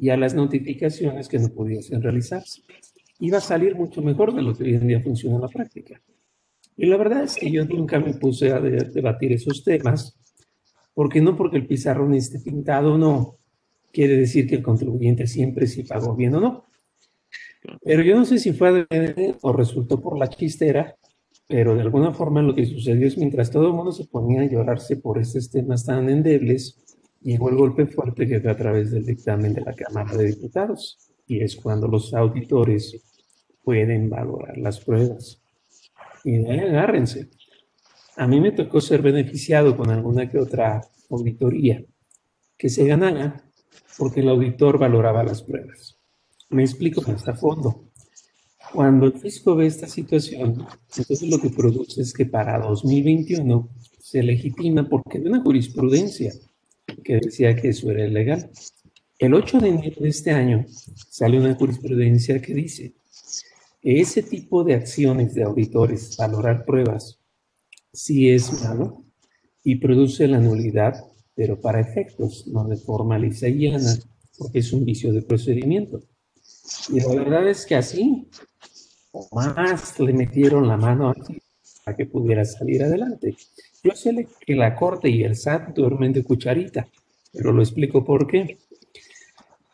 y 0.00 0.08
a 0.08 0.16
las 0.16 0.34
notificaciones 0.34 1.28
que 1.28 1.38
no 1.38 1.50
pudiesen 1.50 2.02
realizarse. 2.02 2.62
Iba 3.18 3.38
a 3.38 3.42
salir 3.42 3.76
mucho 3.76 4.00
mejor 4.00 4.34
de 4.34 4.40
lo 4.40 4.54
que 4.56 4.64
hoy 4.64 4.74
en 4.74 4.86
día 4.86 5.00
funciona 5.00 5.36
en 5.36 5.42
la 5.42 5.48
práctica. 5.48 6.00
Y 6.74 6.86
la 6.86 6.96
verdad 6.96 7.24
es 7.24 7.36
que 7.36 7.50
yo 7.50 7.66
nunca 7.66 8.00
me 8.00 8.14
puse 8.14 8.50
a 8.50 8.60
debatir 8.60 9.32
esos 9.32 9.62
temas, 9.62 10.18
porque 10.94 11.20
no 11.20 11.36
porque 11.36 11.58
el 11.58 11.66
pizarrón 11.66 12.14
esté 12.14 12.40
pintado, 12.40 12.96
no 12.96 13.36
quiere 13.92 14.16
decir 14.16 14.46
que 14.48 14.54
el 14.56 14.62
contribuyente 14.62 15.26
siempre 15.26 15.66
sí 15.66 15.82
pagó 15.82 16.14
bien 16.14 16.34
o 16.36 16.40
no. 16.40 16.66
Pero 17.82 18.02
yo 18.02 18.16
no 18.16 18.24
sé 18.24 18.38
si 18.38 18.52
fue 18.54 18.86
o 19.42 19.52
resultó 19.52 20.00
por 20.00 20.18
la 20.18 20.28
chistera, 20.28 20.96
pero 21.46 21.74
de 21.74 21.82
alguna 21.82 22.14
forma 22.14 22.40
lo 22.40 22.54
que 22.54 22.64
sucedió 22.64 23.06
es 23.06 23.18
mientras 23.18 23.50
todo 23.50 23.66
el 23.66 23.74
mundo 23.74 23.92
se 23.92 24.06
ponía 24.06 24.42
a 24.42 24.48
llorarse 24.48 24.96
por 24.96 25.18
estos 25.18 25.50
temas 25.50 25.84
tan 25.84 26.08
endebles, 26.08 26.89
llegó 27.20 27.50
el 27.50 27.56
golpe 27.56 27.86
fuerte 27.86 28.26
que 28.26 28.40
fue 28.40 28.50
a 28.50 28.56
través 28.56 28.90
del 28.90 29.04
dictamen 29.04 29.54
de 29.54 29.62
la 29.62 29.74
Cámara 29.74 30.16
de 30.16 30.26
Diputados, 30.26 30.98
y 31.26 31.40
es 31.40 31.56
cuando 31.56 31.86
los 31.86 32.12
auditores 32.14 33.00
pueden 33.62 34.10
valorar 34.10 34.56
las 34.58 34.80
pruebas. 34.80 35.40
Y 36.24 36.38
de 36.38 36.50
ahí 36.50 36.58
agárrense. 36.58 37.28
A 38.16 38.26
mí 38.26 38.40
me 38.40 38.52
tocó 38.52 38.80
ser 38.80 39.02
beneficiado 39.02 39.76
con 39.76 39.90
alguna 39.90 40.28
que 40.28 40.38
otra 40.38 40.80
auditoría 41.08 41.82
que 42.56 42.68
se 42.68 42.86
ganara 42.86 43.44
porque 43.96 44.20
el 44.20 44.28
auditor 44.28 44.78
valoraba 44.78 45.22
las 45.22 45.42
pruebas. 45.42 45.96
Me 46.50 46.62
explico 46.62 47.02
más 47.02 47.26
a 47.28 47.34
fondo. 47.34 47.84
Cuando 48.72 49.06
el 49.06 49.14
fisco 49.14 49.56
ve 49.56 49.66
esta 49.66 49.86
situación, 49.86 50.66
entonces 50.96 51.22
lo 51.28 51.38
que 51.40 51.50
produce 51.50 52.02
es 52.02 52.12
que 52.12 52.26
para 52.26 52.58
2021 52.58 53.68
se 53.98 54.22
legitima 54.22 54.88
porque 54.88 55.18
hay 55.18 55.26
una 55.26 55.42
jurisprudencia 55.42 56.32
que 57.02 57.18
decía 57.18 57.54
que 57.56 57.68
eso 57.68 57.90
era 57.90 58.06
ilegal. 58.06 58.50
El 59.18 59.34
8 59.34 59.58
de 59.58 59.68
enero 59.68 59.96
de 60.00 60.08
este 60.08 60.30
año 60.30 60.64
sale 61.10 61.38
una 61.38 61.54
jurisprudencia 61.54 62.40
que 62.40 62.54
dice 62.54 62.94
que 63.80 64.00
ese 64.00 64.22
tipo 64.22 64.64
de 64.64 64.74
acciones 64.74 65.34
de 65.34 65.42
auditores, 65.42 66.16
valorar 66.16 66.64
pruebas, 66.64 67.18
sí 67.92 68.30
es 68.30 68.62
malo 68.62 69.04
y 69.64 69.76
produce 69.76 70.26
la 70.26 70.38
nulidad, 70.38 70.94
pero 71.34 71.60
para 71.60 71.80
efectos, 71.80 72.46
no 72.46 72.64
de 72.64 72.76
forma 72.76 73.18
lisa 73.18 73.48
y 73.48 73.70
llana, 73.70 73.94
porque 74.38 74.60
es 74.60 74.72
un 74.72 74.84
vicio 74.84 75.12
de 75.12 75.22
procedimiento. 75.22 76.00
Y 76.88 77.00
la 77.00 77.14
verdad 77.14 77.48
es 77.48 77.66
que 77.66 77.76
así, 77.76 78.28
o 79.12 79.28
más 79.32 79.98
le 79.98 80.12
metieron 80.12 80.68
la 80.68 80.76
mano 80.76 81.12
a 81.86 81.96
que 81.96 82.06
pudiera 82.06 82.44
salir 82.44 82.82
adelante. 82.82 83.36
Yo 83.82 83.92
sé 83.92 84.28
que 84.46 84.54
la 84.54 84.76
Corte 84.76 85.08
y 85.08 85.22
el 85.22 85.36
SAT 85.36 85.74
duermen 85.74 86.12
de 86.12 86.22
cucharita, 86.22 86.88
pero 87.32 87.52
lo 87.52 87.62
explico 87.62 88.04
por 88.04 88.26
qué. 88.26 88.58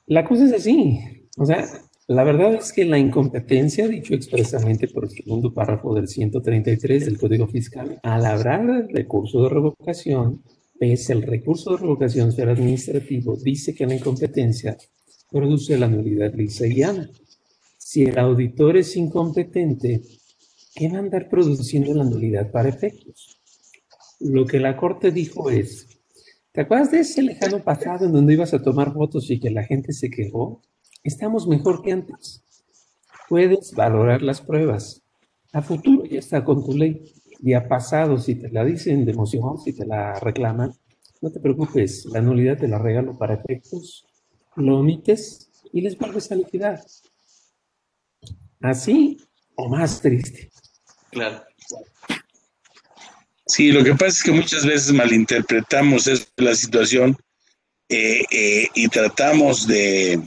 La 0.07 0.24
cosa 0.24 0.45
es 0.45 0.53
así. 0.53 1.01
O 1.37 1.45
sea, 1.45 1.66
la 2.07 2.23
verdad 2.23 2.55
es 2.55 2.73
que 2.73 2.85
la 2.85 2.99
incompetencia, 2.99 3.89
dicho 3.89 4.15
expresamente 4.15 4.87
por 4.87 5.05
el 5.05 5.11
segundo 5.11 5.53
párrafo 5.53 5.93
del 5.93 6.07
133 6.07 7.05
del 7.05 7.19
Código 7.19 7.49
Fiscal, 7.49 7.99
al 8.05 8.24
hablar 8.24 8.65
del 8.65 8.89
recurso 8.89 9.43
de 9.43 9.49
revocación, 9.49 10.43
es 10.78 11.11
el 11.11 11.23
recurso 11.23 11.73
de 11.73 11.78
revocación 11.78 12.31
ser 12.31 12.49
administrativo, 12.49 13.37
dice 13.37 13.74
que 13.74 13.87
la 13.87 13.97
incompetencia 13.97 14.77
produce 15.31 15.77
la 15.77 15.89
nulidad 15.89 16.33
lisa 16.35 16.66
y 16.69 16.77
llana. 16.77 17.11
Si 17.77 18.05
el 18.05 18.19
auditor 18.19 18.77
es 18.77 18.97
incompetente, 18.97 20.03
¿qué 20.77 20.89
va 20.89 20.99
a 20.99 21.01
andar 21.01 21.28
produciendo 21.28 21.93
la 21.93 22.05
nulidad 22.05 22.53
para 22.53 22.69
efectos? 22.69 23.36
Lo 24.21 24.47
que 24.47 24.61
la 24.61 24.77
corte 24.77 25.11
dijo 25.11 25.51
es, 25.51 25.87
¿te 26.53 26.63
acuerdas 26.63 26.91
de 26.91 27.01
ese 27.01 27.23
lejano 27.23 27.63
pasado 27.63 28.07
en 28.07 28.13
donde 28.13 28.35
ibas 28.35 28.55
a 28.55 28.63
tomar 28.63 28.93
fotos 28.93 29.31
y 29.31 29.39
que 29.39 29.51
la 29.51 29.65
gente 29.65 29.93
se 29.93 30.11
quejó? 30.11 30.63
Estamos 31.05 31.47
mejor 31.47 31.83
que 31.83 31.93
antes. 31.93 32.43
Puedes 33.29 33.73
valorar 33.73 34.23
las 34.23 34.41
pruebas. 34.41 35.03
A 35.53 35.63
futuro 35.63 36.05
ya 36.05 36.19
está 36.19 36.45
con 36.45 36.65
tu 36.65 36.73
ley. 36.73 37.13
Y 37.43 37.53
a 37.53 37.69
pasado, 37.69 38.19
si 38.19 38.35
te 38.37 38.49
la 38.51 38.65
dicen 38.65 39.05
de 39.05 39.13
emoción, 39.13 39.59
si 39.59 39.73
te 39.75 39.85
la 39.85 40.19
reclaman, 40.21 40.73
no 41.21 41.31
te 41.31 41.41
preocupes, 41.41 42.07
la 42.07 42.21
nulidad 42.21 42.59
te 42.59 42.69
la 42.69 42.79
regalo 42.79 43.17
para 43.19 43.35
efectos, 43.35 44.07
lo 44.57 44.79
omites 44.79 45.51
y 45.73 45.81
les 45.83 45.99
vuelves 45.99 46.31
a 46.33 46.37
liquidar. 46.37 46.81
Así 48.61 49.19
o 49.57 49.69
más 49.69 50.01
triste. 50.01 50.51
Claro. 51.11 51.43
Sí, 53.47 53.70
lo 53.70 53.85
que 53.85 53.93
pasa 53.93 54.09
es 54.09 54.23
que 54.24 54.32
muchas 54.32 54.66
veces 54.66 54.93
malinterpretamos 54.93 56.10
la 56.36 56.55
situación 56.55 57.16
eh, 57.89 58.24
eh, 58.31 58.68
y 58.74 58.89
tratamos 58.89 59.68
de, 59.68 60.20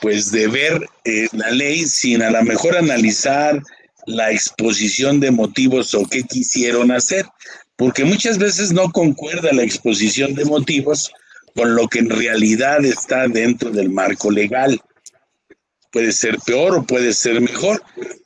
pues, 0.00 0.30
de 0.30 0.46
ver 0.46 0.88
eh, 1.04 1.26
la 1.32 1.50
ley 1.50 1.84
sin 1.86 2.22
a 2.22 2.30
lo 2.30 2.42
mejor 2.44 2.76
analizar 2.76 3.60
la 4.06 4.30
exposición 4.30 5.18
de 5.18 5.32
motivos 5.32 5.92
o 5.94 6.06
qué 6.06 6.22
quisieron 6.22 6.92
hacer, 6.92 7.26
porque 7.74 8.04
muchas 8.04 8.38
veces 8.38 8.72
no 8.72 8.92
concuerda 8.92 9.52
la 9.52 9.64
exposición 9.64 10.34
de 10.34 10.44
motivos 10.44 11.10
con 11.56 11.74
lo 11.74 11.88
que 11.88 11.98
en 11.98 12.10
realidad 12.10 12.84
está 12.84 13.26
dentro 13.26 13.70
del 13.70 13.90
marco 13.90 14.30
legal. 14.30 14.80
Puede 15.90 16.12
ser 16.12 16.38
peor 16.46 16.76
o 16.76 16.84
puede 16.84 17.12
ser 17.12 17.40
mejor, 17.40 17.82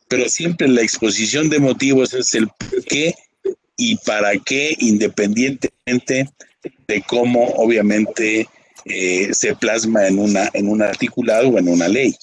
pero 0.09 0.29
siempre 0.29 0.69
la 0.69 0.83
exposición 0.83 1.49
de 1.49 1.59
motivos 1.59 2.13
es 2.13 2.35
el 2.35 2.49
por 2.49 2.85
qué 2.85 3.15
y 3.79 3.97
para 3.99 4.37
qué, 4.39 4.75
independientemente 4.81 6.29
de 6.87 7.03
cómo 7.07 7.45
obviamente 7.55 8.49
eh, 8.85 9.33
se 9.33 9.55
plasma 9.55 10.07
en, 10.09 10.19
una, 10.19 10.51
en 10.53 10.69
un 10.69 10.83
articulado 10.83 11.49
o 11.49 11.59
en 11.59 11.69
una 11.69 11.89
ley. 11.89 12.15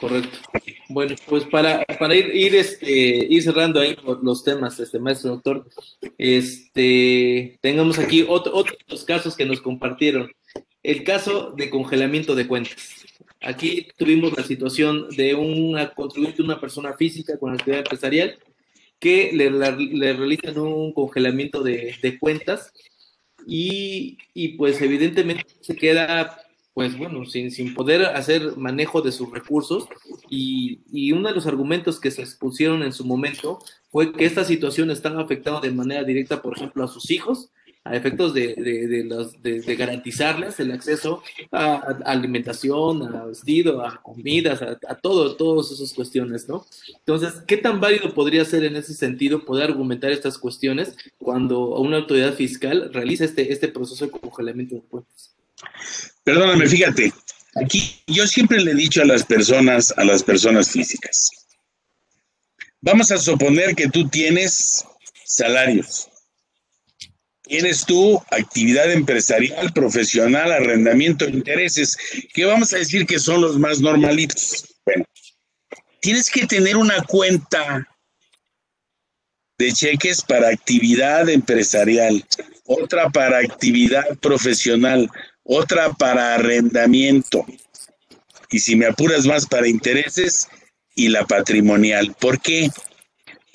Correcto. 0.00 0.38
Bueno, 0.88 1.16
pues 1.26 1.44
para, 1.44 1.84
para 1.98 2.14
ir, 2.14 2.34
ir, 2.34 2.54
este, 2.54 2.90
ir 2.90 3.42
cerrando 3.42 3.80
ahí 3.80 3.96
los 4.22 4.44
temas, 4.44 4.78
este 4.78 4.98
maestro 4.98 5.30
doctor, 5.30 5.66
este, 6.18 7.58
tengamos 7.60 7.98
aquí 7.98 8.24
otro, 8.28 8.54
otros 8.54 9.04
casos 9.04 9.36
que 9.36 9.46
nos 9.46 9.60
compartieron. 9.60 10.30
El 10.86 11.02
caso 11.02 11.50
de 11.56 11.68
congelamiento 11.68 12.36
de 12.36 12.46
cuentas. 12.46 12.76
Aquí 13.42 13.88
tuvimos 13.96 14.36
la 14.36 14.44
situación 14.44 15.08
de 15.16 15.34
una 15.34 15.92
contribuyente, 15.92 16.42
una 16.42 16.60
persona 16.60 16.92
física 16.92 17.36
con 17.40 17.52
actividad 17.52 17.80
empresarial, 17.80 18.38
que 19.00 19.32
le, 19.32 19.50
le 19.50 20.12
realizan 20.12 20.56
un 20.58 20.92
congelamiento 20.92 21.64
de, 21.64 21.96
de 22.00 22.18
cuentas 22.20 22.72
y, 23.44 24.16
y, 24.32 24.56
pues 24.56 24.80
evidentemente 24.80 25.44
se 25.60 25.74
queda 25.74 26.40
pues 26.72 26.96
bueno, 26.96 27.24
sin, 27.24 27.50
sin 27.50 27.74
poder 27.74 28.04
hacer 28.04 28.56
manejo 28.56 29.02
de 29.02 29.10
sus 29.10 29.28
recursos. 29.32 29.88
Y, 30.30 30.82
y, 30.92 31.10
uno 31.10 31.30
de 31.30 31.34
los 31.34 31.48
argumentos 31.48 31.98
que 31.98 32.12
se 32.12 32.22
expusieron 32.22 32.84
en 32.84 32.92
su 32.92 33.04
momento 33.04 33.58
fue 33.90 34.12
que 34.12 34.24
esta 34.24 34.44
situación 34.44 34.92
estaba 34.92 35.20
afectando 35.20 35.60
de 35.60 35.72
manera 35.72 36.04
directa, 36.04 36.42
por 36.42 36.56
ejemplo, 36.56 36.84
a 36.84 36.88
sus 36.88 37.10
hijos, 37.10 37.50
a 37.86 37.96
efectos 37.96 38.34
de, 38.34 38.54
de, 38.56 39.60
de, 39.60 39.76
garantizarles 39.76 40.58
el 40.58 40.72
acceso 40.72 41.22
a, 41.52 41.74
a, 41.74 42.10
alimentación, 42.10 43.14
a 43.14 43.26
vestido, 43.26 43.86
a 43.86 44.02
comidas, 44.02 44.60
a, 44.60 44.78
a 44.88 44.94
todo, 44.96 45.36
todas 45.36 45.70
esas 45.70 45.92
cuestiones, 45.92 46.48
¿no? 46.48 46.66
Entonces, 46.98 47.34
¿qué 47.46 47.56
tan 47.56 47.80
válido 47.80 48.12
podría 48.12 48.44
ser 48.44 48.64
en 48.64 48.76
ese 48.76 48.94
sentido 48.94 49.44
poder 49.44 49.70
argumentar 49.70 50.10
estas 50.10 50.36
cuestiones 50.36 50.96
cuando 51.18 51.76
una 51.76 51.98
autoridad 51.98 52.34
fiscal 52.34 52.90
realiza 52.92 53.24
este, 53.24 53.52
este 53.52 53.68
proceso 53.68 54.06
de 54.06 54.10
congelamiento 54.10 54.74
de 54.74 54.82
cuentas? 54.82 55.36
Perdóname, 56.24 56.66
fíjate, 56.66 57.12
aquí 57.54 58.02
yo 58.08 58.26
siempre 58.26 58.60
le 58.60 58.72
he 58.72 58.74
dicho 58.74 59.00
a 59.00 59.06
las 59.06 59.24
personas, 59.24 59.94
a 59.96 60.04
las 60.04 60.22
personas 60.24 60.70
físicas, 60.70 61.30
vamos 62.80 63.12
a 63.12 63.18
suponer 63.18 63.76
que 63.76 63.88
tú 63.88 64.08
tienes 64.08 64.84
salarios, 65.24 66.08
tienes 67.46 67.84
tu 67.84 68.20
actividad 68.30 68.90
empresarial, 68.92 69.72
profesional, 69.72 70.52
arrendamiento 70.52 71.28
intereses, 71.28 71.96
que 72.34 72.44
vamos 72.44 72.72
a 72.72 72.78
decir 72.78 73.06
que 73.06 73.18
son 73.18 73.40
los 73.40 73.58
más 73.58 73.80
normalitos. 73.80 74.66
Bueno, 74.84 75.04
tienes 76.00 76.30
que 76.30 76.46
tener 76.46 76.76
una 76.76 77.02
cuenta 77.02 77.88
de 79.58 79.72
cheques 79.72 80.22
para 80.22 80.48
actividad 80.48 81.28
empresarial, 81.28 82.24
otra 82.66 83.08
para 83.10 83.38
actividad 83.38 84.04
profesional, 84.18 85.10
otra 85.44 85.92
para 85.92 86.34
arrendamiento 86.34 87.46
y 88.50 88.58
si 88.58 88.76
me 88.76 88.86
apuras 88.86 89.26
más 89.26 89.46
para 89.46 89.68
intereses 89.68 90.48
y 90.94 91.08
la 91.08 91.24
patrimonial. 91.26 92.14
¿Por 92.18 92.40
qué? 92.40 92.70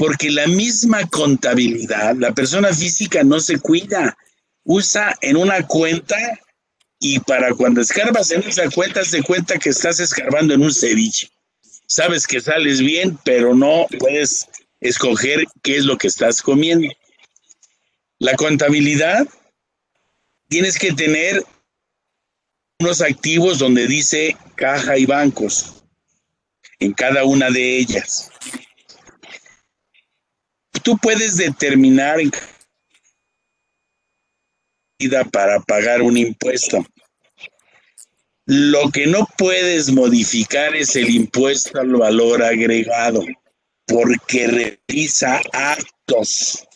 Porque 0.02 0.32
la 0.32 0.48
misma 0.48 1.07
contabilidad, 1.07 2.15
la 2.15 2.32
persona 2.32 2.73
física 2.73 3.23
no 3.23 3.40
se 3.40 3.60
cuida, 3.60 4.18
usa 4.64 5.15
en 5.22 5.38
una 5.38 5.68
cuenta 5.68 6.18
y 6.99 7.19
para 7.19 7.53
cuando 7.53 7.82
escarbas 7.82 8.32
en 8.32 8.41
esa 8.41 8.68
cuenta 8.72 9.06
se 9.06 9.22
cuenta 9.22 9.60
que 9.60 9.69
estás 9.69 9.99
escarbando 9.99 10.56
en 10.56 10.64
un 10.64 10.73
ceviche. 10.73 11.30
Sabes 11.86 12.26
que 12.26 12.41
sales 12.41 12.80
bien, 12.80 13.19
pero 13.23 13.53
no 13.53 13.86
puedes 13.99 14.48
escoger 14.80 15.45
qué 15.61 15.78
es 15.78 15.86
lo 15.86 15.99
que 15.99 16.07
estás 16.07 16.41
comiendo. 16.41 16.88
La 18.18 18.34
contabilidad 18.34 19.28
tienes 20.49 20.80
que 20.80 20.94
tener 20.94 21.45
unos 22.80 23.02
activos 23.02 23.60
donde 23.60 23.86
dice 23.86 24.36
caja 24.56 24.98
y 24.98 25.06
bancos 25.06 25.84
en 26.80 26.91
cada 26.91 27.23
una 27.23 27.52
de 27.52 27.78
ellas. 27.78 28.30
Tú 30.83 30.97
puedes 30.97 31.37
determinar 31.37 32.19
para 35.31 35.59
pagar 35.61 36.01
un 36.01 36.17
impuesto. 36.17 36.85
Lo 38.45 38.89
que 38.91 39.07
no 39.07 39.27
puedes 39.37 39.91
modificar 39.91 40.75
es 40.75 40.95
el 40.95 41.09
impuesto 41.09 41.79
al 41.79 41.95
valor 41.95 42.43
agregado, 42.43 43.25
porque 43.85 44.77
realiza 44.87 45.41
actos. 45.53 46.67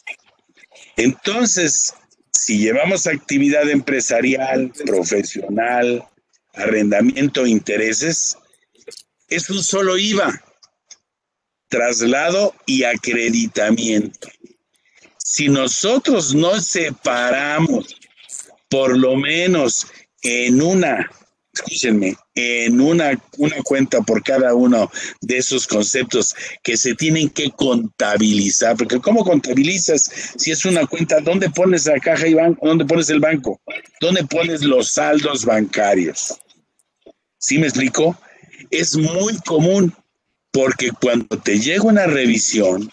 Entonces, 0.96 1.94
si 2.32 2.60
llevamos 2.60 3.08
actividad 3.08 3.70
empresarial, 3.70 4.72
profesional, 4.86 6.06
arrendamiento, 6.54 7.46
intereses, 7.46 8.38
es 9.28 9.50
un 9.50 9.62
solo 9.64 9.98
IVA, 9.98 10.42
traslado 11.68 12.54
y 12.66 12.84
acreditamiento. 12.84 14.30
Si 15.18 15.50
nosotros 15.50 16.34
no 16.34 16.60
separamos 16.62 17.96
por 18.70 18.98
lo 18.98 19.16
menos 19.16 19.88
en 20.22 20.62
una 20.62 21.10
escúchenme, 21.56 22.16
en 22.36 22.82
una, 22.82 23.20
una 23.38 23.56
cuenta 23.64 24.02
por 24.02 24.22
cada 24.24 24.54
uno 24.54 24.92
de 25.22 25.38
esos 25.38 25.66
conceptos 25.66 26.36
que 26.64 26.76
se 26.78 26.96
tienen 26.96 27.30
que 27.30 27.50
contabilizar, 27.52 28.76
porque 28.76 29.00
¿cómo 29.00 29.24
contabilizas 29.24 30.10
si 30.38 30.52
es 30.52 30.66
una 30.66 30.86
cuenta? 30.86 31.22
¿Dónde 31.22 31.50
pones 31.50 31.86
la 31.86 32.00
caja 32.00 32.28
y 32.28 32.34
banco? 32.34 32.68
¿Dónde 32.68 32.86
pones 32.86 33.10
el 33.10 33.20
banco? 33.20 33.62
¿Dónde 34.02 34.26
pones 34.26 34.64
los 34.64 34.92
saldos 34.92 35.46
bancarios? 35.46 36.38
¿Sí 37.40 37.58
me 37.58 37.68
explico? 37.68 38.18
Es 38.70 38.98
muy 38.98 39.38
común 39.46 39.94
porque 40.56 40.90
cuando 41.02 41.38
te 41.38 41.60
llega 41.60 41.84
una 41.84 42.06
revisión, 42.06 42.90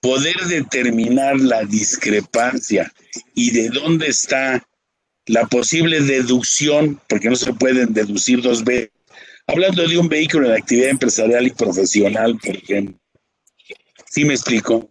poder 0.00 0.36
determinar 0.46 1.40
la 1.40 1.64
discrepancia 1.64 2.92
y 3.34 3.50
de 3.50 3.68
dónde 3.70 4.06
está 4.06 4.64
la 5.26 5.46
posible 5.46 6.00
deducción, 6.00 7.00
porque 7.08 7.28
no 7.28 7.34
se 7.34 7.52
pueden 7.52 7.92
deducir 7.92 8.42
dos 8.42 8.62
veces. 8.62 8.92
Hablando 9.48 9.88
de 9.88 9.98
un 9.98 10.08
vehículo 10.08 10.48
de 10.48 10.58
actividad 10.58 10.90
empresarial 10.90 11.48
y 11.48 11.50
profesional, 11.50 12.38
por 12.38 12.54
ejemplo. 12.54 12.96
¿Sí 14.08 14.24
me 14.24 14.34
explico? 14.34 14.88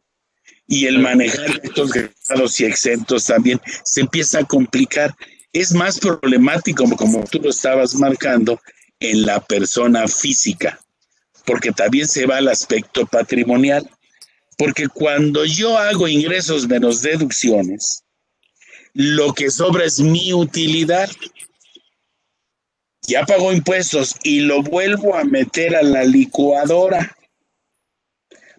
Y 0.67 0.87
el 0.87 0.99
manejar 0.99 1.61
estos 1.63 1.91
grados 1.93 2.59
y 2.59 2.65
exentos 2.65 3.27
también 3.27 3.61
se 3.85 4.01
empieza 4.01 4.39
a 4.39 4.43
complicar. 4.43 5.15
Es 5.53 5.71
más 5.71 5.99
problemático, 5.99 6.83
como 6.97 7.23
tú 7.23 7.39
lo 7.39 7.49
estabas 7.49 7.95
marcando, 7.95 8.59
en 8.99 9.25
la 9.25 9.39
persona 9.39 10.05
física, 10.09 10.77
porque 11.49 11.71
también 11.71 12.07
se 12.07 12.27
va 12.27 12.37
al 12.37 12.47
aspecto 12.47 13.07
patrimonial. 13.07 13.89
Porque 14.55 14.87
cuando 14.87 15.45
yo 15.45 15.79
hago 15.79 16.07
ingresos 16.07 16.67
menos 16.67 17.01
deducciones, 17.01 18.03
lo 18.93 19.33
que 19.33 19.49
sobra 19.49 19.83
es 19.83 19.99
mi 19.99 20.31
utilidad. 20.31 21.09
Ya 23.07 23.25
pagó 23.25 23.51
impuestos 23.51 24.13
y 24.21 24.41
lo 24.41 24.61
vuelvo 24.61 25.15
a 25.15 25.23
meter 25.23 25.75
a 25.75 25.81
la 25.81 26.03
licuadora 26.03 27.17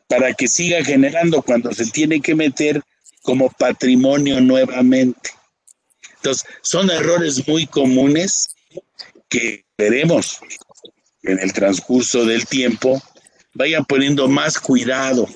para 0.09 0.35
que 0.35 0.49
siga 0.49 0.85
generando 0.85 1.43
cuando 1.43 1.73
se 1.73 1.87
tiene 1.93 2.21
que 2.21 2.35
meter 2.35 2.83
como 3.23 3.51
patrimonio 3.51 4.41
nuevamente. 4.41 5.31
Entonces, 6.17 6.45
son 6.63 6.91
errores 6.91 7.47
muy 7.47 7.69
comunes 7.69 8.49
que 9.29 9.65
veremos 9.79 10.41
en 11.23 11.39
el 11.39 11.53
transcurso 11.53 12.25
del 12.25 12.47
tiempo 12.47 13.03
vayan 13.55 13.85
poniendo 13.85 14.29
más 14.29 14.59
cuidado. 14.59 15.29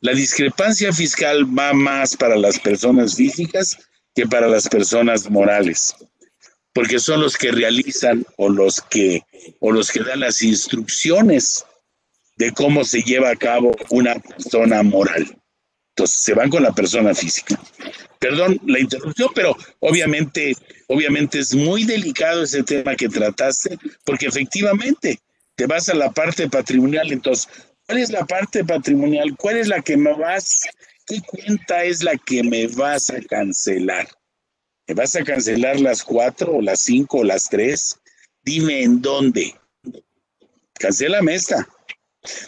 La 0.00 0.12
discrepancia 0.12 0.92
fiscal 0.92 1.46
va 1.58 1.72
más 1.72 2.16
para 2.16 2.36
las 2.36 2.58
personas 2.58 3.16
físicas 3.16 3.78
que 4.14 4.26
para 4.26 4.48
las 4.48 4.68
personas 4.68 5.30
morales, 5.30 5.94
porque 6.72 6.98
son 6.98 7.20
los 7.20 7.36
que 7.36 7.52
realizan 7.52 8.24
o 8.36 8.48
los 8.48 8.80
que 8.80 9.22
o 9.60 9.72
los 9.72 9.90
que 9.90 10.00
dan 10.00 10.20
las 10.20 10.42
instrucciones 10.42 11.64
de 12.36 12.52
cómo 12.52 12.84
se 12.84 13.02
lleva 13.02 13.30
a 13.30 13.36
cabo 13.36 13.74
una 13.90 14.16
persona 14.16 14.82
moral. 14.82 15.36
Entonces, 15.94 16.20
se 16.20 16.34
van 16.34 16.50
con 16.50 16.62
la 16.62 16.72
persona 16.72 17.14
física. 17.14 17.58
Perdón 18.28 18.60
la 18.66 18.80
interrupción, 18.80 19.30
pero 19.36 19.56
obviamente, 19.78 20.52
obviamente 20.88 21.38
es 21.38 21.54
muy 21.54 21.84
delicado 21.84 22.42
ese 22.42 22.64
tema 22.64 22.96
que 22.96 23.08
trataste, 23.08 23.78
porque 24.04 24.26
efectivamente 24.26 25.20
te 25.54 25.66
vas 25.66 25.88
a 25.88 25.94
la 25.94 26.10
parte 26.10 26.50
patrimonial. 26.50 27.12
Entonces, 27.12 27.48
¿cuál 27.86 27.98
es 27.98 28.10
la 28.10 28.26
parte 28.26 28.64
patrimonial? 28.64 29.36
¿Cuál 29.36 29.58
es 29.58 29.68
la 29.68 29.80
que 29.80 29.96
me 29.96 30.12
vas? 30.12 30.64
¿Qué 31.06 31.20
cuenta 31.20 31.84
es 31.84 32.02
la 32.02 32.16
que 32.16 32.42
me 32.42 32.66
vas 32.66 33.10
a 33.10 33.20
cancelar? 33.20 34.08
¿Me 34.88 34.94
vas 34.94 35.14
a 35.14 35.22
cancelar 35.22 35.78
las 35.78 36.02
cuatro 36.02 36.56
o 36.56 36.60
las 36.60 36.80
cinco 36.80 37.18
o 37.18 37.24
las 37.24 37.48
tres? 37.48 37.96
Dime 38.42 38.82
en 38.82 39.00
dónde. 39.00 39.54
Cancélame 40.80 41.36
esta. 41.36 41.68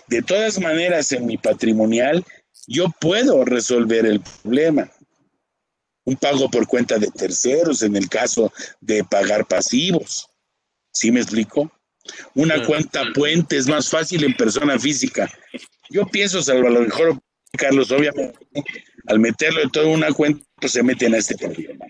De 0.08 0.22
todas 0.22 0.58
maneras, 0.58 1.12
en 1.12 1.24
mi 1.24 1.36
patrimonial 1.36 2.24
yo 2.66 2.86
puedo 3.00 3.44
resolver 3.44 4.06
el 4.06 4.20
problema. 4.20 4.90
Un 6.08 6.16
pago 6.16 6.50
por 6.50 6.66
cuenta 6.66 6.96
de 6.96 7.08
terceros 7.08 7.82
en 7.82 7.94
el 7.94 8.08
caso 8.08 8.50
de 8.80 9.04
pagar 9.04 9.46
pasivos. 9.46 10.26
¿Sí 10.90 11.12
me 11.12 11.20
explico? 11.20 11.70
Una 12.34 12.64
cuenta 12.64 13.02
puente 13.14 13.58
es 13.58 13.68
más 13.68 13.90
fácil 13.90 14.24
en 14.24 14.34
persona 14.34 14.78
física. 14.78 15.30
Yo 15.90 16.06
pienso, 16.06 16.40
salvo 16.40 16.68
a 16.68 16.70
lo 16.70 16.80
mejor, 16.80 17.20
Carlos, 17.52 17.90
obviamente, 17.90 18.38
al 19.06 19.18
meterlo 19.18 19.60
en 19.60 19.68
toda 19.68 19.88
una 19.88 20.10
cuenta, 20.10 20.42
pues 20.58 20.72
se 20.72 20.82
meten 20.82 21.12
a 21.12 21.18
este 21.18 21.36
problema. 21.36 21.84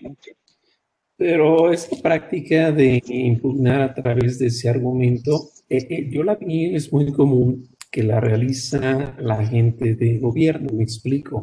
Pero 1.15 1.71
esa 1.71 1.95
práctica 2.01 2.73
de 2.73 3.01
impugnar 3.07 3.81
a 3.83 3.93
través 3.93 4.37
de 4.37 4.47
ese 4.47 4.67
argumento, 4.67 5.49
eh, 5.69 5.87
eh, 5.89 6.09
yo 6.11 6.23
la 6.23 6.35
vi, 6.35 6.75
es 6.75 6.91
muy 6.91 7.09
común 7.13 7.69
que 7.91 8.03
la 8.03 8.19
realiza 8.19 9.15
la 9.19 9.45
gente 9.45 9.95
de 9.95 10.19
gobierno. 10.19 10.69
Me 10.73 10.83
explico. 10.83 11.41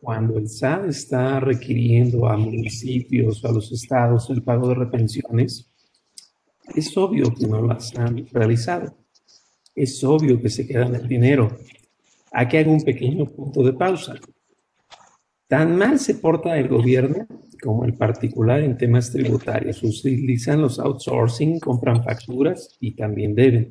Cuando 0.00 0.38
el 0.38 0.48
SAT 0.48 0.86
está 0.86 1.40
requiriendo 1.40 2.28
a 2.28 2.36
municipios 2.36 3.44
a 3.44 3.50
los 3.50 3.72
estados 3.72 4.30
el 4.30 4.42
pago 4.42 4.68
de 4.68 4.74
retenciones, 4.76 5.70
es 6.74 6.96
obvio 6.96 7.34
que 7.34 7.46
no 7.46 7.66
las 7.66 7.96
han 7.96 8.26
realizado. 8.28 8.96
Es 9.74 10.02
obvio 10.04 10.40
que 10.40 10.50
se 10.50 10.66
quedan 10.66 10.94
el 10.94 11.08
dinero. 11.08 11.48
Aquí 12.32 12.58
hago 12.58 12.72
un 12.72 12.82
pequeño 12.82 13.26
punto 13.26 13.62
de 13.62 13.72
pausa. 13.72 14.14
Tan 15.48 15.76
mal 15.76 15.98
se 15.98 16.14
porta 16.14 16.58
el 16.58 16.68
gobierno 16.68 17.26
como 17.62 17.84
el 17.84 17.94
particular 17.94 18.60
en 18.60 18.76
temas 18.76 19.10
tributarios. 19.10 19.82
Utilizan 19.82 20.60
los 20.60 20.78
outsourcing, 20.78 21.58
compran 21.58 22.04
facturas 22.04 22.76
y 22.80 22.94
también 22.94 23.34
deben. 23.34 23.70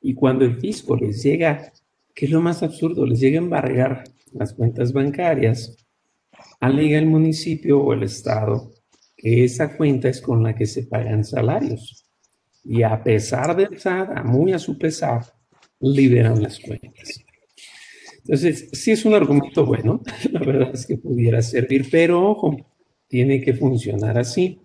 Y 0.00 0.14
cuando 0.14 0.44
el 0.44 0.56
fisco 0.60 0.96
les 0.96 1.22
llega, 1.22 1.72
que 2.14 2.26
es 2.26 2.30
lo 2.30 2.40
más 2.40 2.62
absurdo, 2.62 3.06
les 3.06 3.20
llega 3.20 3.38
a 3.38 3.42
embargar 3.42 4.04
las 4.32 4.52
cuentas 4.54 4.92
bancarias, 4.92 5.76
alega 6.60 6.98
el 6.98 7.06
municipio 7.06 7.80
o 7.80 7.92
el 7.92 8.02
estado 8.02 8.72
que 9.16 9.44
esa 9.44 9.76
cuenta 9.76 10.08
es 10.08 10.20
con 10.20 10.42
la 10.42 10.54
que 10.54 10.66
se 10.66 10.84
pagan 10.84 11.24
salarios. 11.24 12.06
Y 12.64 12.82
a 12.82 13.02
pesar 13.02 13.56
del 13.56 13.78
SAT, 13.78 14.24
muy 14.24 14.52
a 14.52 14.58
su 14.58 14.78
pesar, 14.78 15.24
liberan 15.80 16.40
las 16.42 16.60
cuentas. 16.60 17.24
Entonces, 18.18 18.68
sí 18.72 18.92
es 18.92 19.04
un 19.04 19.14
argumento 19.14 19.64
bueno, 19.66 20.02
la 20.32 20.40
verdad 20.40 20.70
es 20.72 20.86
que 20.86 20.98
pudiera 20.98 21.42
servir, 21.42 21.88
pero 21.90 22.30
ojo, 22.30 22.56
tiene 23.08 23.40
que 23.40 23.54
funcionar 23.54 24.18
así. 24.18 24.60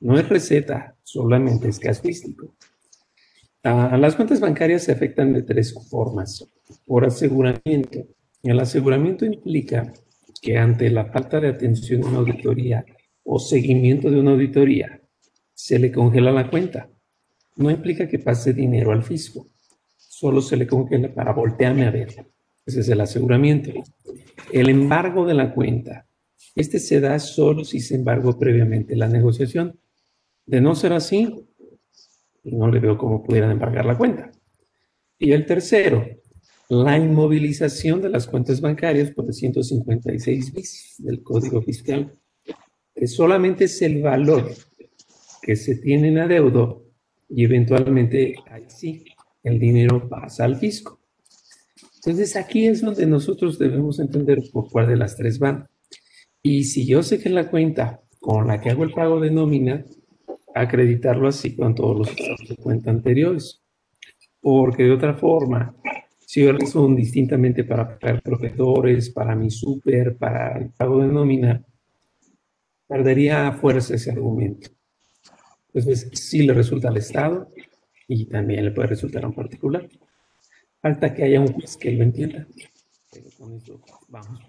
No 0.00 0.18
es 0.18 0.28
receta, 0.28 0.96
solamente 1.02 1.68
es 1.68 1.78
casuístico. 1.78 2.54
Ah, 3.62 3.98
las 3.98 4.16
cuentas 4.16 4.40
bancarias 4.40 4.84
se 4.84 4.92
afectan 4.92 5.32
de 5.32 5.42
tres 5.42 5.74
formas. 5.90 6.48
Por 6.86 7.04
aseguramiento. 7.04 8.06
El 8.42 8.58
aseguramiento 8.58 9.26
implica 9.26 9.92
que 10.40 10.56
ante 10.56 10.88
la 10.88 11.04
falta 11.06 11.40
de 11.40 11.48
atención 11.48 12.00
de 12.00 12.06
una 12.06 12.18
auditoría 12.18 12.84
o 13.22 13.38
seguimiento 13.38 14.10
de 14.10 14.18
una 14.18 14.30
auditoría, 14.30 15.02
se 15.52 15.78
le 15.78 15.92
congela 15.92 16.32
la 16.32 16.48
cuenta. 16.48 16.88
No 17.56 17.70
implica 17.70 18.08
que 18.08 18.18
pase 18.18 18.54
dinero 18.54 18.92
al 18.92 19.02
fisco, 19.02 19.48
solo 19.96 20.40
se 20.40 20.56
le 20.56 20.66
congela 20.66 21.12
para 21.12 21.34
voltearme 21.34 21.84
a 21.84 21.90
ver. 21.90 22.26
Ese 22.64 22.80
es 22.80 22.88
el 22.88 23.00
aseguramiento. 23.02 23.70
El 24.50 24.70
embargo 24.70 25.26
de 25.26 25.34
la 25.34 25.52
cuenta. 25.52 26.06
Este 26.54 26.78
se 26.78 27.00
da 27.00 27.18
solo 27.18 27.64
si 27.64 27.80
se 27.80 27.96
embargó 27.96 28.38
previamente 28.38 28.96
la 28.96 29.08
negociación. 29.08 29.78
De 30.46 30.62
no 30.62 30.74
ser 30.74 30.94
así, 30.94 31.46
no 32.44 32.68
le 32.68 32.80
veo 32.80 32.96
cómo 32.96 33.22
pudieran 33.22 33.50
embargar 33.50 33.84
la 33.84 33.96
cuenta. 33.96 34.30
Y 35.18 35.32
el 35.32 35.44
tercero, 35.46 36.06
la 36.68 36.96
inmovilización 36.96 38.00
de 38.00 38.08
las 38.08 38.26
cuentas 38.26 38.60
bancarias 38.60 39.10
por 39.10 39.26
el 39.26 39.34
156 39.34 40.54
bis 40.54 40.94
del 40.98 41.22
Código 41.22 41.60
Fiscal, 41.62 42.16
que 42.94 43.06
solamente 43.06 43.64
es 43.64 43.82
el 43.82 44.02
valor 44.02 44.50
que 45.42 45.56
se 45.56 45.76
tiene 45.76 46.08
en 46.08 46.18
adeudo 46.18 46.84
y 47.28 47.44
eventualmente 47.44 48.34
ahí 48.50 48.64
sí, 48.68 49.04
el 49.42 49.58
dinero 49.58 50.08
pasa 50.08 50.44
al 50.44 50.56
fisco. 50.56 51.00
Entonces 51.96 52.36
aquí 52.36 52.66
es 52.66 52.80
donde 52.80 53.06
nosotros 53.06 53.58
debemos 53.58 54.00
entender 54.00 54.42
por 54.52 54.70
cuál 54.70 54.88
de 54.88 54.96
las 54.96 55.16
tres 55.16 55.38
van. 55.38 55.68
Y 56.42 56.64
si 56.64 56.86
yo 56.86 57.02
sé 57.02 57.18
que 57.18 57.28
la 57.28 57.50
cuenta 57.50 58.00
con 58.20 58.46
la 58.46 58.60
que 58.60 58.70
hago 58.70 58.84
el 58.84 58.92
pago 58.92 59.20
de 59.20 59.30
nómina 59.30 59.84
acreditarlo 60.54 61.28
así 61.28 61.54
con 61.54 61.74
todos 61.74 61.98
los 61.98 62.10
estados 62.10 62.48
de 62.48 62.56
cuenta 62.56 62.90
anteriores. 62.90 63.62
Porque 64.40 64.84
de 64.84 64.92
otra 64.92 65.14
forma, 65.14 65.74
si 66.18 66.42
yo 66.44 66.56
son 66.66 66.96
distintamente 66.96 67.64
para 67.64 67.98
pagar 67.98 68.22
proveedores, 68.22 69.10
para 69.10 69.34
mi 69.34 69.50
super, 69.50 70.16
para 70.16 70.58
el 70.58 70.70
pago 70.70 71.00
de 71.00 71.08
nómina, 71.08 71.62
perdería 72.86 73.52
fuerza 73.52 73.94
ese 73.94 74.10
argumento. 74.10 74.70
Entonces, 75.72 76.10
sí 76.12 76.42
le 76.42 76.54
resulta 76.54 76.88
al 76.88 76.96
Estado 76.96 77.48
y 78.08 78.24
también 78.26 78.64
le 78.64 78.72
puede 78.72 78.88
resultar 78.88 79.24
a 79.24 79.28
un 79.28 79.34
particular. 79.34 79.88
Falta 80.80 81.14
que 81.14 81.24
haya 81.24 81.40
un 81.40 81.52
juez 81.52 81.76
que 81.76 81.92
lo 81.92 82.02
entienda. 82.02 82.46
Pero 83.12 83.26
con 83.38 83.54
eso 83.54 83.80
vamos. 84.08 84.40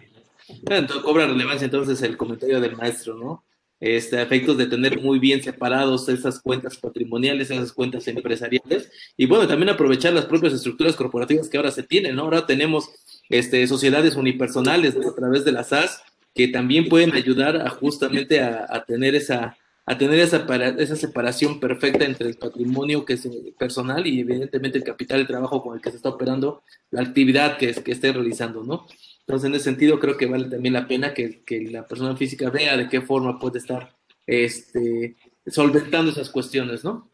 Entonces, 0.48 1.04
cobra 1.04 1.28
relevancia 1.28 1.66
entonces 1.66 2.02
el 2.02 2.18
comentario 2.18 2.60
del 2.60 2.76
maestro, 2.76 3.16
¿no? 3.16 3.44
Este, 3.82 4.22
efectos 4.22 4.58
de 4.58 4.68
tener 4.68 5.02
muy 5.02 5.18
bien 5.18 5.42
separados 5.42 6.08
esas 6.08 6.40
cuentas 6.40 6.78
patrimoniales, 6.78 7.50
esas 7.50 7.74
cuentas 7.74 8.08
empresariales, 8.08 8.92
y 9.18 9.26
bueno, 9.26 9.48
también 9.48 9.70
aprovechar 9.70 10.14
las 10.14 10.26
propias 10.26 10.54
estructuras 10.54 10.96
corporativas 10.96 11.50
que 11.50 11.58
ahora 11.58 11.72
se 11.72 11.82
tienen, 11.82 12.16
¿no? 12.16 12.22
Ahora 12.22 12.46
tenemos 12.46 12.92
este, 13.30 13.66
sociedades 13.66 14.16
unipersonales 14.16 14.96
a 14.96 15.16
través 15.16 15.44
de 15.44 15.52
las 15.52 15.70
SAS 15.70 16.04
que 16.36 16.48
también 16.48 16.88
pueden 16.88 17.14
ayudar 17.14 17.58
a 17.58 17.70
justamente 17.70 18.40
a, 18.40 18.86
tener 18.88 19.16
esa 19.16 19.58
a 19.86 19.98
tener 19.98 20.20
esa, 20.20 20.46
esa 20.78 20.96
separación 20.96 21.60
perfecta 21.60 22.06
entre 22.06 22.30
el 22.30 22.36
patrimonio 22.36 23.04
que 23.04 23.14
es 23.14 23.28
personal 23.58 24.06
y 24.06 24.20
evidentemente 24.20 24.78
el 24.78 24.84
capital 24.84 25.20
de 25.20 25.26
trabajo 25.26 25.62
con 25.62 25.76
el 25.76 25.82
que 25.82 25.90
se 25.90 25.98
está 25.98 26.10
operando 26.10 26.62
la 26.92 27.02
actividad 27.02 27.58
que, 27.58 27.74
que 27.74 27.92
esté 27.92 28.14
realizando, 28.14 28.64
¿no? 28.64 28.86
Entonces, 29.32 29.48
en 29.48 29.56
ese 29.56 29.64
sentido, 29.64 29.98
creo 29.98 30.18
que 30.18 30.26
vale 30.26 30.50
también 30.50 30.74
la 30.74 30.90
pena 30.90 31.14
que, 31.14 31.42
la 31.72 31.88
persona 31.88 32.18
física 32.18 32.50
vea 32.50 32.76
de 32.76 32.90
qué 32.90 33.00
forma 33.00 33.40
puede 33.40 33.60
estar 33.60 33.96
este, 34.28 35.16
solventando 35.48 36.12
esas 36.12 36.30
cuestiones, 36.30 36.84
¿no? 36.84 37.10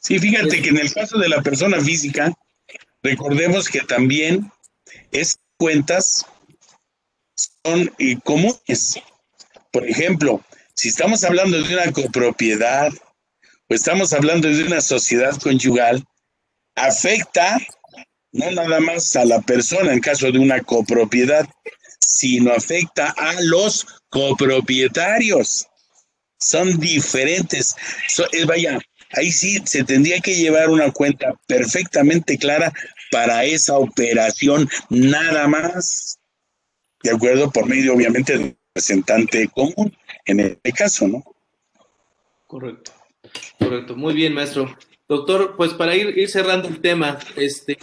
Sí, 0.00 0.20
fíjate 0.20 0.62
que 0.62 0.68
en 0.68 0.78
el 0.78 0.92
caso 0.92 1.18
de 1.18 1.28
la 1.28 1.42
persona 1.42 1.80
física, 1.80 2.32
recordemos 3.02 3.68
que 3.68 3.80
también 3.80 4.52
estas 5.10 5.40
cuentas 5.56 6.26
son 7.64 7.92
eh, 7.98 8.16
comunes. 8.22 9.00
Por 9.72 9.84
ejemplo, 9.84 10.40
si 10.74 10.90
estamos 10.90 11.24
hablando 11.24 11.60
de 11.60 11.74
una 11.74 11.90
copropiedad 11.90 12.92
o 13.68 13.74
estamos 13.74 14.12
hablando 14.12 14.46
de 14.46 14.62
una 14.62 14.80
sociedad 14.80 15.36
conyugal, 15.42 16.04
afecta 16.76 17.58
no 18.32 18.50
nada 18.50 18.80
más 18.80 19.16
a 19.16 19.24
la 19.24 19.40
persona 19.40 19.92
en 19.92 20.00
caso 20.00 20.30
de 20.30 20.38
una 20.38 20.62
copropiedad, 20.62 21.48
sino 22.00 22.52
afecta 22.52 23.14
a 23.16 23.40
los 23.42 23.86
copropietarios. 24.08 25.66
Son 26.38 26.78
diferentes. 26.78 27.74
Eh, 28.32 28.44
vaya, 28.44 28.78
ahí 29.12 29.30
sí 29.32 29.60
se 29.64 29.84
tendría 29.84 30.20
que 30.20 30.34
llevar 30.34 30.70
una 30.70 30.92
cuenta 30.92 31.34
perfectamente 31.46 32.38
clara 32.38 32.72
para 33.10 33.44
esa 33.44 33.78
operación, 33.78 34.68
nada 34.88 35.48
más. 35.48 36.18
¿De 37.02 37.10
acuerdo? 37.10 37.50
Por 37.50 37.66
medio, 37.66 37.94
obviamente, 37.94 38.36
del 38.36 38.56
representante 38.74 39.48
común, 39.48 39.96
en 40.26 40.40
este 40.40 40.72
caso, 40.72 41.08
¿no? 41.08 41.24
Correcto. 42.46 42.92
Correcto. 43.58 43.96
Muy 43.96 44.14
bien, 44.14 44.34
maestro. 44.34 44.76
Doctor, 45.08 45.56
pues 45.56 45.72
para 45.74 45.96
ir, 45.96 46.16
ir 46.18 46.28
cerrando 46.28 46.68
el 46.68 46.80
tema, 46.80 47.18
este, 47.36 47.78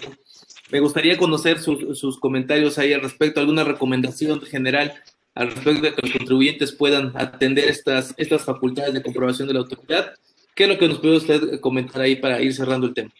me 0.72 0.80
gustaría 0.80 1.18
conocer 1.18 1.60
sus 1.60 2.20
comentarios 2.20 2.78
ahí 2.78 2.94
al 2.94 3.02
respecto, 3.02 3.40
alguna 3.40 3.64
recomendación 3.64 4.42
general 4.42 4.94
al 5.36 5.52
respecto 5.52 5.82
de 5.82 5.94
que 5.94 6.02
los 6.02 6.12
contribuyentes 6.12 6.72
puedan 6.72 7.12
atender 7.16 7.66
estas, 7.66 8.14
estas 8.18 8.44
facultades 8.44 8.94
de 8.94 9.04
comprobación 9.04 9.48
de 9.48 9.54
la 9.54 9.60
autoridad. 9.60 10.14
¿Qué 10.56 10.64
es 10.64 10.70
lo 10.70 10.78
que 10.78 10.88
nos 10.88 11.00
puede 11.00 11.18
usted 11.18 11.60
comentar 11.60 12.02
ahí 12.02 12.16
para 12.16 12.42
ir 12.42 12.54
cerrando 12.54 12.88
el 12.88 12.94
tema? 12.94 13.12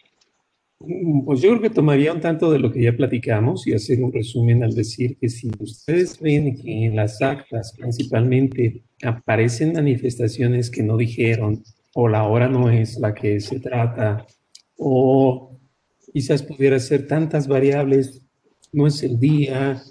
Mm, 0.80 1.24
pues 1.24 1.42
yo 1.42 1.50
creo 1.50 1.62
que 1.62 1.70
tomaría 1.70 2.12
un 2.12 2.20
tanto 2.20 2.50
de 2.50 2.58
lo 2.58 2.72
que 2.72 2.82
ya 2.82 2.96
platicamos 2.96 3.66
y 3.66 3.74
hacer 3.74 4.02
un 4.02 4.12
resumen 4.12 4.62
al 4.62 4.74
decir 4.74 5.16
que 5.18 5.28
si 5.28 5.50
ustedes 5.58 6.18
ven 6.20 6.56
que 6.56 6.86
en 6.86 6.96
las 6.96 7.20
actas 7.20 7.74
principalmente 7.78 8.82
aparecen 9.02 9.74
manifestaciones 9.74 10.70
que 10.70 10.82
no 10.82 10.96
dijeron 10.96 11.62
o 11.94 12.08
la 12.08 12.24
hora 12.24 12.48
no 12.48 12.70
es 12.70 12.98
la 12.98 13.14
que 13.14 13.40
se 13.40 13.60
trata 13.60 14.26
o 14.76 15.55
quizás 16.16 16.42
pudiera 16.42 16.78
ser 16.78 17.06
tantas 17.06 17.46
variables, 17.46 18.22
no 18.72 18.86
es 18.86 19.02
el 19.02 19.20
día, 19.20 19.82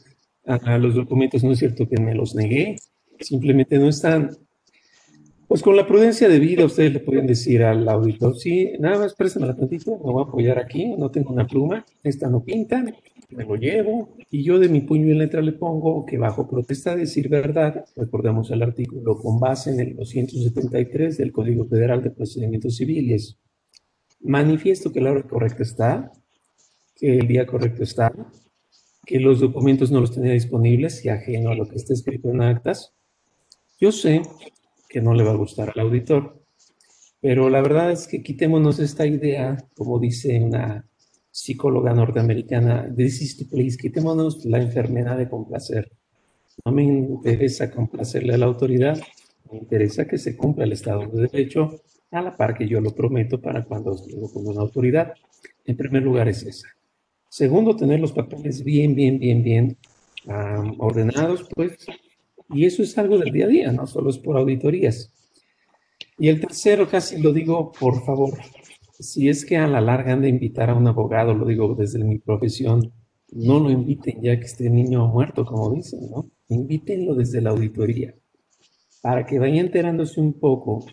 a 0.43 0.77
los 0.79 0.95
documentos 0.95 1.43
no 1.43 1.51
es 1.51 1.59
cierto 1.59 1.87
que 1.87 2.01
me 2.01 2.15
los 2.15 2.33
negué, 2.33 2.77
simplemente 3.19 3.77
no 3.77 3.89
están. 3.89 4.31
Pues 5.47 5.61
con 5.61 5.75
la 5.75 5.85
prudencia 5.85 6.27
de 6.27 6.39
vida, 6.39 6.65
ustedes 6.65 6.93
le 6.93 6.99
pueden 6.99 7.27
decir 7.27 7.61
al 7.61 7.87
auditor, 7.87 8.35
sí, 8.39 8.71
nada 8.79 8.97
más 8.97 9.35
la 9.35 9.55
tantito, 9.55 9.99
me 10.03 10.11
voy 10.11 10.23
a 10.23 10.27
apoyar 10.27 10.57
aquí, 10.57 10.95
no 10.97 11.11
tengo 11.11 11.31
una 11.31 11.45
pluma, 11.45 11.85
esta 12.01 12.27
no 12.27 12.43
pinta, 12.43 12.83
me 13.29 13.45
lo 13.45 13.55
llevo, 13.55 14.17
y 14.31 14.41
yo 14.41 14.57
de 14.57 14.67
mi 14.67 14.81
puño 14.81 15.05
y 15.05 15.13
letra 15.13 15.43
le 15.43 15.51
pongo 15.51 16.07
que 16.07 16.17
bajo 16.17 16.49
protesta 16.49 16.95
de 16.95 17.01
decir 17.01 17.29
verdad, 17.29 17.85
recordemos 17.95 18.49
el 18.49 18.63
artículo 18.63 19.15
con 19.19 19.39
base 19.39 19.69
en 19.69 19.79
el 19.79 19.95
273 19.95 21.19
del 21.19 21.31
Código 21.31 21.65
Federal 21.65 22.01
de 22.01 22.09
Procedimientos 22.09 22.77
Civiles, 22.77 23.37
manifiesto 24.25 24.91
que 24.91 25.01
la 25.01 25.11
hora 25.11 25.23
correcta 25.23 25.63
está, 25.63 26.11
que 26.95 27.17
el 27.17 27.27
día 27.27 27.45
correcto 27.45 27.83
está, 27.83 28.11
que 29.05 29.19
los 29.19 29.39
documentos 29.39 29.91
no 29.91 30.01
los 30.01 30.13
tenía 30.13 30.33
disponibles 30.33 31.05
y 31.05 31.09
ajeno 31.09 31.51
a 31.51 31.55
lo 31.55 31.67
que 31.67 31.75
está 31.75 31.93
escrito 31.93 32.29
en 32.29 32.41
actas. 32.41 32.93
Yo 33.79 33.91
sé 33.91 34.21
que 34.89 35.01
no 35.01 35.13
le 35.13 35.23
va 35.23 35.31
a 35.31 35.35
gustar 35.35 35.71
al 35.73 35.79
auditor. 35.81 36.41
Pero 37.21 37.49
la 37.49 37.61
verdad 37.61 37.91
es 37.91 38.07
que 38.07 38.21
quitémonos 38.21 38.79
esta 38.79 39.05
idea, 39.05 39.57
como 39.75 39.99
dice 39.99 40.39
una 40.39 40.87
psicóloga 41.31 41.93
norteamericana, 41.93 42.93
this 42.95 43.21
is 43.21 43.47
please, 43.49 43.77
quitémonos 43.77 44.45
la 44.45 44.61
enfermedad 44.61 45.17
de 45.17 45.29
complacer. 45.29 45.91
No 46.63 46.71
me 46.71 46.83
interesa 46.83 47.71
complacerle 47.71 48.35
a 48.35 48.37
la 48.37 48.45
autoridad, 48.45 48.97
me 49.51 49.57
interesa 49.57 50.07
que 50.07 50.17
se 50.17 50.37
cumpla 50.37 50.63
el 50.63 50.71
Estado 50.71 51.07
de 51.07 51.23
Derecho 51.23 51.81
a 52.15 52.21
la 52.21 52.35
par 52.35 52.57
que 52.57 52.67
yo 52.67 52.81
lo 52.81 52.91
prometo 52.91 53.41
para 53.41 53.63
cuando 53.63 53.91
lo 53.91 54.29
con 54.29 54.47
una 54.47 54.61
autoridad. 54.61 55.13
En 55.65 55.75
primer 55.75 56.03
lugar 56.03 56.27
es 56.27 56.43
esa. 56.43 56.67
Segundo, 57.29 57.75
tener 57.75 57.99
los 57.99 58.13
papeles 58.13 58.63
bien, 58.63 58.95
bien, 58.95 59.19
bien, 59.19 59.43
bien 59.43 59.77
ordenados, 60.77 61.47
pues 61.53 61.77
y 62.49 62.65
eso 62.65 62.83
es 62.83 62.97
algo 62.97 63.17
del 63.17 63.31
día 63.31 63.45
a 63.45 63.49
día, 63.49 63.71
no 63.71 63.87
solo 63.87 64.09
es 64.09 64.17
por 64.17 64.37
auditorías. 64.37 65.11
Y 66.17 66.29
el 66.29 66.39
tercero, 66.39 66.87
casi 66.87 67.21
lo 67.21 67.33
digo, 67.33 67.71
por 67.71 68.05
favor, 68.05 68.37
si 68.99 69.29
es 69.29 69.45
que 69.45 69.57
a 69.57 69.67
la 69.67 69.81
larga 69.81 70.13
han 70.13 70.21
de 70.21 70.29
invitar 70.29 70.69
a 70.69 70.75
un 70.75 70.87
abogado, 70.87 71.33
lo 71.33 71.45
digo 71.45 71.75
desde 71.75 72.03
mi 72.03 72.19
profesión, 72.19 72.93
no 73.31 73.59
lo 73.59 73.69
inviten 73.69 74.21
ya 74.21 74.39
que 74.39 74.45
este 74.45 74.69
niño 74.69 75.07
muerto, 75.07 75.45
como 75.45 75.73
dicen, 75.73 75.99
¿no? 76.09 76.29
Invítenlo 76.47 77.15
desde 77.15 77.41
la 77.41 77.49
auditoría, 77.49 78.13
para 79.01 79.25
que 79.25 79.39
vaya 79.39 79.59
enterándose 79.59 80.21
un 80.21 80.39
poco 80.39 80.85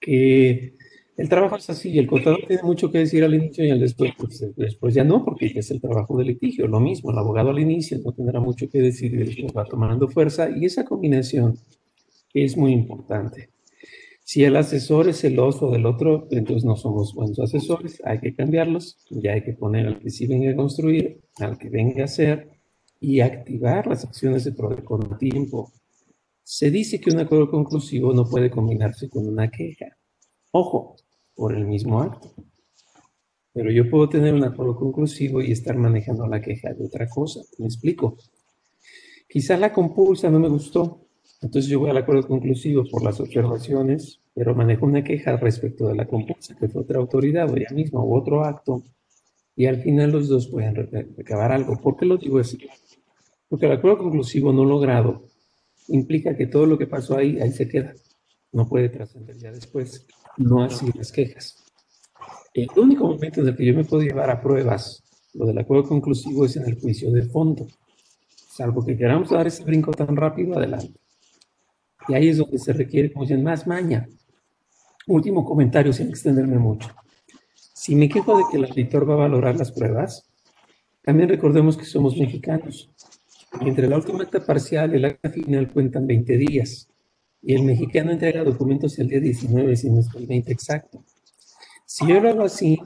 que 0.00 0.74
el 1.16 1.28
trabajo 1.28 1.56
es 1.56 1.68
así, 1.68 1.98
el 1.98 2.06
contador 2.06 2.40
tiene 2.46 2.62
mucho 2.62 2.90
que 2.90 2.98
decir 2.98 3.22
al 3.22 3.34
inicio 3.34 3.64
y 3.64 3.70
al 3.70 3.80
después, 3.80 4.12
pues, 4.16 4.42
después 4.56 4.94
ya 4.94 5.04
no, 5.04 5.22
porque 5.24 5.52
es 5.54 5.70
el 5.70 5.80
trabajo 5.80 6.16
del 6.16 6.28
litigio. 6.28 6.66
Lo 6.66 6.80
mismo, 6.80 7.10
el 7.10 7.18
abogado 7.18 7.50
al 7.50 7.58
inicio 7.58 7.98
no 8.02 8.12
tendrá 8.12 8.40
mucho 8.40 8.70
que 8.70 8.80
decir 8.80 9.12
y 9.12 9.18
después 9.18 9.52
va 9.54 9.64
tomando 9.66 10.08
fuerza, 10.08 10.48
y 10.50 10.64
esa 10.64 10.84
combinación 10.84 11.58
es 12.32 12.56
muy 12.56 12.72
importante. 12.72 13.50
Si 14.24 14.44
el 14.44 14.56
asesor 14.56 15.08
es 15.08 15.20
celoso 15.20 15.70
del 15.70 15.86
otro, 15.86 16.28
entonces 16.30 16.64
no 16.64 16.76
somos 16.76 17.12
buenos 17.14 17.38
asesores, 17.40 18.00
hay 18.04 18.20
que 18.20 18.34
cambiarlos, 18.34 18.96
ya 19.10 19.32
hay 19.32 19.42
que 19.42 19.54
poner 19.54 19.88
al 19.88 19.98
que 19.98 20.08
sí 20.08 20.26
venga 20.26 20.52
a 20.52 20.56
construir, 20.56 21.18
al 21.40 21.58
que 21.58 21.68
venga 21.68 22.02
a 22.02 22.04
hacer 22.04 22.48
y 23.00 23.20
activar 23.20 23.88
las 23.88 24.04
acciones 24.04 24.44
de 24.44 24.52
PRODE 24.52 24.84
con 24.84 25.18
tiempo. 25.18 25.72
Se 26.52 26.68
dice 26.68 27.00
que 27.00 27.10
un 27.10 27.20
acuerdo 27.20 27.48
conclusivo 27.48 28.12
no 28.12 28.28
puede 28.28 28.50
combinarse 28.50 29.08
con 29.08 29.24
una 29.24 29.48
queja. 29.52 29.96
Ojo, 30.50 30.96
por 31.32 31.54
el 31.54 31.64
mismo 31.64 32.02
acto. 32.02 32.34
Pero 33.52 33.70
yo 33.70 33.88
puedo 33.88 34.08
tener 34.08 34.34
un 34.34 34.42
acuerdo 34.42 34.74
conclusivo 34.74 35.40
y 35.40 35.52
estar 35.52 35.76
manejando 35.76 36.26
la 36.26 36.42
queja 36.42 36.74
de 36.74 36.84
otra 36.84 37.08
cosa. 37.08 37.40
Me 37.58 37.66
explico. 37.66 38.16
Quizá 39.28 39.56
la 39.58 39.72
compulsa 39.72 40.28
no 40.28 40.40
me 40.40 40.48
gustó, 40.48 41.06
entonces 41.40 41.70
yo 41.70 41.78
voy 41.78 41.90
al 41.90 41.98
acuerdo 41.98 42.26
conclusivo 42.26 42.82
por 42.90 43.04
las 43.04 43.20
observaciones, 43.20 44.20
pero 44.34 44.52
manejo 44.52 44.86
una 44.86 45.04
queja 45.04 45.36
respecto 45.36 45.86
de 45.86 45.94
la 45.94 46.08
compulsa, 46.08 46.56
que 46.56 46.68
fue 46.68 46.82
otra 46.82 46.98
autoridad 46.98 47.48
o 47.48 47.56
ella 47.56 47.70
misma 47.72 48.02
o 48.02 48.18
otro 48.18 48.44
acto, 48.44 48.82
y 49.54 49.66
al 49.66 49.80
final 49.82 50.10
los 50.10 50.26
dos 50.26 50.48
pueden 50.48 50.74
recabar 50.74 51.52
algo. 51.52 51.76
¿Por 51.76 51.96
qué 51.96 52.06
lo 52.06 52.16
digo 52.16 52.40
así? 52.40 52.58
Porque 53.48 53.66
el 53.66 53.72
acuerdo 53.72 53.98
conclusivo 53.98 54.52
no 54.52 54.64
logrado 54.64 55.29
implica 55.90 56.36
que 56.36 56.46
todo 56.46 56.66
lo 56.66 56.78
que 56.78 56.86
pasó 56.86 57.16
ahí, 57.16 57.40
ahí 57.40 57.52
se 57.52 57.68
queda. 57.68 57.94
No 58.52 58.66
puede 58.66 58.88
trascender 58.88 59.36
ya 59.36 59.52
después 59.52 60.06
no 60.36 60.64
así 60.64 60.90
las 60.94 61.12
quejas. 61.12 61.56
El 62.54 62.68
único 62.76 63.06
momento 63.06 63.40
en 63.40 63.48
el 63.48 63.56
que 63.56 63.66
yo 63.66 63.74
me 63.74 63.84
puedo 63.84 64.02
llevar 64.02 64.30
a 64.30 64.40
pruebas 64.40 65.04
lo 65.34 65.46
del 65.46 65.58
acuerdo 65.58 65.84
conclusivo 65.84 66.44
es 66.44 66.56
en 66.56 66.64
el 66.66 66.80
juicio 66.80 67.12
de 67.12 67.22
fondo, 67.22 67.66
salvo 68.34 68.84
que 68.84 68.96
queramos 68.96 69.30
dar 69.30 69.46
ese 69.46 69.62
brinco 69.62 69.92
tan 69.92 70.16
rápido 70.16 70.56
adelante. 70.56 70.98
Y 72.08 72.14
ahí 72.14 72.28
es 72.28 72.38
donde 72.38 72.58
se 72.58 72.72
requiere, 72.72 73.12
como 73.12 73.24
dicen, 73.24 73.44
más 73.44 73.66
maña. 73.66 74.08
Último 75.06 75.44
comentario, 75.44 75.92
sin 75.92 76.08
extenderme 76.08 76.58
mucho. 76.58 76.90
Si 77.54 77.94
me 77.94 78.08
quejo 78.08 78.38
de 78.38 78.44
que 78.50 78.56
el 78.56 78.64
auditor 78.64 79.08
va 79.08 79.14
a 79.14 79.28
valorar 79.28 79.56
las 79.56 79.70
pruebas, 79.70 80.28
también 81.02 81.28
recordemos 81.28 81.76
que 81.76 81.84
somos 81.84 82.16
mexicanos. 82.16 82.90
Entre 83.58 83.88
la 83.88 83.96
última 83.96 84.22
acta 84.22 84.44
parcial 84.44 84.94
y 84.94 85.00
la 85.00 85.08
acta 85.08 85.28
final 85.28 85.70
cuentan 85.72 86.06
20 86.06 86.36
días 86.36 86.88
y 87.42 87.54
el 87.54 87.62
mexicano 87.64 88.12
entrega 88.12 88.44
documentos 88.44 88.98
el 88.98 89.08
día 89.08 89.20
19, 89.20 89.76
si 89.76 89.90
no 89.90 90.00
es 90.00 90.14
el 90.14 90.26
20 90.26 90.52
exacto. 90.52 91.04
Si 91.84 92.06
yo 92.06 92.20
lo 92.20 92.30
hago 92.30 92.44
así, 92.44 92.80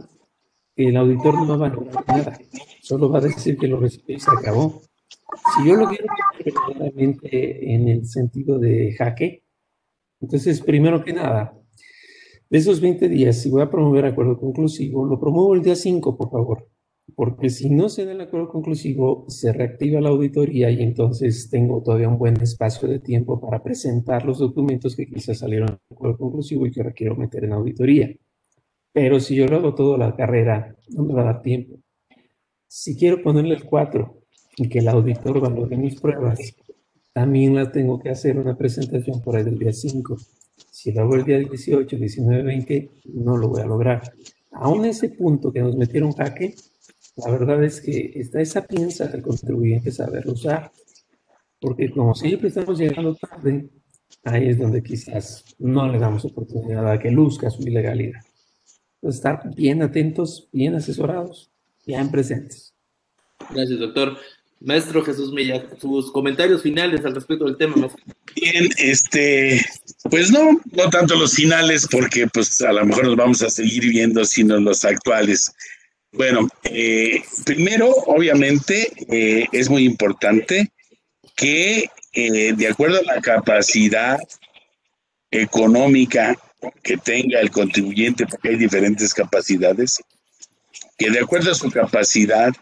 el 0.77 0.97
auditor 0.97 1.35
no 1.35 1.47
va 1.47 1.67
a 1.67 1.71
valorar 1.71 2.05
nada, 2.09 2.39
solo 2.81 3.11
va 3.11 3.19
a 3.19 3.23
decir 3.23 3.59
que 3.59 3.69
lo 3.69 3.79
recibió 3.79 4.17
y 4.17 4.21
se 4.21 4.31
acabó. 4.31 4.83
Si 5.55 5.69
yo 5.69 5.77
lo 5.77 5.89
quiero 5.89 6.07
verdaderamente 6.45 7.75
en 7.75 7.89
el 7.89 8.07
sentido 8.07 8.59
de 8.59 8.95
jaque, 8.95 9.45
entonces, 10.21 10.63
primero 10.63 11.05
que 11.05 11.13
nada, 11.13 11.55
de 12.49 12.59
esos 12.59 12.81
20 12.81 13.09
días, 13.09 13.43
si 13.43 13.51
voy 13.51 13.63
a 13.63 13.71
promover 13.71 14.07
acuerdo 14.07 14.39
conclusivo, 14.39 15.05
lo 15.05 15.21
promuevo 15.21 15.55
el 15.55 15.63
día 15.63 15.77
5, 15.77 16.17
por 16.17 16.31
favor 16.31 16.74
porque 17.17 17.49
si 17.49 17.71
no 17.71 17.89
se 17.89 18.05
da 18.05 18.13
el 18.13 18.21
acuerdo 18.21 18.49
conclusivo, 18.49 19.25
se 19.29 19.53
reactiva 19.53 20.01
la 20.01 20.09
auditoría 20.09 20.71
y 20.71 20.83
entonces 20.83 21.49
tengo 21.49 21.83
todavía 21.83 22.09
un 22.09 22.19
buen 22.19 22.41
espacio 22.41 22.89
de 22.89 22.99
tiempo 22.99 23.41
para 23.41 23.63
presentar 23.63 24.25
los 24.25 24.39
documentos 24.39 24.97
que 24.97 25.07
quizás 25.07 25.39
salieron 25.39 25.69
del 25.69 25.79
acuerdo 25.93 26.19
conclusivo 26.19 26.67
y 26.67 26.71
que 26.71 26.81
ahora 26.81 26.93
quiero 26.93 27.17
meter 27.17 27.45
en 27.45 27.53
auditoría. 27.53 28.15
Pero 28.93 29.21
si 29.21 29.35
yo 29.37 29.47
lo 29.47 29.57
hago 29.57 29.75
toda 29.75 29.99
la 29.99 30.15
carrera, 30.15 30.77
no 30.91 31.05
me 31.05 31.15
va 31.15 31.23
a 31.23 31.25
dar 31.27 31.43
tiempo. 31.43 31.77
Si 32.67 32.97
quiero 32.97 33.23
ponerle 33.23 33.55
el 33.55 33.65
4 33.65 34.23
y 34.57 34.69
que 34.69 34.81
el 34.81 34.89
auditor 34.89 35.41
valore 35.41 35.77
mis 35.77 36.01
pruebas, 36.01 36.39
también 37.13 37.55
la 37.55 37.71
tengo 37.71 38.01
que 38.01 38.11
hacer 38.11 38.39
una 38.39 38.57
presentación 38.57 39.21
por 39.21 39.37
ahí 39.37 39.45
del 39.45 39.59
día 39.59 39.73
5. 39.73 40.17
Si 40.71 40.93
lo 40.93 41.03
hago 41.03 41.15
el 41.15 41.25
día 41.25 41.39
18, 41.39 41.97
19, 41.97 42.43
20, 42.43 42.91
no 43.15 43.37
lo 43.37 43.49
voy 43.49 43.63
a 43.63 43.67
lograr. 43.67 44.03
Aún 44.51 44.85
ese 44.85 45.09
punto 45.11 45.53
que 45.53 45.61
nos 45.61 45.77
metieron 45.77 46.13
jaque, 46.13 46.55
la 47.17 47.31
verdad 47.31 47.63
es 47.63 47.81
que 47.81 48.13
está 48.17 48.41
esa 48.41 48.67
piensa 48.67 49.07
del 49.07 49.23
contribuyente 49.23 49.93
saber 49.93 50.27
usar, 50.29 50.73
porque 51.61 51.91
como 51.91 52.15
siempre 52.15 52.49
estamos 52.49 52.79
llegando 52.79 53.15
tarde, 53.15 53.69
ahí 54.25 54.49
es 54.49 54.59
donde 54.59 54.83
quizás 54.83 55.45
no 55.59 55.91
le 55.91 55.99
damos 55.99 56.25
oportunidad 56.25 56.91
a 56.91 56.99
que 56.99 57.11
luzca 57.11 57.51
su 57.51 57.63
ilegalidad. 57.63 58.21
Entonces, 58.97 59.19
estar 59.19 59.55
bien 59.55 59.83
atentos, 59.83 60.49
bien 60.53 60.75
asesorados, 60.75 61.51
bien 61.87 62.11
presentes. 62.11 62.75
Gracias, 63.51 63.79
doctor. 63.79 64.17
Maestro 64.61 65.05
Jesús 65.05 65.31
Milla, 65.31 65.63
sus 65.79 66.11
comentarios 66.11 66.63
finales 66.63 67.05
al 67.05 67.15
respecto 67.15 67.45
del 67.45 67.59
tema. 67.59 67.75
Bien, 68.35 68.69
este, 68.79 69.61
pues 70.11 70.31
no, 70.31 70.59
no 70.73 70.91
tanto 70.91 71.17
los 71.17 71.35
finales, 71.35 71.87
porque 71.91 72.27
pues 72.33 72.63
a 72.63 72.73
lo 72.73 72.87
mejor 72.87 73.05
nos 73.05 73.17
vamos 73.17 73.43
a 73.43 73.51
seguir 73.51 73.91
viendo, 73.91 74.25
sino 74.25 74.59
los 74.59 74.85
actuales. 74.87 75.53
Bueno, 76.17 76.49
eh, 76.63 77.25
primero, 77.45 77.91
obviamente, 78.07 78.93
eh, 79.09 79.49
es 79.51 79.69
muy 79.69 79.85
importante 79.85 80.73
que, 81.35 81.91
eh, 82.13 82.53
de 82.53 82.69
acuerdo 82.69 83.01
a 83.01 83.15
la 83.15 83.21
capacidad 83.21 84.21
económica 85.33 86.39
que 86.85 86.97
tenga 86.99 87.41
el 87.41 87.51
contribuyente, 87.51 88.27
porque 88.27 88.51
hay 88.51 88.57
diferentes 88.57 89.13
capacidades, 89.13 90.01
que 90.97 91.11
de 91.11 91.19
acuerdo 91.19 91.51
a 91.51 91.57
su 91.57 91.69
capacidad 91.69 92.53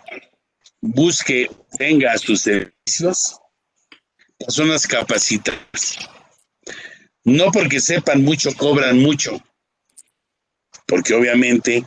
busque, 0.81 1.51
tenga 1.77 2.17
sus 2.17 2.41
servicios, 2.41 3.39
personas 4.39 4.87
capacitadas. 4.87 5.99
No 7.25 7.53
porque 7.53 7.81
sepan 7.81 8.25
mucho, 8.25 8.51
cobran 8.55 8.99
mucho, 8.99 9.43
porque 10.87 11.13
obviamente 11.13 11.85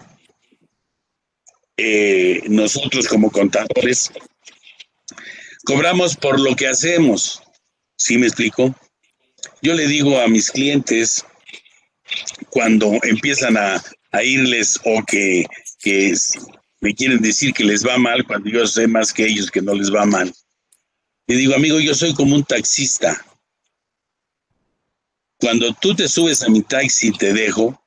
eh, 1.77 2.41
nosotros 2.47 3.07
como 3.07 3.31
contadores 3.31 4.11
cobramos 5.65 6.15
por 6.15 6.39
lo 6.39 6.55
que 6.55 6.67
hacemos. 6.67 7.41
¿Sí 7.97 8.17
me 8.17 8.27
explico? 8.27 8.75
Yo 9.61 9.73
le 9.73 9.87
digo 9.87 10.19
a 10.19 10.27
mis 10.27 10.51
clientes 10.51 11.25
cuando 12.49 12.91
empiezan 13.03 13.57
a, 13.57 13.81
irles 14.23 14.79
o 14.85 15.03
que, 15.03 15.45
que 15.79 16.13
me 16.79 16.95
quieren 16.95 17.21
decir 17.21 17.53
que 17.53 17.65
les 17.65 17.85
va 17.85 17.97
mal 17.97 18.25
cuando 18.25 18.49
yo 18.49 18.65
sé 18.65 18.87
más 18.87 19.11
que 19.11 19.25
ellos 19.25 19.51
que 19.51 19.61
no 19.61 19.73
les 19.73 19.93
va 19.93 20.05
mal. 20.05 20.33
Le 21.27 21.35
digo, 21.35 21.53
amigo, 21.53 21.81
yo 21.81 21.93
soy 21.93 22.13
como 22.13 22.35
un 22.35 22.45
taxista. 22.45 23.25
Cuando 25.37 25.73
tú 25.73 25.93
te 25.93 26.07
subes 26.07 26.43
a 26.43 26.49
mi 26.49 26.61
taxi 26.61 27.09
y 27.09 27.11
te 27.11 27.33
dejo, 27.33 27.77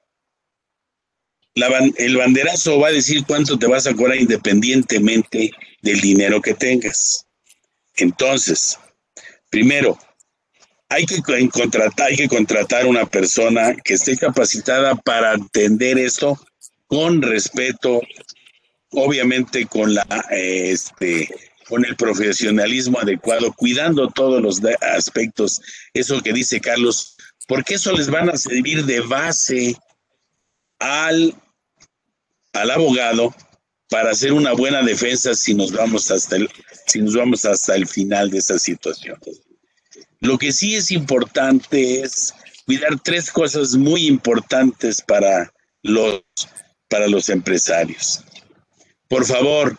el 1.97 2.17
banderazo 2.17 2.79
va 2.79 2.89
a 2.89 2.93
decir 2.93 3.25
cuánto 3.27 3.59
te 3.59 3.67
vas 3.67 3.87
a 3.87 3.95
cobrar 3.95 4.19
independientemente 4.19 5.51
del 5.83 6.01
dinero 6.01 6.41
que 6.41 6.55
tengas. 6.55 7.27
Entonces, 7.97 8.79
primero, 9.51 9.99
hay 10.89 11.05
que 11.05 11.21
contratar, 11.51 12.09
hay 12.09 12.17
que 12.17 12.29
contratar 12.29 12.87
una 12.87 13.07
persona 13.07 13.75
que 13.85 13.95
esté 13.95 14.17
capacitada 14.17 14.95
para 14.95 15.33
atender 15.33 15.99
esto 15.99 16.39
con 16.87 17.21
respeto, 17.21 18.01
obviamente 18.91 19.67
con 19.67 19.95
la 19.95 20.07
este 20.31 21.29
con 21.69 21.85
el 21.85 21.97
profesionalismo 21.97 22.99
adecuado, 22.99 23.53
cuidando 23.53 24.09
todos 24.09 24.41
los 24.41 24.63
aspectos, 24.81 25.61
eso 25.93 26.23
que 26.23 26.33
dice 26.33 26.61
Carlos, 26.61 27.15
porque 27.47 27.75
eso 27.75 27.93
les 27.93 28.09
van 28.09 28.31
a 28.31 28.39
servir 28.39 28.87
de 28.87 29.01
base 29.01 29.77
al, 30.79 31.35
al 32.53 32.71
abogado 32.71 33.35
para 33.89 34.11
hacer 34.11 34.33
una 34.33 34.53
buena 34.53 34.83
defensa 34.83 35.35
si 35.35 35.55
nos 35.55 35.73
vamos 35.73 36.11
hasta 36.11 36.37
el, 36.37 36.51
si 36.87 37.01
nos 37.01 37.15
vamos 37.15 37.45
hasta 37.45 37.75
el 37.75 37.87
final 37.87 38.31
de 38.31 38.39
esa 38.39 38.59
situación. 38.59 39.19
Lo 40.21 40.39
que 40.39 40.53
sí 40.53 40.75
es 40.75 40.91
importante 40.91 42.03
es 42.03 42.35
cuidar 42.67 43.01
tres 43.01 43.31
cosas 43.31 43.77
muy 43.77 44.07
importantes 44.07 45.01
para 45.01 45.53
los, 45.83 46.23
para 46.89 47.07
los 47.07 47.29
empresarios. 47.29 48.23
Por 49.09 49.25
favor, 49.25 49.79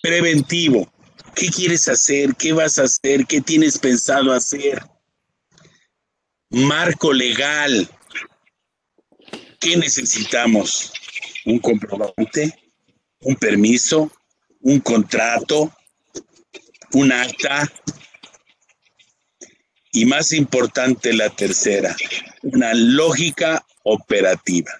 preventivo. 0.00 0.90
¿Qué 1.34 1.48
quieres 1.48 1.88
hacer? 1.88 2.34
¿Qué 2.36 2.52
vas 2.54 2.78
a 2.78 2.84
hacer? 2.84 3.26
¿Qué 3.26 3.42
tienes 3.42 3.78
pensado 3.78 4.32
hacer? 4.32 4.82
Marco 6.48 7.12
legal. 7.12 7.90
¿Qué 9.60 9.76
necesitamos? 9.76 10.92
Un 11.46 11.58
comprobante, 11.58 12.54
un 13.20 13.36
permiso, 13.36 14.12
un 14.60 14.80
contrato, 14.80 15.72
un 16.92 17.10
acta, 17.10 17.72
y 19.96 20.04
más 20.04 20.32
importante 20.32 21.14
la 21.14 21.30
tercera, 21.30 21.96
una 22.42 22.74
lógica 22.74 23.64
operativa. 23.82 24.70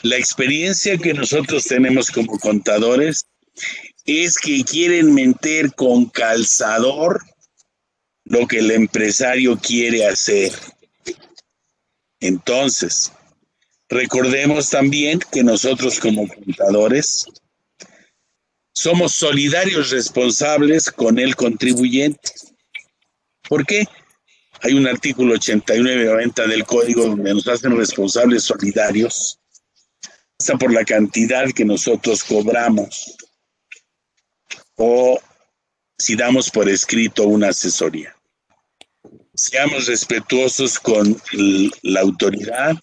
La 0.00 0.16
experiencia 0.16 0.96
que 0.96 1.12
nosotros 1.12 1.66
tenemos 1.66 2.10
como 2.10 2.38
contadores 2.38 3.26
es 4.06 4.38
que 4.38 4.64
quieren 4.64 5.12
meter 5.12 5.74
con 5.74 6.06
calzador 6.06 7.22
lo 8.24 8.46
que 8.46 8.60
el 8.60 8.70
empresario 8.70 9.58
quiere 9.58 10.06
hacer. 10.06 10.52
Entonces, 12.20 13.12
recordemos 13.88 14.70
también 14.70 15.20
que 15.32 15.42
nosotros 15.42 15.98
como 15.98 16.28
contadores 16.28 17.26
somos 18.72 19.14
solidarios 19.14 19.90
responsables 19.90 20.90
con 20.90 21.18
el 21.18 21.34
contribuyente. 21.34 22.32
¿Por 23.48 23.66
qué? 23.66 23.86
Hay 24.62 24.74
un 24.74 24.86
artículo 24.86 25.34
89-90 25.34 26.46
del 26.46 26.64
código 26.64 27.06
donde 27.06 27.34
nos 27.34 27.46
hacen 27.48 27.76
responsables 27.76 28.44
solidarios, 28.44 29.40
hasta 30.38 30.56
por 30.56 30.72
la 30.72 30.84
cantidad 30.84 31.50
que 31.52 31.64
nosotros 31.64 32.22
cobramos 32.24 33.16
o 34.76 35.20
si 35.98 36.14
damos 36.14 36.50
por 36.50 36.68
escrito 36.68 37.26
una 37.26 37.48
asesoría. 37.48 38.14
Seamos 39.34 39.86
respetuosos 39.86 40.78
con 40.78 41.20
la 41.82 42.00
autoridad, 42.00 42.76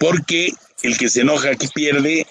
porque 0.00 0.52
el 0.82 0.96
que 0.96 1.10
se 1.10 1.20
enoja 1.20 1.50
aquí 1.50 1.68
pierde 1.68 2.26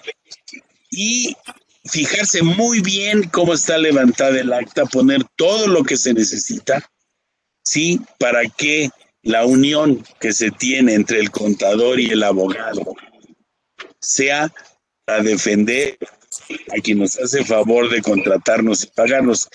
y 0.90 1.36
fijarse 1.84 2.42
muy 2.42 2.80
bien 2.80 3.22
cómo 3.30 3.54
está 3.54 3.78
levantada 3.78 4.40
el 4.40 4.52
acta, 4.52 4.84
poner 4.86 5.22
todo 5.36 5.68
lo 5.68 5.84
que 5.84 5.96
se 5.96 6.12
necesita, 6.12 6.90
¿sí? 7.64 8.00
Para 8.18 8.42
que 8.48 8.90
la 9.22 9.46
unión 9.46 10.04
que 10.18 10.32
se 10.32 10.50
tiene 10.50 10.94
entre 10.94 11.20
el 11.20 11.30
contador 11.30 12.00
y 12.00 12.10
el 12.10 12.24
abogado 12.24 12.96
sea 14.00 14.52
a 15.06 15.22
defender 15.22 15.96
a 16.76 16.80
quien 16.82 16.98
nos 16.98 17.18
hace 17.18 17.44
favor 17.44 17.88
de 17.88 18.02
contratarnos 18.02 18.82
y 18.82 18.86
pagarnos, 18.88 19.48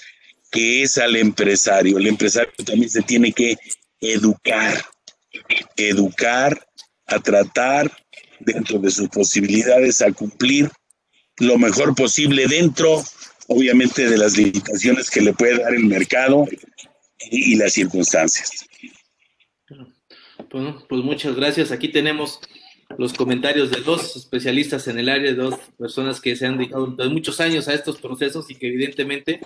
que 0.51 0.83
es 0.83 0.97
al 0.97 1.17
empresario. 1.17 1.97
El 1.97 2.07
empresario 2.07 2.53
también 2.65 2.89
se 2.89 3.01
tiene 3.01 3.33
que 3.33 3.57
educar, 3.99 4.85
educar 5.75 6.65
a 7.07 7.19
tratar 7.19 7.91
dentro 8.45 8.79
de 8.79 8.91
sus 8.91 9.09
posibilidades 9.09 10.01
a 10.01 10.11
cumplir 10.11 10.69
lo 11.37 11.57
mejor 11.57 11.95
posible 11.95 12.47
dentro, 12.47 13.03
obviamente, 13.47 14.09
de 14.09 14.17
las 14.17 14.37
limitaciones 14.37 15.09
que 15.09 15.21
le 15.21 15.33
puede 15.33 15.59
dar 15.59 15.73
el 15.73 15.85
mercado 15.85 16.45
y, 17.19 17.55
las 17.55 17.73
circunstancias. 17.73 18.65
Bueno, 20.51 20.85
pues 20.87 21.03
muchas 21.03 21.35
gracias. 21.35 21.71
Aquí 21.71 21.89
tenemos 21.89 22.39
los 22.97 23.13
comentarios 23.13 23.71
de 23.71 23.81
dos 23.81 24.15
especialistas 24.15 24.87
en 24.87 24.99
el 24.99 25.09
área, 25.09 25.33
dos 25.33 25.59
personas 25.77 26.21
que 26.21 26.35
se 26.35 26.45
han 26.45 26.57
dedicado 26.57 26.87
muchos 27.09 27.41
años 27.41 27.67
a 27.67 27.73
estos 27.73 27.99
procesos 27.99 28.49
y 28.49 28.55
que 28.55 28.67
evidentemente 28.67 29.41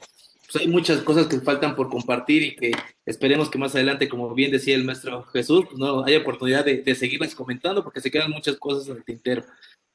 pues 0.51 0.63
hay 0.63 0.67
muchas 0.67 1.01
cosas 1.01 1.27
que 1.27 1.39
faltan 1.41 1.75
por 1.75 1.89
compartir 1.89 2.43
y 2.43 2.55
que 2.55 2.71
esperemos 3.05 3.49
que 3.49 3.57
más 3.57 3.75
adelante, 3.75 4.09
como 4.09 4.33
bien 4.33 4.51
decía 4.51 4.75
el 4.75 4.83
maestro 4.83 5.23
Jesús, 5.23 5.65
pues 5.65 5.77
no 5.77 6.03
haya 6.03 6.19
oportunidad 6.19 6.65
de, 6.65 6.81
de 6.81 6.95
seguirlas 6.95 7.35
comentando 7.35 7.83
porque 7.83 8.01
se 8.01 8.09
quedan 8.09 8.31
muchas 8.31 8.57
cosas 8.57 8.87
en 8.87 8.97
el 8.97 9.03
tintero. 9.03 9.43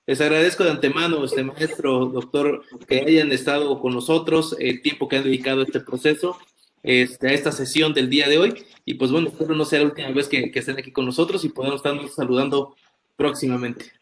Les 0.07 0.21
agradezco 0.21 0.65
de 0.65 0.71
antemano, 0.71 1.25
este 1.25 1.43
maestro, 1.43 2.07
doctor, 2.07 2.63
que 2.87 3.01
hayan 3.01 3.33
estado 3.33 3.81
con 3.81 3.95
nosotros, 3.95 4.55
el 4.59 4.83
tiempo 4.83 5.09
que 5.09 5.17
han 5.17 5.25
dedicado 5.25 5.63
a 5.63 5.65
este 5.65 5.81
proceso, 5.81 6.37
este, 6.83 7.29
a 7.29 7.33
esta 7.33 7.53
sesión 7.53 7.95
del 7.95 8.11
día 8.11 8.29
de 8.29 8.37
hoy. 8.37 8.67
Y 8.85 8.95
pues 8.95 9.11
bueno, 9.11 9.29
espero 9.29 9.55
no 9.55 9.65
sea 9.65 9.81
la 9.81 9.87
última 9.87 10.11
vez 10.11 10.29
que, 10.29 10.53
estén 10.55 10.79
aquí 10.79 10.93
con 10.93 11.07
nosotros 11.07 11.43
y 11.45 11.49
podamos 11.49 11.77
estar 11.77 11.97
saludando 12.11 12.77
próximamente. 13.17 13.93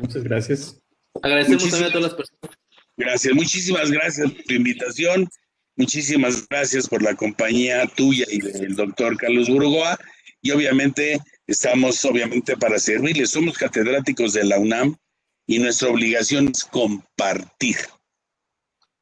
Muchas 0.00 0.24
gracias. 0.24 0.82
Agradecemos 1.22 1.70
también 1.70 1.84
a 1.84 1.92
todas 1.92 2.02
las 2.02 2.14
personas. 2.14 2.65
Gracias, 2.96 3.34
muchísimas 3.34 3.90
gracias 3.90 4.30
por 4.32 4.42
tu 4.44 4.54
invitación. 4.54 5.28
Muchísimas 5.76 6.48
gracias 6.48 6.88
por 6.88 7.02
la 7.02 7.14
compañía 7.14 7.86
tuya 7.86 8.24
y 8.30 8.40
del 8.40 8.74
doctor 8.74 9.16
Carlos 9.18 9.48
Burgoa. 9.48 9.98
Y 10.40 10.52
obviamente 10.52 11.20
Estamos 11.46 12.04
obviamente 12.04 12.56
para 12.56 12.78
servirles. 12.78 13.30
Somos 13.30 13.56
catedráticos 13.56 14.32
de 14.32 14.44
la 14.44 14.58
UNAM 14.58 14.96
y 15.46 15.60
nuestra 15.60 15.88
obligación 15.88 16.48
es 16.48 16.64
compartir. 16.64 17.76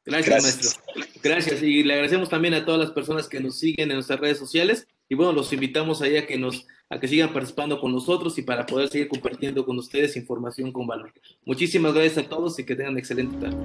Gracias, 0.05 0.43
maestro. 0.43 0.83
Gracias. 1.23 1.63
Y 1.63 1.83
le 1.83 1.93
agradecemos 1.93 2.29
también 2.29 2.53
a 2.53 2.65
todas 2.65 2.79
las 2.79 2.91
personas 2.91 3.27
que 3.27 3.39
nos 3.39 3.57
siguen 3.57 3.89
en 3.89 3.95
nuestras 3.95 4.19
redes 4.19 4.37
sociales. 4.37 4.87
Y 5.07 5.15
bueno, 5.15 5.31
los 5.33 5.53
invitamos 5.53 6.01
ahí 6.01 6.17
a 6.17 6.25
que 6.25 6.37
nos, 6.37 6.65
a 6.89 6.99
que 6.99 7.07
sigan 7.07 7.31
participando 7.31 7.79
con 7.79 7.91
nosotros 7.91 8.37
y 8.37 8.41
para 8.41 8.65
poder 8.65 8.89
seguir 8.89 9.07
compartiendo 9.07 9.65
con 9.65 9.77
ustedes 9.77 10.15
información 10.15 10.71
con 10.71 10.87
valor. 10.87 11.13
Muchísimas 11.45 11.93
gracias 11.93 12.25
a 12.25 12.29
todos 12.29 12.57
y 12.57 12.63
que 12.63 12.75
tengan 12.75 12.97
excelente 12.97 13.37
tarde. 13.37 13.57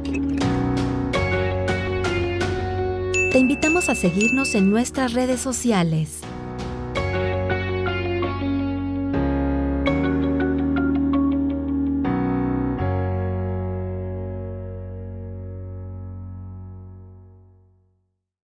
Te 3.33 3.39
invitamos 3.39 3.89
a 3.89 3.95
seguirnos 3.95 4.55
en 4.55 4.71
nuestras 4.71 5.15
redes 5.15 5.41
sociales. 5.41 6.21